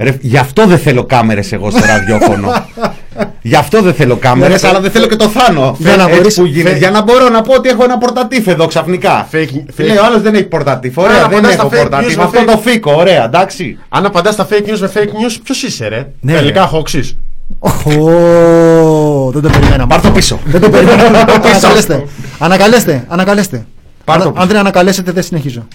Ρε, 0.00 0.16
γι' 0.20 0.36
αυτό 0.36 0.66
δεν 0.66 0.78
θέλω 0.78 1.04
κάμερες 1.04 1.52
εγώ 1.52 1.70
στο 1.70 1.80
ραδιόφωνο. 1.86 2.52
γι' 3.42 3.54
αυτό 3.54 3.82
δεν 3.82 3.94
θέλω 3.94 4.16
κάμερε, 4.16 4.48
Για 4.54 4.58
να- 4.62 4.68
αλλά 4.68 4.80
δεν 4.80 4.90
θέλω 4.90 5.06
και 5.06 5.16
το 5.16 5.28
θάνο. 5.28 5.76
Για 5.78 5.96
να 5.96 6.02
Έτσι 6.02 6.14
μπορείς- 6.16 6.34
που 6.34 6.44
γίνεται, 6.44 6.68
φε- 6.70 6.78
για 6.78 6.90
να 6.90 7.02
μπορώ 7.02 7.28
να 7.28 7.42
πω 7.42 7.54
ότι 7.54 7.68
έχω 7.68 7.84
ένα 7.84 7.98
πορτατίφ 7.98 8.46
εδώ 8.46 8.66
ξαφνικά. 8.66 9.28
Fake- 9.32 9.36
fake- 9.36 9.86
Λέει 9.86 9.96
ο 9.96 10.04
άλλος 10.04 10.22
δεν 10.22 10.34
έχει 10.34 10.44
πορτατίφ. 10.44 10.96
Ωραία, 10.98 11.16
Άρα, 11.16 11.28
δεν 11.28 11.38
απαντάς 11.38 11.54
έχω 11.54 11.68
στα 11.68 11.76
fake 11.76 11.80
πορτατίφ. 11.80 12.12
news 12.12 12.16
με 12.16 12.22
Αυτό 12.22 12.40
fake- 12.40 12.46
το 12.46 12.58
φίκο, 12.58 12.92
ωραία, 12.92 13.24
εντάξει. 13.24 13.78
Αν 13.88 14.06
απαντάς 14.06 14.34
στα 14.34 14.46
fake 14.50 14.68
news 14.70 14.78
με 14.78 14.90
fake 14.94 14.98
news, 15.08 15.36
ποιος 15.44 15.62
είσαι, 15.62 15.88
ρε; 15.88 16.06
Ναι, 16.20 16.32
Τελικά 16.34 16.60
ρε. 16.60 16.66
χόξει. 16.66 17.18
Ω, 17.58 19.30
δεν 19.32 19.42
το 19.42 19.48
περιμέναμε. 19.48 19.86
Πάρ' 19.88 20.00
το 20.00 20.10
πίσω. 20.10 20.38
Δεν 20.44 20.60
το 20.60 20.70
περιμέναμε. 20.70 21.18
ανακαλέστε. 21.18 22.04
Ανακαλέστε. 22.38 23.04
Ανακαλέστε. 23.08 23.66
Πάρ' 24.04 24.16
το 24.18 24.22
Αν- 24.24 24.30
πίσω. 24.32 24.42
Αν 24.42 24.48
δεν 24.48 24.56
ανακαλέσετε, 24.56 25.12
δεν 25.12 25.22
συνεχίζω. 25.22 25.66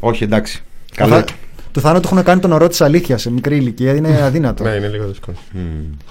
Όχι, 0.00 0.24
εντάξει. 0.24 0.62
Το 0.86 0.94
Καλά. 0.96 1.24
Θά- 1.72 1.82
Του 1.82 1.88
θάνατο 1.88 2.08
έχουν 2.12 2.22
κάνει 2.24 2.40
τον 2.40 2.52
ορό 2.52 2.68
της 2.68 2.80
αλήθειας 2.80 3.20
σε 3.20 3.30
μικρή 3.30 3.56
ηλικία. 3.56 3.94
Είναι 3.94 4.22
αδύνατο. 4.22 4.64
Ναι, 4.64 4.70
είναι 4.70 4.88
λίγο 4.88 5.06
δύσκολο. 5.06 5.36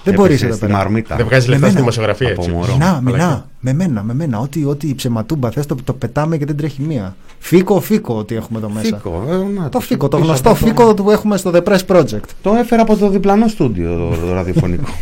δεν 0.04 0.14
μπορείς 0.14 0.30
Έπεσε 0.30 0.44
εδώ 0.46 0.54
στη 0.56 0.66
πέρα. 0.66 0.76
μαρμίτα. 0.78 1.16
Δεν 1.16 1.26
βγάζεις 1.26 1.48
λεφτά 1.48 1.66
Με 1.66 1.72
στη 1.72 1.80
μένα. 1.82 1.92
δημοσιογραφία 1.92 2.28
Από 2.32 2.40
έτσι. 2.42 2.54
μωρό. 2.54 2.72
Μιλά, 2.72 2.86
Μαλακία. 2.86 3.10
μιλά. 3.12 3.46
Με 3.60 3.72
μένα, 3.72 4.02
με 4.02 4.14
μένα. 4.14 4.38
Ό,τι, 4.38 4.64
ό,τι 4.64 4.94
ψεματούμπα 4.94 5.50
θες 5.50 5.66
το, 5.66 5.76
το 5.84 5.92
πετάμε 5.92 6.36
και 6.36 6.44
δεν 6.44 6.56
τρέχει 6.56 6.82
μία. 6.82 7.16
Φίκο, 7.38 7.80
φίκο 7.80 8.16
ότι 8.16 8.34
έχουμε 8.34 8.58
εδώ 8.58 8.68
μέσα. 8.68 8.96
Φίκο, 8.96 9.24
ε, 9.28 9.60
να, 9.60 9.68
Το 9.68 9.80
φίκο, 9.80 10.08
το 10.08 10.16
πίσω 10.16 10.28
γνωστό 10.28 10.50
από 10.50 10.58
το- 10.58 10.66
φίκο 10.66 10.94
που 10.94 11.10
έχουμε 11.10 11.36
στο 11.36 11.50
The 11.54 11.62
Press 11.62 11.78
Project. 11.86 12.28
Το 12.42 12.54
έφερα 12.54 12.82
από 12.82 12.96
το 12.96 13.08
διπλανό 13.08 13.48
στούντιο 13.48 13.96
το, 14.20 14.26
το 14.26 14.32
ραδιοφωνικό. 14.32 14.84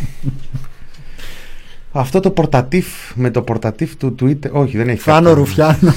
Αυτό 1.91 2.19
το 2.19 2.29
πορτατίφ 2.31 2.85
με 3.15 3.31
το 3.31 3.41
πορτατίφ 3.41 3.95
του 3.95 4.15
Twitter. 4.21 4.51
Όχι, 4.51 4.77
δεν 4.77 4.89
έχει 4.89 4.99
Φάνο 4.99 5.29
κάτι. 5.29 5.39
Ρουφιάνο. 5.39 5.93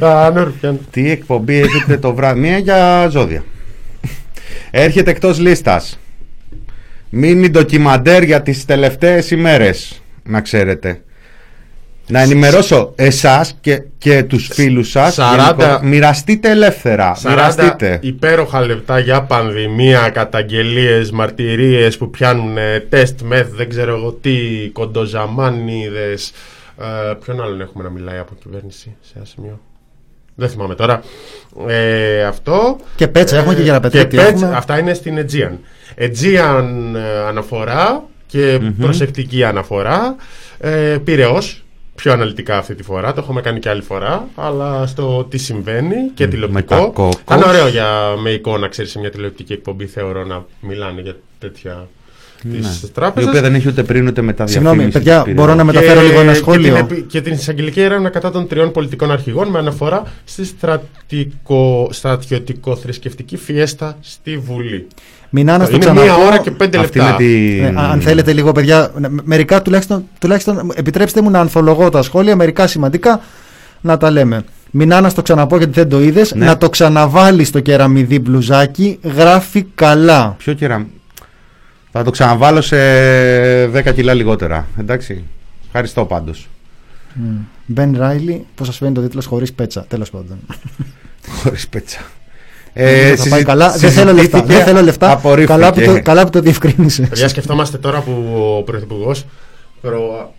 Α, 0.08 0.30
ναι, 0.30 0.40
Ρουφιάν. 0.40 0.80
Τι 0.90 1.10
εκπομπή 1.10 1.54
έχετε 1.54 1.96
το 1.98 2.14
βράδυ. 2.14 2.40
Μία 2.40 2.58
για 2.58 3.08
ζώδια. 3.08 3.44
Έρχεται 4.70 5.10
εκτός 5.10 5.38
λίστας. 5.38 5.98
Μίνι 7.10 7.50
ντοκιμαντέρ 7.50 8.22
για 8.22 8.42
τις 8.42 8.64
τελευταίες 8.64 9.30
ημέρες. 9.30 10.02
Να 10.22 10.40
ξέρετε. 10.40 11.00
Να 12.08 12.20
ενημερώσω 12.20 12.92
εσάς 12.96 13.54
και, 13.60 13.82
και 13.98 14.22
τους 14.22 14.48
φίλους 14.52 14.90
σας. 14.90 15.16
40 15.18 15.22
γενικότερα. 15.36 15.84
Μοιραστείτε 15.84 16.50
ελεύθερα. 16.50 17.16
40 17.22 17.28
Μοιραστείτε. 17.28 17.98
υπέροχα 18.02 18.60
λεπτά 18.66 18.98
για 18.98 19.22
πανδημία, 19.22 20.10
καταγγελίες, 20.10 21.10
μαρτυρίες 21.10 21.96
που 21.96 22.10
πιάνουν 22.10 22.56
ε, 22.58 22.80
τεστ 22.80 23.20
μεθ, 23.20 23.48
δεν 23.54 23.68
ξέρω 23.68 23.96
εγώ 23.96 24.12
τι, 24.12 24.36
κοντοζαμάνιδες. 24.72 26.32
Ε, 26.80 27.14
ποιον 27.24 27.40
άλλον 27.42 27.60
έχουμε 27.60 27.84
να 27.84 27.90
μιλάει 27.90 28.18
από 28.18 28.32
κυβέρνηση 28.42 28.96
σε 29.00 29.12
ένα 29.16 29.24
σημείο; 29.24 29.60
Δεν 30.34 30.48
θυμάμαι 30.48 30.74
τώρα. 30.74 31.02
Ε, 31.66 32.24
αυτό. 32.24 32.76
Και 32.96 33.08
πέτσα, 33.08 33.36
έχουμε 33.36 33.54
και 33.54 33.62
για 33.62 33.72
να 33.72 33.88
και 33.88 33.98
πετύχει. 33.98 34.22
πέτσα, 34.24 34.56
αυτά 34.56 34.78
είναι 34.78 34.94
στην 34.94 35.18
Aegean. 35.26 35.52
Aegean 36.02 36.64
ε, 36.94 37.18
αναφορά 37.28 38.04
και 38.26 38.60
προσεκτική 38.80 39.44
αναφορά. 39.44 40.16
Ε, 40.58 40.96
Πυραιός, 41.04 41.64
πιο 41.96 42.12
αναλυτικά 42.12 42.58
αυτή 42.58 42.74
τη 42.74 42.82
φορά. 42.82 43.12
Το 43.12 43.20
έχουμε 43.20 43.40
κάνει 43.40 43.58
και 43.58 43.68
άλλη 43.68 43.82
φορά. 43.82 44.28
Αλλά 44.34 44.86
στο 44.86 45.26
τι 45.30 45.38
συμβαίνει 45.38 45.94
και 46.14 46.24
τα 46.24 46.30
τηλεοπτικό. 46.30 46.76
κόκκος. 46.92 47.14
Θα 47.24 47.34
είναι 47.36 47.44
ωραίο 47.46 47.68
για 47.68 47.88
με 48.22 48.30
εικόνα, 48.30 48.68
ξέρεις, 48.68 48.90
σε 48.90 48.98
μια 48.98 49.10
τηλεοπτική 49.10 49.52
εκπομπή. 49.52 49.86
Θεωρώ 49.86 50.24
να 50.24 50.44
μιλάνε 50.60 51.00
για 51.00 51.16
τέτοια 51.38 51.88
Ναι. 52.42 52.56
της 52.58 52.82
Η 52.82 52.90
τράπεζας. 52.92 53.28
οποία 53.28 53.40
δεν 53.40 53.54
έχει 53.54 53.68
ούτε 53.68 53.82
πριν 53.82 54.06
ούτε 54.06 54.22
μετά 54.22 54.46
Συγγνώμη, 54.46 54.76
διαφήμιση 54.76 54.98
παιδιά, 54.98 55.14
της 55.22 55.24
Πυραιός. 55.32 55.46
μπορώ 55.46 55.56
να 55.58 55.64
μεταφέρω 55.64 56.00
λίγο 56.00 56.20
ένα 56.20 56.32
Και 56.32 56.38
σχόλιο. 56.38 56.74
την, 56.74 56.84
επι- 56.84 57.06
και 57.06 57.20
την 57.20 57.32
εισαγγελική 57.32 57.80
έρευνα 57.80 58.08
κατά 58.08 58.30
των 58.30 58.46
τριών 58.48 58.70
πολιτικών 58.72 59.10
αρχηγών 59.10 59.48
με 59.48 59.58
αναφορά 59.58 60.02
στη 60.24 60.44
στρατικο, 60.44 61.88
στρατιωτικο-θρησκευτική 61.92 63.36
φιέστα 63.36 63.96
στη 64.00 64.38
Βουλή. 64.38 64.86
Μινάνα 65.30 65.64
στο 65.64 65.76
είναι 65.76 65.92
μία 65.92 66.02
ξαναπώ. 66.02 66.24
ώρα 66.26 66.38
και 66.38 66.50
πέντε 66.50 66.78
Αυτή 66.78 66.98
λεπτά. 66.98 67.08
είναι 67.08 67.30
τη... 67.32 67.60
Ε, 67.60 67.72
αν 67.76 68.00
θέλετε 68.00 68.32
λίγο, 68.32 68.52
παιδιά, 68.52 68.90
ναι, 68.98 69.08
μερικά 69.24 69.62
τουλάχιστον, 69.62 70.04
τουλάχιστον 70.20 70.72
επιτρέψτε 70.74 71.22
μου 71.22 71.30
να 71.30 71.40
ανθολογώ 71.40 71.88
τα 71.90 72.02
σχόλια, 72.02 72.36
μερικά 72.36 72.66
σημαντικά 72.66 73.20
να 73.80 73.96
τα 73.96 74.10
λέμε. 74.10 74.44
Μινάνα 74.70 75.08
στο 75.08 75.22
ξαναπώ 75.22 75.56
γιατί 75.56 75.72
δεν 75.72 75.88
το 75.88 76.00
είδες. 76.00 76.34
Ναι. 76.34 76.44
Να 76.44 76.56
το 76.58 76.68
ξαναβάλει 76.68 77.44
στο 77.44 77.60
κεραμιδί 77.60 78.18
μπλουζάκι. 78.18 78.98
Γράφει 79.02 79.62
καλά. 79.74 80.34
Πιο 80.38 80.52
κερα... 80.52 80.86
Θα 81.92 82.04
το 82.04 82.10
ξαναβάλω 82.10 82.60
σε 82.60 82.76
10 83.64 83.92
κιλά 83.94 84.14
λιγότερα. 84.14 84.66
Εντάξει. 84.78 85.24
Ευχαριστώ 85.66 86.04
πάντως. 86.04 86.48
Μπεν 87.66 87.96
Ράιλι, 87.98 88.46
πώς 88.54 88.66
σας 88.66 88.76
φαίνεται 88.76 89.00
ο 89.00 89.02
τίτλος 89.02 89.26
χωρίς 89.26 89.52
πέτσα. 89.52 89.84
Τέλος 89.88 90.10
πάντων. 90.10 90.38
Χωρίς 91.42 91.68
πέτσα. 91.68 92.00
Ε, 92.78 93.16
θα 93.16 93.28
πάει 93.28 93.42
καλά. 93.42 93.70
Δεν 93.70 93.90
θέλω 93.90 94.12
λεφτά. 94.12 94.22
συζητήθηκε, 94.22 94.54
Δεν 94.54 94.64
θέλω 94.64 94.80
λεφτά. 94.84 95.10
απορρίφθηκε. 95.10 95.52
Καλά 95.52 95.72
που, 95.72 95.80
το, 95.80 96.02
καλά 96.02 96.24
που 96.24 96.30
το 96.30 96.40
διευκρίνησε. 96.40 97.02
Παιδιά, 97.08 97.28
σκεφτόμαστε 97.28 97.78
τώρα 97.78 98.00
που 98.00 98.12
ο 98.58 98.62
Πρωθυπουργός 98.62 99.24
προ, 99.80 100.32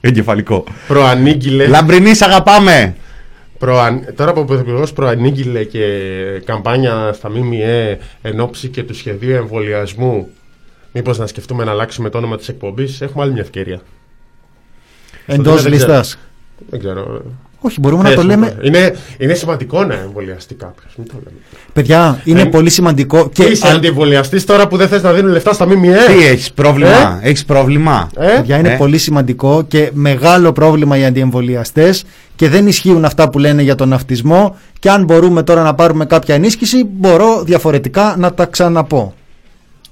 Εγκεφαλικό. 0.00 0.64
προανήγγειλε. 0.88 1.66
Λαμπρινής, 1.66 2.16
σ' 2.16 2.22
αγαπάμε. 2.22 2.96
Προαν... 3.58 4.14
Τώρα 4.16 4.32
που 4.32 4.40
ο 4.40 4.44
Πρωθυπουργός 4.44 4.92
προανήγγειλε 4.92 5.64
και 5.64 5.86
καμπάνια 6.44 7.12
στα 7.12 7.30
ΜΜΕ 7.30 7.98
εν 8.22 8.40
ώψη 8.40 8.68
και 8.68 8.82
του 8.82 8.94
σχεδίου 8.94 9.34
εμβολιασμού, 9.34 10.28
μήπως 10.92 11.18
να 11.18 11.26
σκεφτούμε 11.26 11.64
να 11.64 11.70
αλλάξουμε 11.70 12.08
το 12.10 12.18
όνομα 12.18 12.36
της 12.36 12.48
εκπομπής, 12.48 13.00
έχουμε 13.00 13.22
άλλη 13.22 13.32
μια 13.32 13.42
ευκαιρία. 13.42 13.80
Εντός 15.26 15.62
δεν 15.62 15.72
ξέρω. 15.76 15.92
λίστα. 15.96 16.18
Δεν 16.70 16.78
ξέρω. 16.80 17.22
Όχι, 17.60 17.80
μπορούμε 17.80 18.02
να 18.02 18.08
Θες 18.08 18.18
το 18.18 18.22
να 18.22 18.28
λέμε. 18.28 18.56
Είναι, 18.62 18.96
είναι 19.18 19.34
σημαντικό 19.34 19.84
να 19.84 19.94
εμβολιαστεί 19.94 20.54
κάποιος. 20.54 20.92
Μην 20.96 21.06
το 21.08 21.14
λέμε. 21.24 21.36
Παιδιά, 21.72 22.20
είναι 22.24 22.40
Ε, 22.40 22.44
πολύ 22.44 22.70
σημαντικό. 22.70 23.28
Και 23.32 23.42
Και 23.44 23.50
είσαι 23.50 23.66
αν- 23.68 23.76
αντιεμβολιαστής 23.76 24.44
τώρα 24.44 24.68
που 24.68 24.76
δεν 24.76 24.88
θες 24.88 25.02
να 25.02 25.12
δίνουν 25.12 25.30
λεφτά 25.32 25.52
στα 25.52 25.66
ΜΜΕ. 25.66 25.96
Τι 26.06 26.26
έχεις 26.26 26.52
πρόβλημα, 26.52 27.18
έχεις 27.22 27.44
πρόβλημα; 27.44 28.08
Ε; 28.16 28.26
Παιδιά, 28.36 28.58
είναι 28.58 28.72
Ε; 28.72 28.76
πολύ 28.76 28.98
σημαντικό 28.98 29.64
και 29.68 29.90
μεγάλο 29.92 30.52
πρόβλημα 30.52 30.98
οι 30.98 31.04
αντιεμβολιαστές 31.04 32.04
και 32.36 32.48
δεν 32.48 32.66
ισχύουν 32.66 33.04
αυτά 33.04 33.30
που 33.30 33.38
λένε 33.38 33.62
για 33.62 33.74
τον 33.74 33.88
ναυτισμό. 33.88 34.56
Και 34.78 34.90
αν 34.90 35.04
μπορούμε 35.04 35.42
τώρα 35.42 35.62
να 35.62 35.74
πάρουμε 35.74 36.04
κάποια 36.06 36.34
ενίσχυση, 36.34 36.84
μπορώ 36.84 37.42
διαφορετικά 37.44 38.14
να 38.18 38.32
τα 38.34 38.46
ξαναπώ. 38.46 39.14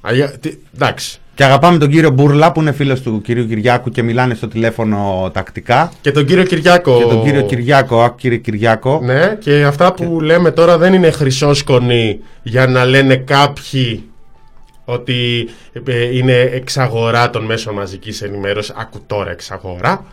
Αγια- 0.01 0.39
τι- 0.41 0.55
Εντάξει. 0.74 1.19
Και 1.35 1.44
αγαπάμε 1.44 1.78
τον 1.78 1.89
κύριο 1.89 2.11
Μπουρλά 2.11 2.52
που 2.52 2.61
είναι 2.61 2.73
φίλος 2.73 3.01
του 3.02 3.20
κυρίου 3.20 3.47
Κυριάκου 3.47 3.90
και 3.90 4.02
μιλάνε 4.02 4.35
στο 4.35 4.48
τηλέφωνο 4.48 5.31
τακτικά. 5.32 5.93
Και 6.01 6.11
τον 6.11 6.24
κύριο 6.24 6.44
Κυριάκο. 6.44 6.98
Και 6.98 7.05
τον 7.05 7.24
κύριο 7.24 7.43
Κυριάκο, 7.43 8.02
άκου 8.02 8.16
κύριε 8.16 8.39
Κυριάκο. 8.39 9.01
Ναι, 9.05 9.36
και 9.40 9.65
αυτά 9.65 9.93
που 9.93 10.20
λέμε 10.20 10.51
τώρα 10.51 10.78
δεν 10.78 10.93
είναι 10.94 11.11
χρυσόσκονοι 11.11 12.19
για 12.43 12.66
να 12.66 12.85
λένε 12.85 13.16
κάποιοι 13.16 14.05
ότι 14.85 15.48
ε, 15.86 16.16
είναι 16.16 16.32
εξαγορά 16.40 17.31
των 17.31 17.44
μέσων 17.44 17.74
μαζικής 17.74 18.23
ενημέρωσης. 18.23 18.74
Άκου 18.77 18.98
τώρα 19.06 19.31
εξαγορά. 19.31 20.05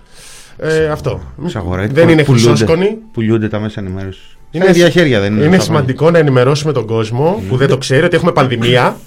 Ε, 0.58 0.88
αυτό. 0.88 1.22
Εξαγορά, 1.46 1.88
Δεν 1.92 2.10
είναι 2.10 2.24
πουλούνται- 2.24 2.48
χρυσόσκονοι. 2.48 2.98
Πουλούνται 3.12 3.48
τα 3.48 3.60
μέσα 3.60 3.80
ενημέρωσης. 3.80 4.38
Είναι 4.52 4.66
Είναι 4.66 4.74
ίδια 4.78 4.90
χέρια, 4.90 5.20
δεν 5.20 5.34
είναι. 5.34 5.44
Είναι 5.46 5.56
αυτά 5.56 5.66
σημαντικό 5.66 6.12
να 6.12 6.18
ενημερώσουμε 6.18 6.74
τον 6.74 6.86
κόσμο 6.86 7.44
που 7.50 7.58
δεν 7.58 7.68
το 7.68 7.78
ξέρει 7.78 8.06
ότι 8.06 8.16
έχουμε 8.16 8.32
πανδημία. 8.32 8.98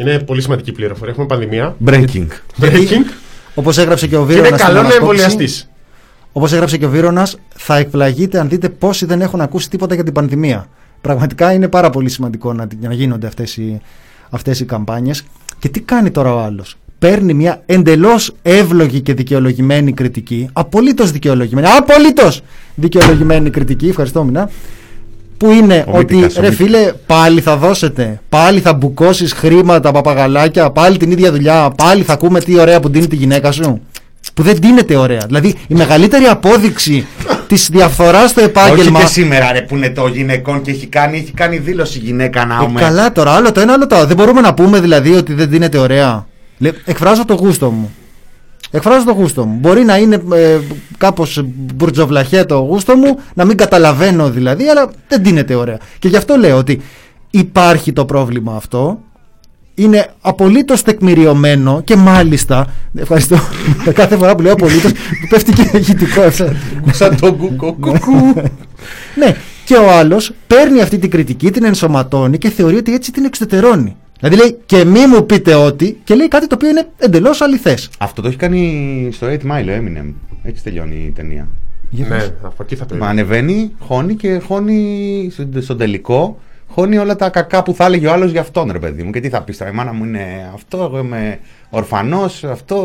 Είναι 0.00 0.18
πολύ 0.18 0.42
σημαντική 0.42 0.72
πληροφορία. 0.72 1.12
Έχουμε 1.12 1.26
πανδημία. 1.26 1.76
πράγματα. 1.84 2.12
Breaking. 2.12 2.62
Breaking. 2.64 3.12
Όπως 3.54 3.78
έγραψε 3.78 4.06
και 4.06 4.16
ο 4.16 4.20
Και 4.20 4.26
Βίρονας. 4.26 4.48
είναι 4.48 4.58
καλό 4.58 4.82
να 4.82 4.94
εμβολιαστείς. 4.94 5.70
Όπως 6.32 6.52
έγραψε 6.52 6.76
και 6.76 6.84
ο 6.84 6.88
Βίρονας, 6.88 7.36
θα 7.56 7.76
εκπλαγείτε 7.76 8.38
αν 8.38 8.48
δείτε 8.48 8.68
πόσοι 8.68 9.06
δεν 9.06 9.20
έχουν 9.20 9.40
ακούσει 9.40 9.70
τίποτα 9.70 9.94
για 9.94 10.04
την 10.04 10.12
πανδημία. 10.12 10.66
Πραγματικά 11.00 11.52
είναι 11.52 11.68
πάρα 11.68 11.90
πολύ 11.90 12.08
σημαντικό 12.08 12.52
να, 12.52 12.66
να 12.80 12.92
γίνονται 12.94 13.26
αυτές 13.26 13.56
οι, 13.56 13.80
αυτές 14.30 14.60
οι 14.60 14.64
καμπάνιες. 14.64 15.22
Και 15.58 15.68
τι 15.68 15.80
κάνει 15.80 16.10
τώρα 16.10 16.34
ο 16.34 16.38
άλλος; 16.38 16.76
Παίρνει 16.98 17.34
μια 17.34 17.62
εντελώς 17.66 18.32
εύλογη 18.42 19.00
και 19.00 19.14
δικαιολογημένη 19.14 19.92
κριτική, 19.92 20.48
απολύτως 20.52 21.10
δικαιολογημένη, 21.10 21.66
απολύτως 21.78 22.42
δικαιολογημένη 22.74 23.50
κριτική, 23.50 23.88
ευχαριστώ 23.88 24.24
Μινά, 24.24 24.50
που 25.40 25.50
είναι 25.50 25.84
Ομίτικα, 25.86 25.98
ότι 25.98 26.14
ομίτικα. 26.14 26.40
ρε 26.40 26.50
φίλε, 26.50 26.92
πάλι 27.06 27.40
θα 27.40 27.56
δώσετε, 27.56 28.20
πάλι 28.28 28.60
θα 28.60 28.74
μπουκώσεις 28.74 29.32
χρήματα 29.32 29.90
παπαγαλάκια, 29.92 30.70
πάλι 30.70 30.96
την 30.96 31.10
ίδια 31.10 31.32
δουλειά, 31.32 31.70
πάλι 31.76 32.02
θα 32.02 32.12
ακούμε 32.12 32.40
τι 32.40 32.58
ωραία 32.60 32.80
που 32.80 32.88
δίνει 32.88 33.06
τη 33.06 33.16
γυναίκα 33.16 33.52
σου. 33.52 33.80
Που 34.34 34.42
δεν 34.42 34.56
δίνεται 34.60 34.96
ωραία. 34.96 35.20
Δηλαδή 35.26 35.54
η 35.68 35.74
μεγαλύτερη 35.74 36.24
απόδειξη 36.24 37.06
της 37.46 37.68
διαφθοράς 37.72 38.30
στο 38.30 38.40
Όχι 38.40 38.48
επάγγελμα. 38.50 39.00
και 39.00 39.06
σήμερα 39.06 39.52
ρε 39.52 39.60
που 39.62 39.76
είναι 39.76 39.90
το 39.90 40.06
γυναικών 40.06 40.62
και 40.62 40.70
έχει 40.70 40.86
κάνει, 40.86 41.18
έχει 41.18 41.32
κάνει 41.32 41.56
δήλωση 41.58 41.98
γυναίκα 41.98 42.44
να 42.44 42.54
Ε, 42.62 42.64
ούμε. 42.64 42.80
καλά 42.80 43.12
τώρα, 43.12 43.30
άλλο 43.32 43.52
το 43.52 43.60
ένα, 43.60 43.72
άλλο 43.72 43.86
το 43.86 43.96
άλλο. 43.96 44.06
Δεν 44.06 44.16
μπορούμε 44.16 44.40
να 44.40 44.54
πούμε 44.54 44.80
δηλαδή 44.80 45.12
ότι 45.14 45.34
δεν 45.34 45.48
δίνεται 45.50 45.78
ωραία. 45.78 46.26
Λε, 46.58 46.70
εκφράζω 46.84 47.24
το 47.24 47.34
γούστο 47.34 47.70
μου. 47.70 47.94
Εκφράζω 48.70 49.04
το 49.04 49.12
γούστο 49.12 49.44
μου. 49.44 49.58
Μπορεί 49.60 49.84
να 49.84 49.96
είναι 49.96 50.22
ε, 50.34 50.58
κάπως 50.98 51.42
μπουρτζοβλαχέ 51.44 52.44
το 52.44 52.58
γούστο 52.58 52.96
μου, 52.96 53.18
να 53.34 53.44
μην 53.44 53.56
καταλαβαίνω 53.56 54.30
δηλαδή, 54.30 54.68
αλλά 54.68 54.90
δεν 55.08 55.22
δίνεται 55.22 55.54
ωραία. 55.54 55.78
Και 55.98 56.08
γι' 56.08 56.16
αυτό 56.16 56.36
λέω 56.36 56.56
ότι 56.56 56.80
υπάρχει 57.30 57.92
το 57.92 58.04
πρόβλημα 58.04 58.56
αυτό. 58.56 59.00
Είναι 59.74 60.10
απολύτως 60.20 60.82
τεκμηριωμένο 60.82 61.80
και 61.84 61.96
μάλιστα. 61.96 62.66
Ευχαριστώ. 62.94 63.38
Κάθε 63.92 64.16
φορά 64.16 64.34
που 64.34 64.42
λέω 64.42 64.52
απολύτως, 64.52 64.92
πέφτει 65.28 65.52
και 65.52 65.70
ηχητικό. 65.78 66.22
Σαν 66.90 67.16
τον 67.20 67.36
κουκο 67.36 67.72
κουκου. 67.72 68.34
Ναι, 69.14 69.36
και 69.64 69.76
ο 69.76 69.90
άλλος 69.90 70.32
παίρνει 70.46 70.80
αυτή 70.80 70.98
την 70.98 71.10
κριτική, 71.10 71.50
την 71.50 71.64
ενσωματώνει 71.64 72.38
και 72.38 72.50
θεωρεί 72.50 72.76
ότι 72.76 72.94
έτσι 72.94 73.12
την 73.12 73.24
εξωτερώνει. 73.24 73.96
Δηλαδή 74.20 74.36
λέει 74.36 74.58
και 74.66 74.84
μη 74.84 75.06
μου 75.06 75.26
πείτε 75.26 75.54
ότι 75.54 76.00
και 76.04 76.14
λέει 76.14 76.28
κάτι 76.28 76.46
το 76.46 76.54
οποίο 76.54 76.68
είναι 76.68 76.88
εντελώς 76.98 77.40
αληθές. 77.40 77.90
Αυτό 77.98 78.22
το 78.22 78.28
έχει 78.28 78.36
κάνει 78.36 79.08
στο 79.12 79.26
8 79.26 79.30
Mile 79.32 79.66
ο 79.68 79.72
Eminem. 79.82 80.12
Έτσι 80.42 80.62
τελειώνει 80.62 81.04
η 81.06 81.10
ταινία. 81.10 81.48
Ναι, 81.90 82.16
από 82.42 82.62
εκεί 82.62 82.76
θα 82.76 82.86
το 82.86 82.94
Μα 82.94 83.00
είδα. 83.00 83.10
ανεβαίνει, 83.10 83.70
χώνει 83.78 84.14
και 84.14 84.38
χώνει 84.46 85.28
στον- 85.32 85.62
στον 85.62 85.78
τελικό. 85.78 86.38
Χώνει 86.74 86.98
όλα 86.98 87.16
τα 87.16 87.28
κακά 87.28 87.62
που 87.62 87.74
θα 87.74 87.84
έλεγε 87.84 88.06
ο 88.06 88.12
άλλος 88.12 88.30
για 88.30 88.40
αυτόν, 88.40 88.68
ρε 88.72 88.78
παιδί 88.78 89.02
μου. 89.02 89.10
Και 89.10 89.20
τι 89.20 89.28
θα 89.28 89.42
πεις 89.42 89.58
τώρα, 89.58 89.70
η 89.70 89.74
μάνα 89.74 89.92
μου 89.92 90.04
είναι 90.04 90.50
αυτό, 90.54 90.76
εγώ 90.82 90.98
είμαι 90.98 91.38
ορφανός, 91.70 92.44
αυτό. 92.44 92.76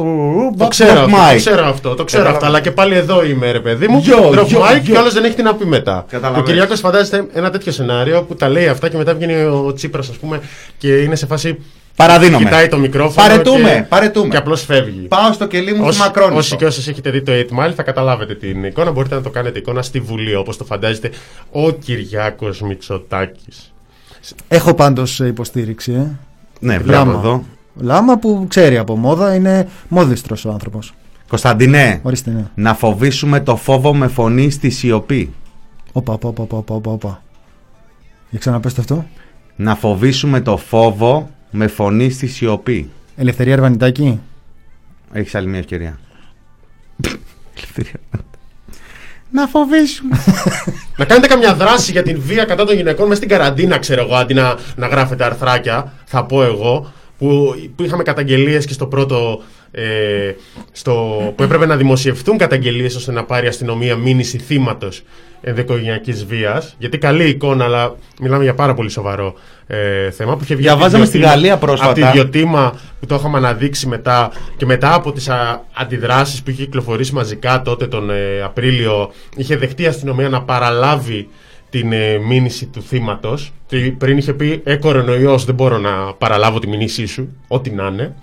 Το 0.57 0.67
ξέρω, 0.67 0.91
αυτό, 0.91 1.09
το 1.33 1.35
ξέρω 1.35 1.65
αυτό, 1.65 1.95
το 1.95 2.03
ξέρω 2.03 2.29
αυτό, 2.29 2.45
αλλά 2.45 2.61
και 2.61 2.71
πάλι 2.71 2.95
εδώ 2.95 3.25
είμαι, 3.25 3.51
ρε 3.51 3.59
παιδί 3.59 3.87
μου. 3.87 3.99
Γιο, 3.99 4.29
Drop 4.29 4.45
γιο, 4.45 4.59
mic 4.61 4.81
γιο. 4.81 4.93
και 4.93 4.99
άλλος 4.99 5.13
δεν 5.13 5.23
έχει 5.23 5.35
τι 5.35 5.41
να 5.43 5.55
πει 5.55 5.65
μετά. 5.65 5.97
Ο 5.97 6.05
Καταλαβαίνεις. 6.09 6.49
Κυριάκος 6.49 6.79
φαντάζεται 6.79 7.27
ένα 7.33 7.49
τέτοιο 7.49 7.71
σενάριο 7.71 8.23
που 8.23 8.35
τα 8.35 8.49
λέει 8.49 8.67
αυτά 8.67 8.89
και 8.89 8.97
μετά 8.97 9.13
βγαίνει 9.13 9.33
ο 9.43 9.73
Τσίπρας, 9.73 10.09
ας 10.09 10.15
πούμε, 10.17 10.41
και 10.77 10.95
είναι 11.01 11.15
σε 11.15 11.25
φάση. 11.25 11.57
Παραδίνομαι. 11.95 12.43
Κοιτάει 12.43 12.67
το 12.67 12.77
μικρόφωνο. 12.77 13.27
Παρετούμε, 13.27 13.69
και, 13.73 13.85
παρετούμε. 13.89 14.27
Και 14.27 14.37
απλώς 14.37 14.61
φεύγει. 14.65 15.07
Πάω 15.07 15.33
στο 15.33 15.47
κελί 15.47 15.71
μου 15.73 15.77
στη 15.77 15.87
Όσοι, 15.87 15.99
Μακρόνισο. 15.99 16.37
όσοι 16.37 16.55
και 16.55 16.65
όσοι 16.65 16.89
έχετε 16.89 17.09
δει 17.09 17.21
το 17.21 17.31
8 17.31 17.35
Mile 17.35 17.71
θα 17.75 17.83
καταλάβετε 17.83 18.35
την 18.35 18.63
εικόνα. 18.63 18.91
Μπορείτε 18.91 19.15
να 19.15 19.21
το 19.21 19.29
κάνετε 19.29 19.59
εικόνα 19.59 19.81
στη 19.81 19.99
Βουλή 19.99 20.35
όπως 20.35 20.57
το 20.57 20.63
φαντάζεστε 20.65 21.09
ο 21.51 21.71
Κυριάκος 21.71 22.61
Μητσοτάκης. 22.61 23.73
Έχω 24.47 24.73
πάντως 24.73 25.19
υποστήριξη. 25.19 25.91
Ε. 25.93 26.11
Ναι, 26.59 26.77
βλέπω 26.77 26.91
Λάμα. 27.05 27.19
εδώ. 27.19 27.43
Λάμα 27.75 28.17
που 28.17 28.45
ξέρει 28.47 28.77
από 28.77 28.95
μόδα, 28.95 29.35
είναι 29.35 29.67
μόδιστρος 29.87 30.45
ο 30.45 30.51
άνθρωπος. 30.51 30.93
Κωνσταντινέ, 31.27 31.99
Ορίστε, 32.03 32.31
ναι. 32.31 32.45
να 32.55 32.73
φοβήσουμε 32.73 33.39
το 33.39 33.55
φόβο 33.55 33.93
με 33.93 34.07
φωνή 34.07 34.49
στη 34.49 34.69
σιωπή. 34.69 35.33
Όπα, 35.91 36.13
όπα, 36.13 36.27
όπα, 36.29 36.43
όπα, 36.57 36.75
όπα, 36.75 36.91
όπα. 36.91 37.23
Για 38.29 38.39
ξαναπέστε 38.39 38.81
αυτό. 38.81 39.05
Να 39.55 39.75
φοβήσουμε 39.75 40.41
το 40.41 40.57
φόβο 40.57 41.29
με 41.51 41.67
φωνή 41.67 42.09
στη 42.09 42.27
σιωπή. 42.27 42.89
Ελευθερία 43.15 43.53
Αρβανιτάκη. 43.53 44.19
Έχεις 45.11 45.35
άλλη 45.35 45.47
μια 45.47 45.59
ευκαιρία. 45.59 45.99
Ελευθερία. 47.57 47.99
Να 49.35 49.47
φοβήσουμε. 49.47 50.17
Να 50.97 51.05
κάνετε 51.05 51.27
καμιά 51.27 51.53
δράση 51.53 51.91
για 51.91 52.03
την 52.03 52.21
βία 52.21 52.45
κατά 52.45 52.65
των 52.65 52.75
γυναικών 52.75 53.05
μέσα 53.07 53.15
στην 53.15 53.29
καραντίνα, 53.29 53.77
ξέρω 53.77 54.01
εγώ, 54.01 54.15
αντί 54.15 54.33
να, 54.33 54.55
να 54.75 54.87
γράφετε 54.87 55.23
αρθράκια, 55.23 55.91
θα 56.05 56.25
πω 56.25 56.43
εγώ, 56.43 56.91
που, 57.17 57.55
που 57.75 57.83
είχαμε 57.83 58.03
καταγγελίες 58.03 58.65
και 58.65 58.73
στο 58.73 58.85
πρώτο. 58.87 59.41
Ε, 59.71 60.33
στο, 60.71 60.93
που 61.35 61.43
έπρεπε 61.43 61.65
να 61.65 61.75
δημοσιευτούν 61.75 62.37
καταγγελίες 62.37 62.95
ώστε 62.95 63.11
να 63.11 63.23
πάρει 63.23 63.45
η 63.45 63.49
αστυνομία 63.49 63.95
μήνυση 63.95 64.37
θύματος 64.37 65.01
ενδοοικογενειακής 65.41 66.25
βίας. 66.25 66.75
Γιατί 66.79 66.97
καλή 66.97 67.23
εικόνα, 67.29 67.63
αλλά 67.63 67.95
μιλάμε 68.21 68.43
για 68.43 68.53
πάρα 68.53 68.73
πολύ 68.73 68.89
σοβαρό 68.89 69.33
ε, 69.67 70.11
θέμα 70.11 70.35
που 70.35 70.43
είχε 70.43 70.55
βγει. 70.55 70.63
Διαβάζαμε 70.63 71.03
από 71.03 71.03
τη 71.03 71.07
στη 71.07 71.17
Ιδιωτήμα- 71.17 71.33
Γαλλία 71.41 71.57
πρόσφατα. 71.57 71.91
Από 71.91 71.99
τη 71.99 72.07
Ιδιωτήμα 72.19 72.79
που 72.99 73.05
το 73.05 73.15
είχαμε 73.15 73.37
αναδείξει 73.37 73.87
μετά 73.87 74.31
και 74.57 74.65
μετά 74.65 74.93
από 74.93 75.11
τις 75.11 75.29
αντιδράσεις 75.73 76.43
που 76.43 76.49
είχε 76.49 76.63
κυκλοφορήσει 76.63 77.13
μαζικά 77.13 77.61
τότε 77.61 77.87
τον 77.87 78.09
ε, 78.09 78.41
Απρίλιο, 78.43 79.11
είχε 79.35 79.57
δεχτεί 79.57 79.83
η 79.83 79.87
αστυνομία 79.87 80.29
να 80.29 80.41
παραλάβει 80.41 81.27
την 81.79 81.91
ε, 81.91 82.17
μήνυση 82.17 82.65
του 82.65 82.81
θύματος. 82.81 83.51
Πριν 83.97 84.17
είχε 84.17 84.33
πει: 84.33 84.61
Ε, 84.63 84.75
κορονοϊός, 84.75 85.45
δεν 85.45 85.55
μπορώ 85.55 85.77
να 85.77 86.13
παραλάβω 86.13 86.59
τη 86.59 86.67
μήνυσή 86.67 87.05
σου, 87.05 87.29
ό,τι 87.47 87.69
να 87.69 87.87
είναι. 87.87 88.15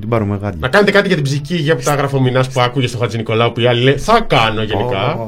Την 0.00 0.08
πάρουμε 0.08 0.34
γάντια. 0.42 0.58
Να 0.60 0.68
κάνετε 0.68 0.90
κάτι 0.90 1.06
για 1.06 1.16
την 1.16 1.24
ψυχική 1.24 1.54
υγεία 1.54 1.76
που 1.76 1.82
τα 1.82 1.92
έγραφε 1.92 2.16
ο 2.16 2.20
Μινάς 2.20 2.48
που 2.48 2.60
άκουγε 2.60 2.86
στο 2.86 2.98
Χατζη 2.98 3.16
Νικολάου 3.16 3.52
που 3.52 3.60
οι 3.60 3.66
άλλοι 3.66 3.80
λέει 3.82 3.96
Θα 3.96 4.20
κάνω 4.20 4.62
γενικά. 4.62 5.18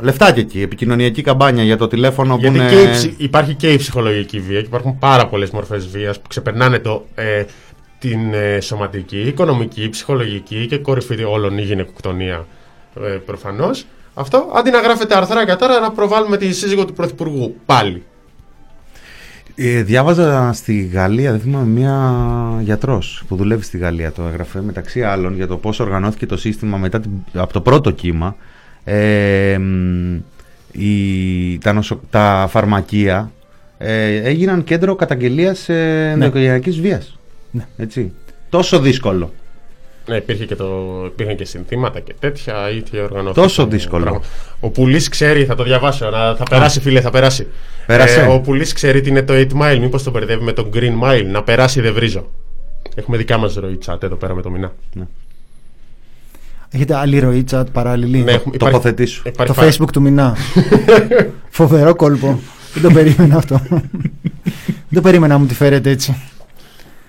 Λεφτάκια 0.00 0.42
εκεί, 0.42 0.62
επικοινωνιακή 0.62 1.22
καμπάνια 1.22 1.62
για 1.64 1.76
το 1.76 1.86
τηλέφωνο 1.86 2.34
που 2.34 2.40
Γιατί 2.40 2.58
είναι. 2.58 2.68
και 2.68 2.80
η 2.80 2.90
ψη- 2.90 3.20
υπάρχει 3.20 3.54
και 3.54 3.72
η 3.72 3.76
ψυχολογική 3.76 4.40
βία 4.40 4.60
και 4.60 4.66
υπάρχουν 4.66 4.98
πάρα 4.98 5.26
πολλές 5.26 5.50
μορφές 5.50 5.86
βίας 5.86 6.20
που 6.20 6.28
ξεπερνάνε 6.28 6.78
το, 6.78 7.04
ε, 7.14 7.44
την 7.98 8.34
ε, 8.34 8.60
σωματική, 8.60 9.20
οικονομική, 9.20 9.88
ψυχολογική 9.88 10.66
και 10.66 10.78
κορυφή 10.78 11.24
όλων 11.24 11.58
η 11.58 11.62
γυναικοκτονία 11.62 12.46
ε, 13.04 13.08
προφανώς. 13.08 13.84
Αυτό 14.18 14.50
αντί 14.54 14.70
να 14.70 14.80
γράφετε 14.80 15.16
αρθράκια 15.16 15.56
τώρα 15.56 15.80
να 15.80 15.90
προβάλλουμε 15.90 16.36
τη 16.36 16.52
σύζυγο 16.52 16.84
του 16.84 16.92
Πρωθυπουργού 16.92 17.56
πάλι. 17.66 18.02
Ε, 19.54 19.82
διάβαζα 19.82 20.52
στη 20.52 20.90
Γαλλία, 20.92 21.30
δεν 21.30 21.40
θυμάμαι, 21.40 21.66
μία 21.66 22.14
γιατρός 22.62 23.22
που 23.28 23.36
δουλεύει 23.36 23.62
στη 23.62 23.78
Γαλλία. 23.78 24.12
Το 24.12 24.22
έγραφε 24.22 24.60
μεταξύ 24.60 25.02
άλλων 25.02 25.34
για 25.34 25.46
το 25.46 25.56
πώς 25.56 25.80
οργανώθηκε 25.80 26.26
το 26.26 26.36
σύστημα 26.36 26.76
μετά 26.76 27.00
την, 27.00 27.10
από 27.34 27.52
το 27.52 27.60
πρώτο 27.60 27.90
κύμα. 27.90 28.36
Ε, 28.84 29.58
μ, 29.58 30.16
η, 30.72 31.58
τα, 31.58 31.72
νοσο, 31.72 32.00
τα 32.10 32.46
φαρμακεία 32.50 33.32
ε, 33.78 34.16
έγιναν 34.16 34.64
κέντρο 34.64 34.94
καταγγελίας 34.94 35.68
ε, 35.68 36.10
ενδοοικογενειακής 36.12 36.80
βίας. 36.80 37.18
Ναι. 37.50 37.66
Έτσι. 37.76 38.12
Τόσο 38.48 38.80
δύσκολο. 38.80 39.32
Ναι, 40.08 40.16
υπήρχε 40.16 40.44
και 40.44 40.54
το, 40.54 40.66
υπήρχαν 41.06 41.36
και 41.36 41.44
συνθήματα 41.44 42.00
και 42.00 42.14
τέτοια. 42.20 42.54
Είχε 42.70 43.00
οργανωθεί 43.00 43.40
Τόσο 43.40 43.62
το 43.62 43.68
δύσκολο. 43.68 44.02
πράγμα. 44.02 44.20
Ο 44.60 44.70
Πουλής 44.70 45.08
ξέρει, 45.08 45.44
θα 45.44 45.54
το 45.54 45.62
διαβάσω. 45.62 46.10
Να, 46.10 46.34
θα 46.36 46.44
περάσει, 46.50 46.80
φίλε, 46.80 47.00
θα 47.00 47.10
περάσει. 47.10 47.46
Πέρασε. 47.86 48.20
Ε, 48.20 48.26
ο 48.26 48.40
Πουλής 48.40 48.72
ξέρει 48.72 49.00
τι 49.00 49.08
είναι 49.08 49.22
το 49.22 49.32
8 49.34 49.46
Mile. 49.62 49.78
Μήπως 49.80 50.02
το 50.02 50.10
μπερδεύει 50.10 50.44
με 50.44 50.52
το 50.52 50.68
Green 50.74 51.00
Mile. 51.02 51.24
Να 51.30 51.42
περάσει, 51.42 51.80
δεν 51.80 51.92
βρίζω. 51.94 52.30
Έχουμε 52.94 53.16
δικά 53.16 53.38
μας 53.38 53.54
ροή 53.54 53.78
chat 53.86 54.02
εδώ 54.02 54.14
πέρα 54.16 54.34
με 54.34 54.42
το 54.42 54.50
μηνά. 54.50 54.72
Έχετε 56.70 56.94
άλλη 56.94 57.18
ροή 57.18 57.44
chat 57.50 57.64
παράλληλη; 57.72 58.18
Ναι, 58.18 58.32
έχουμε- 58.32 58.56
Τοποθετήσου. 58.56 59.22
υπάρχει 59.28 59.52
το 59.54 59.60
πάρα- 59.60 59.72
facebook 59.72 59.88
του 59.92 60.00
Μινά. 60.02 60.36
Φοβερό 61.48 61.94
κόλπο. 61.94 62.40
Δεν 62.74 62.82
το 62.82 62.90
περίμενα 62.90 63.36
αυτό. 63.36 63.60
Δεν 64.90 64.94
το 64.94 65.00
περίμενα 65.00 65.32
να 65.34 65.40
μου 65.40 65.46
τη 65.46 65.54
φέρετε 65.54 65.90
έτσι. 65.90 66.16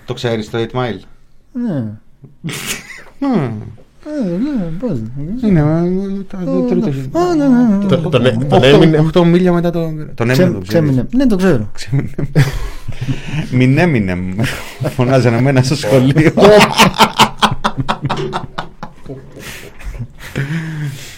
Το 0.04 0.14
ξέρεις 0.14 0.50
το 0.50 0.58
8 0.72 0.76
Mile; 0.76 1.00
Ναι. 1.52 1.84
Ε, 4.06 4.28
ναι, 4.28 4.64
πώς. 4.78 4.98
Είναι 5.48 5.60
ε, 5.60 5.64
το- 6.28 6.44
το 6.44 6.60
τρίτο 6.60 6.92
χι- 6.92 7.16
Α, 7.16 7.34
ναι, 7.34 7.46
ναι, 7.48 7.62
ναι. 7.76 7.84
Το- 7.86 7.96
Τον 7.96 8.10
τον 8.10 8.26
Οχτώ- 8.26 8.64
έμεινε. 8.64 8.98
οχτώ 8.98 9.24
μίλια 9.24 9.52
μετά 9.52 9.70
το. 9.70 9.80
Τον 10.14 10.28
Ξέ- 10.28 10.40
έμεινε 10.40 10.58
το 10.58 10.60
ξέρεις. 10.66 10.68
ξέμεινε. 10.68 11.06
Ναι, 11.16 11.26
το 11.26 11.36
ξέρω. 11.36 11.70
Μην 13.56 13.78
έμεινε. 13.78 14.16
Φωνάζανε 14.96 15.36
εμένα 15.36 15.62
στο 15.62 15.74
σχολείο. 15.76 16.32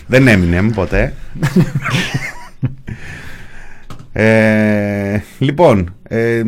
Δεν 0.07 0.29
έμεινε 0.29 0.63
ποτέ. 0.75 1.15
Ε, 4.13 5.21
λοιπόν, 5.39 5.95
ε, 6.03 6.43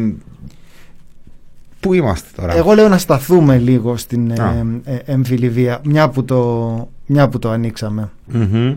πού 1.85 1.93
είμαστε 1.95 2.29
τώρα; 2.37 2.55
Εγώ 2.57 2.73
λέω 2.73 2.89
να 2.89 2.99
σταθούμε 2.99 3.59
λίγο 3.59 3.97
στην 3.97 4.31
ε, 4.31 4.43
Α. 4.43 4.55
ε, 4.85 4.97
εμφυλιβία, 5.05 5.81
μια 5.85 6.09
που 6.09 6.25
το, 6.25 6.89
μια 7.07 7.29
που 7.29 7.39
το 7.39 7.51
ανοίξαμε. 7.51 8.11
Μμμ. 8.27 8.75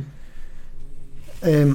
Ε, 1.41 1.67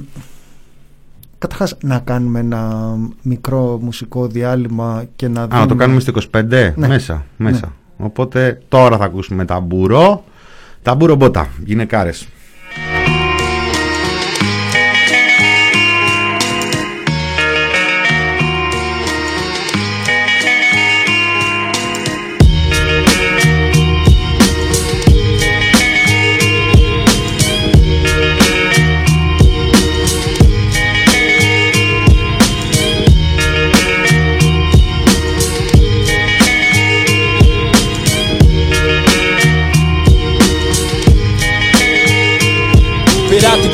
καταρχάς 1.38 1.76
να 1.82 1.98
κάνουμε 1.98 2.40
ένα 2.40 2.94
μικρό 3.22 3.78
μουσικό 3.82 4.26
διάλειμμα 4.26 5.04
και 5.16 5.28
να 5.28 5.42
Α, 5.42 5.46
δούμε... 5.46 5.60
να 5.60 5.66
το 5.66 5.74
κάνουμε 5.74 6.00
στο 6.00 6.12
25 6.32 6.44
Ναι. 6.76 6.86
μέσα, 6.86 7.24
μέσα. 7.36 7.72
Οπότε 7.96 8.60
τώρα 8.68 8.96
θα 8.96 9.04
ακούσουμε 9.04 9.44
τα 9.44 9.60
μπουρό. 9.60 10.24
Τα 10.82 10.94
μπουρό 10.94 11.14
μπότα, 11.14 11.48
γυναικάρες. 11.64 12.28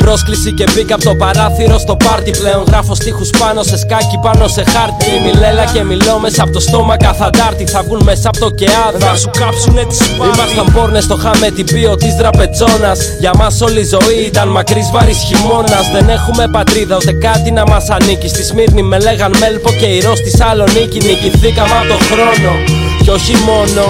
Πρόσκληση 0.09 0.51
και 0.53 0.65
μπήκα 0.73 0.95
από 0.95 1.03
το 1.03 1.15
παράθυρο 1.15 1.77
στο 1.77 1.95
πάρτι 2.05 2.31
πλέον. 2.31 2.63
Γράφω 2.67 2.95
στίχους 2.95 3.29
πάνω 3.29 3.63
σε 3.63 3.77
σκάκι, 3.77 4.17
πάνω 4.21 4.47
σε 4.47 4.63
χάρτη. 4.73 5.05
Μιλέλα 5.25 5.65
και 5.73 5.83
μιλώ 5.83 6.19
μέσα 6.19 6.43
από 6.43 6.51
το 6.51 6.59
στόμα 6.59 6.97
καθαντάρτη. 6.97 7.65
Θα 7.65 7.81
βγουν 7.85 8.01
μέσα 8.03 8.27
από 8.29 8.39
το 8.39 8.49
κεάδα. 8.49 8.99
Θα 8.99 9.15
σου 9.15 9.29
κάψουνε 9.39 9.83
τη 9.89 9.95
σπάρτη. 9.95 10.33
Ήμασταν 10.33 10.65
πόρνε 10.73 11.01
στο 11.01 11.15
χάμε 11.23 11.49
την 11.49 11.65
πίο 11.65 11.95
της 11.95 12.13
δραπετζόνα. 12.15 12.91
Για 13.19 13.31
μας 13.39 13.61
όλη 13.61 13.79
η 13.79 13.89
ζωή 13.95 14.19
ήταν 14.31 14.47
μακρύς 14.47 14.89
βαρύ 14.91 15.13
χειμώνας. 15.13 15.85
Δεν 15.95 16.09
έχουμε 16.09 16.47
πατρίδα 16.47 16.95
ούτε 16.95 17.13
κάτι 17.27 17.51
να 17.51 17.63
μας 17.71 17.89
ανήκει. 17.89 18.27
Στη 18.27 18.43
Σμύρνη 18.43 18.83
με 18.83 18.99
λέγαν 18.99 19.31
Μέλπο 19.39 19.69
και 19.79 19.85
ηρώ 19.85 20.15
στη 20.15 20.29
Σαλονίκη. 20.37 20.99
Νικηθήκαμε 21.07 21.75
από 21.79 21.87
τον 21.93 22.01
χρόνο. 22.09 22.51
Και 23.03 23.11
όχι 23.11 23.35
μόνο, 23.49 23.83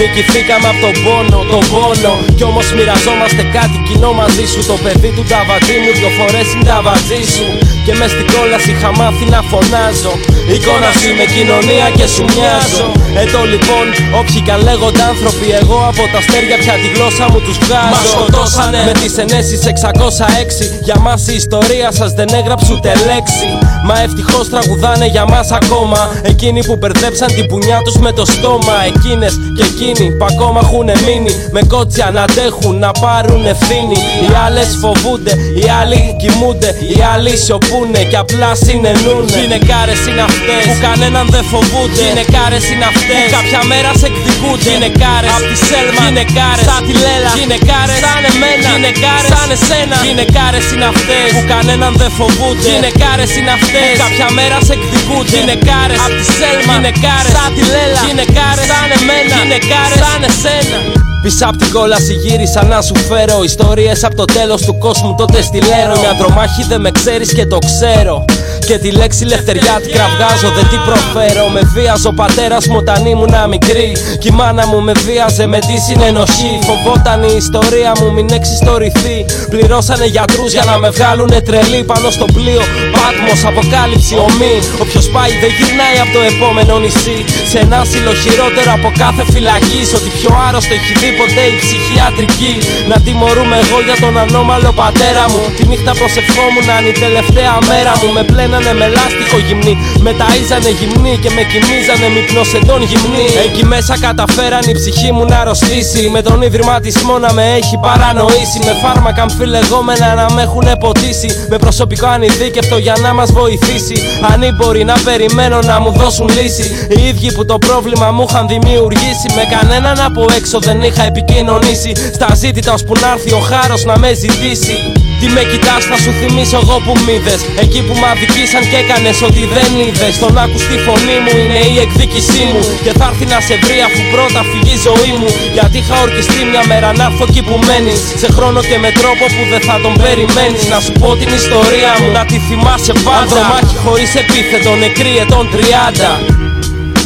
νικηθήκαμε 0.00 0.68
από 0.72 0.80
τον 0.86 0.94
πόνο, 1.04 1.38
τον 1.52 1.64
πόνο. 1.72 2.12
Κι 2.36 2.44
όμως 2.50 2.66
μοιραζόμαστε 2.76 3.42
κάτι 3.56 3.76
κοινό 3.86 4.10
μαζί 4.20 4.44
σου. 4.52 4.60
Το 4.70 4.76
παιδί 4.82 5.10
του 5.16 5.24
ταβατζή 5.32 5.76
μου 5.82 5.90
δυο 5.98 6.10
φορές 6.18 6.46
είναι 6.52 6.66
ταβατζή 6.70 7.22
σου. 7.34 7.46
Και 7.84 7.92
μες 7.98 8.10
στην 8.14 8.26
κόλαση 8.34 8.70
είχα 8.74 8.90
μάθει 9.00 9.24
να 9.34 9.40
φωνάζω. 9.50 10.14
Η 10.50 10.52
εικόνα 10.58 10.90
σου 10.98 11.06
είμαι 11.10 11.26
κοινωνία 11.36 11.86
και 11.98 12.06
σου 12.14 12.24
μοιάζω. 12.34 12.86
Ετώ 13.22 13.42
λοιπόν, 13.52 13.84
όποιοι 14.20 14.40
κι 14.46 14.52
αν 14.56 14.60
λέγονται 14.68 15.02
άνθρωποι, 15.12 15.46
εγώ 15.60 15.78
από 15.90 16.02
τα 16.12 16.18
αστέρια 16.22 16.56
πια 16.62 16.74
τη 16.82 16.88
γλώσσα 16.94 17.24
μου 17.30 17.40
τους 17.46 17.56
βγάζω. 17.64 17.94
Μα 17.96 18.02
σκοτώσανε 18.12 18.80
με 18.88 18.92
τις 19.00 19.14
ενέσεις 19.24 19.60
606. 19.66 20.64
Για 20.86 20.98
μας 21.04 21.20
η 21.32 21.34
ιστορία 21.42 21.88
σας 21.98 22.10
δεν 22.18 22.28
έγραψε 22.40 22.70
ούτε 22.76 22.90
λέξη. 23.10 23.48
Μα 23.88 23.94
ευτυχώς 24.06 24.44
τραγουδάνε 24.52 25.06
για 25.14 25.24
μας 25.32 25.48
ακόμα. 25.60 26.00
Εκείνοι 26.32 26.60
που 26.66 26.74
μπερδέψαν 26.76 27.28
την 27.36 27.46
πουνιά 27.48 27.78
τους 27.84 27.96
με 28.04 28.10
το 28.18 28.24
στόμα. 28.34 28.76
Εκείνες 28.92 29.32
και 29.56 29.64
εκείνοι 29.70 29.89
που 30.18 30.26
ακόμα 30.32 30.60
έχουν 30.64 30.88
μείνει. 31.06 31.32
Με 31.54 31.60
κότσια 31.72 32.06
να 32.16 32.22
αντέχουν, 32.28 32.74
να 32.84 32.90
πάρουν 33.02 33.42
ευθύνη. 33.54 33.96
Οι 34.24 34.30
άλλες 34.44 34.68
φοβούνται, 34.82 35.32
οι 35.60 35.64
άλλοι 35.80 35.98
κοιμούνται. 36.20 36.70
Οι 36.92 36.98
άλλοι 37.12 37.32
σιωπούνε 37.42 38.00
και 38.10 38.18
απλά 38.24 38.50
συνεννούνε. 38.64 39.30
Γυναικάρες 39.40 40.00
είναι 40.08 40.24
αυτές 40.30 40.60
που 40.68 40.76
κανέναν 40.86 41.26
δεν 41.34 41.44
φοβούνται. 41.52 42.02
Γυναικάρες 42.06 42.64
είναι 42.72 42.86
αυτές 42.92 43.20
που 43.24 43.32
κάποια 43.36 43.60
μέρα 43.70 43.90
σε 44.00 44.06
εκδικούνται. 44.10 44.68
Γυναικάρες 44.72 45.30
απ' 45.36 45.46
τη 45.50 45.56
Σέλμα. 45.68 46.02
Γυναικάρες 46.06 46.64
σαν 46.68 46.80
τη 46.86 46.92
Λέλα. 47.04 47.30
Γυναικάρες 47.38 47.98
σαν 48.04 48.22
εμένα. 48.30 48.68
Γυναικάρες 48.72 49.30
σαν 49.34 49.48
εσένα. 49.56 49.96
Γυναικάρες 50.06 50.66
είναι 50.72 50.86
αυτές 50.94 51.26
που 51.34 51.42
κανέναν 51.52 51.92
δεν 52.00 52.10
φοβούνται. 52.18 52.68
Γυναικάρες 52.72 53.30
είναι 53.38 53.52
αυτές 53.58 53.84
που 53.90 53.98
κάποια 54.04 54.28
μέρα 54.38 54.56
σε 54.66 54.72
εκδικούνται. 54.76 55.30
Γυναικάρες 55.36 56.00
απ' 56.06 56.14
τη 56.20 56.24
Σέλμα. 56.38 56.72
Γυναικάρες 56.76 57.32
σαν 57.36 57.50
τη 57.56 57.62
Λέλα. 57.72 58.00
Γυναικάρες 58.06 58.66
σαν 58.72 58.88
εμένα. 58.98 59.34
Γυναικάρες 59.38 59.78
σαν 59.88 60.22
εσένα. 60.22 60.99
Πίσω 61.22 61.46
απ' 61.46 61.56
την 61.56 61.72
κόλαση 61.72 62.12
γύρισα 62.12 62.64
να 62.64 62.82
σου 62.82 62.96
φέρω 62.96 63.42
Ιστορίες 63.44 64.04
από 64.04 64.14
το 64.14 64.24
τέλος 64.24 64.62
του 64.62 64.78
κόσμου 64.78 65.14
τότε 65.18 65.42
στη 65.42 65.58
Λέρο 65.60 65.98
Μια 66.00 66.14
τρομάχη 66.18 66.62
δεν 66.68 66.80
με 66.80 66.90
ξέρεις 66.90 67.32
και 67.32 67.46
το 67.46 67.58
ξέρω 67.58 68.24
και 68.70 68.78
τη 68.78 68.90
λέξη 68.90 69.24
λευτεριά 69.24 69.74
την 69.82 69.92
κραυγάζω, 69.96 70.48
δεν 70.58 70.66
την 70.72 70.80
προφέρω. 70.88 71.44
Με 71.54 71.62
βίαζε 71.74 72.08
ο 72.08 72.14
πατέρας 72.22 72.66
μου 72.68 72.76
όταν 72.82 73.06
ήμουν 73.12 73.34
μικρή. 73.48 73.90
Κι 74.20 74.28
η 74.28 74.34
μάνα 74.38 74.64
μου 74.70 74.80
με 74.88 74.92
βίαζε 75.06 75.46
με 75.46 75.58
τη 75.68 75.74
συνενοχή. 75.86 76.52
Φοβόταν 76.68 77.20
η 77.22 77.34
ιστορία 77.44 77.92
μου 77.98 78.12
μην 78.12 78.26
εξιστορηθεί. 78.38 79.16
Πληρώσανε 79.52 80.06
γιατρούς 80.14 80.50
για 80.56 80.64
να 80.70 80.78
με 80.82 80.88
βγάλουνε 80.96 81.38
τρελή 81.48 81.80
πάνω 81.90 82.08
στο 82.16 82.26
πλοίο. 82.36 82.64
Πάτμος, 82.96 83.40
αποκάλυψη, 83.50 84.14
ομή. 84.26 84.56
Όποιος 84.82 85.06
πάει 85.14 85.32
δεν 85.42 85.50
γυρνάει 85.58 85.96
από 86.04 86.12
το 86.16 86.22
επόμενο 86.32 86.74
νησί. 86.84 87.18
Σε 87.50 87.58
ένα 87.64 87.76
άσυλο 87.84 88.12
χειρότερο 88.22 88.70
από 88.78 88.88
κάθε 89.02 89.22
φυλακή. 89.32 89.80
Σ' 89.90 89.94
Ότι 89.98 90.10
πιο 90.18 90.30
άρρωστο 90.46 90.72
έχει 90.78 90.92
δει 91.00 91.09
ποτέ 91.20 91.44
η 91.52 91.54
ψυχιατρική. 91.62 92.54
Να 92.90 92.96
τιμωρούμε 93.04 93.56
εγώ 93.64 93.78
για 93.86 93.96
τον 94.02 94.14
ανώμαλο 94.24 94.70
πατέρα 94.80 95.24
μου. 95.32 95.42
Τη 95.56 95.62
νύχτα 95.70 95.92
προσευχόμουν 96.00 96.64
να 96.70 96.74
είναι 96.78 96.90
η 96.94 96.96
τελευταία 97.04 97.54
μέρα 97.70 97.92
μου. 98.00 98.08
Με 98.16 98.22
πλένανε 98.30 98.72
με 98.80 98.86
λάστιχο 98.96 99.38
γυμνή. 99.46 99.74
Με 100.04 100.12
ταΐζανε 100.20 100.70
γυμνή 100.78 101.14
και 101.22 101.30
με 101.36 101.42
κοιμίζανε 101.50 102.06
μυπνοσεντών 102.14 102.80
γυμνή. 102.90 103.26
Εκεί 103.46 103.62
μέσα 103.72 103.94
καταφέραν 104.06 104.64
η 104.72 104.74
ψυχή 104.80 105.10
μου 105.16 105.24
να 105.30 105.36
αρρωστήσει. 105.42 106.02
Με 106.14 106.20
τον 106.26 106.38
ιδρυματισμό 106.48 107.14
να 107.24 107.30
με 107.36 107.44
έχει 107.58 107.76
παρανοήσει. 107.86 108.58
Με 108.66 108.72
φάρμακα 108.82 109.20
αμφιλεγόμενα 109.26 110.08
να 110.20 110.26
με 110.34 110.42
έχουν 110.46 110.66
ποτίσει. 110.84 111.28
Με 111.52 111.56
προσωπικό 111.64 112.06
ανειδίκευτο 112.16 112.76
για 112.86 112.96
να 113.04 113.10
μας 113.18 113.28
βοηθήσει. 113.32 113.96
Αν 114.32 114.40
μπορεί 114.56 114.82
να 114.84 114.96
περιμένω 115.08 115.58
να 115.70 115.80
μου 115.82 115.90
δώσουν 116.00 116.28
λύση. 116.36 116.64
Οι 116.94 117.00
ίδιοι 117.08 117.32
που 117.32 117.44
το 117.44 117.58
πρόβλημα 117.58 118.10
μου 118.10 118.24
είχαν 118.28 118.44
δημιουργήσει. 118.48 119.26
Με 119.36 119.44
κανέναν 119.54 120.00
από 120.00 120.24
έξω 120.36 120.58
δεν 120.58 120.82
είχα 120.82 120.99
επικοινωνήσει. 121.10 121.92
Στα 122.16 122.28
ζήτητα 122.34 122.72
ώσπου 122.72 122.94
να 123.02 123.08
έρθει 123.14 123.32
ο 123.40 123.42
χάρος 123.50 123.84
να 123.84 123.98
με 124.02 124.10
ζητήσει. 124.22 124.76
Τι 125.20 125.26
με 125.36 125.42
κοιτάς 125.50 125.82
θα 125.90 125.96
σου 126.02 126.12
θυμίσω 126.20 126.58
εγώ 126.64 126.76
που 126.84 126.92
μ' 127.02 127.10
είδες. 127.14 127.40
Εκεί 127.64 127.80
που 127.86 127.94
μ' 128.00 128.06
αδικήσαν 128.12 128.62
και 128.70 128.78
έκανες 128.82 129.18
ότι 129.28 129.42
δεν 129.56 129.70
είδες. 129.84 130.14
Τον 130.22 130.32
άκους 130.44 130.62
τη 130.70 130.76
φωνή 130.86 131.16
μου 131.24 131.32
είναι 131.42 131.60
η 131.74 131.76
εκδίκησή 131.84 132.42
μου. 132.50 132.62
Και 132.84 132.92
θα 132.98 133.06
έρθει 133.10 133.26
να 133.32 133.38
σε 133.46 133.54
βρει 133.64 133.78
αφού 133.88 134.00
πρώτα 134.14 134.40
φύγει 134.50 134.74
η 134.78 134.80
ζωή 134.88 135.12
μου. 135.20 135.30
Γιατί 135.56 135.76
είχα 135.82 135.96
ορκιστεί 136.04 136.40
μια 136.52 136.64
μέρα 136.70 136.88
να 136.98 137.04
έρθω 137.08 137.24
εκεί 137.28 137.42
που 137.48 137.56
μένεις. 137.68 138.00
Σε 138.22 138.28
χρόνο 138.36 138.58
και 138.70 138.76
με 138.84 138.90
τρόπο 139.00 139.24
που 139.34 139.42
δεν 139.52 139.62
θα 139.68 139.76
τον 139.84 139.94
περιμένεις. 140.02 140.62
Να 140.72 140.78
σου 140.84 140.92
πω 141.00 141.08
την 141.20 141.30
ιστορία 141.40 141.92
μου 142.00 142.08
να 142.18 142.22
τη 142.30 142.36
θυμάσαι 142.46 142.94
πάντα. 143.06 143.20
Ανδρομάχη 143.22 143.76
χωρίς 143.84 144.10
επίθετο 144.22 144.70
νεκρή 144.82 145.12
ετών 145.24 145.44
30 145.52 145.56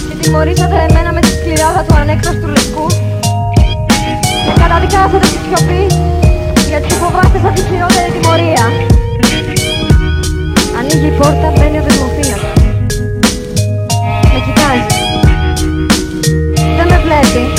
Και 0.09 0.16
τιμωρήσατε 0.21 0.77
εμένα 0.89 1.11
με 1.16 1.21
τη 1.25 1.31
σκληράδα 1.39 1.81
του 1.87 1.95
ανέκφραστου 2.03 2.49
λευκού 2.57 2.87
Και 4.65 4.70
καταδικάσατε 4.70 5.19
τη 5.19 5.39
σιωπή 5.47 5.82
Γιατί 6.69 6.86
τη 6.86 6.95
φοβάστε 6.95 7.39
σαν 7.43 7.55
τη 7.55 7.61
χειρότερη 7.61 8.11
τιμωρία. 8.15 8.65
Ανοίγει 10.78 11.07
η 11.07 11.16
πόρτα, 11.19 11.53
μπαίνει 11.57 11.78
ο 11.78 11.82
δημοφίος 11.89 12.43
Με 14.32 14.41
κοιτάζει. 14.45 14.86
Δεν 16.77 16.86
με 16.91 16.99
βλέπει 17.05 17.53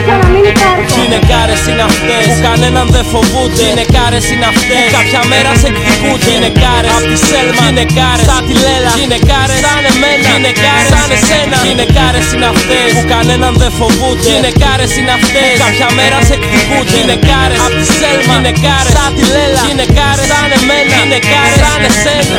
Είναι 0.00 0.12
αλήθεια 0.12 0.18
να 0.22 0.28
μην 0.34 0.44
υπάρχουν. 0.52 0.86
Γυναικάρες 0.98 1.62
είναι 1.70 1.84
αυτές 1.90 2.22
που 2.28 2.40
κανέναν 2.48 2.86
δεν 2.94 3.04
φοβούνται 3.12 3.62
Γυναικάρες 3.66 4.26
είναι 4.32 4.46
αυτές 4.52 4.82
που 4.84 4.92
κάποια 4.98 5.22
μέρα 5.30 5.50
σε 5.60 5.66
εκδικούνται 5.72 6.30
Γυναικάρες 6.30 6.90
απ' 6.96 7.06
τη 7.10 7.16
Σέλμα 7.28 7.64
Γυναικάρες 7.68 8.26
σαν 8.28 8.42
τη 8.46 8.54
Λέλα 8.64 8.90
Γυναικάρες 8.98 9.58
σαν 9.64 9.82
εμένα 9.92 10.26
Γυναικάρες 10.32 10.88
σαν 10.92 11.08
εσένα 11.16 11.56
Γυναικάρες 11.66 12.26
είναι 12.34 12.48
αυτές 12.54 12.88
που 12.94 13.04
κανέναν 13.14 13.52
δεν 13.62 13.72
φοβούνται 13.78 14.24
Γυναικάρες 14.30 14.92
είναι 14.98 15.12
αυτές 15.18 15.48
που 15.50 15.60
κάποια 15.64 15.88
μέρα 15.98 16.18
σε 16.28 16.34
εκδικούνται 16.38 16.92
Γυναικάρες 16.96 17.58
απ' 17.66 17.74
τη 17.78 17.84
Σέλμα 17.98 18.34
Γυναικάρες 18.38 18.92
σαν 18.96 19.10
τη 19.16 19.22
Λέλα 19.34 19.62
Γυναικάρες 19.68 20.26
σαν 20.32 20.48
εμένα 20.58 20.92
Γυναικάρες 20.98 21.58
σαν 21.62 21.80
εσένα 21.90 22.38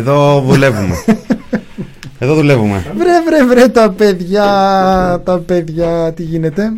Εδώ 0.00 0.40
δουλεύουμε. 0.40 0.94
Εδώ 2.18 2.34
δουλεύουμε. 2.34 2.84
Βρε, 2.96 3.22
βρε, 3.26 3.44
βρε 3.44 3.68
τα 3.68 3.90
παιδιά, 3.90 4.46
τα 5.24 5.38
παιδιά, 5.38 6.12
τι 6.12 6.22
γίνεται; 6.22 6.72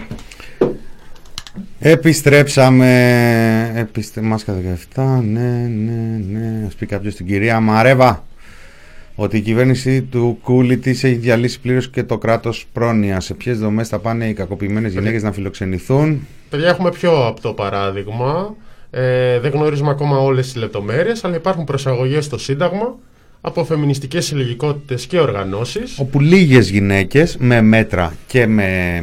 Επιστρέψαμε. 1.78 3.72
Επιστε... 3.74 4.20
Μάσκα 4.20 4.54
17. 4.94 5.02
Ναι, 5.22 5.68
ναι, 5.68 6.20
ναι. 6.30 6.66
Α 6.66 6.70
πει 6.78 6.86
κάποιος 6.86 7.14
την 7.14 7.26
κυρία 7.26 7.60
Μαρέβα 7.60 8.24
ότι 9.14 9.36
η 9.36 9.40
κυβέρνηση 9.40 10.02
του 10.02 10.38
Κούλη 10.42 10.76
της 10.76 11.04
έχει 11.04 11.14
διαλύσει 11.14 11.60
πλήρως 11.60 11.90
και 11.90 12.02
το 12.02 12.18
κράτος 12.18 12.66
πρόνοια. 12.72 13.20
Σε 13.20 13.34
ποιες 13.34 13.58
δομές 13.58 13.88
θα 13.88 13.98
πάνε 13.98 14.28
οι 14.28 14.32
κακοποιημένες 14.32 14.92
γυναίκες 14.92 15.22
να 15.22 15.32
φιλοξενηθούν; 15.32 16.26
Παιδιά, 16.50 16.68
έχουμε 16.68 16.90
πιο 16.90 17.26
απτό 17.26 17.52
παράδειγμα. 17.52 18.54
Ε, 18.90 19.38
δεν 19.40 19.50
γνωρίζουμε 19.50 19.90
ακόμα 19.90 20.18
όλες 20.18 20.44
τις 20.44 20.56
λεπτομέρειες, 20.56 21.24
αλλά 21.24 21.36
υπάρχουν 21.36 21.64
προσαγωγές 21.64 22.24
στο 22.24 22.38
Σύνταγμα 22.38 22.98
από 23.44 23.64
φεμινιστικές 23.64 24.24
συλλογικότητες 24.26 25.06
και 25.06 25.18
οργανώσεις. 25.20 25.98
Όπου 25.98 26.20
λίγες 26.20 26.70
γυναίκες 26.70 27.36
με 27.38 27.60
μέτρα 27.60 28.14
και 28.26 28.46
με, 28.46 28.96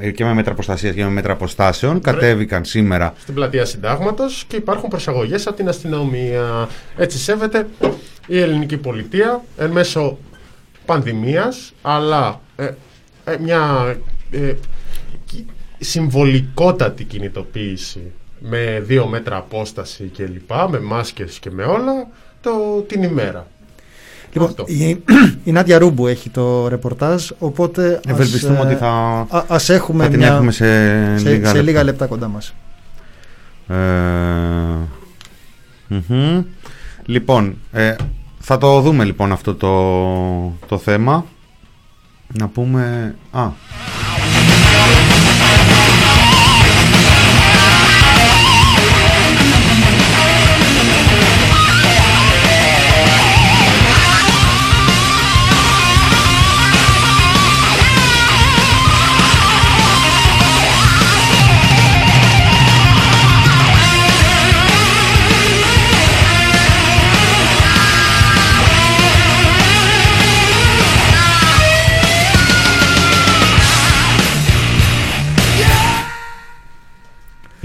ε, 0.00 0.10
και 0.10 0.24
με 0.24 0.34
μέτρα 0.34 0.54
προστασίας 0.54 0.94
και 0.94 1.04
με 1.04 1.10
μέτρα 1.10 1.32
αποστάσεων 1.32 2.00
κατέβηκαν 2.00 2.64
σήμερα. 2.64 3.14
στην 3.20 3.34
πλατεία 3.34 3.64
Συντάγματος 3.64 4.44
και 4.48 4.56
υπάρχουν 4.56 4.88
προσαγωγές 4.88 5.46
από 5.46 5.56
την 5.56 5.68
αστυνομία. 5.68 6.68
Έτσι 6.96 7.18
σέβεται 7.18 7.66
η 8.26 8.38
ελληνική 8.40 8.76
πολιτεία 8.76 9.44
εν 9.58 9.70
μέσω 9.70 10.18
πανδημίας, 10.86 11.72
αλλά 11.82 12.40
ε, 12.56 12.70
ε, 13.24 13.36
μια 13.40 13.96
ε, 14.30 14.52
κι- 15.24 15.46
συμβολικότατη 15.78 17.04
κινητοποίηση 17.04 18.00
με 18.38 18.82
δύο 18.86 19.06
μέτρα 19.06 19.36
απόσταση 19.36 20.04
και 20.04 20.26
λοιπά, 20.26 20.68
με 20.68 20.80
μάσκες 20.80 21.38
και 21.38 21.50
με 21.50 21.62
όλα, 21.64 22.08
το, 22.40 22.50
την 22.86 23.02
ημέρα. 23.02 23.46
Λοιπόν, 24.32 24.48
Αυτό. 24.48 24.64
η, 24.66 25.02
η 25.44 25.52
Νάντια 25.52 25.78
Ρούμπου 25.78 26.06
έχει 26.06 26.30
το 26.30 26.68
ρεπορτάζ, 26.68 27.28
οπότε 27.38 28.00
ας, 28.06 28.12
Ευελπιστούμε 28.12 28.58
ε, 28.58 28.60
ότι 28.60 28.74
θα, 28.74 28.88
α- 29.30 29.44
ας 29.48 29.68
έχουμε 29.68 30.04
θα 30.04 30.10
την 30.10 30.18
μια, 30.18 30.28
έχουμε 30.34 30.50
σε, 30.52 30.64
σε, 31.18 31.28
λίγα 31.30 31.46
σε 31.46 31.52
λεπτά. 31.54 31.62
λίγα 31.62 31.82
λεπτά 31.82 32.06
κοντά 32.06 32.28
μας. 32.28 32.54
Ε, 33.68 33.74
μμμ. 35.88 36.42
Λοιπόν, 37.06 37.56
ε, 37.72 37.94
θα 38.38 38.58
το 38.58 38.80
δούμε 38.80 39.04
λοιπόν 39.04 39.32
αυτό 39.32 39.54
το, 39.54 39.72
το 40.68 40.78
θέμα. 40.78 41.24
Να 42.38 42.48
πούμε... 42.48 43.14
Α, 43.30 43.48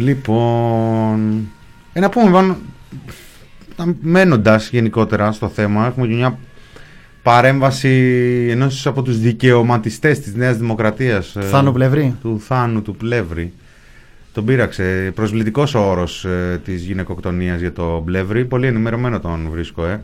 Λοιπόν, 0.08 1.48
ε, 1.94 2.00
να 2.00 2.10
πούμε 2.10 2.32
πάνω, 2.32 2.58
μένοντας 4.02 4.70
γενικότερα 4.70 5.32
στο 5.32 5.48
θέμα, 5.50 5.86
έχουμε 5.86 6.08
και 6.08 6.14
μια 6.14 6.38
παρέμβαση 7.24 7.90
ενός 8.50 8.88
από 8.88 9.02
τους 9.02 9.20
δικαιωματιστές 9.20 10.20
της 10.20 10.36
Νέας 10.36 10.58
Δημοκρατίας. 10.58 11.36
ε, 11.36 11.42
Θάνο 11.42 11.72
Πλευρή. 11.72 12.16
Του 12.22 12.42
Θάνου 12.48 12.82
του 12.82 12.96
Πλεύρη. 12.96 13.54
Τον 14.34 14.46
πείραξε. 14.46 15.12
Προσβλητικός 15.16 15.76
ο 15.76 15.80
όρος 15.80 16.26
ε, 16.26 16.62
της 16.66 16.84
γυναικοκτονίας 16.84 17.60
για 17.60 17.74
το 17.74 18.02
Πλεύρη. 18.06 18.46
Πολύ 18.46 18.68
ενημερωμένο 18.68 19.20
τον 19.20 19.48
βρίσκω, 19.52 19.86
ε. 19.86 19.92
Αφού 19.94 20.02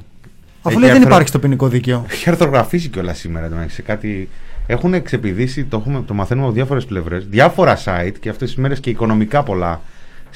Έχει 0.69 0.77
λέει 0.79 0.87
δεν 0.87 0.91
αρθρο- 0.91 1.05
υπάρχει 1.11 1.27
στο 1.27 1.39
ποινικό 1.39 1.67
δίκαιο. 1.67 2.05
Έχει 2.11 2.29
αρθρογραφήσει 2.29 2.87
κιόλας 2.89 3.17
σήμερα 3.17 3.47
το 3.49 3.53
μεταξύ, 3.55 3.75
σε 3.75 3.81
κάτι. 3.81 4.29
Έχουν 4.67 5.01
ξεπηδήσει, 5.03 5.63
το, 5.63 5.77
έχουμε, 5.77 6.03
το 6.07 6.13
μαθαίνουμε 6.13 6.45
από 6.45 6.55
διάφορες 6.55 6.85
πλευρές, 6.85 7.27
διάφορα 7.27 7.77
site 7.85 8.13
και 8.19 8.29
αυτές 8.29 8.47
τις 8.49 8.57
μέρες 8.57 8.79
και 8.79 8.89
οικονομικά 8.89 9.43
πολλά 9.43 9.81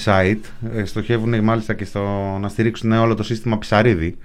site. 0.06 0.40
Ε, 0.74 0.86
στοχεύουν 0.86 1.44
μάλιστα 1.44 1.74
και 1.74 1.86
στο 1.86 2.02
να 2.42 2.50
στηρίξουν 2.50 2.92
όλο 2.92 3.16
το 3.16 3.24
σύστημα 3.24 3.58
Ψαρίδη. 3.58 4.18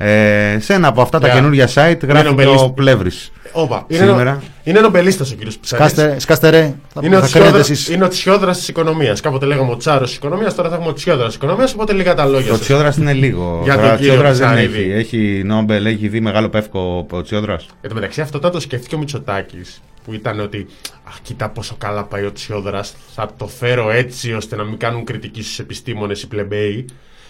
Ε, 0.00 0.56
σε 0.60 0.72
ένα 0.74 0.88
από 0.88 1.02
αυτά 1.02 1.18
τα 1.18 1.26
Για- 1.26 1.36
καινούργια 1.36 1.66
site 1.74 1.98
γράφει 2.02 2.24
νομπελίστη. 2.26 2.56
το 2.58 2.70
Πλεύρης. 2.70 3.32
Όπα, 3.52 3.84
είναι, 3.88 4.00
Σήμερα. 4.00 4.20
ένα- 4.30 4.42
είναι 4.64 4.80
νομπελίστας 4.80 5.32
ο 5.32 5.34
κύριος 5.34 5.58
Ψαρίδης. 5.58 5.92
Σκάστε, 5.92 6.18
σκάστε 6.20 6.48
ρε. 6.50 6.74
Θα, 6.94 7.00
Είναι 7.04 7.16
ο, 7.16 7.20
θα 7.20 7.26
τσιόδρα, 7.26 7.50
κρίνετε 7.50 7.72
εσείς. 7.72 7.88
είναι 7.88 8.04
ο 8.04 8.08
τσιόδρας 8.08 8.58
της 8.58 8.68
οικονομίας. 8.68 9.20
Κάποτε 9.20 9.46
λέγαμε 9.46 9.70
ο 9.72 9.76
τσάρος 9.76 10.08
της 10.08 10.16
οικονομίας, 10.16 10.54
τώρα 10.54 10.68
θα 10.68 10.74
έχουμε 10.74 10.90
ο 10.90 10.92
τσιόδρας 10.92 11.26
της 11.26 11.34
οικονομίας, 11.36 11.72
οπότε 11.72 11.92
λίγα 11.92 12.14
τα 12.14 12.24
λόγια 12.26 12.50
Ο 12.52 12.54
σας. 12.54 12.60
Τσιόδρας 12.64 12.96
είναι 12.96 13.12
λίγο. 13.12 13.60
Για 13.64 13.72
τον 13.74 13.82
Τώρα, 13.82 13.96
κύριο 13.96 14.10
Τσιόδρας 14.12 14.38
δεν 14.38 14.46
Ψαρίδη. 14.48 14.78
έχει. 14.82 14.90
Έχει 14.92 15.42
Νόμπελ, 15.44 15.86
έχει 15.86 16.08
δει 16.08 16.20
μεγάλο 16.20 16.48
πεύκο 16.48 17.06
ο 17.10 17.22
Τσιόδρας. 17.22 17.66
Εν 17.80 17.88
τω 17.88 17.94
μεταξύ, 17.94 18.20
αυτό 18.20 18.38
όταν 18.38 18.50
το 18.50 18.60
σκέφτηκε 18.60 18.94
ο 18.94 18.98
Μητσοτάκης, 18.98 19.80
που 20.04 20.12
ήταν 20.14 20.40
ότι 20.40 20.66
Αχ, 21.08 21.14
κοίτα 21.22 21.48
πόσο 21.48 21.74
καλά 21.78 22.04
πάει 22.04 22.24
ο 22.24 22.32
Τσιόδρας. 22.32 22.94
Θα 23.14 23.28
το 23.36 23.46
φέρω 23.46 23.90
έτσι 23.90 24.32
ώστε 24.32 24.56
να 24.56 24.64
μην 24.64 24.76
κάνουν 24.78 25.04
κριτική 25.04 25.42
στους 25.42 25.58
επιστήμονες 25.58 26.22
οι 26.22 26.26
πλεμπέοι. 26.28 26.84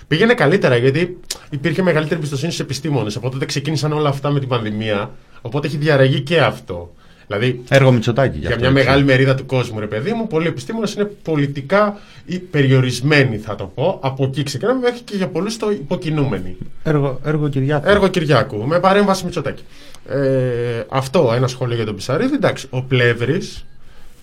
Πήγαινε 0.09 0.35
καλύτερα 0.35 0.77
γιατί 0.77 1.19
υπήρχε 1.51 1.83
μεγαλύτερη 1.83 2.17
εμπιστοσύνη 2.17 2.53
στους 2.53 2.65
επιστήμονες. 2.65 3.17
Από 3.17 3.31
τότε 3.31 3.45
ξεκίνησαν 3.45 3.93
όλα 3.93 4.09
αυτά 4.09 4.31
με 4.31 4.39
την 4.39 4.49
πανδημία. 4.49 5.11
Οπότε 5.41 5.67
έχει 5.67 5.77
διαραγεί 5.77 6.21
και 6.21 6.41
αυτό. 6.41 6.93
Δηλαδή, 7.27 7.63
Έργο 7.69 7.93
Μητσοτάκη. 7.93 8.35
γι' 8.35 8.39
για 8.39 8.49
αυτό, 8.49 8.61
μια 8.61 8.71
έτσι. 8.71 8.85
μεγάλη 8.85 9.05
μερίδα 9.05 9.35
του 9.35 9.47
κόσμου, 9.47 9.81
ρε 9.81 9.87
παιδί 9.87 10.13
μου, 10.13 10.27
πολλοί 10.27 10.47
επιστήμονες 10.47 10.95
είναι 10.95 11.05
πολιτικά 11.05 11.99
ή 12.25 12.39
περιορισμένοι, 12.39 13.37
θα 13.37 13.55
το 13.55 13.73
πω. 13.75 13.99
Από 14.03 14.25
εκεί 14.25 14.43
ξεκινάμε 14.43 14.81
μέχρι 14.81 15.01
και 15.01 15.17
για 15.17 15.29
πολλούς 15.29 15.57
το 15.57 15.71
υποκινούμενοι. 15.71 16.57
Έργο, 16.83 17.21
έργο 17.25 17.49
Κυριάκου. 17.49 17.89
Έργο 17.89 18.09
Κυριάκου, 18.09 18.57
με 18.67 18.81
παρέμβαση 18.81 19.25
Μητσοτάκη. 19.25 19.63
Ε, 20.09 20.85
αυτό, 20.89 21.33
ένα 21.35 21.47
σχόλιο 21.47 21.77
για 21.77 21.85
τον 21.85 21.95
Πισαρίδη. 21.95 22.35
Εντάξει, 22.35 22.67
ο 22.71 22.83
Πλεύρης 22.83 23.67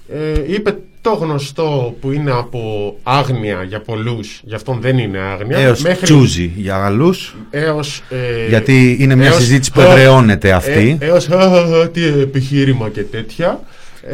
ε, 0.09 0.53
είπε 0.53 0.77
το 1.05 1.13
γνωστό 1.13 1.95
που 2.01 2.11
είναι 2.11 2.31
από 2.31 2.59
άγνοια 3.03 3.63
για 3.67 3.79
πολλούς, 3.81 4.41
για 4.43 4.55
αυτόν 4.55 4.77
δεν 4.81 4.97
είναι 4.97 5.17
άγνοια. 5.19 5.57
Έως 5.57 5.83
τσούζι 6.01 6.51
για 6.55 6.85
άλλους. 6.85 7.35
Έως, 7.49 8.03
ε, 8.09 8.47
Γιατί 8.47 8.97
είναι 8.99 9.15
μια 9.15 9.25
έως- 9.27 9.37
συζήτηση 9.37 9.71
που 9.71 9.81
α, 9.81 9.83
εδραιώνεται 9.85 10.51
αυτή. 10.51 10.97
Ε, 10.99 11.05
έως, 11.05 11.29
α, 11.29 11.37
α, 11.37 11.81
α, 11.81 11.89
τι 11.89 12.05
επιχείρημα 12.05 12.89
και 12.89 13.01
τέτοια. 13.01 13.59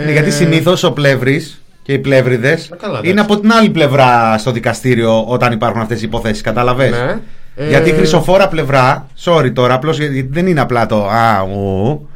Ναι, 0.06 0.12
γιατί 0.12 0.32
συνήθως 0.32 0.84
ο 0.84 0.92
πλεύρης 0.92 1.62
και 1.84 1.94
οι 1.94 2.00
πλεύριδες 2.00 2.70
καλά, 2.78 2.94
εντάξει. 2.94 3.12
είναι 3.12 3.22
από 3.22 3.40
την 3.40 3.52
άλλη 3.52 3.70
πλευρά 3.70 4.38
στο 4.38 4.52
δικαστήριο 4.52 5.24
όταν 5.24 5.52
υπάρχουν 5.52 5.82
αυτές 5.82 6.02
οι 6.02 6.06
υποθέσεις. 6.06 6.42
Κατάλαβες; 6.42 6.90
Ναι. 6.92 7.20
Ε, 7.56 7.68
Γιατί 7.70 7.90
η 7.90 7.94
χρυσοφόρα 7.94 8.48
πλευρά, 8.48 9.08
sorry 9.24 9.52
τώρα, 9.54 9.74
απλώς 9.74 9.98
γιατί 9.98 10.30
δεν 10.32 10.48
είναι 10.48 10.62
απλά 10.62 10.86
το 10.86 11.08
Α, 11.08 11.42
ου. 11.42 12.10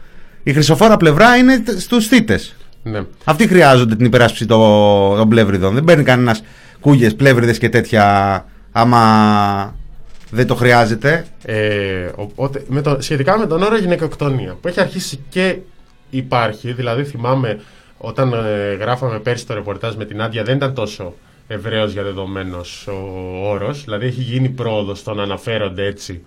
Η 0.44 0.54
χρυσοφόρα 0.54 0.98
πλευρά 0.98 1.36
είναι 1.36 1.64
στους 1.78 2.08
θήτε. 2.08 2.40
Ναι. 2.88 3.04
Αυτοί 3.24 3.48
χρειάζονται 3.48 3.96
την 3.96 4.06
υπεράσπιση 4.06 4.46
των, 4.46 5.18
των 5.18 5.30
πλεύριδων. 5.30 5.74
Δεν 5.74 5.84
παίρνει 5.84 6.04
κανένας 6.04 6.44
κούγες, 6.80 7.16
πλεύριδες 7.16 7.58
και 7.58 7.70
τέτοια 7.70 8.46
άμα 8.72 9.76
δεν 10.32 10.48
το 10.48 10.56
χρειάζεται. 10.56 11.26
Ε, 11.46 12.10
οπότε, 12.16 12.64
με 12.68 12.82
το, 12.82 12.98
σχετικά 13.00 13.38
με 13.38 13.48
τον 13.48 13.62
όρο 13.62 13.78
γυναικοκτονία 13.78 14.58
που 14.62 14.68
έχει 14.68 14.80
αρχίσει 14.80 15.20
και 15.30 15.58
υπάρχει, 16.10 16.74
δηλαδή 16.74 17.04
θυμάμαι 17.04 17.60
όταν 17.98 18.34
ε, 18.34 18.74
γράφαμε 18.74 19.20
πέρσι 19.20 19.48
το 19.48 19.54
ρεπορτάζ 19.54 19.96
με 19.96 20.06
την 20.06 20.22
Άντια 20.22 20.44
δεν 20.44 20.56
ήταν 20.56 20.74
τόσο 20.74 21.14
ευρέως 21.48 21.94
διαδεδομένος 21.94 22.88
ο 22.88 23.50
όρος, 23.50 23.84
δηλαδή 23.84 24.06
έχει 24.06 24.22
γίνει 24.22 24.50
πρόοδος 24.50 25.00
στο 25.00 25.14
να 25.14 25.24
αναφέρονται 25.24 25.86
έτσι 25.86 26.24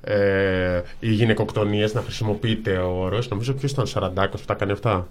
ε, 0.00 0.80
οι 1.00 1.12
γυναικοκτονίες, 1.12 1.94
να 1.94 2.00
χρησιμοποιείται 2.00 2.76
ο 2.76 3.02
όρος. 3.02 3.28
Νομίζω 3.28 3.52
ποιος 3.52 3.70
ήταν 3.70 3.84
ο 3.84 3.86
Σαραντάκος 3.86 4.40
που 4.40 4.46
τα 4.46 4.52
έκανε 4.52 4.72
αυτά, 4.72 5.06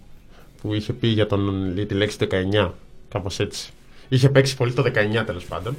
που 0.61 0.73
είχε 0.73 0.93
πει 0.93 1.07
για, 1.07 1.27
τον, 1.27 1.71
για 1.75 1.85
τη 1.85 1.93
λέξη 1.93 2.17
19, 2.63 2.69
κάπως 3.09 3.39
έτσι. 3.39 3.71
Είχε 4.09 4.29
παίξει 4.29 4.55
πολύ 4.55 4.73
το 4.73 4.83
19 5.19 5.23
τέλος 5.25 5.43
πάντων. 5.45 5.75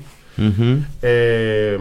Ε, 1.00 1.76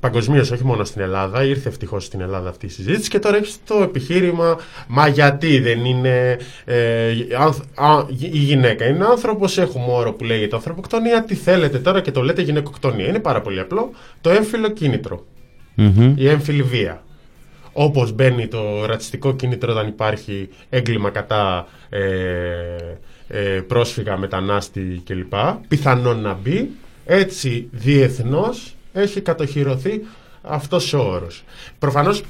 Παγκοσμίως, 0.00 0.50
όχι 0.50 0.64
μόνο 0.64 0.84
στην 0.84 1.00
Ελλάδα, 1.00 1.44
ήρθε 1.44 1.68
ευτυχώς 1.68 2.04
στην 2.04 2.20
Ελλάδα 2.20 2.48
αυτή 2.48 2.66
η 2.66 2.68
συζήτηση 2.68 3.08
και 3.10 3.18
τώρα 3.18 3.36
έχει 3.36 3.56
το 3.66 3.82
επιχείρημα. 3.82 4.58
Μα 4.88 5.08
γιατί 5.08 5.58
δεν 5.58 5.84
είναι. 5.84 6.38
Ε, 6.64 7.12
άνθ- 7.38 7.62
α, 7.80 8.06
η 8.08 8.38
γυναίκα 8.38 8.84
είναι 8.86 9.04
άνθρωπος, 9.04 9.58
έχουμε 9.58 9.86
όρο 9.88 10.12
που 10.12 10.24
λέγεται 10.24 10.56
ανθρωποκτονία. 10.56 11.24
Τι 11.24 11.34
θέλετε 11.34 11.78
τώρα 11.78 12.00
και 12.00 12.10
το 12.10 12.22
λέτε 12.22 12.42
γυναικοκτονία. 12.42 13.06
Είναι 13.08 13.18
πάρα 13.18 13.40
πολύ 13.40 13.60
απλό. 13.60 13.90
Το 14.20 14.30
έμφυλο 14.30 14.68
κίνητρο. 14.68 15.24
Η 16.16 16.28
έμφυλη 16.28 16.62
βία. 16.62 17.02
Όπως 17.78 18.12
μπαίνει 18.12 18.46
το 18.48 18.84
ρατσιστικό 18.84 19.34
κίνητρο 19.34 19.72
όταν 19.72 19.88
υπάρχει 19.88 20.48
έγκλημα 20.68 21.10
κατά 21.10 21.68
ε, 21.88 22.00
ε, 23.28 23.60
πρόσφυγα, 23.60 24.16
μετανάστη 24.16 25.02
κλπ. 25.04 25.34
Πιθανόν 25.68 26.20
να 26.20 26.34
μπει. 26.34 26.70
Έτσι 27.04 27.68
διεθνώς 27.70 28.74
έχει 28.92 29.20
κατοχυρωθεί 29.20 30.00
αυτός 30.42 30.92
ο 30.92 30.98
όρος. 30.98 31.44
Προφανώς 31.78 32.22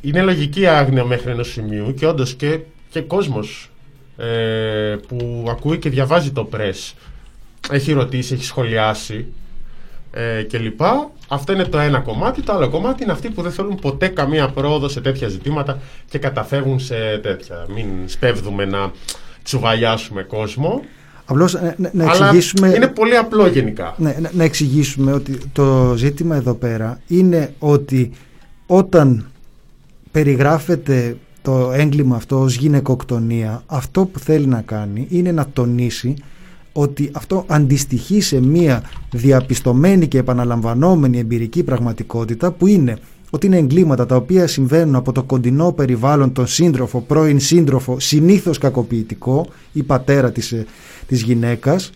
είναι 0.00 0.22
λογική 0.22 0.66
άγνοια 0.66 1.04
μέχρι 1.04 1.30
ενός 1.30 1.50
σημείου 1.50 1.94
και 1.94 2.06
όντως 2.06 2.34
και, 2.34 2.58
και 2.90 3.00
κόσμος 3.00 3.70
ε, 4.16 4.96
που 5.08 5.46
ακούει 5.48 5.78
και 5.78 5.88
διαβάζει 5.88 6.30
το 6.30 6.48
press 6.52 6.92
έχει 7.70 7.92
ρωτήσει, 7.92 8.34
έχει 8.34 8.44
σχολιάσει 8.44 9.26
ε, 10.10 10.42
κλπ. 10.42 10.80
Αυτό 11.28 11.52
είναι 11.52 11.64
το 11.64 11.78
ένα 11.78 12.00
κομμάτι. 12.00 12.42
Το 12.42 12.52
άλλο 12.52 12.68
κομμάτι 12.68 13.02
είναι 13.02 13.12
αυτοί 13.12 13.30
που 13.30 13.42
δεν 13.42 13.52
θέλουν 13.52 13.74
ποτέ 13.74 14.08
καμία 14.08 14.48
πρόοδο 14.48 14.88
σε 14.88 15.00
τέτοια 15.00 15.28
ζητήματα 15.28 15.78
και 16.08 16.18
καταφεύγουν 16.18 16.80
σε 16.80 17.18
τέτοια. 17.22 17.66
Μην 17.74 17.86
σπέβδουμε 18.06 18.64
να 18.64 18.92
τσουβαλιάσουμε 19.42 20.22
κόσμο. 20.22 20.82
Απλώς 21.24 21.54
ε, 21.54 21.74
να, 21.78 21.90
να 21.92 22.10
αλλά 22.10 22.26
εξηγήσουμε... 22.26 22.68
είναι 22.68 22.86
πολύ 22.88 23.16
απλό 23.16 23.46
γενικά. 23.46 23.94
Ναι, 23.98 24.16
να, 24.20 24.30
να 24.32 24.44
εξηγήσουμε 24.44 25.12
ότι 25.12 25.38
το 25.52 25.94
ζήτημα 25.96 26.36
εδώ 26.36 26.54
πέρα 26.54 27.00
είναι 27.06 27.54
ότι 27.58 28.10
όταν 28.66 29.26
περιγράφεται 30.10 31.16
το 31.42 31.72
έγκλημα 31.72 32.16
αυτό 32.16 32.40
ως 32.40 32.54
γυναικοκτονία, 32.54 33.62
αυτό 33.66 34.04
που 34.04 34.18
θέλει 34.18 34.46
να 34.46 34.60
κάνει 34.60 35.06
είναι 35.10 35.32
να 35.32 35.46
τονίσει 35.52 36.14
ότι 36.80 37.10
αυτό 37.12 37.44
αντιστοιχεί 37.46 38.20
σε 38.20 38.40
μία 38.40 38.82
διαπιστωμένη 39.10 40.06
και 40.06 40.18
επαναλαμβανόμενη 40.18 41.18
εμπειρική 41.18 41.62
πραγματικότητα 41.62 42.50
που 42.50 42.66
είναι 42.66 42.98
ότι 43.30 43.46
είναι 43.46 43.56
εγκλήματα 43.56 44.06
τα 44.06 44.16
οποία 44.16 44.46
συμβαίνουν 44.46 44.94
από 44.94 45.12
το 45.12 45.22
κοντινό 45.22 45.72
περιβάλλον 45.72 46.32
τον 46.32 46.46
σύντροφο, 46.46 47.00
πρώην 47.00 47.40
σύντροφο, 47.40 48.00
συνήθως 48.00 48.58
κακοποιητικό 48.58 49.46
ή 49.72 49.82
πατέρα 49.82 50.32
της, 50.32 50.52
ε, 50.52 50.66
της 51.06 51.22
γυναίκας 51.22 51.90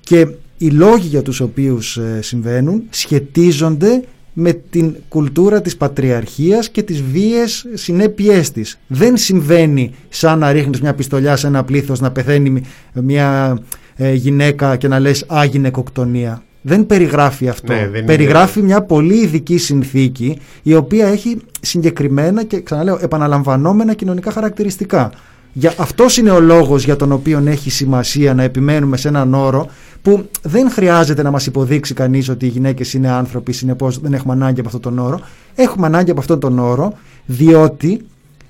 και 0.00 0.28
οι 0.58 0.68
λόγοι 0.68 1.06
για 1.06 1.22
τους 1.22 1.40
οποίους 1.40 1.96
ε, 1.96 2.18
συμβαίνουν 2.22 2.82
σχετίζονται 2.90 4.02
με 4.38 4.52
την 4.52 4.94
κουλτούρα 5.08 5.60
της 5.60 5.76
πατριαρχίας 5.76 6.68
και 6.68 6.82
τις 6.82 7.02
βίες 7.02 7.66
συνέπειές 7.74 8.50
της. 8.50 8.78
Δεν 8.86 9.16
συμβαίνει 9.16 9.94
σαν 10.08 10.38
να 10.38 10.52
ρίχνεις 10.52 10.80
μια 10.80 10.94
πιστολιά 10.94 11.36
σε 11.36 11.46
ένα 11.46 11.64
πλήθος 11.64 12.00
να 12.00 12.10
πεθαίνει 12.10 12.50
μι- 12.50 12.64
μια 12.92 13.58
ε, 13.96 14.12
γυναίκα 14.12 14.76
και 14.76 14.88
να 14.88 14.98
λες 14.98 15.24
«Α, 15.28 15.44
γυναικοκτονία». 15.44 16.42
Δεν 16.62 16.86
περιγράφει 16.86 17.48
αυτό. 17.48 17.72
Ναι, 17.72 17.78
δεν 17.78 17.88
είναι- 17.94 18.02
περιγράφει 18.06 18.62
μια 18.62 18.82
πολύ 18.82 19.14
ειδική 19.14 19.58
συνθήκη 19.58 20.38
η 20.62 20.74
οποία 20.74 21.06
έχει 21.06 21.36
συγκεκριμένα 21.60 22.44
και 22.44 22.60
ξαναλέω 22.60 22.98
επαναλαμβανόμενα 23.02 23.94
κοινωνικά 23.94 24.30
χαρακτηριστικά. 24.30 25.10
Για 25.52 25.72
αυτός 25.78 26.16
είναι 26.16 26.30
ο 26.30 26.40
λόγος 26.40 26.84
για 26.84 26.96
τον 26.96 27.12
οποίο 27.12 27.42
έχει 27.46 27.70
σημασία 27.70 28.34
να 28.34 28.42
επιμένουμε 28.42 28.96
σε 28.96 29.08
έναν 29.08 29.34
όρο 29.34 29.66
που 30.02 30.28
δεν 30.42 30.70
χρειάζεται 30.70 31.22
να 31.22 31.30
μας 31.30 31.46
υποδείξει 31.46 31.94
κανείς 31.94 32.28
ότι 32.28 32.46
οι 32.46 32.48
γυναίκες 32.48 32.94
είναι 32.94 33.08
άνθρωποι, 33.10 33.52
συνεπώς 33.52 33.98
δεν 34.00 34.12
έχουμε 34.14 34.32
ανάγκη 34.32 34.60
από 34.60 34.68
αυτόν 34.68 34.82
τον 34.82 34.98
όρο. 34.98 35.20
Έχουμε 35.54 35.86
ανάγκη 35.86 36.10
από 36.10 36.20
αυτόν 36.20 36.40
τον 36.40 36.58
όρο 36.58 36.92
διότι 37.26 38.00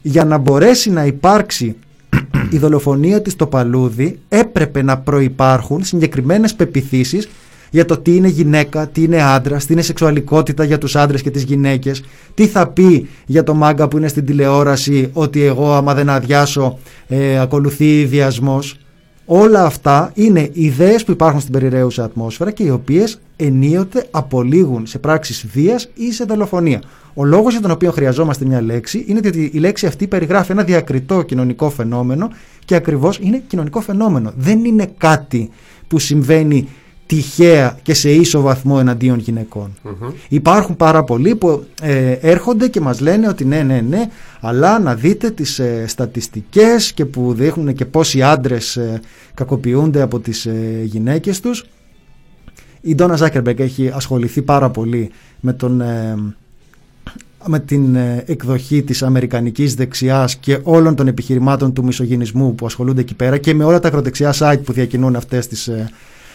για 0.03 0.25
να 0.25 0.39
μπορέσει 0.39 0.91
να 0.91 1.05
υπάρξει 1.07 1.77
η 2.51 2.59
δολοφονία 2.59 3.23
της 3.23 3.33
στο 3.33 3.47
παλούδι 3.47 4.19
έπρεπε 4.29 4.83
να 4.83 4.99
προϋπάρχουν 4.99 5.85
συγκεκριμένες 5.85 6.55
πεπιθήσεις 6.55 7.29
για 7.71 7.85
το 7.85 7.99
τι 7.99 8.17
είναι 8.17 8.29
γυναίκα, 8.29 8.89
τι 8.89 9.03
είναι 9.03 9.23
άντρας, 9.23 9.67
τι 9.67 9.73
είναι 9.73 9.83
σεξουαλικότητα 9.83 10.65
για 10.65 10.79
τους 10.79 10.97
άντρες 10.97 11.23
και 11.23 11.31
τις 11.31 11.43
γυναίκες, 11.43 12.03
τι 12.35 12.47
θα 12.47 12.67
πει 12.67 13.09
για 13.27 13.43
το 13.43 13.55
μάγκα 13.55 13.89
που 13.89 13.97
είναι 13.97 14.09
στην 14.09 14.25
τηλεόραση 14.25 15.11
ότι 15.13 15.43
εγώ 15.43 15.73
άμα 15.73 15.95
δεν 15.95 16.09
αδειάσω 16.09 16.79
ε, 17.07 17.39
ακολουθεί 17.39 18.05
διασμός. 18.05 18.77
Όλα 19.29 19.65
αυτά 19.65 20.11
είναι 20.15 20.51
ιδέες 20.53 21.05
που 21.05 21.11
υπάρχουν 21.11 21.41
στην 21.41 21.53
περιραίουσα 21.53 22.05
ατμόσφαιρα 22.05 22.51
και 22.51 22.63
οι 22.63 22.71
οποίες 22.71 23.21
ενίοτε 23.37 24.07
απολύγουν 24.11 24.87
σε 24.87 24.99
πράξεις 24.99 25.47
βίας 25.47 25.89
ή 25.95 26.13
σε 26.13 26.25
δολοφονία. 26.25 26.83
Ο 27.15 27.25
λόγος 27.25 27.53
για 27.53 27.63
τον 27.63 27.71
οποίο 27.71 27.91
χρειαζόμαστε 27.91 28.45
μια 28.45 28.63
λέξη 28.63 29.05
είναι 29.09 29.21
ότι 29.25 29.51
η 29.53 29.59
λέξη 29.59 29.87
αυτή 29.87 30.07
περιγράφει 30.07 30.53
ένα 30.53 30.63
διακριτό 30.63 31.23
κοινωνικό 31.23 31.71
φαινόμενο 31.71 32.31
και 32.65 32.75
ακριβώς 32.75 33.19
είναι 33.19 33.43
κοινωνικό 33.47 33.81
φαινόμενο. 33.81 34.33
Δεν 34.37 34.65
είναι 34.65 34.91
κάτι 34.99 35.51
που 35.89 35.99
συμβαίνει 35.99 36.69
τυχαία 37.07 37.79
και 37.83 37.95
σε 37.95 38.11
ίσο 38.11 38.41
βαθμό 38.41 38.77
εναντίον 38.81 39.19
γυναικών. 39.19 39.73
Υπάρχουν 40.29 40.77
πάρα 40.77 41.05
πολλοί 41.05 41.35
που 41.35 41.65
ε, 41.83 42.13
έρχονται 42.13 42.69
και 42.69 42.81
μας 42.81 43.01
λένε 43.01 43.29
ότι 43.29 43.45
ναι, 43.45 43.63
ναι, 43.63 43.81
ναι, 43.81 44.11
αλλά 44.41 44.79
να 44.79 44.95
δείτε 44.95 45.31
τις 45.31 45.59
ε, 45.59 45.85
στατιστικές 45.87 46.93
και 46.93 47.05
που 47.05 47.35
δείχνουν 47.35 47.75
και 47.75 47.85
πόσοι 47.85 48.23
άντρες 48.23 48.77
ε, 48.77 49.01
κακοποιούνται 49.35 50.03
από 50.03 50.19
τις 50.19 50.47
ε, 50.47 50.81
γυναίκες 50.85 51.41
τους. 51.41 51.65
Η 52.81 52.95
Ντόνα 52.95 53.17
Ζάκερμπεργκ 53.17 53.61
έχει 53.61 53.91
ασχοληθεί 53.95 54.43
πάρα 54.43 54.71
πολύ 54.71 55.11
με 55.41 55.53
τον... 55.53 55.81
ε, 55.81 56.15
με 57.49 57.61
την 57.61 57.95
ε, 57.95 58.25
εκδοχή 58.27 58.83
της 58.83 59.03
αμερικανικής 59.03 59.75
δεξιάς 59.75 60.37
και 60.37 60.59
όλων 60.63 60.95
των 60.95 61.07
επιχειρημάτων 61.07 61.73
του 61.73 61.85
μισογενισμού 61.85 62.55
που 62.55 62.67
ασχολούνται 62.67 63.01
εκεί 63.01 63.15
πέρα 63.15 63.39
και 63.39 63.55
με 63.55 63.65
όλα 63.65 63.79
τα 63.81 63.89
ακροδεξιά 63.89 64.35
site 64.39 64.61
που 64.65 64.73
διακινούν 64.73 65.17
αυτές 65.17 65.47
τις, 65.47 65.69
ε, 65.69 65.91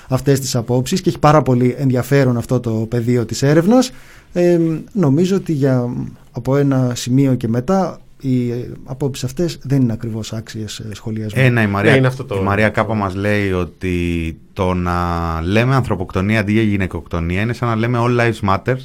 αυτές 0.08 0.40
τις 0.40 0.56
απόψεις 0.56 1.02
και 1.02 1.10
έχει 1.10 1.20
πάρα 1.20 1.42
πολύ 1.42 1.76
ενδιαφέρον 1.78 2.38
αυτό 2.38 2.60
το 2.60 2.72
πεδίο 2.72 3.26
της 3.26 3.42
έρευνας. 3.42 3.92
Ε, 4.34 4.60
νομίζω 4.94 5.36
ότι 5.36 5.52
για, 5.54 5.94
από 6.32 6.58
ένα 6.58 6.92
σημείο 6.96 7.36
και 7.36 7.48
μετά 7.48 8.00
οι 8.22 8.52
ε, 8.52 8.70
απόψεις 8.86 9.24
αυτές 9.24 9.60
δεν 9.62 9.82
είναι 9.82 9.94
ακριβώς 9.94 10.34
άξιες 10.34 10.80
ε, 10.80 10.90
σχολιασμού. 10.94 11.42
Ένα, 11.44 11.62
η 11.62 11.68
Μαρία, 11.68 11.92
Ναι, 11.92 11.98
είναι 11.98 12.08
αυτό 12.08 12.24
το- 12.24 12.36
η 12.36 12.44
Μαρία 12.44 12.70
Κάπα 12.70 12.94
μας 12.94 13.16
λέει 13.16 13.52
ότι 13.52 14.38
το 14.54 14.74
να 14.74 14.96
λέμε 15.44 15.76
ανθρωποκτονία 15.76 16.40
αντί 16.40 16.52
για 16.52 16.62
γυναικοκτονία 16.62 17.42
είναι 17.42 17.54
σαν 17.54 17.68
να 17.70 17.76
λέμε 17.76 17.98
all 18.02 18.20
lives 18.20 18.50
matter 18.50 18.76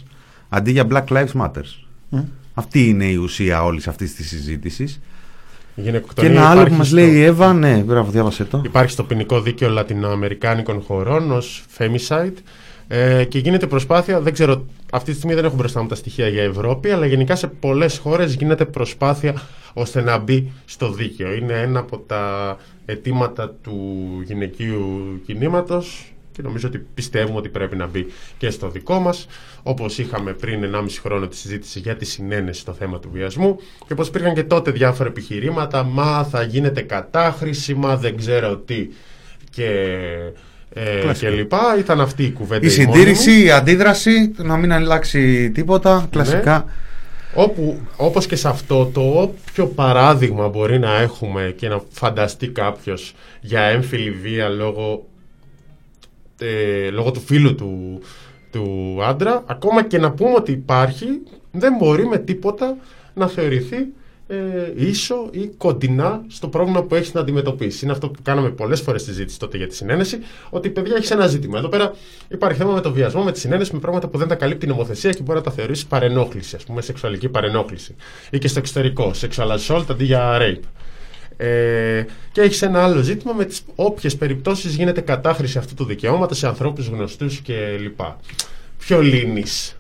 αντί 0.49 0.71
για 0.71 0.87
black 0.91 1.05
lives 1.09 1.41
matter. 1.43 1.63
Μμ. 2.09 2.19
Αυτή 2.55 2.89
είναι 2.89 3.05
η 3.05 3.15
ουσία 3.15 3.65
όλης 3.65 3.89
αυτής 3.89 4.15
της 4.15 4.29
συζήτησης. 4.29 5.01
Η 5.77 5.83
Και 5.83 5.89
γυναικοκτονία 5.89 6.31
ένα 6.31 6.41
άλλο 6.49 6.55
που 6.55 6.61
υπάρχει 6.61 6.79
μας 6.79 6.87
στο- 6.87 6.97
λέει 6.97 7.11
η 7.15 7.23
Εύα, 7.23 7.53
ναι, 7.53 7.77
μπράβο, 7.77 8.11
διάβασε 8.11 8.45
το. 8.45 8.63
Υπάρχει 8.65 8.91
στο 8.91 9.05
ποινικό 9.05 9.41
δίκαιο 9.41 9.69
λατινοαμερικάνικων 9.69 10.81
χωρών 10.81 11.31
ως 11.33 11.65
femicide 11.79 12.33
ε, 12.89 13.25
και 13.25 13.39
γίνεται 13.39 13.67
προσπάθεια, 13.67 14.21
δεν 14.21 14.33
ξέρω, 14.33 14.65
αυτή 14.93 15.11
τη 15.11 15.17
στιγμή 15.17 15.35
δεν 15.35 15.45
έχω 15.45 15.55
μπροστά 15.57 15.83
μου 15.83 15.89
τα 15.89 15.95
στοιχεία 15.95 16.29
για 16.29 16.43
Ευρώπη, 16.43 16.91
αλλά 16.91 17.07
γενικά 17.07 17.37
σε 17.37 17.47
πολλές 17.47 17.99
χώρες 17.99 18.35
γίνεται 18.35 18.65
προσπάθεια 18.65 19.35
ώστε 19.73 20.01
να 20.03 20.19
μπει 20.19 20.53
στο 20.65 20.91
δίκαιο. 20.91 21.33
Είναι 21.35 21.53
ένα 21.61 21.79
από 21.79 21.99
τα 21.99 22.57
αιτήματα 22.87 23.55
του 23.63 23.79
γυναικείου 24.25 25.21
κινήματος 25.27 26.13
και 26.37 26.43
νομίζω 26.43 26.69
ότι 26.69 26.87
πιστεύουμε 26.95 27.39
ότι 27.39 27.49
πρέπει 27.49 27.77
να 27.77 27.87
μπει 27.87 28.07
και 28.39 28.51
στο 28.51 28.69
δικό 28.71 28.99
μας 28.99 29.27
όπως 29.63 29.99
είχαμε 29.99 30.33
πριν 30.33 30.75
1,5 30.75 30.87
χρόνο 31.03 31.27
τη 31.27 31.37
συζήτηση 31.37 31.79
για 31.79 31.97
τη 31.97 32.05
συνένεση 32.05 32.61
στο 32.61 32.73
θέμα 32.73 32.99
του 32.99 33.09
βιασμού 33.13 33.57
και 33.87 33.95
πως 33.95 34.09
υπήρχαν 34.09 34.35
και 34.35 34.43
τότε 34.43 34.71
διάφορα 34.71 35.09
επιχειρήματα 35.09 35.83
μα 35.83 36.25
θα 36.25 36.43
γίνεται 36.43 36.81
κατάχρηση, 36.81 37.75
μα 37.75 37.97
δεν 37.97 38.17
ξέρω 38.17 38.57
τι 38.57 38.89
και, 39.51 39.71
ε, 40.73 41.01
Κλασική. 41.01 41.27
και 41.27 41.31
λοιπά 41.37 41.77
ήταν 41.79 42.01
αυτή 42.01 42.25
η 42.25 42.31
κουβέντα 42.33 42.67
Η 42.67 42.75
η 42.79 42.85
μόνιμη. 42.85 42.95
συντήρηση, 42.97 43.45
η 43.45 43.51
αντίδραση, 43.51 44.33
να 44.37 44.57
μην 44.57 44.73
αλλάξει 44.73 45.51
τίποτα, 45.51 46.07
κλασικά. 46.11 46.65
Όπου, 47.35 47.81
όπως 47.97 48.27
και 48.27 48.37
σε 48.37 48.49
αυτό, 48.49 48.87
το 48.87 49.01
όποιο 49.01 49.67
παράδειγμα 49.67 50.49
μπορεί 50.49 50.79
να 50.79 51.01
έχουμε 51.01 51.55
και 51.57 51.69
να 51.69 51.81
φανταστεί 51.91 52.49
κάποιος 52.49 53.15
για 53.41 53.61
έμφυλη 53.63 54.11
βία 54.11 54.49
λόγω, 54.49 55.07
ε, 56.39 56.91
λόγω 56.91 57.11
του 57.11 57.21
φίλου 57.21 57.55
του, 57.55 58.01
του 58.53 58.99
άντρα, 59.03 59.43
ακόμα 59.47 59.85
και 59.85 59.99
να 59.99 60.11
πούμε 60.11 60.35
ότι 60.37 60.53
υπάρχει, 60.53 61.07
δεν 61.51 61.77
μπορεί 61.79 62.07
με 62.07 62.19
τίποτα 62.19 62.77
να 63.15 63.29
θεωρηθεί 63.29 63.77
ε, 64.29 64.37
ίσο 64.75 65.29
ή 65.31 65.51
κοντινά 65.57 66.25
στο 66.29 66.49
πρόβλημα 66.49 66.83
που 66.83 66.95
έχει 66.95 67.11
να 67.15 67.21
αντιμετωπίσει. 67.21 67.85
Είναι 67.85 67.93
αυτό 67.93 68.09
που 68.09 68.19
κάναμε 68.23 68.51
πολλές 68.51 68.81
φορές 68.81 69.01
στη 69.01 69.11
συζήτηση 69.11 69.39
τότε 69.39 69.57
για 69.57 69.67
τη 69.67 69.75
συνένεση, 69.75 70.19
ότι 70.51 70.71
παιδιά 70.71 70.97
έχεις 70.97 71.11
ένα 71.11 71.27
ζήτημα. 71.27 71.59
Εδώ 71.59 71.69
πέρα 71.69 71.95
υπάρχει 72.29 72.59
θέμα 72.59 72.73
με 72.73 72.81
το 72.81 72.93
βιασμό, 72.93 73.23
με 73.23 73.33
τη 73.33 73.39
συνένεση, 73.39 73.75
με 73.75 73.79
πράγματα 73.79 74.09
που 74.09 74.19
δεν 74.19 74.29
τα 74.29 74.35
καλύπτει 74.35 74.67
η 74.67 74.69
νομοθεσία 74.69 75.11
και 75.13 75.23
μπορεί 75.23 75.39
να 75.39 75.45
τα 75.45 75.51
θεωρήσει 75.51 75.87
παρενόχληση, 75.87 76.57
ας 76.57 76.65
πούμε, 76.65 76.83
σεξουαλική 76.83 77.29
παρενόχληση. 77.29 77.95
Ή 78.31 78.39
και 78.39 78.49
στο 78.49 78.59
εξωτερικό, 78.59 79.13
sexual 79.21 79.57
assault 79.59 79.85
αντί 79.91 80.05
για 80.05 80.39
rape. 80.41 80.65
Ε, 81.37 82.05
και 82.33 82.41
έχεις 82.41 82.63
ένα 82.63 82.83
άλλο 82.85 83.01
ζήτημα 83.01 83.33
με 83.33 83.45
τις 83.45 83.63
όποιες 83.75 84.17
περιπτώσεις 84.17 84.75
γίνεται 84.75 85.01
κατάχρηση 85.01 85.59
αυτού 85.59 85.75
του 85.75 85.85
δικαιώματος 85.85 86.39
σε 86.39 86.47
ανθρώπους 86.47 86.87
γνωστούς 86.89 87.43
κλπ. 87.43 88.01
Ποιο 88.79 89.03
λύνεις; 89.03 89.77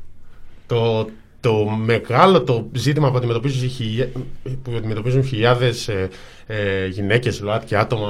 Το, 0.66 1.08
το 1.40 1.64
μεγάλο 1.84 2.42
το 2.42 2.68
ζήτημα 2.72 3.10
που 3.10 3.16
αντιμετωπίζουν, 3.16 3.68
χιλιά- 3.70 4.08
που 4.62 4.72
αντιμετωπίζουν 4.76 5.24
χιλιάδες 5.24 5.88
ε, 5.88 6.08
ε, 6.46 6.86
γυναίκες, 6.86 7.40
ΛΟΑΤ 7.40 7.74
άτομα 7.74 8.08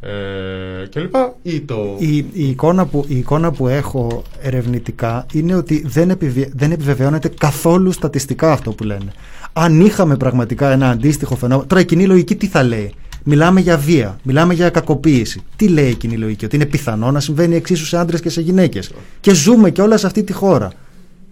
ε, 0.00 0.86
κλπ. 0.90 1.14
Ή 1.42 1.60
το... 1.60 1.96
Η, 1.98 2.16
η, 2.16 2.26
εικόνα 2.32 2.86
που, 2.86 3.04
η 3.08 3.16
εικόνα 3.18 3.52
που 3.52 3.68
έχω 3.68 4.22
ερευνητικά 4.40 5.26
είναι 5.32 5.54
ότι 5.54 5.82
δεν, 5.86 6.10
επιβε- 6.10 6.50
δεν 6.54 6.72
επιβεβαιώνεται 6.72 7.28
καθόλου 7.28 7.92
στατιστικά 7.92 8.52
αυτό 8.52 8.72
που 8.72 8.84
λένε. 8.84 9.12
Αν 9.52 9.80
είχαμε 9.80 10.16
πραγματικά 10.16 10.70
ένα 10.70 10.90
αντίστοιχο 10.90 11.36
φαινόμενο. 11.36 11.66
Τώρα 11.68 11.82
η 11.82 11.84
κοινή 11.84 12.06
λογική 12.06 12.36
τι 12.36 12.46
θα 12.46 12.62
λέει; 12.62 12.94
Μιλάμε 13.24 13.60
για 13.60 13.76
βία, 13.76 14.18
μιλάμε 14.22 14.54
για 14.54 14.70
κακοποίηση. 14.70 15.42
Τι 15.56 15.68
λέει 15.68 15.88
η 15.88 15.94
κοινή 15.94 16.16
λογική, 16.16 16.44
Ότι 16.44 16.56
είναι 16.56 16.66
πιθανό 16.66 17.10
να 17.10 17.20
συμβαίνει 17.20 17.56
εξίσου 17.56 17.86
σε 17.86 17.96
άντρες 17.96 18.20
και 18.20 18.28
σε 18.28 18.40
γυναίκες. 18.40 18.90
Και 19.20 19.34
ζούμε 19.34 19.70
και 19.70 19.82
όλα 19.82 19.96
σε 19.96 20.06
αυτή 20.06 20.22
τη 20.22 20.32
χώρα. 20.32 20.70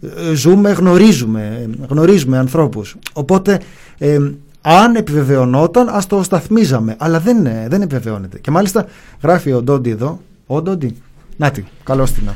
Ε, 0.03 0.35
Ζούμε, 0.35 0.71
γνωρίζουμε, 0.71 1.69
ε, 1.81 1.87
γνωρίζουμε 1.89 2.39
ανθρώπους. 2.39 2.97
Οπότε, 3.13 3.61
ε, 3.99 4.19
αν 4.61 4.95
επιβεβαιωνόταν, 4.95 5.89
ας 5.89 6.07
το 6.07 6.23
σταθμίζαμε. 6.23 6.97
Αλλά 6.99 7.21
δεν, 7.21 7.47
ε, 7.47 7.67
δεν 7.69 7.83
επιβεβαιώνεται. 7.83 8.39
Και 8.39 8.51
μάλιστα 8.51 8.87
γράφει 9.23 9.53
ο 9.53 9.63
Ντόντι 9.63 9.91
εδώ. 9.91 10.21
Ο 10.47 10.63
Ντόντι. 10.63 10.97
Νάτι, 11.37 11.65
καλώς 11.85 12.13
την. 12.13 12.29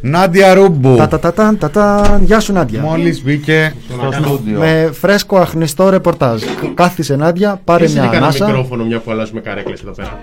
Νάντια 0.00 0.54
Ρούμπου, 0.54 0.96
Τα, 0.96 1.08
τα, 1.08 1.18
τα, 1.18 1.32
τα, 1.32 1.56
τα, 1.58 1.70
τα. 1.70 2.20
Γεια 2.24 2.40
σου 2.40 2.52
Νάντια. 2.52 2.80
μόλις 2.80 3.22
μπήκε 3.22 3.74
στο 3.92 4.12
στούντιο. 4.12 4.58
Με 4.58 4.90
φρέσκο 5.00 5.38
αχνηστό 5.38 5.88
ρεπορτάζ. 5.88 6.42
Κάθισε 6.74 7.16
Νάντια, 7.16 7.60
πάρε 7.64 7.78
Ποιος 7.78 7.92
μια 7.92 8.02
είχε 8.02 8.10
κανένα 8.12 8.26
ανάσα. 8.26 8.46
μικρόφωνο 8.46 8.84
μια 8.84 8.98
που 8.98 9.10
αλλάζουμε 9.10 9.40
καρέκλες 9.40 9.80
εδώ 9.80 9.90
πέρα. 9.92 10.20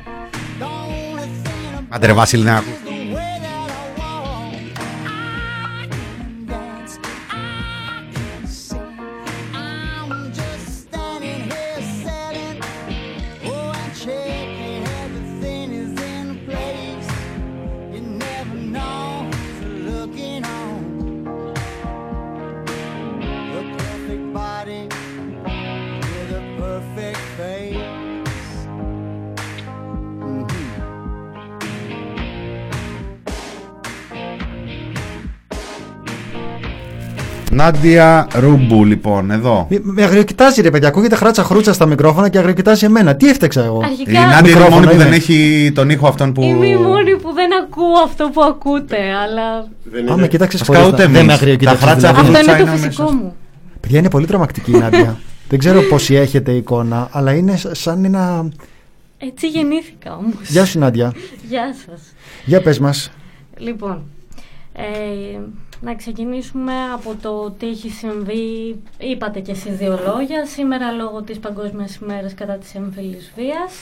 Άντε 1.89 2.05
ρε 2.05 2.13
Βασίλη 2.13 2.43
να 2.43 2.55
ακούς. 2.55 2.84
Νάντια 37.55 38.27
Ρούμπου, 38.39 38.85
λοιπόν, 38.85 39.31
εδώ. 39.31 39.67
Με, 39.69 39.79
με 39.83 40.03
αγριοκοιτάζει 40.03 40.61
ρε 40.61 40.69
παιδιά, 40.69 40.87
ακούγεται 40.87 41.15
χράτσα 41.15 41.43
χρούτσα 41.43 41.73
στα 41.73 41.85
μικρόφωνα 41.85 42.29
και 42.29 42.37
αγριοκοιτάζει 42.37 42.85
εμένα. 42.85 43.15
Τι 43.15 43.29
έφταξα 43.29 43.63
εγώ; 43.63 43.79
Η 43.81 43.85
Αρχικά 43.85 44.11
Νάντια 44.19 44.39
είναι 44.39 44.47
η 44.49 44.51
Μικρόφωνο 44.51 44.75
μόνη 44.75 44.87
που 44.91 44.97
δεν 44.97 45.07
είναι. 45.07 45.15
έχει 45.15 45.71
τον 45.75 45.89
ήχο 45.89 46.07
αυτόν 46.07 46.33
που. 46.33 46.41
είμαι 46.41 46.67
η 46.67 46.75
μόνη 46.75 47.15
που 47.15 47.33
δεν 47.33 47.49
ακούω 47.63 47.99
αυτό 48.05 48.29
που 48.33 48.41
ακούτε, 48.43 48.97
αλλά 48.97 49.67
Δεν 49.83 50.09
Α, 50.09 50.11
είναι- 50.11 50.21
με 50.21 50.27
κοίταξε 50.27 50.57
Ας 50.61 50.67
χωρίς 50.67 50.81
να- 50.81 50.87
καούτε 50.87 51.03
Δεν 51.05 51.15
εμείς. 51.15 51.21
με 51.21 51.27
Τα 51.27 51.33
αγριοκοιτάζει. 51.33 51.77
χράτσα 51.77 51.95
δηλαδή. 51.95 52.19
αυτό 52.19 52.31
Χρούτσα 52.33 52.51
είναι 52.51 52.63
το 52.63 52.71
είναι 52.71 52.77
φυσικό 52.81 53.01
αμέσως. 53.03 53.21
μου. 53.21 53.35
Παιδιά 53.79 53.99
είναι 53.99 54.09
πολύ 54.09 54.25
τρομακτική 54.25 54.71
η 54.71 54.77
Νάντια. 54.77 55.19
Δεν 55.49 55.59
ξέρω 55.59 55.81
πόσοι 55.81 56.15
έχετε 56.15 56.51
εικόνα, 56.51 57.07
αλλά 57.11 57.33
είναι 57.33 57.57
σα- 57.57 57.75
σαν 57.75 58.05
ένα. 58.05 58.49
Έτσι 59.17 59.47
γεννήθηκα 59.47 60.15
όμως. 60.15 60.33
Γεια 60.47 60.65
σου 60.65 60.79
Νάντια. 60.79 61.13
Γεια 61.49 61.75
σας. 61.85 62.01
Για 62.45 62.61
πες 62.61 62.79
μας. 62.79 63.11
Λοιπόν, 63.57 64.03
ε, 64.73 64.81
να 65.85 65.95
ξεκινήσουμε 65.95 66.73
από 66.93 67.15
το 67.21 67.51
τι 67.51 67.67
έχει 67.67 67.89
συμβεί. 67.89 68.81
Είπατε 68.97 69.39
και 69.39 69.51
εσείς 69.51 69.77
δύο 69.77 69.99
λόγια. 70.07 70.45
Σήμερα 70.45 70.91
λόγω 70.91 71.21
της 71.21 71.39
Παγκόσμιας 71.39 71.95
ημέρας 71.95 72.33
κατά 72.33 72.53
της 72.53 72.75
έμφυλης 72.75 73.31
βίας. 73.35 73.73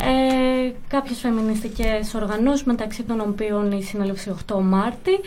Ε, 0.00 0.72
κάποιες 0.88 1.18
φεμινιστικές 1.18 2.14
οργανώσεις 2.14 2.64
μεταξύ 2.64 3.02
των 3.02 3.20
οποίων 3.20 3.72
η 3.72 3.82
Συνέλευση 3.82 4.34
8 4.46 4.60
Μάρτη 4.60 5.20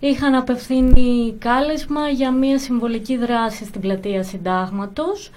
είχαν 0.00 0.34
απευθύνει 0.34 1.34
κάλεσμα 1.38 2.08
για 2.08 2.30
μια 2.30 2.58
συμβολική 2.58 3.16
δράση 3.16 3.64
στην 3.64 3.80
πλατεία 3.80 4.22
Συντάγματος 4.22 5.30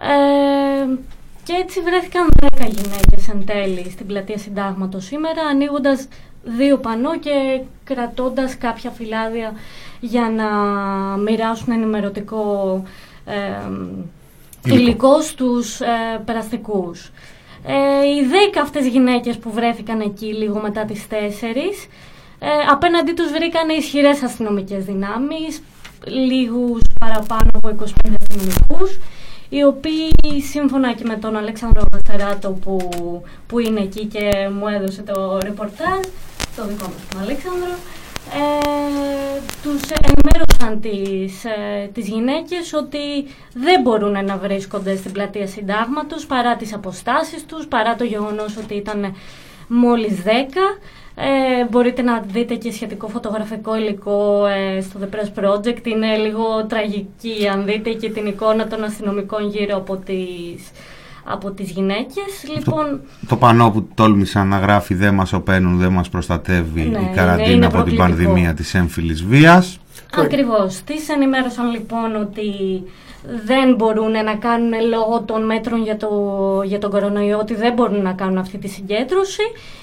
ε, 0.00 0.96
και 1.44 1.52
έτσι 1.62 1.80
βρέθηκαν 1.80 2.28
10 2.42 2.48
γυναίκες 2.58 3.28
εν 3.28 3.44
τέλει 3.46 3.90
στην 3.90 4.06
πλατεία 4.06 4.38
Συντάγματος 4.38 5.04
σήμερα 5.04 5.42
ανοίγοντας 5.50 6.08
δύο 6.44 6.78
πανό 6.78 7.18
και 7.18 7.60
κρατώντας 7.84 8.58
κάποια 8.58 8.90
φυλάδια 8.90 9.52
για 10.00 10.30
να 10.36 10.46
μοιράσουν 11.16 11.72
ενημερωτικό 11.72 12.82
ε, 13.24 13.32
Υλικό. 14.64 14.80
υλικό 14.80 15.20
στους 15.20 15.80
ε, 15.80 16.22
περαστικούς. 16.24 17.10
Ε, 17.66 18.06
οι 18.06 18.26
δέκα 18.26 18.60
αυτές 18.60 18.86
γυναίκες 18.86 19.38
που 19.38 19.50
βρέθηκαν 19.50 20.00
εκεί 20.00 20.26
λίγο 20.26 20.60
μετά 20.60 20.84
τις 20.84 21.06
4 21.10 21.14
ε, 22.38 22.46
απέναντί 22.70 23.12
τους 23.12 23.30
βρήκαν 23.32 23.68
ισχυρές 23.68 24.22
αστυνομικές 24.22 24.84
δυνάμεις, 24.84 25.62
λίγους 26.06 26.80
παραπάνω 27.00 27.50
από 27.54 27.68
25 27.68 28.14
αστυνομικούς, 28.20 28.98
οι 29.48 29.62
οποίοι 29.64 30.40
σύμφωνα 30.50 30.92
και 30.92 31.04
με 31.04 31.16
τον 31.16 31.36
Αλέξανδρο 31.36 31.82
Βαστεράτο 31.92 32.50
που, 32.50 32.76
που 33.46 33.58
είναι 33.58 33.80
εκεί 33.80 34.04
και 34.04 34.48
μου 34.58 34.66
έδωσε 34.66 35.02
το 35.02 35.38
ρεπορτάζ, 35.42 36.00
το 36.56 36.66
δικό 36.66 36.86
μας 36.92 37.02
τον 37.10 37.20
Αλέξανδρο, 37.20 37.74
ε, 38.38 39.40
τους 39.62 39.82
ενημέρωσαν 40.06 40.80
τις, 40.80 41.44
ε, 41.44 41.90
τις 41.92 42.08
γυναίκες 42.08 42.72
ότι 42.72 43.26
δεν 43.54 43.80
μπορούν 43.82 44.24
να 44.24 44.36
βρίσκονται 44.36 44.96
στην 44.96 45.12
πλατεία 45.12 45.46
συντάγματος 45.46 46.26
παρά 46.26 46.56
τις 46.56 46.74
αποστάσεις 46.74 47.46
τους, 47.46 47.66
παρά 47.66 47.94
το 47.96 48.04
γεγονός 48.04 48.56
ότι 48.56 48.74
ήταν 48.74 49.14
μόλις 49.68 50.22
10. 50.22 50.78
Ε, 51.16 51.64
μπορείτε 51.70 52.02
να 52.02 52.20
δείτε 52.20 52.54
και 52.54 52.72
σχετικό 52.72 53.08
φωτογραφικό 53.08 53.76
υλικό 53.76 54.46
ε, 54.46 54.80
στο 54.80 55.00
The 55.02 55.14
Press 55.14 55.44
Project. 55.44 55.86
Είναι 55.86 56.16
λίγο 56.16 56.66
τραγική 56.66 57.48
αν 57.52 57.64
δείτε 57.64 57.90
και 57.92 58.10
την 58.10 58.26
εικόνα 58.26 58.66
των 58.66 58.84
αστυνομικών 58.84 59.48
γύρω 59.48 59.76
από 59.76 59.96
τις, 59.96 60.70
από 61.24 61.50
τις 61.50 61.70
γυναίκες. 61.70 62.44
Λοιπόν, 62.56 63.00
Το 63.28 63.36
πανό 63.36 63.70
που 63.70 63.88
τόλμησαν 63.94 64.48
να 64.48 64.58
γράφει 64.58 64.94
«Δεν 64.94 65.14
μας 65.14 65.32
οπαίνουν, 65.32 65.78
δεν 65.78 65.92
μας 65.92 66.08
προστατεύει 66.08 66.80
Ναι, 66.80 66.86
η 66.86 67.00
είναι- 67.02 67.10
καραντίνα 67.14 67.48
είναι 67.50 67.66
από 67.66 67.82
την 67.82 67.96
προκλητικό. 67.96 68.02
πανδημία 68.02 68.54
της 68.54 68.74
έμφυλης 68.74 69.24
βίας». 69.24 69.78
Ακριβώς. 70.16 70.80
Τις 70.84 71.08
ενημέρωσαν 71.08 71.70
λοιπόν 71.70 72.16
ότι 72.16 72.42
δεν 73.44 73.74
μπορούν 73.74 74.10
να 74.10 74.36
κάνουν 74.36 74.72
λόγω 74.88 75.22
των 75.22 75.44
μέτρων 75.44 75.82
για, 75.82 75.96
το, 75.96 76.10
για 76.64 76.78
τον 76.78 76.90
κορονοϊό 76.90 77.38
ότι 77.38 77.54
δεν 77.54 77.72
μπορούν 77.72 78.02
να 78.02 78.12
κάνουν 78.12 78.38
αυτή 78.38 78.58
τη 78.58 78.68
συγκέντρωση 78.68 79.42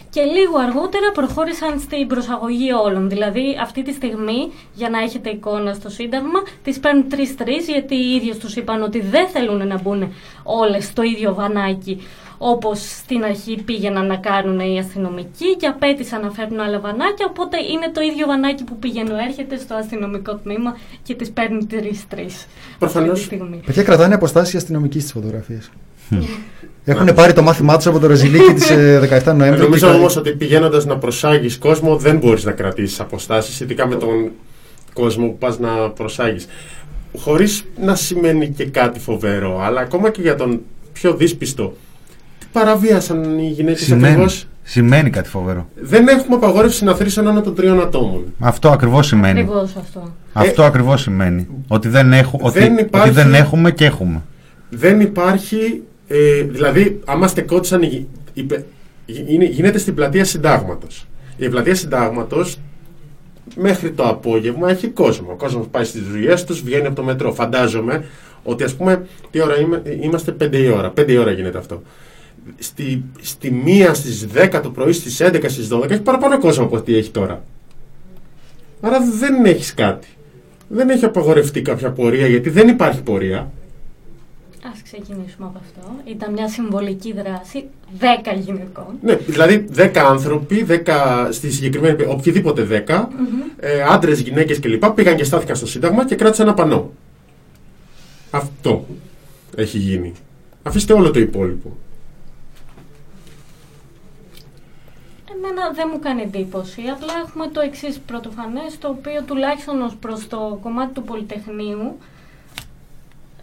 και 0.09 0.21
λίγο 0.21 0.57
αργότερα 0.57 1.11
προχώρησαν 1.11 1.79
στην 1.79 2.07
προσαγωγή 2.07 2.71
όλων. 2.71 3.09
Δηλαδή 3.09 3.57
αυτή 3.61 3.81
τη 3.81 3.91
στιγμή, 3.93 4.51
για 4.73 4.89
να 4.89 4.99
έχετε 4.99 5.29
εικόνα 5.29 5.73
στο 5.73 5.89
Σύνταγμα, 5.89 6.39
τις 6.63 6.79
παίρνουν 6.79 7.09
τρεις-τρεις 7.09 7.67
γιατί 7.67 7.95
οι 7.95 8.15
ίδιοι 8.15 8.35
τους 8.35 8.55
είπαν 8.55 8.83
ότι 8.83 8.99
δεν 8.99 9.27
θέλουν 9.27 9.67
να 9.67 9.81
μπουν 9.81 10.13
όλες 10.43 10.85
στο 10.85 11.01
ίδιο 11.01 11.33
βανάκι 11.33 12.01
όπως 12.43 12.79
στην 12.97 13.23
αρχή 13.23 13.61
πήγαιναν 13.65 14.05
να 14.07 14.15
κάνουν 14.17 14.59
οι 14.59 14.79
αστυνομικοί 14.79 15.55
και 15.57 15.67
απέτησαν 15.67 16.21
να 16.21 16.29
φέρουν 16.31 16.59
άλλα 16.59 16.79
βανάκια, 16.79 17.25
οπότε 17.29 17.57
είναι 17.57 17.91
το 17.93 18.01
ίδιο 18.01 18.27
βανάκι 18.27 18.63
που 18.63 18.77
πηγαίνει 18.77 19.09
έρχεται 19.27 19.57
στο 19.57 19.75
αστυνομικό 19.75 20.35
τμήμα 20.35 20.77
και 21.03 21.15
τις 21.15 21.31
παίρνει 21.31 21.65
τρεις-τρεις. 21.65 22.47
Προφανώς. 22.79 23.09
αυτή 23.09 23.27
τη 23.27 23.35
στιγμή. 23.35 23.61
Παιδιά 23.65 23.83
κρατάνε 23.83 24.13
αποστάσεις 24.13 24.55
αστυνομικοί 24.55 24.99
στις 24.99 25.11
φωτογραφίες. 25.11 25.71
Έχουν 26.85 27.13
πάρει 27.13 27.33
το 27.33 27.41
μάθημά 27.41 27.77
τους 27.77 27.85
από 27.87 27.99
το 27.99 28.07
Ρεζιλίκι 28.07 28.53
της 28.53 28.67
17 28.69 29.33
Νοέμβρη. 29.35 29.61
Νομίζω 29.61 29.87
και- 29.87 29.93
όμως 29.93 30.15
ότι 30.15 30.31
πηγαίνοντας 30.31 30.85
να 30.85 30.97
προσάγεις 30.97 31.57
κόσμο 31.57 31.97
δεν 31.97 32.17
μπορείς 32.17 32.43
να 32.45 32.51
κρατήσεις 32.51 32.99
αποστάσεις, 32.99 33.59
ειδικά 33.59 33.87
με 33.87 33.95
τον 33.95 34.31
κόσμο 34.93 35.27
που 35.27 35.37
πας 35.37 35.59
να 35.59 35.89
προσάγεις. 35.89 36.47
Χωρίς 37.17 37.63
να 37.81 37.95
σημαίνει 37.95 38.49
και 38.49 38.65
κάτι 38.65 38.99
φοβερό, 38.99 39.61
αλλά 39.63 39.81
ακόμα 39.81 40.09
και 40.09 40.21
για 40.21 40.35
τον 40.35 40.61
πιο 40.93 41.13
δύσπιστο. 41.13 41.73
Τι 42.51 42.59
παραβίασαν 42.59 43.39
οι 43.39 43.47
γυναίκες 43.47 43.81
Σημαίνει, 43.83 44.07
ακριβώς. 44.07 44.47
σημαίνει 44.63 45.09
κάτι 45.09 45.29
φοβερό. 45.29 45.67
Δεν 45.75 46.07
έχουμε 46.07 46.35
απαγόρευση 46.35 46.77
συναθρήσεων 46.77 47.27
άνω 47.27 47.41
των 47.41 47.55
τριών 47.55 47.81
ατόμων. 47.81 48.23
Αυτό 48.39 48.69
ακριβώς 48.69 49.07
σημαίνει. 49.07 49.39
Ακριβώς 49.39 49.75
αυτό. 49.75 50.13
Αυτό 50.33 50.63
ακριβώς 50.63 51.01
σημαίνει. 51.01 51.47
Ότι 51.67 51.87
δεν, 51.87 52.13
έχου, 52.13 52.39
ότι, 52.41 52.57
Ε, 52.59 52.61
δεν 52.61 52.73
ότι 52.73 52.81
υπάρχει- 52.81 53.11
δεν 53.13 53.33
έχουμε 53.33 53.71
και 53.71 53.85
έχουμε. 53.85 54.21
Δεν 54.69 54.99
υπάρχει. 55.01 55.81
Ε, 56.07 56.41
δηλαδή, 56.43 56.99
άμα 57.05 57.27
στεκόντουσαν. 57.27 57.81
οι- 57.81 58.07
οι 58.33 58.43
πε- 58.43 58.63
είναι- 59.27 59.45
γίνεται 59.45 59.77
στην 59.77 59.93
πλατεία 59.95 60.25
συντάγματος. 60.25 61.07
Η 61.37 61.49
πλατεία 61.49 61.75
συντάγματος 61.75 62.57
μέχρι 63.55 63.91
το 63.91 64.03
απόγευμα 64.07 64.69
έχει 64.69 64.87
κόσμο. 64.87 65.27
Ο 65.31 65.35
κόσμος 65.35 65.67
πάει 65.71 65.83
στις 65.83 66.01
δουλειές 66.01 66.43
τους, 66.43 66.61
βγαίνει 66.63 66.85
από 66.85 66.95
το 66.95 67.03
μετρό. 67.03 67.33
Φαντάζομαι 67.33 68.03
ότι, 68.43 68.63
ας 68.63 68.73
πούμε, 68.75 69.05
τι 69.31 69.41
ώρα 69.41 69.59
είμαι, 69.59 69.81
είμαστε 70.01 70.31
5 70.31 70.57
η 70.57 70.69
ώρα. 70.69 70.89
5 70.89 71.11
η 71.11 71.17
ώρα 71.17 71.31
γίνεται 71.31 71.57
αυτό. 71.57 71.81
Στη, 72.59 73.03
στη 73.21 73.51
μία 73.51 73.93
στις 73.93 74.27
10 74.35 74.59
το 74.63 74.69
πρωί, 74.69 74.91
στις 74.91 75.21
11, 75.21 75.43
στις 75.47 75.67
12 75.71 75.89
έχει 75.89 76.01
παραπάνω 76.01 76.39
κόσμο 76.39 76.63
από 76.63 76.75
ό,τι 76.75 76.95
έχει 76.95 77.09
τώρα. 77.09 77.43
Άρα 78.81 78.99
δεν 79.19 79.45
έχεις 79.45 79.73
κάτι. 79.73 80.07
Δεν 80.67 80.89
έχει 80.89 81.05
απαγορευτεί 81.05 81.61
κάποια 81.61 81.91
πορεία 81.91 82.27
γιατί 82.27 82.49
δεν 82.49 82.67
υπάρχει 82.67 83.01
πορεία. 83.01 83.51
Ας 84.73 84.81
ξεκινήσουμε 84.83 85.47
από 85.47 85.59
αυτό. 85.65 85.95
Ήταν 86.05 86.31
μια 86.33 86.47
συμβολική 86.47 87.13
δράση 87.13 87.63
10 87.99 88.03
γυναικών. 88.39 88.85
Ναι, 89.01 89.15
δηλαδή 89.15 89.65
10 89.75 89.91
άνθρωποι, 89.97 90.65
10, 90.85 91.27
στη 91.31 91.51
συγκεκριμένη 91.51 91.95
περι- 91.95 92.09
οποιοδήποτε 92.11 92.63
10, 92.87 93.07
ε, 93.59 93.81
άντρες, 93.81 94.19
γυναίκες 94.19 94.59
κλπ. 94.59 94.85
πήγαν 94.85 95.15
και 95.15 95.23
στάθηκαν 95.23 95.55
στο 95.55 95.65
Σύνταγμα 95.67 96.05
και 96.05 96.15
κράτησαν 96.15 96.45
ένα 96.47 96.55
πανό. 96.55 96.91
Αυτό 98.31 98.85
έχει 99.55 99.77
γίνει. 99.77 100.13
Αφήστε 100.63 100.93
όλο 100.93 101.11
το 101.11 101.19
υπόλοιπο. 101.19 101.77
Εμένα 105.43 105.71
δεν 105.71 105.89
μου 105.91 105.99
κάνει 105.99 106.21
εντύπωση. 106.21 106.81
Απλά 106.81 107.13
έχουμε 107.25 107.47
το 107.47 107.61
εξής 107.61 107.99
πρωτοφανές, 107.99 108.77
το 108.79 108.87
οποίο 108.87 109.23
τουλάχιστον 109.23 109.81
ως 109.81 109.95
προς 109.95 110.27
το 110.27 110.59
κομμάτι 110.61 110.93
του 110.93 111.03
Πολυτεχνείου 111.03 111.97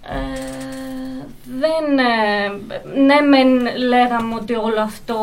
ε, 0.03 1.25
δεν. 1.59 1.99
Ε, 1.99 2.49
ναι, 3.01 3.21
μεν 3.21 3.77
λέγαμε 3.77 4.35
ότι 4.35 4.55
όλο 4.55 4.81
αυτό 4.81 5.19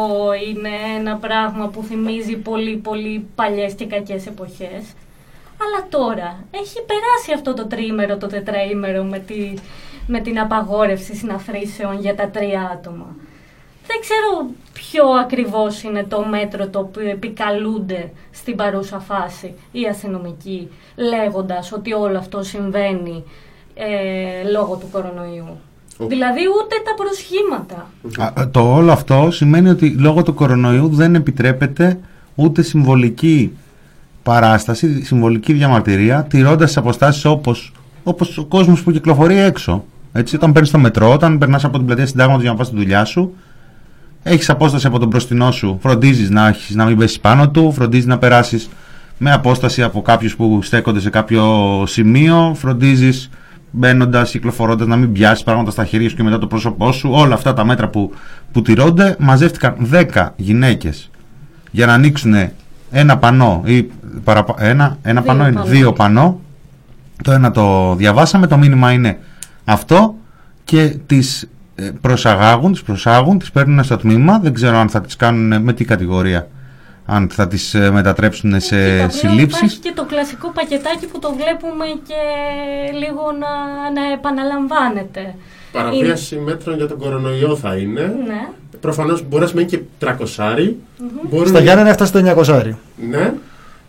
είναι 0.50 0.70
ένα 0.98 1.16
πράγμα 1.16 1.68
που 1.68 1.84
θυμίζει 1.84 2.36
πολύ 2.36 2.78
πολύ 2.78 3.28
παλιές 3.36 3.74
και 3.74 3.86
κακές 3.86 4.28
εποχές. 4.28 4.84
Αλλά 5.62 5.88
τώρα 5.90 6.46
έχει 6.52 6.82
περάσει 6.86 7.34
αυτό 7.34 7.54
το 7.54 7.66
τρίμερο, 7.68 8.18
το 8.18 8.28
τετραήμερο 8.28 9.04
με, 9.04 9.20
τη, 9.20 9.54
με 10.08 10.20
την 10.20 10.40
απαγόρευση 10.40 11.16
συναθρήσεων 11.16 12.00
για 12.00 12.16
τα 12.16 12.30
τρία 12.30 12.70
άτομα. 12.74 13.16
Δεν 13.88 13.98
ξέρω 14.02 14.50
ποιο 14.74 15.04
ακριβώς 15.24 15.84
είναι 15.84 16.04
το 16.10 16.26
μέτρο 16.26 16.68
το 16.68 16.80
οποίο 16.80 17.10
επικαλούνται 17.10 18.12
στην 18.32 18.56
παρούσα 18.56 19.00
φάση 19.00 19.54
οι 19.72 19.86
αστυνομικοί 19.90 20.68
λέγοντας 20.96 21.72
ότι 21.72 21.94
όλο 21.94 22.18
αυτό 22.18 22.44
συμβαίνει 22.44 23.24
ε, 23.74 24.50
λόγω 24.52 24.76
του 24.76 24.88
κορονοϊού. 24.92 25.48
Ο- 25.98 26.06
Δηλαδή 26.08 26.40
ούτε 26.62 26.76
τα 26.86 26.94
προσχήματα. 27.04 27.90
Α, 28.40 28.50
Το 28.50 28.74
όλο 28.76 28.92
αυτό 28.92 29.28
σημαίνει 29.32 29.70
ότι 29.70 29.90
λόγω 29.90 30.24
του 30.24 30.34
κορονοϊού 30.34 30.88
δεν 30.90 31.16
επιτρέπεται 31.16 32.00
ούτε 32.36 32.62
συμβολική 32.62 33.58
παράσταση, 34.24 35.04
συμβολική 35.04 35.54
διαμαρτυρία, 35.54 36.24
τηρώντας 36.30 36.68
τις 36.68 36.78
αποστάσεις 36.78 37.26
όπως, 37.26 37.72
όπως 38.04 38.38
ο 38.38 38.46
κόσμος 38.46 38.84
που 38.84 38.92
κυκλοφορεί 38.92 39.38
έξω. 39.40 39.84
Έτσι, 40.14 40.36
όταν 40.36 40.52
παίρνεις 40.52 40.72
το 40.72 40.78
μετρό, 40.80 41.12
όταν 41.12 41.38
περνάς 41.38 41.64
από 41.66 41.78
την 41.78 41.86
πλατεία 41.86 42.06
συντάγματος 42.06 42.42
για 42.42 42.52
να 42.52 42.58
πας 42.58 42.68
στη 42.68 42.76
δουλειά 42.76 43.06
σου, 43.06 43.34
έχεις 44.28 44.50
απόσταση 44.50 44.88
από 44.88 45.00
τον 45.00 45.08
μπροστινό 45.08 45.52
σου, 45.52 45.78
φροντίζεις 45.82 46.30
να, 46.30 46.48
έχεις, 46.48 46.76
να 46.76 46.86
μην 46.86 46.98
πέσεις 46.98 47.20
πάνω 47.20 47.50
του, 47.50 47.72
φροντίζεις 47.72 48.06
να 48.06 48.18
περάσεις 48.18 48.70
με 49.18 49.32
απόσταση 49.32 49.84
από 49.84 50.02
κάποιους 50.02 50.36
που 50.36 50.60
στέκονται 50.62 51.00
σε 51.00 51.10
κάποιο 51.10 51.44
σημείο, 51.88 52.56
φροντίζεις 52.58 53.30
μπαίνοντας, 53.72 54.32
κυκλοφορώντας, 54.32 54.88
να 54.88 54.96
μην 54.96 55.12
πιάσεις 55.12 55.44
πράγματα 55.44 55.72
στα 55.72 55.86
χέρια 55.86 56.10
σου 56.10 56.16
και 56.16 56.24
μετά 56.24 56.40
το 56.40 56.48
πρόσωπό 56.48 56.92
σου. 56.92 57.10
Όλα 57.14 57.34
αυτά 57.34 57.54
τα 57.54 57.66
μέτρα 57.66 57.88
που, 57.88 58.14
που 58.52 58.62
τηρώνται, 58.62 59.16
μαζεύτηκαν 59.20 59.76
10 59.92 60.28
γυναίκες 60.36 61.10
για 61.72 61.86
να 61.86 61.94
ανοίξουν 61.94 62.34
ένα 62.92 63.18
πανό 63.18 63.62
ή 63.66 63.84
παραπα... 64.24 64.56
ένα, 64.58 64.98
ένα 65.02 65.22
Δύο 65.22 65.32
πανό 65.32 65.48
είναι 65.48 65.56
πανό. 65.56 65.70
δύο 65.70 65.94
πανό. 65.94 66.40
Το 67.24 67.32
ένα 67.32 67.52
το 67.52 67.96
διαβάσαμε, 67.96 68.48
το 68.48 68.58
μήνυμα 68.58 68.92
είναι 68.92 69.20
αυτό 69.66 70.16
και 70.64 70.98
τις 71.06 71.42
ε, 71.42 71.48
προσαγάγουν, 72.02 72.72
τις 72.72 72.82
προσάγουν, 72.84 73.40
τις 73.40 73.52
παίρνουν 73.52 73.84
στο 73.84 73.98
τμήμα. 73.98 74.40
Δεν 74.40 74.54
ξέρω 74.54 74.78
αν 74.78 74.90
θα 74.90 75.02
τις 75.02 75.16
κάνουν 75.16 75.62
με 75.62 75.74
τι 75.74 75.86
κατηγορία. 75.86 76.48
Αν 77.06 77.30
θα 77.30 77.48
τις 77.48 77.74
ε, 77.74 77.92
μετατρέψουν 77.92 78.60
σε 78.60 78.76
Κοίτα, 78.76 78.94
πλέον 78.94 79.12
συλλήψεις. 79.12 79.58
Υπάρχει 79.60 79.80
και 79.80 79.92
το 79.96 80.06
κλασικό 80.06 80.52
πακετάκι 80.52 81.06
που 81.08 81.20
το 81.20 81.34
βλέπουμε 81.38 81.86
και 82.08 82.14
λίγο 82.98 83.22
να, 83.40 83.52
να 84.02 84.12
επαναλαμβάνεται. 84.14 85.36
Παραβίαση 85.72 86.36
μέτρων 86.36 86.76
για 86.76 86.88
τον 86.88 86.98
κορονοϊό 86.98 87.56
θα 87.56 87.76
είναι. 87.76 88.02
Ναι. 88.28 88.48
Προφανώς 88.80 89.22
μπορείς 89.28 89.42
να 89.44 89.48
σημαίνει 89.48 89.68
και 89.68 89.80
τρακοσάρι. 90.00 90.78
Μπορούν- 91.30 91.48
Στα 91.48 91.60
Γιάννενα 91.60 91.90
έφτασε 91.90 92.12
το 92.12 92.20
900. 92.20 92.76
Ναι. 93.10 93.34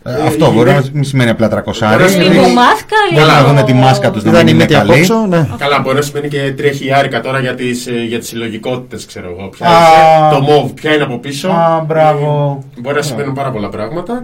Ε, 0.07 0.11
Ε, 0.11 0.27
αυτό 0.27 0.45
οι 0.45 0.49
μπορεί 0.49 0.65
να 0.65 0.71
γυναίκες- 0.71 0.91
μην 0.91 1.03
σημαίνει 1.03 1.29
απλά 1.29 1.47
300. 1.47 1.87
Μπορεί 1.97 2.03
να 2.03 2.07
Λίγο 2.09 2.33
είναι- 2.33 2.53
μάσκα, 2.53 2.95
Μπορεί 3.13 3.25
να 3.27 3.39
λίγο- 3.41 3.53
δουν 3.55 3.65
τη 3.65 3.73
μάσκα 3.73 4.11
τους 4.11 4.23
να 4.23 4.29
Ήταν 4.31 4.43
μην 4.45 4.53
η 4.53 4.55
είναι 4.55 4.63
μύτη 4.63 4.73
καλή. 4.77 4.91
απόξω, 4.93 5.25
ναι. 5.29 5.47
Καλά, 5.57 5.79
μπορεί 5.79 5.95
να 5.95 6.01
σημαίνει 6.01 6.27
και 6.27 6.53
τρία 6.57 6.71
χιλιάρικα 6.71 7.21
τώρα 7.21 7.39
για 7.39 7.55
τις, 7.55 7.87
ε, 7.87 8.03
για 8.07 8.19
τις 8.19 8.27
συλλογικότητες, 8.27 9.05
ξέρω 9.05 9.29
εγώ. 9.37 9.47
Ποια 9.49 9.67
Α. 9.67 9.71
είσαι, 9.71 10.35
το 10.35 10.41
μοβ, 10.41 10.71
ποια 10.71 10.93
είναι 10.93 11.03
από 11.03 11.17
πίσω. 11.19 11.47
Α, 11.49 11.83
μπράβο. 11.87 12.59
Ε, 12.77 12.81
Μπορεί 12.81 12.95
να 12.95 13.01
σημαίνουν 13.01 13.33
πάρα 13.33 13.49
πολλά 13.51 13.69
πράγματα. 13.69 14.23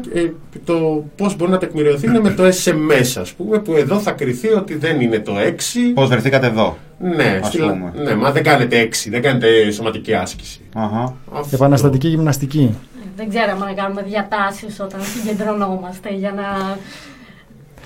Ε, 0.55 0.59
το 0.65 1.03
πώς 1.15 1.35
μπορεί 1.35 1.51
να 1.51 1.57
τεκμηριωθεί 1.57 2.07
είναι 2.07 2.19
με 2.19 2.29
το 2.31 2.43
SMS, 2.45 3.19
ας 3.21 3.33
πούμε, 3.33 3.59
που 3.59 3.73
εδώ 3.73 3.99
θα 3.99 4.11
κριθεί 4.11 4.47
ότι 4.47 4.75
δεν 4.75 5.01
είναι 5.01 5.19
το 5.19 5.33
6. 5.37 5.93
Πώς 5.93 6.09
βρεθήκατε 6.09 6.47
εδώ. 6.47 6.77
Ναι, 6.99 7.39
ας 7.43 7.47
στη- 7.47 7.57
πούμε. 7.57 7.93
ναι, 8.03 8.15
μα 8.15 8.31
δεν 8.31 8.43
κάνετε 8.43 8.79
6, 8.81 9.09
δεν 9.09 9.21
κάνετε 9.21 9.71
σωματική 9.71 10.13
άσκηση. 10.13 10.59
Αχα. 10.73 11.15
Αυτό. 11.33 11.55
Επαναστατική 11.55 12.07
γυμναστική. 12.07 12.75
Δεν 13.15 13.29
ξέραμε 13.29 13.65
να 13.65 13.73
κάνουμε 13.73 14.01
διατάσεις 14.03 14.79
όταν 14.79 14.99
συγκεντρωνόμαστε 15.01 16.09
για 16.13 16.31
να 16.31 16.77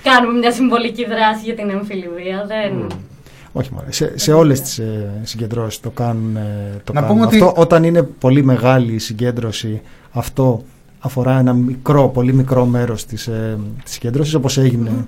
κάνουμε 0.02 0.38
μια 0.38 0.52
συμβολική 0.52 1.04
δράση 1.06 1.40
για 1.44 1.54
την 1.54 1.70
εμφυλιβία. 1.70 2.44
Δεν... 2.46 2.86
Όχι 3.52 3.70
μόνο. 3.72 3.86
Σε, 3.88 4.18
σε 4.18 4.32
όλες 4.32 4.60
τις 4.60 4.78
ε, 4.78 5.10
συγκεντρώσεις 5.22 5.80
το 5.80 5.90
κάνουν, 5.90 6.36
ε, 6.36 6.80
το 6.84 6.92
Να 6.92 7.00
κάνουν 7.00 7.16
πούμε 7.16 7.26
ότι- 7.26 7.40
αυτό. 7.42 7.60
Όταν 7.60 7.84
είναι 7.84 8.02
πολύ 8.02 8.44
μεγάλη 8.44 8.92
η 8.92 8.98
συγκέντρωση, 8.98 9.80
αυτό 10.12 10.64
αφορά 10.98 11.38
ένα 11.38 11.52
μικρό, 11.52 12.08
πολύ 12.08 12.32
μικρό 12.34 12.64
μέρος 12.64 13.04
της, 13.04 13.26
ε, 13.26 13.58
της 13.84 13.92
συγκέντρωσης 13.92 14.34
όπως 14.34 14.58
έγινε 14.58 15.06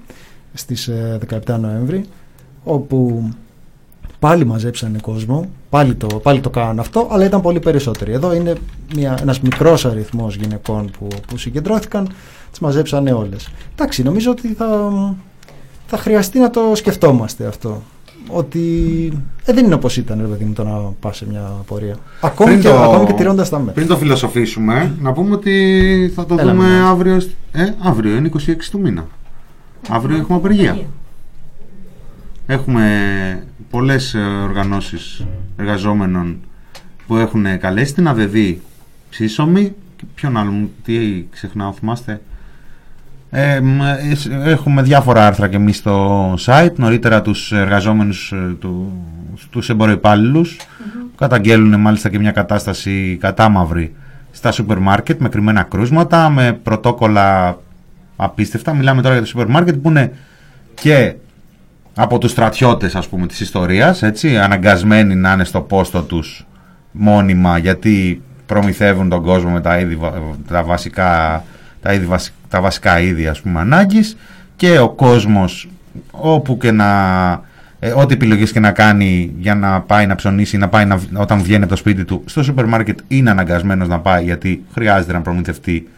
στις 0.55 0.89
ε, 0.89 1.19
17 1.47 1.59
Νοέμβρη 1.61 2.05
όπου 2.65 3.29
πάλι 4.19 4.45
μαζέψανε 4.45 4.99
κόσμο, 5.03 5.49
πάλι 5.71 5.95
το, 5.95 6.07
πάλι 6.07 6.41
το 6.41 6.51
κάνουν 6.51 6.79
αυτό, 6.79 7.09
αλλά 7.11 7.25
ήταν 7.25 7.41
πολύ 7.41 7.61
περισσότεροι. 7.61 8.13
Εδώ 8.13 8.35
είναι 8.35 8.53
μια, 8.95 9.19
ένας 9.21 9.41
μικρός 9.41 9.85
αριθμός 9.85 10.37
γυναικών 10.37 10.91
που, 10.99 11.09
που 11.27 11.37
συγκεντρώθηκαν, 11.37 12.09
τις 12.51 12.61
μαζέψανε 12.61 13.13
όλες. 13.13 13.49
Εντάξει, 13.73 14.03
νομίζω 14.03 14.31
ότι 14.31 14.49
θα, 14.55 14.91
θα 15.87 15.97
χρειαστεί 15.97 16.39
να 16.39 16.51
το 16.51 16.61
σκεφτόμαστε 16.75 17.47
αυτό. 17.47 17.83
Ότι 18.33 19.13
ε, 19.45 19.53
δεν 19.53 19.65
είναι 19.65 19.75
όπως 19.75 19.97
ήταν, 19.97 20.19
ρε 20.21 20.27
παιδί 20.27 20.45
μου, 20.45 20.53
το 20.53 20.65
να 20.65 20.71
πας 21.01 21.17
σε 21.17 21.27
μια 21.29 21.53
πορεία. 21.67 21.97
Ακόμη 22.21 22.51
Πριν 22.51 22.63
και, 22.63 22.69
το- 22.69 22.83
ακόμη 22.83 23.07
και 23.07 23.13
τηρώντας 23.13 23.49
τα 23.49 23.59
μέτρα. 23.59 23.73
Πριν 23.73 23.87
το 23.87 23.97
φιλοσοφήσουμε, 23.97 24.95
να 25.01 25.13
πούμε 25.13 25.35
ότι 25.35 26.13
θα 26.15 26.27
το 26.27 26.37
Έλα, 26.39 26.53
δούμε 26.53 26.65
Μινάς. 26.65 26.89
αύριο. 26.91 27.21
σ- 27.21 27.31
Ε, 27.53 27.75
αύριο 27.83 28.17
είναι 28.17 28.27
26 28.29 28.71
του 28.71 28.81
μήνα. 28.81 29.07
Αύριο 29.89 30.17
έχουμε 30.17 30.39
απεργία. 30.39 30.79
Έχουμε 32.47 33.47
πολλές 33.71 34.15
ε, 34.15 34.19
οργανώσεις 34.19 35.25
εργαζόμενων 35.57 36.39
που 37.07 37.17
έχουν 37.17 37.59
καλέσει 37.59 37.95
την 37.95 38.09
ΑΔΔ 38.09 38.35
σύσσωμη. 39.11 39.75
Και 39.97 40.05
Ποιον 40.15 40.37
άλλον, 40.37 40.71
τι 40.85 41.25
ξεχνάω, 41.31 41.73
θυμάστε; 41.73 42.21
Ε, 43.31 43.61
μ, 43.61 43.81
ε, 43.83 44.15
σ- 44.15 44.31
έχουμε 44.45 44.83
διάφορα 44.83 45.27
άρθρα 45.27 45.49
και 45.49 45.57
εμείς 45.57 45.77
στο 45.77 46.35
site. 46.41 46.73
Νωρίτερα 46.77 47.23
τους 47.23 47.53
εργαζόμενους, 47.53 48.33
ε, 48.33 48.55
του, 48.59 48.93
τους 49.51 49.69
εμποροϊπάλληλους 49.71 50.57
που 50.95 51.15
καταγγέλουν 51.17 51.81
μάλιστα 51.81 52.09
και 52.09 52.19
μια 52.19 52.31
κατάσταση 52.31 53.17
κατάμαυρη 53.21 53.95
στα 54.31 54.53
σούπερ 54.53 54.79
μάρκετ 54.79 55.21
με 55.21 55.29
κρυμμένα 55.29 55.63
κρούσματα, 55.63 56.29
με 56.31 56.53
πρωτόκολλα 56.63 57.59
απίστευτα. 58.17 58.75
Μιλάμε 58.75 59.03
τώρα 59.03 59.15
για 59.15 59.23
το 59.23 59.29
σούπερ 59.29 59.47
μάρκετ 59.49 59.75
που 59.77 59.89
είναι 59.89 60.13
και 60.75 61.15
από 61.95 62.19
τους 62.19 62.31
στρατιώτες 62.31 62.95
ας 62.95 63.09
πούμε 63.09 63.27
της 63.27 63.41
ιστορίας 63.41 64.03
έτσι, 64.03 64.39
αναγκασμένοι 64.39 65.15
να 65.15 65.33
είναι 65.33 65.45
στο 65.45 65.61
πόστο 65.61 66.03
τους 66.03 66.47
μόνιμα 66.91 67.59
γιατί 67.59 68.23
προμηθεύουν 68.47 69.09
τον 69.09 69.23
κόσμο 69.23 69.51
με 69.51 69.61
τα, 69.61 69.79
είδη, 69.79 69.97
βα- 69.97 70.13
τα, 70.49 70.63
βασικά, 70.63 71.45
τα, 71.83 71.93
είδη, 71.93 72.05
βασι- 72.07 72.33
τα 72.51 72.61
βασικά 72.61 73.01
είδη 73.01 73.27
ας 73.27 73.41
πούμε 73.41 73.61
ανάγκης 73.61 74.17
και 74.57 74.79
ο 74.79 74.89
κόσμος 74.89 75.69
όπου 76.11 76.57
και 76.57 76.71
να 76.71 76.89
ε, 77.79 77.91
ό,τι 77.91 78.15
επιλογές 78.15 78.53
και 78.53 78.61
να 78.61 78.71
κάνει 78.71 79.33
για 79.39 79.55
να 79.55 79.81
πάει 79.81 80.07
να 80.07 80.15
ψωνίσει 80.15 80.57
να 80.57 80.69
πάει 80.69 80.85
να, 80.85 81.01
όταν 81.15 81.43
βγαίνει 81.43 81.63
από 81.63 81.73
το 81.73 81.77
σπίτι 81.77 82.05
του 82.05 82.23
στο 82.27 82.43
σούπερ 82.43 82.67
μάρκετ 82.67 82.99
είναι 83.09 83.31
αναγκασμένος 83.31 83.89
να 83.89 83.99
πάει 83.99 84.25
γιατί 84.25 84.65
χρειάζεται 84.73 85.13
να 85.13 85.21
προμηθευτεί 85.21 85.89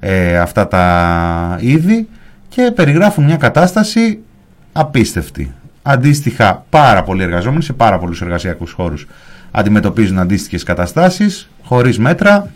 ε, 0.00 0.38
αυτά 0.38 0.68
τα 0.68 1.58
είδη 1.60 2.08
και 2.48 2.72
περιγράφουν 2.74 3.24
μια 3.24 3.36
κατάσταση 3.36 4.18
απίστευτη. 4.72 5.52
Αντίστοιχα, 5.82 6.64
πάρα 6.70 7.02
πολλοί 7.02 7.22
εργαζόμενοι 7.22 7.62
σε 7.62 7.72
πάρα 7.72 7.98
πολλούς 7.98 8.20
εργασιακούς 8.20 8.72
χώρους 8.72 9.06
αντιμετωπίζουν 9.50 10.18
αντίστοιχες 10.18 10.62
καταστάσεις, 10.62 11.50
χωρίς 11.62 11.98
μέτρα, 11.98 12.50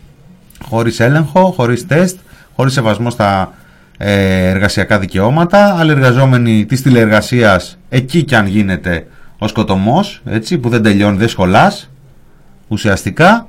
χωρίς 0.65 1.01
έλεγχο, 1.01 1.51
χωρίς 1.51 1.87
τεστ, 1.87 2.19
χωρίς 2.61 2.75
σεβασμό 2.75 3.11
στα 3.11 3.53
ε, 3.99 4.49
εργασιακά 4.49 4.99
δικαιώματα. 4.99 5.77
Άλλοι 5.79 5.91
εργαζόμενοι 5.91 6.65
της 6.67 6.83
τηλεεργασίας, 6.83 7.79
εκεί 7.89 8.23
κι 8.23 8.35
αν 8.35 8.47
γίνεται 8.47 9.07
ο 9.39 9.49
σκοτωμός, 9.49 10.23
έτσι, 10.25 10.59
που 10.59 10.69
δεν 10.69 10.83
τελειώνει, 10.83 11.17
δεν 11.17 11.29
σχολάς, 11.29 11.91
ουσιαστικά. 12.69 13.47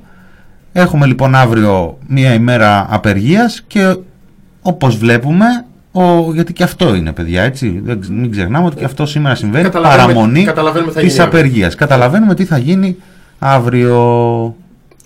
Έχουμε 0.72 1.06
λοιπόν 1.06 1.34
αύριο 1.34 1.98
μία 2.06 2.34
ημέρα 2.34 2.86
απεργίας 2.90 3.62
και 3.66 3.96
όπως 4.62 4.96
βλέπουμε, 4.96 5.44
ο, 5.92 6.32
γιατί 6.34 6.52
και 6.52 6.62
αυτό 6.62 6.94
είναι 6.94 7.12
παιδιά 7.12 7.42
έτσι, 7.42 7.80
δεν, 7.84 8.00
ξε- 8.00 8.14
μην 8.14 8.30
ξεχνάμε 8.30 8.66
ότι 8.66 8.76
και 8.76 8.84
αυτό 8.84 9.06
σήμερα 9.06 9.34
συμβαίνει, 9.34 9.64
Καταλαβαίνουμε- 9.64 10.06
παραμονή 10.14 10.44
καταλαβαίνουμε 10.44 10.90
τι 10.92 10.94
θα 10.98 11.00
της 11.04 11.12
γίνει 11.12 11.22
αύριο. 11.24 11.38
απεργίας. 11.40 11.74
Καταλαβαίνουμε 11.74 12.34
τι 12.34 12.44
θα 12.44 12.58
γίνει 12.58 12.96
αύριο. 13.38 13.96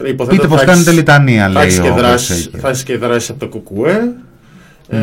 Υποθέτω 0.04 0.36
Πείτε 0.36 0.42
θα 0.42 0.48
πως 0.48 0.62
έχεις- 0.62 0.72
κάνετε 0.72 0.90
λιτανία, 0.92 1.42
θα 1.42 1.48
λέει 1.48 1.62
έχεις 1.66 1.78
ο 1.78 1.82
και 1.82 1.88
δράσεις- 1.90 2.28
Μπερσέικερ. 2.28 2.60
Θα 2.60 2.68
έχεις 2.68 2.82
και 2.82 2.96
δράσει 2.96 3.30
από 3.30 3.40
το 3.40 3.48
Κουκουέ. 3.48 4.12
Ε, 4.88 4.98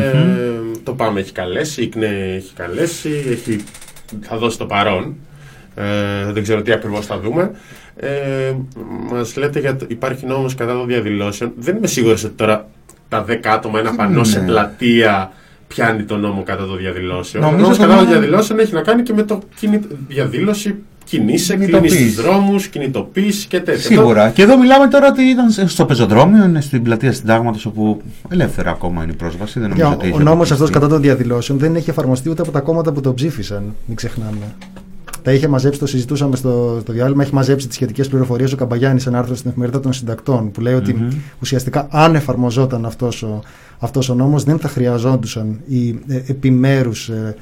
το 0.82 0.92
ΠΑΜ 0.92 1.16
έχει 1.16 1.32
καλέσει, 1.32 1.82
η 1.82 1.86
ΚΝΕ 1.88 2.34
έχει 2.36 2.52
καλέσει, 2.54 3.10
έχει, 3.30 3.64
θα 4.20 4.36
δώσει 4.36 4.58
το 4.58 4.66
παρόν. 4.66 5.14
Ε, 5.74 6.32
δεν 6.32 6.42
ξέρω 6.42 6.62
τι 6.62 6.72
ακριβώς 6.72 7.06
θα 7.06 7.18
δούμε. 7.20 7.50
Ε, 7.96 8.08
Μας 9.10 9.36
λέτε 9.36 9.60
για 9.60 9.76
το, 9.76 9.84
υπάρχει 9.88 10.26
νόμος 10.26 10.54
κατά 10.54 10.72
των 10.72 10.86
διαδηλώσεων. 10.86 11.52
Δεν 11.56 11.76
είμαι 11.76 11.86
σίγουρος 11.86 12.24
ότι 12.24 12.34
τώρα 12.34 12.68
τα 13.08 13.24
10 13.24 13.50
άτομα 13.52 13.78
ένα 13.78 13.94
πανό 13.94 14.24
σε 14.24 14.38
είναι. 14.38 14.46
πλατεία 14.46 15.32
πιάνει 15.68 16.02
τον 16.02 16.20
νόμο 16.20 16.42
κατά 16.42 16.66
των 16.66 16.76
διαδηλώσεων. 16.78 17.42
Νομίζω 17.44 17.58
ο 17.58 17.62
νόμος 17.62 17.76
το 17.78 17.82
κατά 17.82 17.94
των 17.96 18.04
νόμο- 18.04 18.18
διαδηλώσεων 18.18 18.58
έχει 18.58 18.72
να 18.74 18.82
κάνει 18.82 19.02
και 19.02 19.12
με 19.12 19.22
το 19.22 19.42
κινη... 19.56 19.80
διαδήλωση 20.08 20.74
κινείσαι, 21.18 21.54
κλείνεις 21.54 21.70
Κινητοποίηση. 21.70 22.04
τους 22.04 22.14
δρόμους, 22.24 22.66
κινητοποίηση 22.66 23.46
και 23.46 23.60
τέτοια. 23.60 23.80
Σίγουρα. 23.80 24.30
Και 24.30 24.42
εδώ 24.42 24.58
μιλάμε 24.58 24.88
τώρα 24.88 25.08
ότι 25.08 25.22
ήταν 25.22 25.50
στο 25.68 25.84
πεζοδρόμιο, 25.84 26.44
είναι 26.44 26.60
στην 26.60 26.82
πλατεία 26.82 27.12
Συντάγματος 27.12 27.66
όπου 27.66 28.00
ελεύθερα 28.28 28.70
ακόμα 28.70 29.02
είναι 29.02 29.12
η 29.12 29.16
πρόσβαση. 29.16 29.60
Δεν 29.60 29.68
νομίζω 29.68 29.86
Για, 29.86 29.96
ότι 29.96 30.04
ο 30.04 30.08
έχει 30.08 30.16
νόμος 30.18 30.30
αποκλειστεί. 30.30 30.54
αυτός 30.54 30.70
κατά 30.70 30.88
των 30.88 31.00
διαδηλώσεων 31.02 31.58
δεν 31.58 31.76
έχει 31.76 31.90
εφαρμοστεί 31.90 32.30
ούτε 32.30 32.42
από 32.42 32.50
τα 32.50 32.60
κόμματα 32.60 32.92
που 32.92 33.00
το 33.00 33.14
ψήφισαν. 33.14 33.74
Μην 33.86 33.96
ξεχνάμε. 33.96 34.54
Τα 35.22 35.32
είχε 35.32 35.48
μαζέψει, 35.48 35.78
το 35.80 35.86
συζητούσαμε 35.86 36.36
στο, 36.36 36.78
στο 36.80 36.92
διάλειμμα, 36.92 37.22
έχει 37.22 37.34
μαζέψει 37.34 37.66
τις 37.66 37.76
σχετικές 37.76 38.08
πληροφορίες 38.08 38.52
ο 38.52 38.56
Καμπαγιάννης 38.56 39.02
σε 39.02 39.08
ένα 39.08 39.18
άρθρο 39.18 39.34
στην 39.34 39.50
εφημερίδα 39.50 39.80
των 39.80 39.92
συντακτών 39.92 40.50
που 40.50 40.60
λέει 40.60 40.74
ότι 40.74 40.94
Μμμ. 40.94 41.08
ουσιαστικά 41.40 41.86
αν 41.90 42.14
εφαρμοζόταν 42.14 42.86
αυτός 42.86 43.22
ο, 43.22 43.40
αυτός 43.78 44.08
ο 44.08 44.14
νόμος 44.14 44.44
δεν 44.44 44.58
θα 44.58 44.68
χρειαζόντουσαν 44.68 45.60
οι 45.68 45.88
ε, 46.08 46.14
επιμέρους 46.26 47.08
ε, 47.08 47.34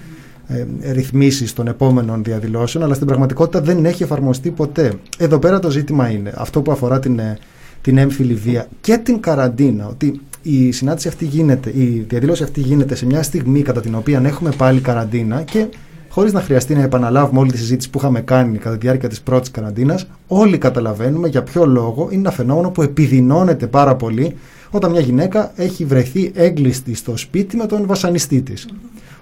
ε, 0.49 0.93
ρυθμίσεις 0.93 1.53
των 1.53 1.67
επόμενων 1.67 2.25
διαδηλώσεων 2.25 2.85
αλλά 2.85 2.95
στην 2.95 3.07
πραγματικότητα 3.07 3.61
δεν 3.61 3.85
έχει 3.85 4.03
εφαρμοστεί 4.03 4.51
ποτέ. 4.51 4.93
Εδώ 5.19 5.39
πέρα 5.39 5.59
το 5.59 5.71
ζήτημα 5.71 6.09
είναι 6.09 6.33
αυτό 6.37 6.63
που 6.63 6.73
αφορά 6.73 6.99
την, 6.99 7.19
ε, 7.19 7.39
την 7.81 7.99
έμφυλη 7.99 8.35
βία 8.35 8.67
και 8.81 8.97
την 8.97 9.21
καραντίνα 9.21 9.87
ότι 9.87 10.21
η 10.43 10.73
συνάντηση 10.73 11.09
αυτή 11.09 11.25
γίνεται, 11.25 11.71
η 11.71 12.07
διαδήλωση 12.09 12.43
αυτή 12.43 12.61
γίνεται 12.61 12.95
σε 12.95 13.07
μια 13.07 13.23
στιγμή 13.23 13.63
κατά 13.63 13.81
την 13.81 13.95
οποία 13.95 14.23
έχουμε 14.25 14.51
πάλι 14.57 14.81
καραντίνα 14.81 15.43
και 15.43 15.67
χωρίς 16.09 16.33
να 16.33 16.41
χρειαστεί 16.41 16.75
να 16.75 16.83
επαναλάβουμε 16.83 17.41
όλη 17.41 17.51
τη 17.53 17.59
συζήτηση 17.59 17.91
που 17.91 17.99
είχαμε 17.99 18.21
κάνει 18.21 18.59
κατά 18.59 18.77
τη 18.77 18.87
διάρκεια 18.87 19.09
της 19.09 19.21
πρώτης 19.21 19.51
καραντίνας, 19.51 20.07
όλοι 20.27 20.59
καταλαβαίνουμε 20.59 21.29
για 21.29 21.43
ποιο 21.43 21.67
λόγο 21.67 22.09
είναι 22.11 22.21
ένα 22.21 22.31
φαινόμενο 22.31 22.71
που 22.71 22.83
επιδεινώνεται 22.83 23.67
πάρα 23.67 23.97
πολύ 23.97 24.37
όταν 24.71 24.91
μια 24.91 25.01
γυναίκα 25.01 25.53
έχει 25.57 25.85
βρεθεί 25.85 26.33
έγκλειστη 26.35 26.95
στο 26.95 27.17
σπίτι 27.17 27.57
με 27.57 27.67
τον 27.67 27.87
βασανιστή 27.87 28.43
της. 28.43 28.69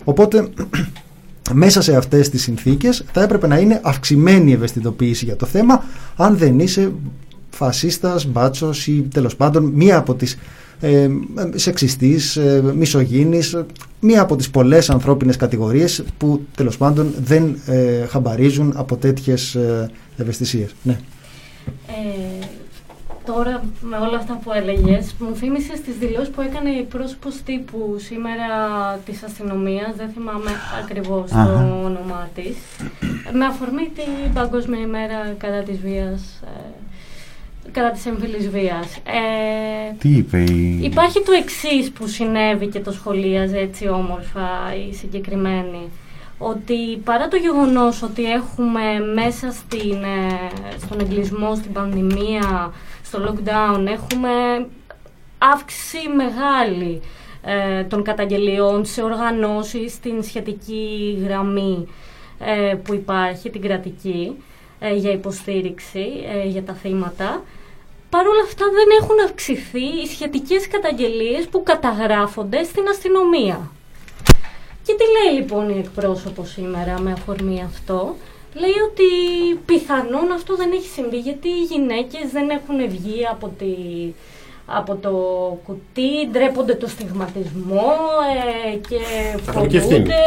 Οπότε, 0.05 0.49
μέσα 1.55 1.83
σε 1.83 1.97
αυτές 1.97 2.29
τις 2.29 2.43
συνθήκες 2.43 3.05
θα 3.13 3.23
έπρεπε 3.23 3.47
να 3.47 3.59
είναι 3.59 3.81
αυξημένη 3.83 4.51
η 4.51 4.55
ευαισθητοποίηση 4.55 5.25
για 5.25 5.37
το 5.37 5.47
θέμα 5.47 5.85
αν 6.17 6.37
δεν 6.37 6.59
είσαι 6.59 6.93
φασίστας, 7.51 8.27
μπάτσος 8.27 8.87
ή 8.87 9.09
τέλος 9.15 9.37
πάντων 9.37 9.65
μία 9.65 9.97
από 9.97 10.15
τις 10.15 10.39
ε, 10.81 11.09
σεξιστής, 11.55 12.37
ε, 12.37 12.63
μισογίνης, 12.77 13.53
ε, 13.53 13.67
μία 14.01 14.21
από 14.21 14.37
τις 14.37 14.51
πολλές 14.51 14.91
ανθρώπινες 14.91 15.37
κατηγορίες 15.37 16.05
που 16.19 16.41
τέλος 16.57 16.77
πάντων 16.77 17.15
δεν 17.25 17.59
ε, 17.67 18.07
χαμπαρίζουν 18.07 18.73
από 18.77 18.97
τέτοιες 18.97 19.55
ε, 19.55 19.91
ευαισθησίες. 20.17 20.75
Ναι. 20.83 20.99
Ε, 23.27 23.33
τώρα 23.33 23.63
με 23.81 23.97
όλα 23.97 24.17
αυτά 24.17 24.41
που 24.43 24.53
έλεγες 24.53 25.15
μου 25.19 25.35
θύμισε 25.37 25.73
τις 25.73 25.97
δηλώσεις 25.99 26.29
που 26.31 26.41
έκανε 26.41 26.71
η 26.71 26.83
πρόσωπος 26.83 27.43
τύπου 27.43 27.97
σήμερα 27.99 28.49
της 29.05 29.23
αστυνομίας 29.23 29.95
δεν 29.97 30.09
θυμάμαι 30.09 30.51
ακριβώς 30.83 31.33
Αχα. 31.33 31.45
το 31.45 31.81
όνομά 31.85 32.29
της 32.35 32.57
με 33.33 33.45
αφορμή 33.45 33.91
την 33.95 34.33
Παγκόσμια 34.35 34.81
ημέρα 34.81 35.35
κατά 35.39 35.63
της 35.63 35.79
βίας 35.79 36.43
ε, 36.45 36.71
κατά 37.73 37.91
της 37.91 38.07
εμφυλής 38.07 38.49
βίας 38.49 38.97
ε, 38.97 39.95
Τι 39.99 40.09
είπε 40.09 40.39
η. 40.39 40.81
Υπάρχει 40.83 41.23
το 41.23 41.33
εξής 41.33 41.91
που 41.91 42.07
συνέβη 42.07 42.67
και 42.67 42.81
το 42.81 42.93
σχολίαζε 42.93 43.59
έτσι 43.59 43.89
όμορφα 43.89 44.49
η 44.89 44.95
συγκεκριμένη. 44.95 45.89
Ότι 46.39 46.97
παρά 47.05 47.29
το 47.29 47.37
γεγονός 47.37 48.03
ότι 48.03 48.25
έχουμε 48.31 48.83
μέσα 49.15 49.51
στην, 49.51 50.03
ε, 50.03 50.79
στον 50.79 51.01
εγκλισμό, 51.01 51.55
στην 51.55 51.73
πανδημία, 51.73 52.73
στο 53.11 53.19
lockdown, 53.27 53.87
έχουμε 53.87 54.31
αύξηση 55.39 55.99
μεγάλη 56.09 57.01
ε, 57.45 57.85
των 57.85 58.03
καταγγελιών 58.03 58.85
σε 58.85 59.03
οργανώσεις, 59.03 59.93
στην 59.93 60.23
σχετική 60.23 61.19
γραμμή 61.25 61.89
ε, 62.39 62.75
που 62.85 62.95
υπάρχει, 62.95 63.51
την 63.51 63.61
κρατική, 63.61 64.37
ε, 64.81 64.95
για 64.95 65.11
υποστήριξη 65.13 66.07
ε, 66.35 66.47
για 66.47 66.63
τα 66.63 66.73
θύματα. 66.73 67.43
Παρ' 68.11 68.27
όλα 68.27 68.43
αυτά 68.45 68.65
δεν 68.65 68.89
έχουν 69.01 69.17
αυξηθεί 69.25 69.85
οι 70.03 70.07
σχετικές 70.07 70.69
καταγγελίες 70.69 71.47
που 71.47 71.63
καταγράφονται 71.63 72.63
στην 72.63 72.89
αστυνομία. 72.89 73.71
Και 74.83 74.95
τι 74.95 75.05
λέει 75.17 75.41
λοιπόν 75.41 75.69
η 75.69 75.79
εκπρόσωπος 75.79 76.51
σήμερα 76.51 77.01
με 77.01 77.13
αφορμή 77.13 77.63
αυτό; 77.63 78.17
Λέει 78.55 78.77
ότι 78.91 79.05
πιθανόν 79.67 80.33
αυτό 80.35 80.57
δεν 80.57 80.71
έχει 80.73 80.89
συμβεί 80.89 81.17
γιατί 81.19 81.49
οι 81.49 81.63
γυναίκες 81.71 82.31
δεν 82.33 82.51
έχουν 82.51 82.89
βγει 82.89 83.27
από, 83.31 83.53
τη, 83.59 83.73
από 84.67 84.95
το 84.97 85.11
κουτί, 85.67 86.29
ντρέπονται 86.31 86.75
το 86.75 86.87
στιγματισμό 86.89 87.93
ε, 88.73 88.77
και 88.77 88.97
έχουν 89.49 89.69
και 89.69 89.77
ευθύνη. 89.77 89.95
φοβούνται. 89.95 90.23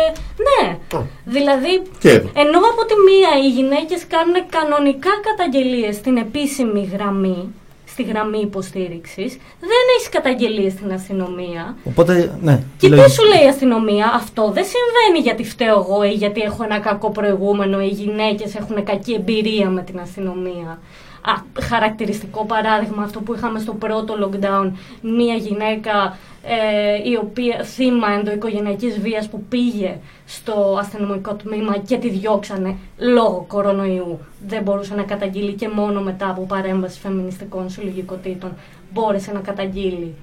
Ναι, 0.48 0.78
Α. 0.98 1.02
δηλαδή 1.26 1.82
Και 2.00 2.10
εδώ. 2.10 2.30
ενώ 2.36 2.58
από 2.58 2.86
τη 2.86 2.94
μία 3.10 3.45
οι 3.45 3.50
γυναίκες 3.50 4.08
κάνουν 4.08 4.36
κανονικά 4.50 5.10
καταγγελίες 5.24 5.95
στην 5.95 6.18
επίσημη 6.18 6.90
γραμμή, 6.94 7.54
στη 7.94 8.03
γραμμή 8.03 8.40
υποστήριξης, 8.40 9.38
δεν 9.60 9.84
έχεις 9.95 10.10
καταγγελίες 10.10 10.72
στην 10.72 10.91
αστυνομία. 10.94 11.76
Οπότε, 11.84 12.38
ναι. 12.41 12.56
Και 12.78 12.88
τι 12.88 12.88
λογικό. 12.88 13.07
σου 13.07 13.24
λέει 13.24 13.45
η 13.45 13.48
αστυνομία, 13.48 14.11
αυτό 14.15 14.52
δεν 14.52 14.65
συμβαίνει 14.74 15.20
γιατί 15.24 15.44
φταίω 15.44 15.80
εγώ 15.80 16.03
ή 16.03 16.11
γιατί 16.11 16.41
έχω 16.41 16.64
ένα 16.64 16.80
κακό 16.80 17.10
προηγούμενο, 17.11 17.82
οι 17.82 17.88
γυναίκες 17.88 18.56
έχουν 18.56 18.84
κακή 18.84 19.14
εμπειρία 19.14 19.70
με 19.70 19.82
την 19.82 19.99
αστυνομία. 19.99 20.80
Α, 21.26 21.62
χαρακτηριστικό 21.62 22.45
παράδειγμα 22.45 23.04
αυτό 23.04 23.20
που 23.22 23.34
είχαμε 23.36 23.60
στο 23.60 23.74
πρώτο 23.74 24.14
lockdown, 24.24 24.72
μία 25.02 25.34
γυναίκα 25.36 26.18
ε, 26.44 27.10
η 27.10 27.16
οποία 27.22 27.64
θύμα 27.64 28.08
ενδοοικογενειακής 28.12 29.00
βίας 29.00 29.30
που 29.30 29.44
πήγε 29.50 29.98
στο 30.26 30.78
αστυνομικό 30.80 31.34
τμήμα 31.34 31.78
και 31.78 31.98
τη 31.98 32.10
διώξανε 32.10 32.76
λόγω 32.98 33.45
κορονοϊού. 33.48 34.20
Δεν 34.48 34.64
μπορούσε 34.64 34.95
να 34.95 35.04
καταγγείλει 35.04 35.54
και 35.54 35.68
μόνο 35.70 36.02
μετά 36.02 36.30
από 36.30 36.41
παρέμβαση 36.41 37.00
φεμινιστικών 37.00 37.70
συλλογικοτήτων 37.70 38.52
μπόρεσε 38.94 39.32
να 39.32 39.40
καταγγείλει 39.40 40.14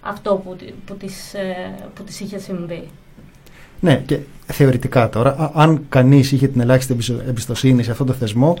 αυτό 0.00 0.34
που, 0.44 0.54
τη- 0.56 0.72
που, 0.86 0.94
της, 0.94 1.34
ε, 1.34 1.74
που 1.94 2.02
της 2.02 2.20
είχε 2.20 2.38
συμβεί. 2.38 2.88
Ναι, 3.80 4.02
και 4.06 4.18
θεωρητικά 4.46 5.08
τώρα, 5.08 5.30
α- 5.38 5.50
αν 5.54 5.86
κανείς 5.88 6.32
είχε 6.32 6.48
την 6.48 6.60
ελάχιστη 6.60 6.92
εμπιστο- 6.92 7.20
εμπιστοσύνη 7.28 7.82
σε 7.82 7.90
αυτόν 7.90 8.06
τον 8.06 8.16
θεσμό, 8.16 8.56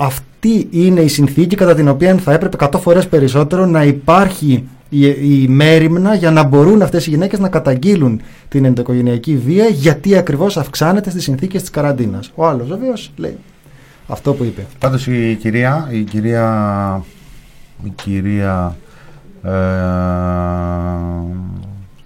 αυτή 0.00 0.68
είναι 0.70 1.00
η 1.00 1.08
συνθήκη 1.08 1.56
κατά 1.56 1.74
την 1.74 1.88
οποία 1.88 2.16
θα 2.16 2.32
έπρεπε 2.32 2.56
100 2.72 2.80
φορές 2.80 3.08
περισσότερο 3.08 3.66
να 3.66 3.84
υπάρχει 3.84 4.68
η, 4.88 5.06
η 5.42 5.48
μέρημνα 5.48 6.14
για 6.14 6.30
να 6.30 6.42
μπορούν 6.42 6.82
αυτές 6.82 7.06
οι 7.06 7.10
γυναίκες 7.10 7.38
να 7.38 7.48
καταγγείλουν 7.48 8.20
την 8.48 8.64
ενδοοικογενειακή 8.64 9.36
βία 9.36 9.66
γιατί 9.66 10.16
ακριβώς 10.16 10.56
αυξάνεται 10.56 11.10
στις 11.10 11.22
συνθήκες 11.22 11.60
της 11.60 11.70
καραντίνας. 11.70 12.30
Ο 12.34 12.46
άλλος 12.46 12.68
βεβαίως 12.68 13.12
λέει 13.16 13.36
αυτό 14.06 14.34
που 14.34 14.44
είπε. 14.44 14.66
Πάντως 14.78 15.06
η 15.06 15.36
κυρία, 15.40 15.88
η 15.90 16.02
κυρία, 16.02 17.04
η 17.84 17.88
κυρία, 17.88 18.76
ε, 19.42 19.50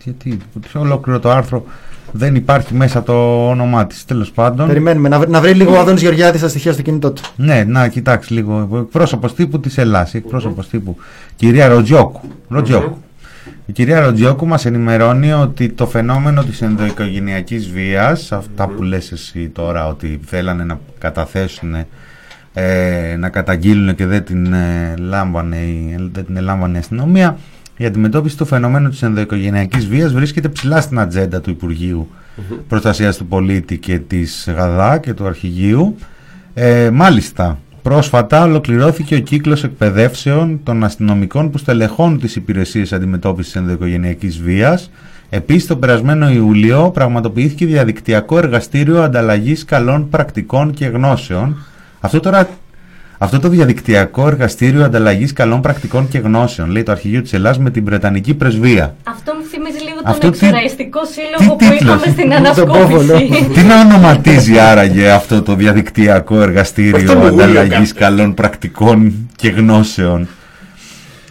γιατί, 0.02 0.39
σε 0.69 0.78
ολόκληρο 0.78 1.20
το 1.20 1.31
άρθρο 1.31 1.64
δεν 2.12 2.34
υπάρχει 2.34 2.74
μέσα 2.74 3.02
το 3.02 3.48
όνομά 3.48 3.86
της, 3.86 4.05
τέλος 4.05 4.30
πάντων. 4.30 4.66
Περιμένουμε 4.66 5.09
να 5.09 5.18
βρει, 5.18 5.30
να 5.30 5.40
βρει 5.40 5.52
λίγο 5.52 5.74
ο 5.74 5.78
Αδόνης 5.78 6.01
Γεωργιάδης 6.02 6.40
στα 6.40 6.48
στοιχεία 6.48 6.72
στο 6.72 6.82
κινητό 6.82 7.10
του. 7.10 7.22
Ναι, 7.36 7.64
να 7.66 7.89
κοιτάξει 7.89 8.32
λίγο. 8.32 8.68
Εκπρόσωπος 8.82 9.34
τύπου 9.34 9.60
της 9.60 9.78
Ελλάδα. 9.78 10.09
Εκπρόσωπος 10.12 10.68
τύπου. 10.68 10.97
Κυρία 11.36 11.68
Ροτζιόκου. 11.68 12.20
Ροτζιόκου. 12.48 12.97
Η 13.66 13.72
κυρία 13.72 14.01
Ροτζιόκου 14.01 14.47
μας 14.47 14.64
ενημερώνει 14.66 15.32
ότι 15.32 15.68
το 15.68 15.86
φαινόμενο 15.86 16.43
της 16.44 16.62
ενδοοικογενειακής 16.62 17.68
βίας, 17.70 18.32
αυτά 18.32 18.66
που 18.66 18.82
λες 18.82 19.12
εσύ 19.12 19.48
τώρα 19.48 19.86
ότι 19.89 20.20
θέλανε 20.26 20.64
να 20.64 20.78
καταθέσουν, 20.98 21.74
ε, 22.55 23.16
να 23.18 23.28
καταγγείλουν 23.28 23.94
και 23.94 24.06
δεν 24.06 24.24
την, 24.24 24.52
ε, 24.52 24.94
λάμβανε, 24.98 25.56
η- 25.56 26.10
δεν 26.12 26.24
την 26.26 26.36
ελάμβανε 26.36 26.76
η 26.76 26.80
αστυνομία, 26.80 27.36
η 27.76 27.84
αντιμετώπιση 27.84 28.36
του 28.36 28.44
φαινομένου 28.44 28.88
της 28.88 29.02
ενδοοικογενειακής 29.02 29.86
βίας 29.86 30.12
βρίσκεται 30.12 30.48
ψηλά 30.48 30.80
στην 30.80 30.98
ατζέντα 30.98 31.40
του 31.40 31.50
Υπουργείου 31.50 32.08
Προστασίας 32.68 33.16
του 33.16 33.26
Πολίτη 33.26 33.78
και 33.78 33.98
της 33.98 34.48
ΓΑΔΑ 34.56 34.98
και 34.98 35.14
του 35.14 35.26
Αρχηγείου. 35.26 35.96
Ε, 36.54 36.90
μάλιστα, 36.90 37.58
πρόσφατα 37.82 38.42
ολοκληρώθηκε 38.42 39.14
ο 39.14 39.18
κύκλος 39.18 39.64
εκπαιδεύσεων 39.64 40.60
των 40.62 40.84
αστυνομικών 40.84 41.50
που 41.50 41.58
στελεχώνουν 41.58 42.20
τις 42.20 42.36
υπηρεσίες 42.36 42.92
αντιμετώπισης 42.92 43.56
ενδοοικογενειακής 43.56 44.42
βίας. 44.42 44.90
Επίσης, 45.30 45.66
το 45.66 45.76
περασμένο 45.76 46.30
Ιούλιο 46.30 46.90
πραγματοποιήθηκε 46.90 47.66
διαδικτυακό 47.66 48.38
εργαστήριο 48.38 49.02
ανταλλαγής 49.02 49.64
καλών 49.64 50.08
πρακτικών 50.08 50.72
και 50.72 50.86
γνώσεων. 50.86 51.56
Αυτό 52.00 52.20
τώρα 52.20 52.48
αυτό 53.22 53.38
το 53.38 53.48
διαδικτυακό 53.48 54.26
εργαστήριο 54.26 54.84
ανταλλαγής 54.84 55.32
καλών 55.32 55.60
πρακτικών 55.60 56.08
και 56.08 56.18
γνώσεων, 56.18 56.70
λέει 56.70 56.82
το 56.82 56.92
Αρχηγείο 56.92 57.22
της 57.22 57.32
Ελλάδας 57.32 57.58
με 57.58 57.70
την 57.70 57.84
Βρετανική 57.84 58.34
Πρεσβεία. 58.34 58.94
Αυτό 59.04 59.32
μου 59.38 59.44
θυμίζει 59.50 59.78
λίγο 59.78 60.00
Αυτό 60.04 60.20
τον 60.20 60.30
τι- 60.30 60.38
εξοραϊστικό 60.46 61.00
σύλλογο 61.04 61.56
τι 61.56 61.66
που 61.66 61.74
τίτλος; 61.74 61.94
είχαμε 62.06 62.12
στην 62.12 62.54
Τον 62.64 62.66
Πόβολο. 62.78 63.14
ανασκόπηση. 63.14 63.50
Τι 63.60 63.62
να 63.62 63.80
ονοματίζει 63.80 64.58
άραγε 64.58 65.10
αυτό 65.10 65.42
το 65.42 65.54
διαδικτυακό 65.54 66.34
Αυτό 66.34 66.48
εργαστήριο 66.48 66.98
είναι 67.00 67.12
γούλιο 67.12 67.26
ανταλλαγής 67.44 67.92
κάτι. 67.92 68.04
καλών 68.04 68.34
πρακτικών 68.34 69.12
και 69.36 69.48
γνώσεων; 69.48 70.28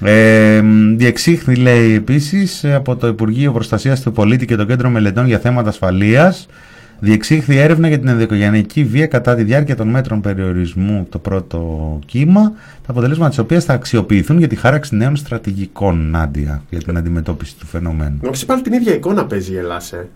Ε, 0.04 0.62
διεξήχθη 0.96 1.56
λέει 1.56 1.94
επίσης 1.96 2.66
από 2.76 2.96
το 2.96 3.08
Υπουργείο 3.08 3.52
Προστασίας 3.52 4.02
του 4.02 4.12
Πολίτη 4.12 4.46
και 4.46 4.56
το 4.56 4.66
Κέντρο 4.66 4.90
Μελετών 4.90 5.26
για 5.28 5.40
θέματα 5.40 5.70
ασφαλείας 5.70 6.48
διεξήχθη 7.04 7.58
έρευνα 7.58 7.88
για 7.88 8.00
την 8.00 8.08
ενδοικογενειακή 8.08 8.84
βία 8.84 9.08
κατά 9.08 9.36
τη 9.36 9.44
διάρκεια 9.44 9.76
των 9.76 9.88
μέτρων 9.88 10.22
περιορισμού 10.22 11.08
το 11.10 11.20
πρώτο 11.20 12.00
κύμα 12.06 12.42
τα 12.86 12.88
αποτελέσματα 12.92 13.30
της 13.30 13.38
οποίας 13.38 13.64
θα 13.66 13.74
αξιοποιηθούν 13.74 14.38
για 14.38 14.48
τη 14.48 14.56
χάραξη 14.56 14.96
νέων 14.96 15.16
στρατηγικών 15.16 16.10
Νάντια 16.10 16.64
για 16.70 16.80
την 16.80 16.98
αντιμετώπιση 16.98 17.56
του 17.58 17.66
φαινομένου. 17.66 18.20
Νομίζω 18.22 18.46
πάλι 18.46 18.62
την 18.62 18.74
ίδια 18.74 18.94
εικόνα 18.94 19.26
παίζει 19.26 19.54
η 19.54 19.58
Ελλάδα. 19.58 20.08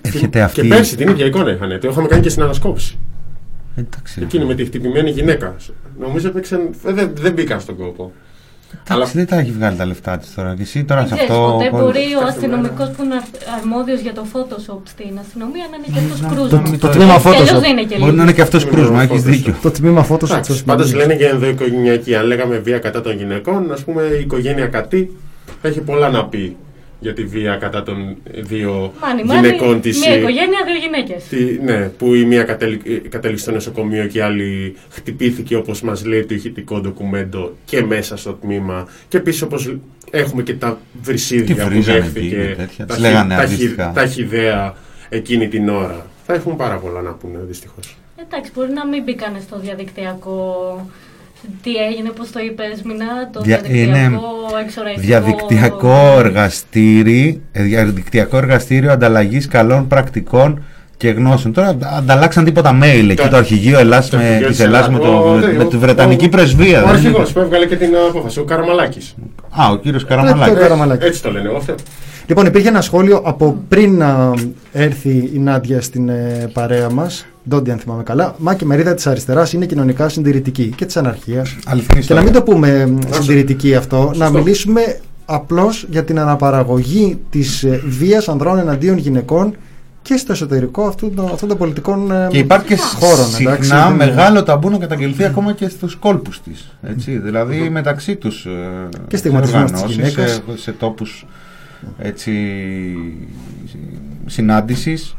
Έρχεται 0.00 0.40
αυτή... 0.42 0.60
Και 0.60 0.68
πέρσι 0.68 0.96
την 0.96 1.08
ίδια 1.08 1.26
εικόνα 1.26 1.50
είχαν. 1.52 1.80
Το 1.80 1.88
είχαμε 1.88 2.08
κάνει 2.08 2.22
και 2.22 2.28
στην 2.28 2.42
ανασκόπηση. 2.42 2.98
Εντάξει, 3.76 4.20
Εκείνη 4.22 4.44
με 4.44 4.54
τη 4.54 4.64
χτυπημένη 4.64 5.10
γυναίκα. 5.10 5.56
Νομίζω 6.00 6.28
έπαιξαν. 6.28 6.60
ε, 6.86 6.92
Δεν, 6.92 7.10
δεν 7.14 7.32
μπήκαν 7.32 7.60
στον 7.60 7.76
κόπο. 7.76 8.12
Αλλά 8.88 8.96
Εντάξει, 9.00 9.16
δεν 9.18 9.26
τα 9.26 9.36
έχει 9.38 9.50
βγάλει 9.50 9.76
τα 9.76 9.86
λεφτά 9.86 10.18
της 10.18 10.34
τώρα. 10.34 10.54
Και 10.56 10.62
εσύ 10.62 10.84
τώρα 10.84 11.00
Δεν 11.00 11.08
σε 11.08 11.14
ξέρεις, 11.14 11.34
αυτό. 11.34 11.52
ποτέ 11.52 11.68
πολύ- 11.70 11.82
μπορεί 11.84 12.04
ο 12.22 12.26
αστυνομικός 12.26 12.88
που 12.96 13.02
είναι 13.04 13.20
αρμόδιος 13.58 14.00
για 14.00 14.12
το 14.12 14.24
Photoshop 14.32 14.78
στην 14.84 15.12
αστυνομία 15.24 15.64
να 15.70 15.76
είναι 15.76 15.86
και 15.92 15.98
αυτός 16.04 16.20
το- 16.20 16.28
κρούσμα. 16.34 16.78
το 16.78 16.88
τμήμα 16.88 17.18
Και 17.18 17.28
αλλιώς 17.28 17.50
Photoshop. 17.50 17.60
δεν 17.60 17.70
είναι 17.70 17.82
και 17.90 17.96
Μπορεί 17.98 18.00
να 18.00 18.06
λίγο. 18.10 18.22
είναι 18.22 18.32
και 18.32 18.42
αυτός 18.42 18.64
Μην 18.64 18.74
κρούσμα, 18.74 19.02
είναι 19.02 19.12
έχεις 19.12 19.22
Photoshop. 19.22 19.30
δίκιο. 19.30 19.54
Το 19.62 19.70
τμήμα 19.70 20.02
φώτος 20.02 20.30
Εντάξει, 20.30 20.64
πάντως 20.64 20.94
λένε 20.94 21.14
για 21.14 21.28
ενδοοικογενειακή. 21.28 22.14
Αν 22.14 22.24
λέγαμε 22.26 22.56
βία 22.58 22.78
κατά 22.78 23.00
των 23.00 23.16
γυναικών, 23.16 23.72
ας 23.72 23.80
πούμε 23.84 24.02
η 24.02 24.20
οικογένεια 24.20 24.66
κατή 24.66 25.16
έχει 25.62 25.80
πολλά 25.80 26.08
να 26.10 26.24
πει 26.26 26.56
για 27.02 27.12
τη 27.12 27.24
βία 27.24 27.56
κατά 27.56 27.82
των 27.82 28.16
δύο 28.24 28.92
Μάνι, 29.00 29.24
μάνι, 29.24 29.40
γυναικών 29.46 29.80
της. 29.80 29.98
Μια 29.98 30.16
οικογένεια, 30.16 30.58
δύο 30.66 30.76
γυναίκες. 30.76 31.24
ναι, 31.64 31.88
που 31.88 32.14
η 32.14 32.24
μία 32.24 32.42
κατέλη- 32.42 33.08
κατέληξε 33.08 33.42
στο 33.44 33.52
νοσοκομείο 33.52 34.06
και 34.06 34.18
η 34.18 34.20
άλλη 34.20 34.76
χτυπήθηκε 34.90 35.56
όπως 35.56 35.82
μας 35.82 36.04
λέει 36.04 36.24
το 36.24 36.34
ηχητικό 36.34 36.80
ντοκουμέντο 36.80 37.52
και 37.64 37.82
μέσα 37.84 38.16
στο 38.16 38.32
τμήμα 38.32 38.88
και 39.08 39.16
επίσης 39.16 39.42
όπως 39.42 39.76
έχουμε 40.10 40.42
και 40.42 40.54
τα 40.54 40.70
Τι 40.70 40.98
βρυσίδια 41.02 41.64
που 41.64 41.68
βρίζανε 41.70 41.98
εκεί 41.98 42.08
δέχθηκε 42.08 42.36
και 42.36 42.54
τέτοια, 42.56 42.86
τα, 42.86 42.94
τις 42.94 43.02
λέγανε 43.02 43.34
χι- 43.34 43.42
τα, 43.42 43.46
χι- 43.46 43.54
αντίστοιχα. 43.54 43.92
τα 43.94 44.06
χιδέα 44.06 44.74
εκείνη 45.08 45.48
την 45.48 45.68
ώρα. 45.68 46.06
Θα 46.26 46.34
έχουν 46.34 46.56
πάρα 46.56 46.76
πολλά 46.78 47.00
να 47.00 47.10
πούνε 47.12 47.38
δυστυχώς. 47.46 47.96
Εντάξει, 48.26 48.50
μπορεί 48.54 48.72
να 48.72 48.86
μην 48.86 49.02
μπήκανε 49.02 49.38
στο 49.40 49.58
διαδικτυακό. 49.58 50.56
Τι 51.62 51.70
έγινε, 51.74 52.10
πώς 52.10 52.30
το 52.30 52.40
είπες, 52.40 52.82
Μινά, 52.84 53.30
το 53.32 53.40
Δια- 53.40 53.58
διαδικτυακό 53.60 53.98
είναι 53.98 54.18
εξοραϊστικό. 54.64 55.06
Διαδικτυακό 55.06 56.14
εργαστήρι, 56.18 57.42
ε, 57.52 57.62
διαδικτυακό 57.62 58.36
εργαστήριο 58.36 58.92
ανταλλαγής 58.92 59.48
καλών 59.48 59.86
πρακτικών 59.86 60.62
και 60.96 61.08
γνώσεων. 61.08 61.54
Τώρα 61.54 61.76
ανταλλάξαν 61.96 62.44
τίποτα 62.44 62.78
mail 62.82 63.04
εκεί 63.10 63.14
Το- 63.14 63.28
το 63.28 63.36
αρχηγείο 63.36 63.78
Ελλάς 63.78 64.08
το 64.08 64.16
με, 64.16 64.22
αρχηγείο 64.24 64.46
της 64.46 64.56
της 64.56 64.64
Ελλάς 64.66 64.88
με, 64.88 64.96
Ελλάδας. 64.96 65.20
το, 65.20 65.28
Ο- 65.28 65.52
με, 65.56 65.64
ο- 65.64 65.66
τη 65.66 65.76
Βρετανική 65.76 66.24
ο- 66.24 66.28
πρεσβεία. 66.28 66.78
Ο 66.82 66.86
δεν 66.86 66.96
είναι- 66.96 67.06
αρχηγός 67.06 67.32
που 67.32 67.38
έβγαλε 67.40 67.66
και 67.66 67.76
την 67.76 67.90
απόφαση, 68.08 68.40
ο 68.40 68.44
Καραμαλάκης. 68.44 69.14
Α, 69.50 69.68
ο 69.70 69.76
κύριος 69.76 70.02
το 70.02 70.08
Καραμαλάκης. 70.08 70.58
Καραμαλάκης. 70.58 71.06
Έτσι 71.06 71.22
το 71.22 71.30
λένε 71.32 71.48
εγώ 71.48 71.56
αυτό. 71.56 71.74
Λοιπόν, 72.32 72.46
υπήρχε 72.46 72.68
ένα 72.68 72.80
σχόλιο 72.80 73.20
από 73.24 73.62
πριν 73.68 73.96
να 73.96 74.34
έρθει 74.72 75.30
η 75.34 75.38
Νάντια 75.38 75.80
στην 75.80 76.08
ε, 76.08 76.50
παρέα 76.52 76.90
μας. 76.90 77.26
Ντόντι, 77.48 77.70
αν 77.70 77.78
θυμάμαι 77.78 78.02
καλά. 78.02 78.34
Μα 78.38 78.54
και 78.54 78.64
μερίδα 78.64 78.94
της 78.94 79.06
αριστεράς 79.06 79.52
είναι 79.52 79.66
κοινωνικά 79.66 80.08
συντηρητική 80.08 80.72
και 80.76 80.84
της 80.86 80.96
αναρχίας. 80.96 81.56
Αληθινή 81.66 81.86
Και 81.86 81.94
να 81.94 82.00
ιστορία. 82.00 82.22
μην 82.22 82.32
το 82.32 82.42
πούμε 82.42 82.68
ε, 82.68 83.12
συντηρητική 83.14 83.74
αυτό, 83.74 83.96
να 84.16 84.24
Σωστό. 84.24 84.30
μιλήσουμε 84.38 85.00
απλώς 85.24 85.86
για 85.90 86.04
την 86.04 86.18
αναπαραγωγή 86.18 87.18
της 87.30 87.66
βίας 87.88 88.28
ανδρών 88.28 88.58
εναντίον 88.58 88.96
γυναικών 88.98 89.54
και 90.02 90.16
στο 90.16 90.32
εσωτερικό 90.32 90.82
αυτών 90.82 91.14
των, 91.14 91.24
αυτών 91.32 91.48
των 91.48 91.58
πολιτικών 91.58 92.10
ε, 92.10 92.26
Και 92.30 92.38
υπάρχει 92.38 92.66
και 92.66 92.76
χώρων. 92.76 93.26
συχνά 93.26 93.50
εντάξει, 93.52 93.70
δεν 93.70 93.78
είναι- 93.86 94.04
μεγάλο 94.04 94.42
ταμπού 94.42 94.70
να 94.70 94.78
καταγγελθεί 94.78 95.24
ακόμα 95.24 95.52
και 95.52 95.68
στους 95.68 95.94
κόλπους 95.96 96.40
της. 96.42 96.76
Έτσι, 96.82 97.18
δηλαδή 97.18 97.68
μεταξύ 97.70 98.16
τους 98.16 98.44
ε, 98.44 98.88
Και 99.08 99.16
στιγματισμός 99.16 99.62
της 99.62 99.72
οργανώσεις, 99.72 99.96
γυναίκας. 99.96 100.30
σε, 100.30 100.42
σε 100.58 100.72
τόπους 100.72 101.26
έτσι, 101.98 102.32
συνάντησης. 104.26 105.16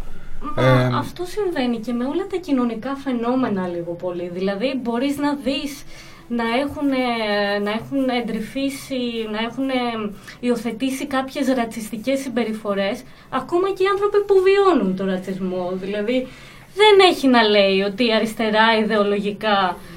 Μα 0.55 0.63
Ε, 0.63 0.89
αυτό 0.97 1.23
συμβαίνει 1.25 1.77
και 1.77 1.93
με 1.93 2.05
όλα 2.05 2.27
τα 2.31 2.37
κοινωνικά 2.37 2.95
φαινόμενα 2.95 3.67
λίγο 3.67 3.91
πολύ. 3.93 4.29
Δηλαδή 4.33 4.79
μπορείς 4.81 5.17
να 5.17 5.35
δεις 5.35 5.83
να 6.27 6.43
έχουν, 6.43 6.91
ε, 6.91 7.59
να 7.59 7.71
έχουν 7.71 8.09
εντρυφήσει, 8.21 9.01
να 9.31 9.39
έχουν 9.39 9.69
ε, 9.69 10.11
υιοθετήσει 10.39 11.05
κάποιες 11.07 11.47
ρατσιστικές 11.47 12.19
συμπεριφορές 12.19 13.03
ακόμα 13.29 13.67
και 13.69 13.83
οι 13.83 13.87
άνθρωποι 13.87 14.23
που 14.27 14.35
βιώνουν 14.43 14.95
το 14.95 15.05
ρατσισμό. 15.05 15.71
Δηλαδή 15.73 16.27
δεν 16.75 17.07
έχει 17.11 17.27
να 17.27 17.41
λέει 17.43 17.81
ότι 17.81 18.05
η 18.05 18.13
αριστερά 18.13 18.77
ιδεολογικά 18.83 19.57
ε, 19.69 19.92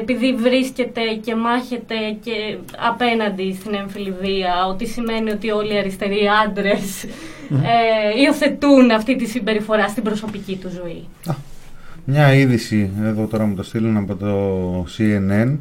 επειδή 0.00 0.34
βρίσκεται 0.34 1.00
και 1.24 1.34
μάχεται 1.34 1.94
και 2.24 2.56
απέναντι 2.90 3.56
στην 3.60 3.74
έμφυλη 3.74 4.14
βία, 4.20 4.66
ότι 4.68 4.86
σημαίνει 4.86 5.30
ότι 5.30 5.50
όλοι 5.50 5.74
οι 5.74 5.78
αριστεροί 5.78 6.20
άντρες 6.46 7.04
ε, 7.50 8.20
υιοθετούν 8.24 8.90
αυτή 8.90 9.16
τη 9.16 9.26
συμπεριφορά 9.26 9.88
στην 9.88 10.02
προσωπική 10.02 10.56
του 10.56 10.70
ζωή. 10.84 11.08
Μια 12.04 12.34
είδηση, 12.34 12.90
εδώ 13.04 13.26
τώρα 13.26 13.44
μου 13.44 13.54
το 13.54 13.62
στείλουν 13.62 13.96
από 13.96 14.14
το 14.14 14.30
CNN. 14.98 15.56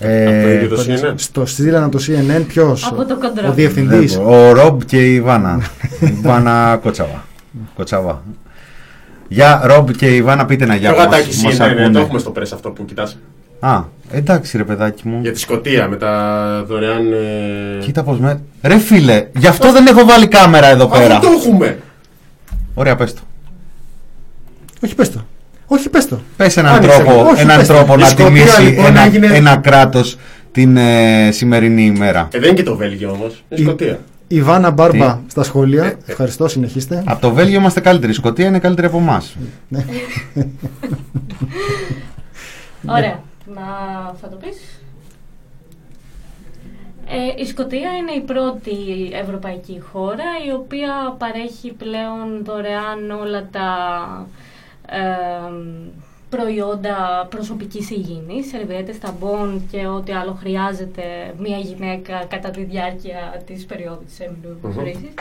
Από 0.00 0.42
το 0.42 0.50
ίδιο 0.50 0.68
το 0.68 0.84
CNN. 0.88 1.12
Στο 1.16 1.46
στείλανε 1.46 1.84
από 1.84 1.98
το 1.98 2.04
CNN 2.06 2.44
ποιος; 2.46 2.86
Από 2.86 3.04
το 3.04 3.18
κοντρόλ. 3.18 3.50
Ο 3.50 3.52
διευθυντής. 3.52 4.14
Δεν 4.14 4.24
μπορώ. 4.24 4.48
Ο 4.48 4.52
Ρομπ 4.52 4.80
και 4.82 5.12
η 5.14 5.20
Βάνα. 5.20 5.60
η 6.00 6.12
Βάνα 6.22 6.78
Κοτσαβά. 6.82 7.26
Κοτσαβά. 7.74 8.22
Για 9.28 9.60
Ρομπ 9.64 9.90
και 9.90 10.16
η 10.16 10.22
Βάνα 10.22 10.46
πείτε 10.46 10.66
να 10.66 10.74
Το 10.74 10.80
για 10.80 10.92
γατάκι 10.92 11.44
μας 11.44 11.56
CNN, 11.56 11.60
ακούνε. 11.60 11.90
το 11.90 11.98
έχουμε 11.98 12.18
στο 12.18 12.32
πρess 12.36 12.48
αυτό 12.52 12.70
που 12.70 12.84
κοιτάς. 12.84 13.18
Α, 13.60 13.82
εντάξει 14.10 14.56
ρε 14.56 14.64
παιδάκι 14.64 15.08
μου. 15.08 15.18
Για 15.22 15.32
τη 15.32 15.38
Σκωτία 15.38 15.88
με 15.88 15.96
τα 15.96 16.64
δωρεάν. 16.66 17.12
ε, 17.12 17.78
Κοίτα 17.80 18.02
πως 18.02 18.18
με... 18.18 18.40
Ρε 18.62 18.78
φίλε, 18.78 19.26
γι' 19.38 19.46
αυτό 19.46 19.72
δεν 19.72 19.86
έχω 19.86 20.04
βάλει 20.04 20.26
κάμερα 20.28 20.66
εδώ 20.66 20.86
πέρα. 20.86 21.14
Αυτό 21.16 21.26
το 21.28 21.32
έχουμε! 21.32 21.78
Ωραία, 22.74 22.96
πες 22.96 23.14
το. 23.14 23.20
Όχι, 24.84 24.94
πες 24.94 25.10
το. 25.12 25.24
Όχι, 25.66 25.88
πες 25.88 26.08
το. 26.08 26.20
Πες 26.36 26.56
έναν 26.56 26.74
Άνοιξε 26.74 26.96
τρόπο, 26.96 27.10
λίγο. 27.16 27.28
Όχι, 27.30 27.40
έναν 27.40 27.56
πες 27.58 27.66
το. 27.66 27.74
τρόπο 27.74 27.94
Η 27.94 27.96
να 27.96 28.06
Σκωτία, 28.06 28.26
τιμήσει 28.26 28.62
λοιπόν, 28.62 28.86
ένα, 28.86 29.00
έγινε- 29.04 29.34
ένα 29.36 29.56
κράτος 29.56 30.16
την 30.52 30.76
ε, 30.76 31.30
σημερινή 31.32 31.82
ημέρα. 31.84 32.28
Ε, 32.32 32.38
δεν 32.38 32.48
είναι 32.48 32.56
και 32.56 32.62
το 32.62 32.76
Βέλγιο 32.76 33.10
όμως. 33.10 33.44
Είναι 33.48 33.60
Η- 33.60 33.64
Σκωτία. 33.64 33.98
Η 34.28 34.42
Βάνα 34.42 34.70
Μπάρμπα 34.70 35.14
Τι; 35.14 35.30
στα 35.30 35.42
σχόλια. 35.42 35.94
Ευχαριστώ, 36.06 36.48
συνεχίστε. 36.48 37.02
Από 37.06 37.20
το 37.20 37.32
Βέλγιο 37.32 37.58
είμαστε 37.58 37.80
καλύτεροι. 37.80 38.12
Η 38.12 38.14
Σκωτία 38.14 38.46
είναι 38.46 38.58
καλύτερη 38.58 38.86
από 38.86 38.96
εμάς. 38.98 39.36
Ωραία. 42.86 43.20
Να 43.54 43.64
θα 44.20 44.28
το 44.28 44.36
πεις. 44.36 44.80
Ε, 47.12 47.42
η 47.42 47.46
Σκωτία 47.46 47.96
είναι 47.96 48.12
η 48.12 48.20
πρώτη 48.20 49.10
ευρωπαϊκή 49.12 49.80
χώρα 49.80 50.24
η 50.46 50.52
οποία 50.52 51.16
παρέχει 51.18 51.72
πλέον 51.72 52.44
δωρεάν 52.44 53.10
όλα 53.10 53.48
τα 53.52 53.68
ε, 54.88 55.00
προϊόντα 56.30 57.26
προσωπικής 57.30 57.90
υγιεινής, 57.90 58.48
σερβιέτες, 58.48 58.98
ταμπών 58.98 59.62
και 59.70 59.86
ό,τι 59.86 60.12
άλλο 60.12 60.32
χρειάζεται 60.40 61.34
μια 61.38 61.58
γυναίκα 61.58 62.24
κατά 62.28 62.50
τη 62.50 62.64
διάρκεια 62.64 63.42
της 63.46 63.66
περίοδου 63.66 64.04
της 64.04 64.20
έμεινου 64.20 64.74
χρήσης. 64.78 65.14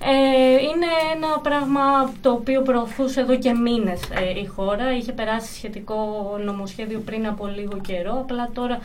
Ε, 0.00 0.52
είναι 0.52 0.86
ένα 1.14 1.40
πράγμα 1.42 2.12
το 2.22 2.30
οποίο 2.30 2.62
προωθούσε 2.62 3.20
εδώ 3.20 3.38
και 3.38 3.52
μήνες 3.52 4.00
ε, 4.02 4.40
η 4.40 4.46
χώρα. 4.46 4.96
Είχε 4.96 5.12
περάσει 5.12 5.54
σχετικό 5.54 5.96
νομοσχέδιο 6.44 6.98
πριν 6.98 7.26
από 7.26 7.46
λίγο 7.46 7.80
καιρό, 7.86 8.18
απλά 8.20 8.50
τώρα 8.54 8.78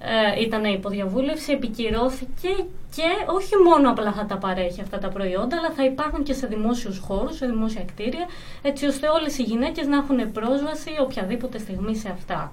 ε, 0.00 0.40
ήταν 0.42 0.64
υποδιαβούλευση, 0.64 1.52
επικυρώθηκε 1.52 2.48
και 2.96 3.32
όχι 3.34 3.56
μόνο 3.56 3.90
απλά 3.90 4.12
θα 4.12 4.26
τα 4.26 4.36
παρέχει 4.36 4.80
αυτά 4.80 4.98
τα 4.98 5.08
προϊόντα, 5.08 5.56
αλλά 5.56 5.70
θα 5.70 5.84
υπάρχουν 5.84 6.22
και 6.22 6.32
σε 6.32 6.46
δημόσιους 6.46 6.98
χώρους, 6.98 7.36
σε 7.36 7.46
δημόσια 7.46 7.84
κτίρια, 7.84 8.26
έτσι 8.62 8.86
ώστε 8.86 9.08
όλες 9.08 9.38
οι 9.38 9.42
γυναίκες 9.42 9.86
να 9.86 9.96
έχουν 9.96 10.32
πρόσβαση 10.32 10.90
οποιαδήποτε 11.00 11.58
στιγμή 11.58 11.96
σε 11.96 12.08
αυτά. 12.08 12.52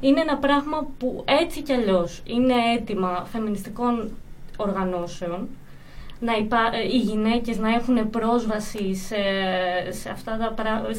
Είναι 0.00 0.20
ένα 0.20 0.36
πράγμα 0.36 0.86
που 0.98 1.24
έτσι 1.26 1.62
κι 1.62 1.72
αλλιώς 1.72 2.22
είναι 2.26 2.54
αίτημα 2.74 3.26
φεμινιστικών 3.32 4.10
οργανώσεων, 4.56 5.48
να 6.20 6.32
υπά- 6.36 6.74
ε, 6.74 6.82
οι 6.94 6.98
γυναίκες 6.98 7.58
να 7.58 7.68
έχουν 7.74 8.10
πρόσβαση 8.10 8.94
σε, 8.94 9.16
σε 10.00 10.08
αυτά 10.10 10.36
τα 10.36 10.52
πράγματα, 10.62 10.92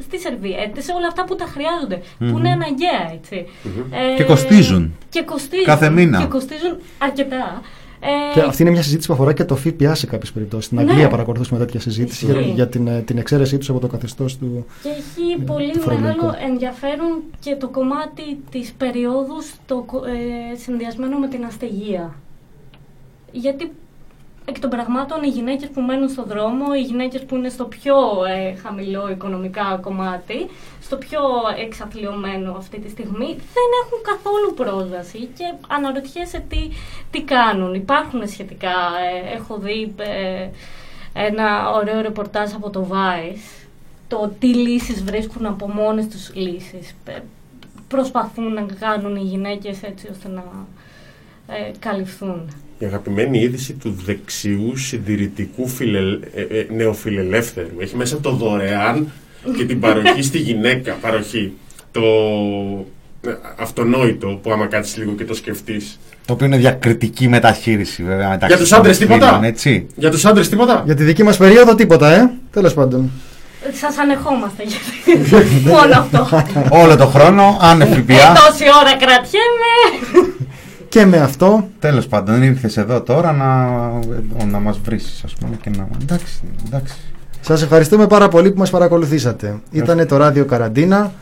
στις 0.00 0.20
σερβιέτες, 0.20 0.84
σε 0.84 0.92
όλα 0.92 1.06
αυτά 1.06 1.24
που 1.24 1.34
τα 1.36 1.44
χρειάζονται, 1.44 2.00
που 2.18 2.38
είναι 2.38 2.50
αναγκαία, 2.50 3.12
έτσι. 3.14 3.46
Ε, 3.90 4.16
Και 4.16 4.24
κοστίζουν. 4.24 4.94
Και 5.08 5.22
κοστίζουν. 5.22 5.64
Κάθε 5.64 5.90
μήνα. 5.90 6.18
Και 6.20 6.26
κοστίζουν 6.26 6.76
αρκετά. 6.98 7.60
Ε, 8.00 8.34
Και 8.34 8.40
αυτή 8.40 8.62
είναι 8.62 8.70
μια 8.70 8.82
συζήτηση 8.82 9.06
που 9.08 9.14
αφορά 9.14 9.32
και 9.32 9.44
το 9.44 9.56
ΦΠΑ 9.56 9.94
σε 9.94 10.06
κάποιες 10.06 10.32
περιπτώσεις. 10.32 10.64
Στην 10.64 10.76
Ναι. 10.78 10.82
Αγγλία 10.90 11.08
παρακολουθούσαμε 11.08 11.58
τέτοια 11.64 11.80
συζήτηση 11.80 12.24
για, 12.24 12.34
Ισχύει. 12.40 12.50
για 12.50 12.68
την, 12.68 12.86
ε, 12.86 13.00
την 13.00 13.18
εξαίρεσή 13.18 13.58
τους 13.58 13.68
από 13.70 13.78
το 13.80 13.86
καθεστώς 13.86 14.38
του. 14.38 14.66
Και 14.82 14.88
έχει 14.88 15.42
πολύ 15.44 15.72
φορολογικό. 15.78 16.24
μεγάλο 16.26 16.34
ενδιαφέρον 16.50 17.22
και 17.40 17.56
το 17.56 17.68
κομμάτι 17.68 18.38
της 18.50 18.72
περίοδου 18.76 19.42
στο, 19.42 19.82
κο- 19.86 20.04
ε, 20.04 20.56
συνδυασμένο 20.56 21.18
με 21.18 21.28
την 21.28 21.44
αστεγία. 21.44 22.14
Γιατί 23.32 23.70
εκ 24.48 24.58
των 24.60 24.70
πραγμάτων 24.70 25.22
οι 25.22 25.28
γυναίκες 25.28 25.68
που 25.68 25.80
μένουν 25.80 26.08
στο 26.08 26.22
δρόμο, 26.22 26.64
οι 26.76 26.80
γυναίκες 26.80 27.22
που 27.24 27.36
είναι 27.36 27.48
στο 27.48 27.64
πιο 27.64 27.96
ε, 28.28 28.54
χαμηλό 28.54 29.08
οικονομικά 29.10 29.78
κομμάτι, 29.82 30.46
στο 30.82 30.96
πιο 30.96 31.20
εξαθλειωμένο 31.64 32.54
αυτή 32.56 32.78
τη 32.80 32.88
στιγμή, 32.90 33.26
δεν 33.26 33.68
έχουν 33.82 33.98
καθόλου 34.02 34.54
πρόσβαση 34.54 35.18
και 35.18 35.54
αναρωτιέσαι 35.68 36.44
τι, 36.48 36.68
τι 37.10 37.22
κάνουν. 37.22 37.74
Υπάρχουν 37.74 38.28
σχετικά, 38.28 38.74
ε, 39.28 39.34
έχω 39.34 39.56
δει 39.58 39.94
ε, 39.96 40.48
ένα 41.12 41.70
ωραίο 41.70 42.00
ρεπορτάζ 42.00 42.54
από 42.54 42.70
το 42.70 42.88
Vice, 42.90 43.66
το 44.08 44.32
τι 44.38 44.46
λύσεις 44.46 45.04
βρίσκουν 45.04 45.46
από 45.46 45.68
μόνες 45.68 46.08
τους 46.08 46.34
λύσεις. 46.34 46.94
Ε, 47.04 47.18
Προσπαθούν 47.88 48.52
να 48.52 48.66
κάνουν 48.80 49.16
οι 49.16 49.22
γυναίκες 49.22 49.82
έτσι 49.82 50.08
ώστε 50.10 50.28
να 50.28 50.44
ε, 51.46 51.70
καλυφθούν. 51.78 52.50
Η 52.78 52.84
αγαπημένη 52.84 53.38
είδηση 53.40 53.72
του 53.72 53.96
δεξιού 54.04 54.76
συντηρητικού 54.76 55.68
φιλε... 55.68 55.98
ε, 56.34 56.40
ε, 56.58 56.66
νεοφιλελεύθερου. 56.76 57.68
Έχει 57.80 57.96
μέσα 57.96 58.20
το 58.20 58.30
δωρεάν 58.30 59.08
και 59.56 59.64
την 59.64 59.80
παροχή 59.80 60.22
στη 60.22 60.38
γυναίκα. 60.38 60.92
Παροχή. 61.00 61.52
Το 61.92 62.02
ε, 63.26 63.30
αυτονόητο 63.58 64.38
που 64.42 64.52
άμα 64.52 64.66
κάτσεις 64.66 64.96
λίγο 64.96 65.12
και 65.12 65.24
το 65.24 65.34
σκεφτείς. 65.34 65.98
Το 66.26 66.32
οποίο 66.32 66.46
είναι 66.46 66.56
διακριτική 66.56 67.28
μεταχείριση 67.28 68.02
βέβαια. 68.02 68.28
μεταξύ 68.28 68.46
Για 68.46 68.56
τους 68.56 68.68
των 68.68 68.78
άντρες 68.78 68.98
τίποτα; 68.98 69.26
φίλων, 69.26 69.44
Έτσι. 69.44 69.86
Για 69.96 70.10
τους 70.10 70.24
άντρες 70.24 70.48
τίποτα; 70.48 70.82
Για 70.84 70.94
τη 70.94 71.02
δική 71.04 71.22
μας 71.22 71.36
περίοδο 71.36 71.74
τίποτα, 71.74 72.14
ε. 72.14 72.30
Τέλος 72.52 72.74
πάντων. 72.74 73.10
Σας 73.72 73.98
ανεχόμαστε 73.98 74.62
γιατί 74.62 75.38
μόνο 75.68 75.94
αυτό. 75.98 76.44
Όλο 76.70 76.96
το 76.96 77.06
χρόνο, 77.06 77.56
άνευ 77.60 77.92
Ε, 77.92 77.94
ΦΠΑ. 77.94 78.32
τόση 78.32 78.64
ώρα 78.80 78.96
κρατιέμαι. 78.96 79.72
Και 80.96 81.04
με 81.06 81.16
αυτό 81.16 81.68
Τέλος 81.78 82.06
πάντων, 82.06 82.42
ήρθες 82.42 82.76
εδώ 82.76 83.02
τώρα 83.02 83.32
να, 83.32 84.44
να 84.46 84.58
μας 84.58 84.78
βρεις, 84.84 85.22
ας 85.24 85.32
πούμε. 85.32 85.56
Και 85.62 85.70
να... 85.76 85.88
Εντάξει, 86.02 86.40
εντάξει. 86.66 86.94
Σας 87.40 87.62
ευχαριστούμε 87.62 88.06
πάρα 88.06 88.28
πολύ 88.28 88.50
που 88.50 88.58
μας 88.58 88.70
παρακολουθήσατε. 88.70 89.58
Ήτανε 89.70 90.06
το 90.06 90.16
ράδιο 90.16 90.44
Καραντίνα. 90.44 91.12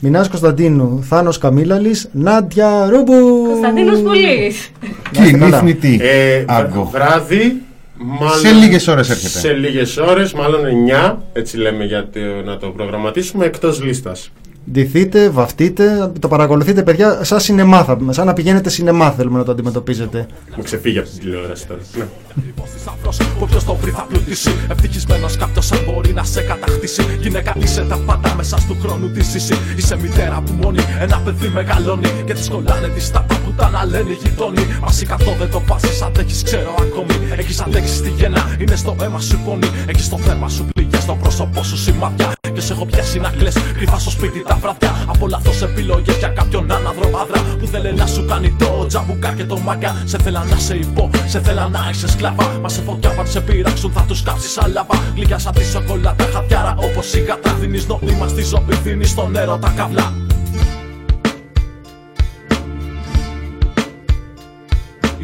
Μινάς 0.00 0.28
Κωνσταντίνου, 0.28 1.04
Θάνος 1.08 1.38
Καμίλαλης, 1.38 2.08
Νάντια 2.12 2.86
Ρούμπου. 2.90 3.44
Κωνσταντίνος 3.46 4.00
Πουλής. 4.00 4.70
Να 5.16 5.24
είστε 5.24 5.38
καλά. 5.38 5.58
Κινήθνητη. 5.58 5.98
Ε, 6.02 6.44
Άγκο. 6.46 6.88
βράδυ. 6.92 7.62
Μάλλον, 7.96 8.38
Σε 8.38 8.50
λίγες 8.50 8.88
ώρες 8.88 9.10
έρχεται. 9.10 9.38
Σε 9.38 9.52
λίγες 9.52 9.96
ώρες, 9.96 10.32
μάλλον 10.32 10.60
9, 10.66 11.22
έτσι 11.32 11.56
λέμε 11.56 11.84
για 11.84 12.08
το- 12.12 12.20
να 12.44 12.56
το 12.56 12.66
προγραμματίσουμε, 12.68 13.44
εκτός 13.44 13.82
λίστας. 13.82 14.30
Ντυθείτε, 14.72 15.28
βαφτείτε, 15.30 16.12
το 16.18 16.28
παρακολουθείτε 16.28 16.82
παιδιά 16.82 17.24
σαν 17.24 17.40
σινεμά, 17.40 17.84
θα- 17.84 17.98
σαν 18.10 18.26
να 18.26 18.32
πηγαίνετε 18.32 18.68
σινεμά 18.68 19.10
θέλουμε 19.10 19.38
να 19.38 19.44
το 19.44 19.52
αντιμετωπίζετε. 19.52 20.26
Μου 20.56 20.62
ξεφύγει 20.62 20.98
από 20.98 21.08
την 21.08 21.18
τηλεόραση 21.18 21.66
τώρα. 21.66 21.80
Ναι. 21.98 22.04
Λοιπόν, 22.46 22.66
θησαυρός, 22.66 23.18
Όποιος 23.40 23.64
το 23.64 23.74
βρει 23.74 23.90
θα 23.90 24.06
πλουτίσει. 24.08 24.50
Ευτυχισμένος 24.70 25.36
κάποιος 25.36 25.72
αν 25.72 25.78
μπορεί 25.86 26.12
να 26.12 26.24
σε 26.24 26.40
κατακτήσει. 26.42 27.02
Γυναίκα 27.20 27.52
είσαι 27.62 27.84
τα 27.88 27.96
πάντα 28.06 28.34
μέσα 28.36 28.56
του 28.68 28.76
χρόνου 28.82 29.10
της 29.10 29.26
ζήσει. 29.30 29.54
Είσαι 29.76 29.96
μητέρα 29.96 30.42
που 30.46 30.52
μόνη 30.62 30.78
ένα 31.00 31.20
παιδί 31.24 31.48
μεγαλώνει. 31.54 32.08
Και 32.24 32.32
της 32.34 32.48
κολλάνε 32.48 32.88
της 32.88 33.10
τάπα 33.10 33.34
που 33.44 33.52
τα 33.56 33.70
να 33.70 33.84
λένε 33.84 34.10
οι 34.10 34.18
γειτόνι. 34.22 34.62
Μαζί 34.80 35.04
καθό 35.06 35.34
δεν 35.38 35.50
το 35.50 35.62
βάζει, 35.68 35.88
αντέχεις 36.04 36.42
ξέρω 36.42 36.74
ακόμη. 36.80 37.14
Έχεις 37.36 37.60
αντέξει 37.60 38.02
τη 38.02 38.08
γέννα, 38.10 38.56
είναι 38.60 38.76
στο 38.76 38.96
αίμα 39.02 39.20
σου 39.20 39.38
πόνη. 39.44 39.68
Έχεις 39.86 40.08
το 40.08 40.18
θέμα 40.18 40.48
σου 40.48 40.64
πληγέ, 40.74 40.93
στο 41.04 41.14
πρόσωπό 41.14 41.62
σου 41.62 41.76
σημάδια. 41.76 42.32
Και 42.54 42.60
σε 42.60 42.72
έχω 42.72 42.86
πιάσει 42.86 43.18
να 43.20 43.28
κλαις 43.28 43.56
κρυφά 43.76 43.98
στο 43.98 44.10
σπίτι 44.10 44.42
τα 44.48 44.58
βραδιά. 44.62 44.92
Από 45.06 45.28
λάθος 45.28 45.62
επιλογές 45.62 46.16
για 46.16 46.28
κάποιον 46.28 46.72
άναδρο 46.72 47.08
άντρα 47.22 47.40
που 47.58 47.66
θέλει 47.66 47.94
να 47.94 48.06
σου 48.06 48.24
κάνει 48.24 48.56
το 48.58 48.86
τζαμπουκά 48.86 49.32
και 49.32 49.44
το 49.44 49.58
μάγκα. 49.58 50.02
Σε 50.04 50.18
θέλα 50.18 50.44
να 50.44 50.56
σε 50.56 50.74
υπό, 50.74 51.10
σε 51.26 51.40
θέλα 51.40 51.68
να 51.68 51.88
είσαι 51.90 52.08
σκλαβά. 52.08 52.58
Μα 52.62 52.68
σε 52.68 52.82
φωτιά 52.82 53.10
αν 53.18 53.26
σε 53.26 53.40
πειράξουν 53.40 53.90
θα 53.92 54.02
τους 54.08 54.22
κάψεις 54.22 54.52
σαν 54.52 54.72
λαβά. 54.72 54.96
Γλυκιά 55.14 55.38
σαν 55.38 55.52
τη 55.52 55.64
σοκολάτα, 55.64 56.24
χατιάρα 56.32 56.74
όπως 56.78 57.14
η 57.14 57.20
γάτα. 57.20 57.54
Δίνεις 57.60 57.86
νόημα 57.86 58.28
στη 58.28 58.42
ζωή, 58.42 58.76
δίνεις 58.84 59.10
στο 59.10 59.28
νερό 59.28 59.58
τα 59.58 59.72
καβλά. 59.76 60.12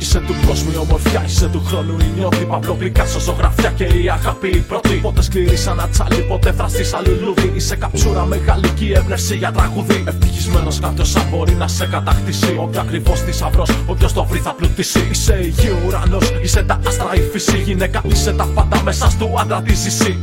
Είσαι 0.01 0.21
του 0.27 0.35
κόσμου 0.47 0.71
η 0.75 0.77
ομορφιά, 0.77 1.23
είσαι 1.27 1.49
του 1.49 1.63
χρόνου 1.67 1.97
η 2.01 2.19
νιώθη. 2.19 2.45
Παύλο 2.45 2.75
Πικάσο, 2.75 3.21
ζωγραφιά 3.21 3.71
και 3.71 3.85
η 3.85 4.11
αγάπη 4.11 4.49
η 4.49 4.59
πρώτη. 4.69 4.95
Ποτέ 4.95 5.23
σκληρή 5.23 5.57
σαν 5.57 5.79
ένα 5.79 5.89
τσάλι, 5.89 6.23
ποτέ 6.29 6.53
θραστή 6.53 6.85
σαν 6.85 7.05
λουλούδι. 7.07 7.53
Είσαι 7.55 7.77
καψούρα 7.77 8.25
μεγάλη 8.25 8.69
και 8.69 8.85
η 8.85 8.93
έμπνευση 8.93 9.37
για 9.37 9.53
τραγούδι. 9.53 10.05
Ευτυχισμένος 10.07 10.81
κάποιος 10.81 11.17
αν 11.17 11.27
μπορεί 11.31 11.53
να 11.53 11.69
σε 11.69 11.87
κατακτήσει. 11.87 12.57
Όποιος 12.59 12.83
ακριβώς 12.83 13.21
θησαυρό, 13.21 13.67
όποιος 13.87 14.13
το 14.13 14.25
βρει 14.25 14.39
θα 14.39 14.55
πλουτίσει. 14.55 15.09
Είσαι 15.11 15.39
η 15.43 15.49
γη 15.49 15.71
ουρανός, 15.87 16.33
είσαι 16.43 16.63
τα 16.63 16.81
άστρα 16.87 17.15
η 17.15 17.21
φύση. 17.33 17.63
Γυναίκα, 17.63 18.03
είσαι 18.07 18.33
τα 18.33 18.47
πάντα 18.55 18.83
μέσα 18.83 19.11
στο 19.11 19.35
άντρα 19.39 19.63
της 19.63 19.79
ζησή. 19.79 20.19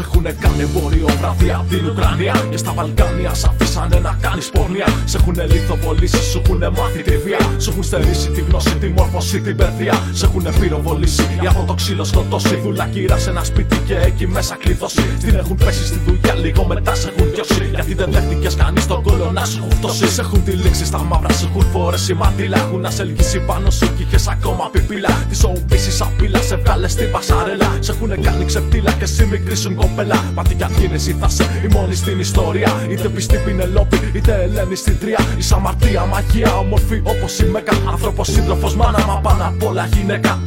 Έχουν 0.00 0.22
κάνει 0.22 0.62
εμπόριο 0.62 1.06
βράδυ 1.18 1.50
απ' 1.50 1.68
την 1.68 1.88
Ουκρανία 1.88 2.34
Και 2.50 2.56
στα 2.56 2.72
Βαλκάνια 2.72 3.34
σ' 3.34 3.44
αφήσανε 3.44 3.98
να 3.98 4.18
κάνεις 4.20 4.48
πορνεία. 4.50 4.88
Σε 5.04 5.16
έχουνε 5.16 5.46
λιθοβολήσει, 5.46 6.22
σου 6.30 6.42
έχουνε 6.44 6.68
μάθει 6.70 7.02
τη 7.02 7.16
βία. 7.16 7.38
Σου 7.58 7.70
έχουν 7.70 7.82
στερήσει 7.82 8.28
τη 8.30 8.40
γνώση, 8.40 8.74
τη 8.76 8.88
μόρφωση, 8.88 9.40
την 9.40 9.56
παιδεία. 9.56 10.02
Σε 10.12 10.26
έχουνε 10.26 10.50
πυροβολήσει, 10.60 11.26
για 11.40 11.48
αυτό 11.48 11.62
το 11.62 11.74
ξύλο 11.74 12.04
σκοτώσει 12.04 12.56
Δουλακύρα 12.62 13.18
σε 13.18 13.30
ένα 13.30 13.44
σπίτι 13.44 13.76
και 13.86 13.96
εκεί 14.08 14.26
μέσα 14.26 14.56
κλειδώσει. 14.62 15.04
Στην 15.18 15.34
έχουν 15.34 15.56
πέσει 15.56 15.86
στη 15.86 15.98
δουλειά, 16.06 16.34
λίγο 16.34 16.64
μετά 16.64 16.94
σε 16.94 17.08
έχουν 17.08 17.30
διώσει 17.34 17.64
Γιατί 17.74 17.94
δεν 17.94 18.08
δέχτηκες 18.12 18.54
κανείς 18.54 18.86
τον 18.86 19.02
κόλλο 19.02 19.30
να 19.32 19.44
σου 19.44 19.58
έχουν 19.58 19.70
φτώσει 19.70 20.08
Σε 20.08 20.20
έχουν 20.20 20.44
τυλίξει 20.44 20.84
στα 20.84 20.98
μαύρα, 20.98 21.32
σε 21.32 21.46
έχουν 21.46 21.66
φορέσει 21.72 22.14
μαντήλα. 22.14 22.58
Έχουν 22.58 22.84
ασελγήσει 22.84 23.38
πάνω 23.40 23.70
σου 23.70 23.94
κι 23.96 24.02
είχες 24.02 24.28
ακόμα 24.28 24.68
πιπίλα. 24.72 25.08
Τη 25.28 25.36
σοουπίση 25.36 26.02
απειλά, 26.02 26.42
σε 26.42 26.56
βγάλες 26.56 26.92
στην 26.92 27.10
πασαρέλα. 27.10 27.78
Σε 27.80 27.92
έχουν 27.92 28.22
κάνει 28.22 28.44
ξεπτήλα 28.44 28.92
και 28.92 29.04
εσύ 29.04 29.24
μικρή 29.26 29.56
σου 29.56 29.70
κοπέλα. 29.86 30.18
Μα 30.34 30.42
τι 30.42 30.54
κι 30.54 30.62
αν 30.62 30.72
γίνεις 30.78 31.06
ή 31.06 31.12
θα 31.20 31.28
σε. 31.28 31.44
Η 31.64 31.68
μόνη 31.72 31.94
στην 31.94 32.18
ιστορία. 32.20 32.70
Είτε 32.90 33.08
πιστή 33.08 33.36
πινελόπη, 33.44 33.98
είτε 34.14 34.42
Ελένη 34.42 34.76
στην 34.76 34.98
τρία. 34.98 35.18
Είσαι 35.38 35.54
αμαρτία, 35.54 36.04
μαγεία, 36.04 36.56
όμορφη 36.56 37.00
όπως 37.04 37.38
η 37.38 37.44
Μέκα. 37.44 37.72
Άνθρωπος, 37.90 38.26
σύντροφος, 38.32 38.74
μάνα, 38.76 39.06
μα 39.06 39.20
πάνω 39.20 39.44
απ' 39.44 39.62
όλα 39.62 39.86
γυναίκα 39.86 40.40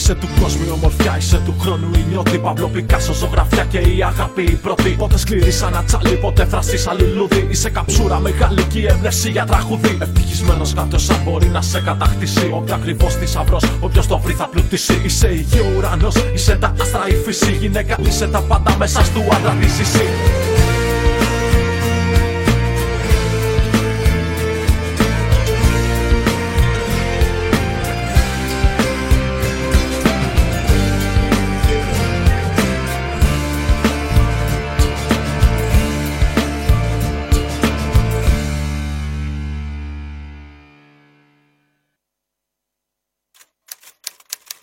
Είσαι 0.00 0.14
του 0.14 0.28
κόσμου 0.40 0.64
η 0.66 0.70
ομορφιά, 0.70 1.16
είσαι 1.18 1.40
του 1.44 1.54
χρόνου 1.60 1.90
η 1.94 2.04
νιώτη. 2.10 2.38
Παύλο 2.38 2.68
Πικάσο, 2.68 3.12
ζωγραφιά 3.12 3.64
και 3.64 3.78
η 3.78 4.02
αγάπη 4.02 4.42
η 4.42 4.54
πρώτη. 4.62 4.90
Πότε 4.90 5.18
σκληρή 5.18 5.50
σαν 5.50 5.76
ατσάλι, 5.76 6.16
πότε 6.16 6.44
φραστή 6.44 6.78
σαν 6.78 6.98
λουλούδι. 7.00 7.46
Είσαι 7.50 7.70
καψούρα, 7.70 8.18
μεγάλη 8.18 8.62
και 8.62 8.78
η 8.78 8.86
έμπνευση 8.86 9.30
για 9.30 9.44
τραγουδί. 9.44 9.98
Ευτυχισμένος 10.00 10.74
κάποιος 10.74 11.10
αν 11.10 11.20
μπορεί 11.24 11.46
να 11.46 11.62
σε 11.62 11.80
κατακτήσει. 11.80 12.50
Όποιο 12.52 12.74
ακριβώς 12.74 13.14
θησαυρό, 13.14 13.58
όποιος 13.80 14.06
το 14.06 14.18
βρει 14.18 14.32
θα 14.32 14.48
πλουτίσει. 14.48 15.00
Είσαι 15.04 15.28
η 15.28 15.46
γη, 15.50 15.58
ο 15.58 15.66
ουρανός, 15.76 16.14
είσαι 16.34 16.56
τα 16.56 16.74
άστρα, 16.80 17.08
η 17.08 17.14
φύση. 17.24 17.52
Γυναίκα, 17.52 17.96
είσαι 18.06 18.26
τα 18.26 18.40
πάντα 18.40 18.76
μέσα 18.78 19.04
στου 19.04 19.20
άντρα 19.20 19.52
τη 19.60 19.66
εσύ. 19.66 20.04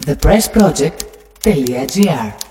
thepriceproject.gr 0.07 2.46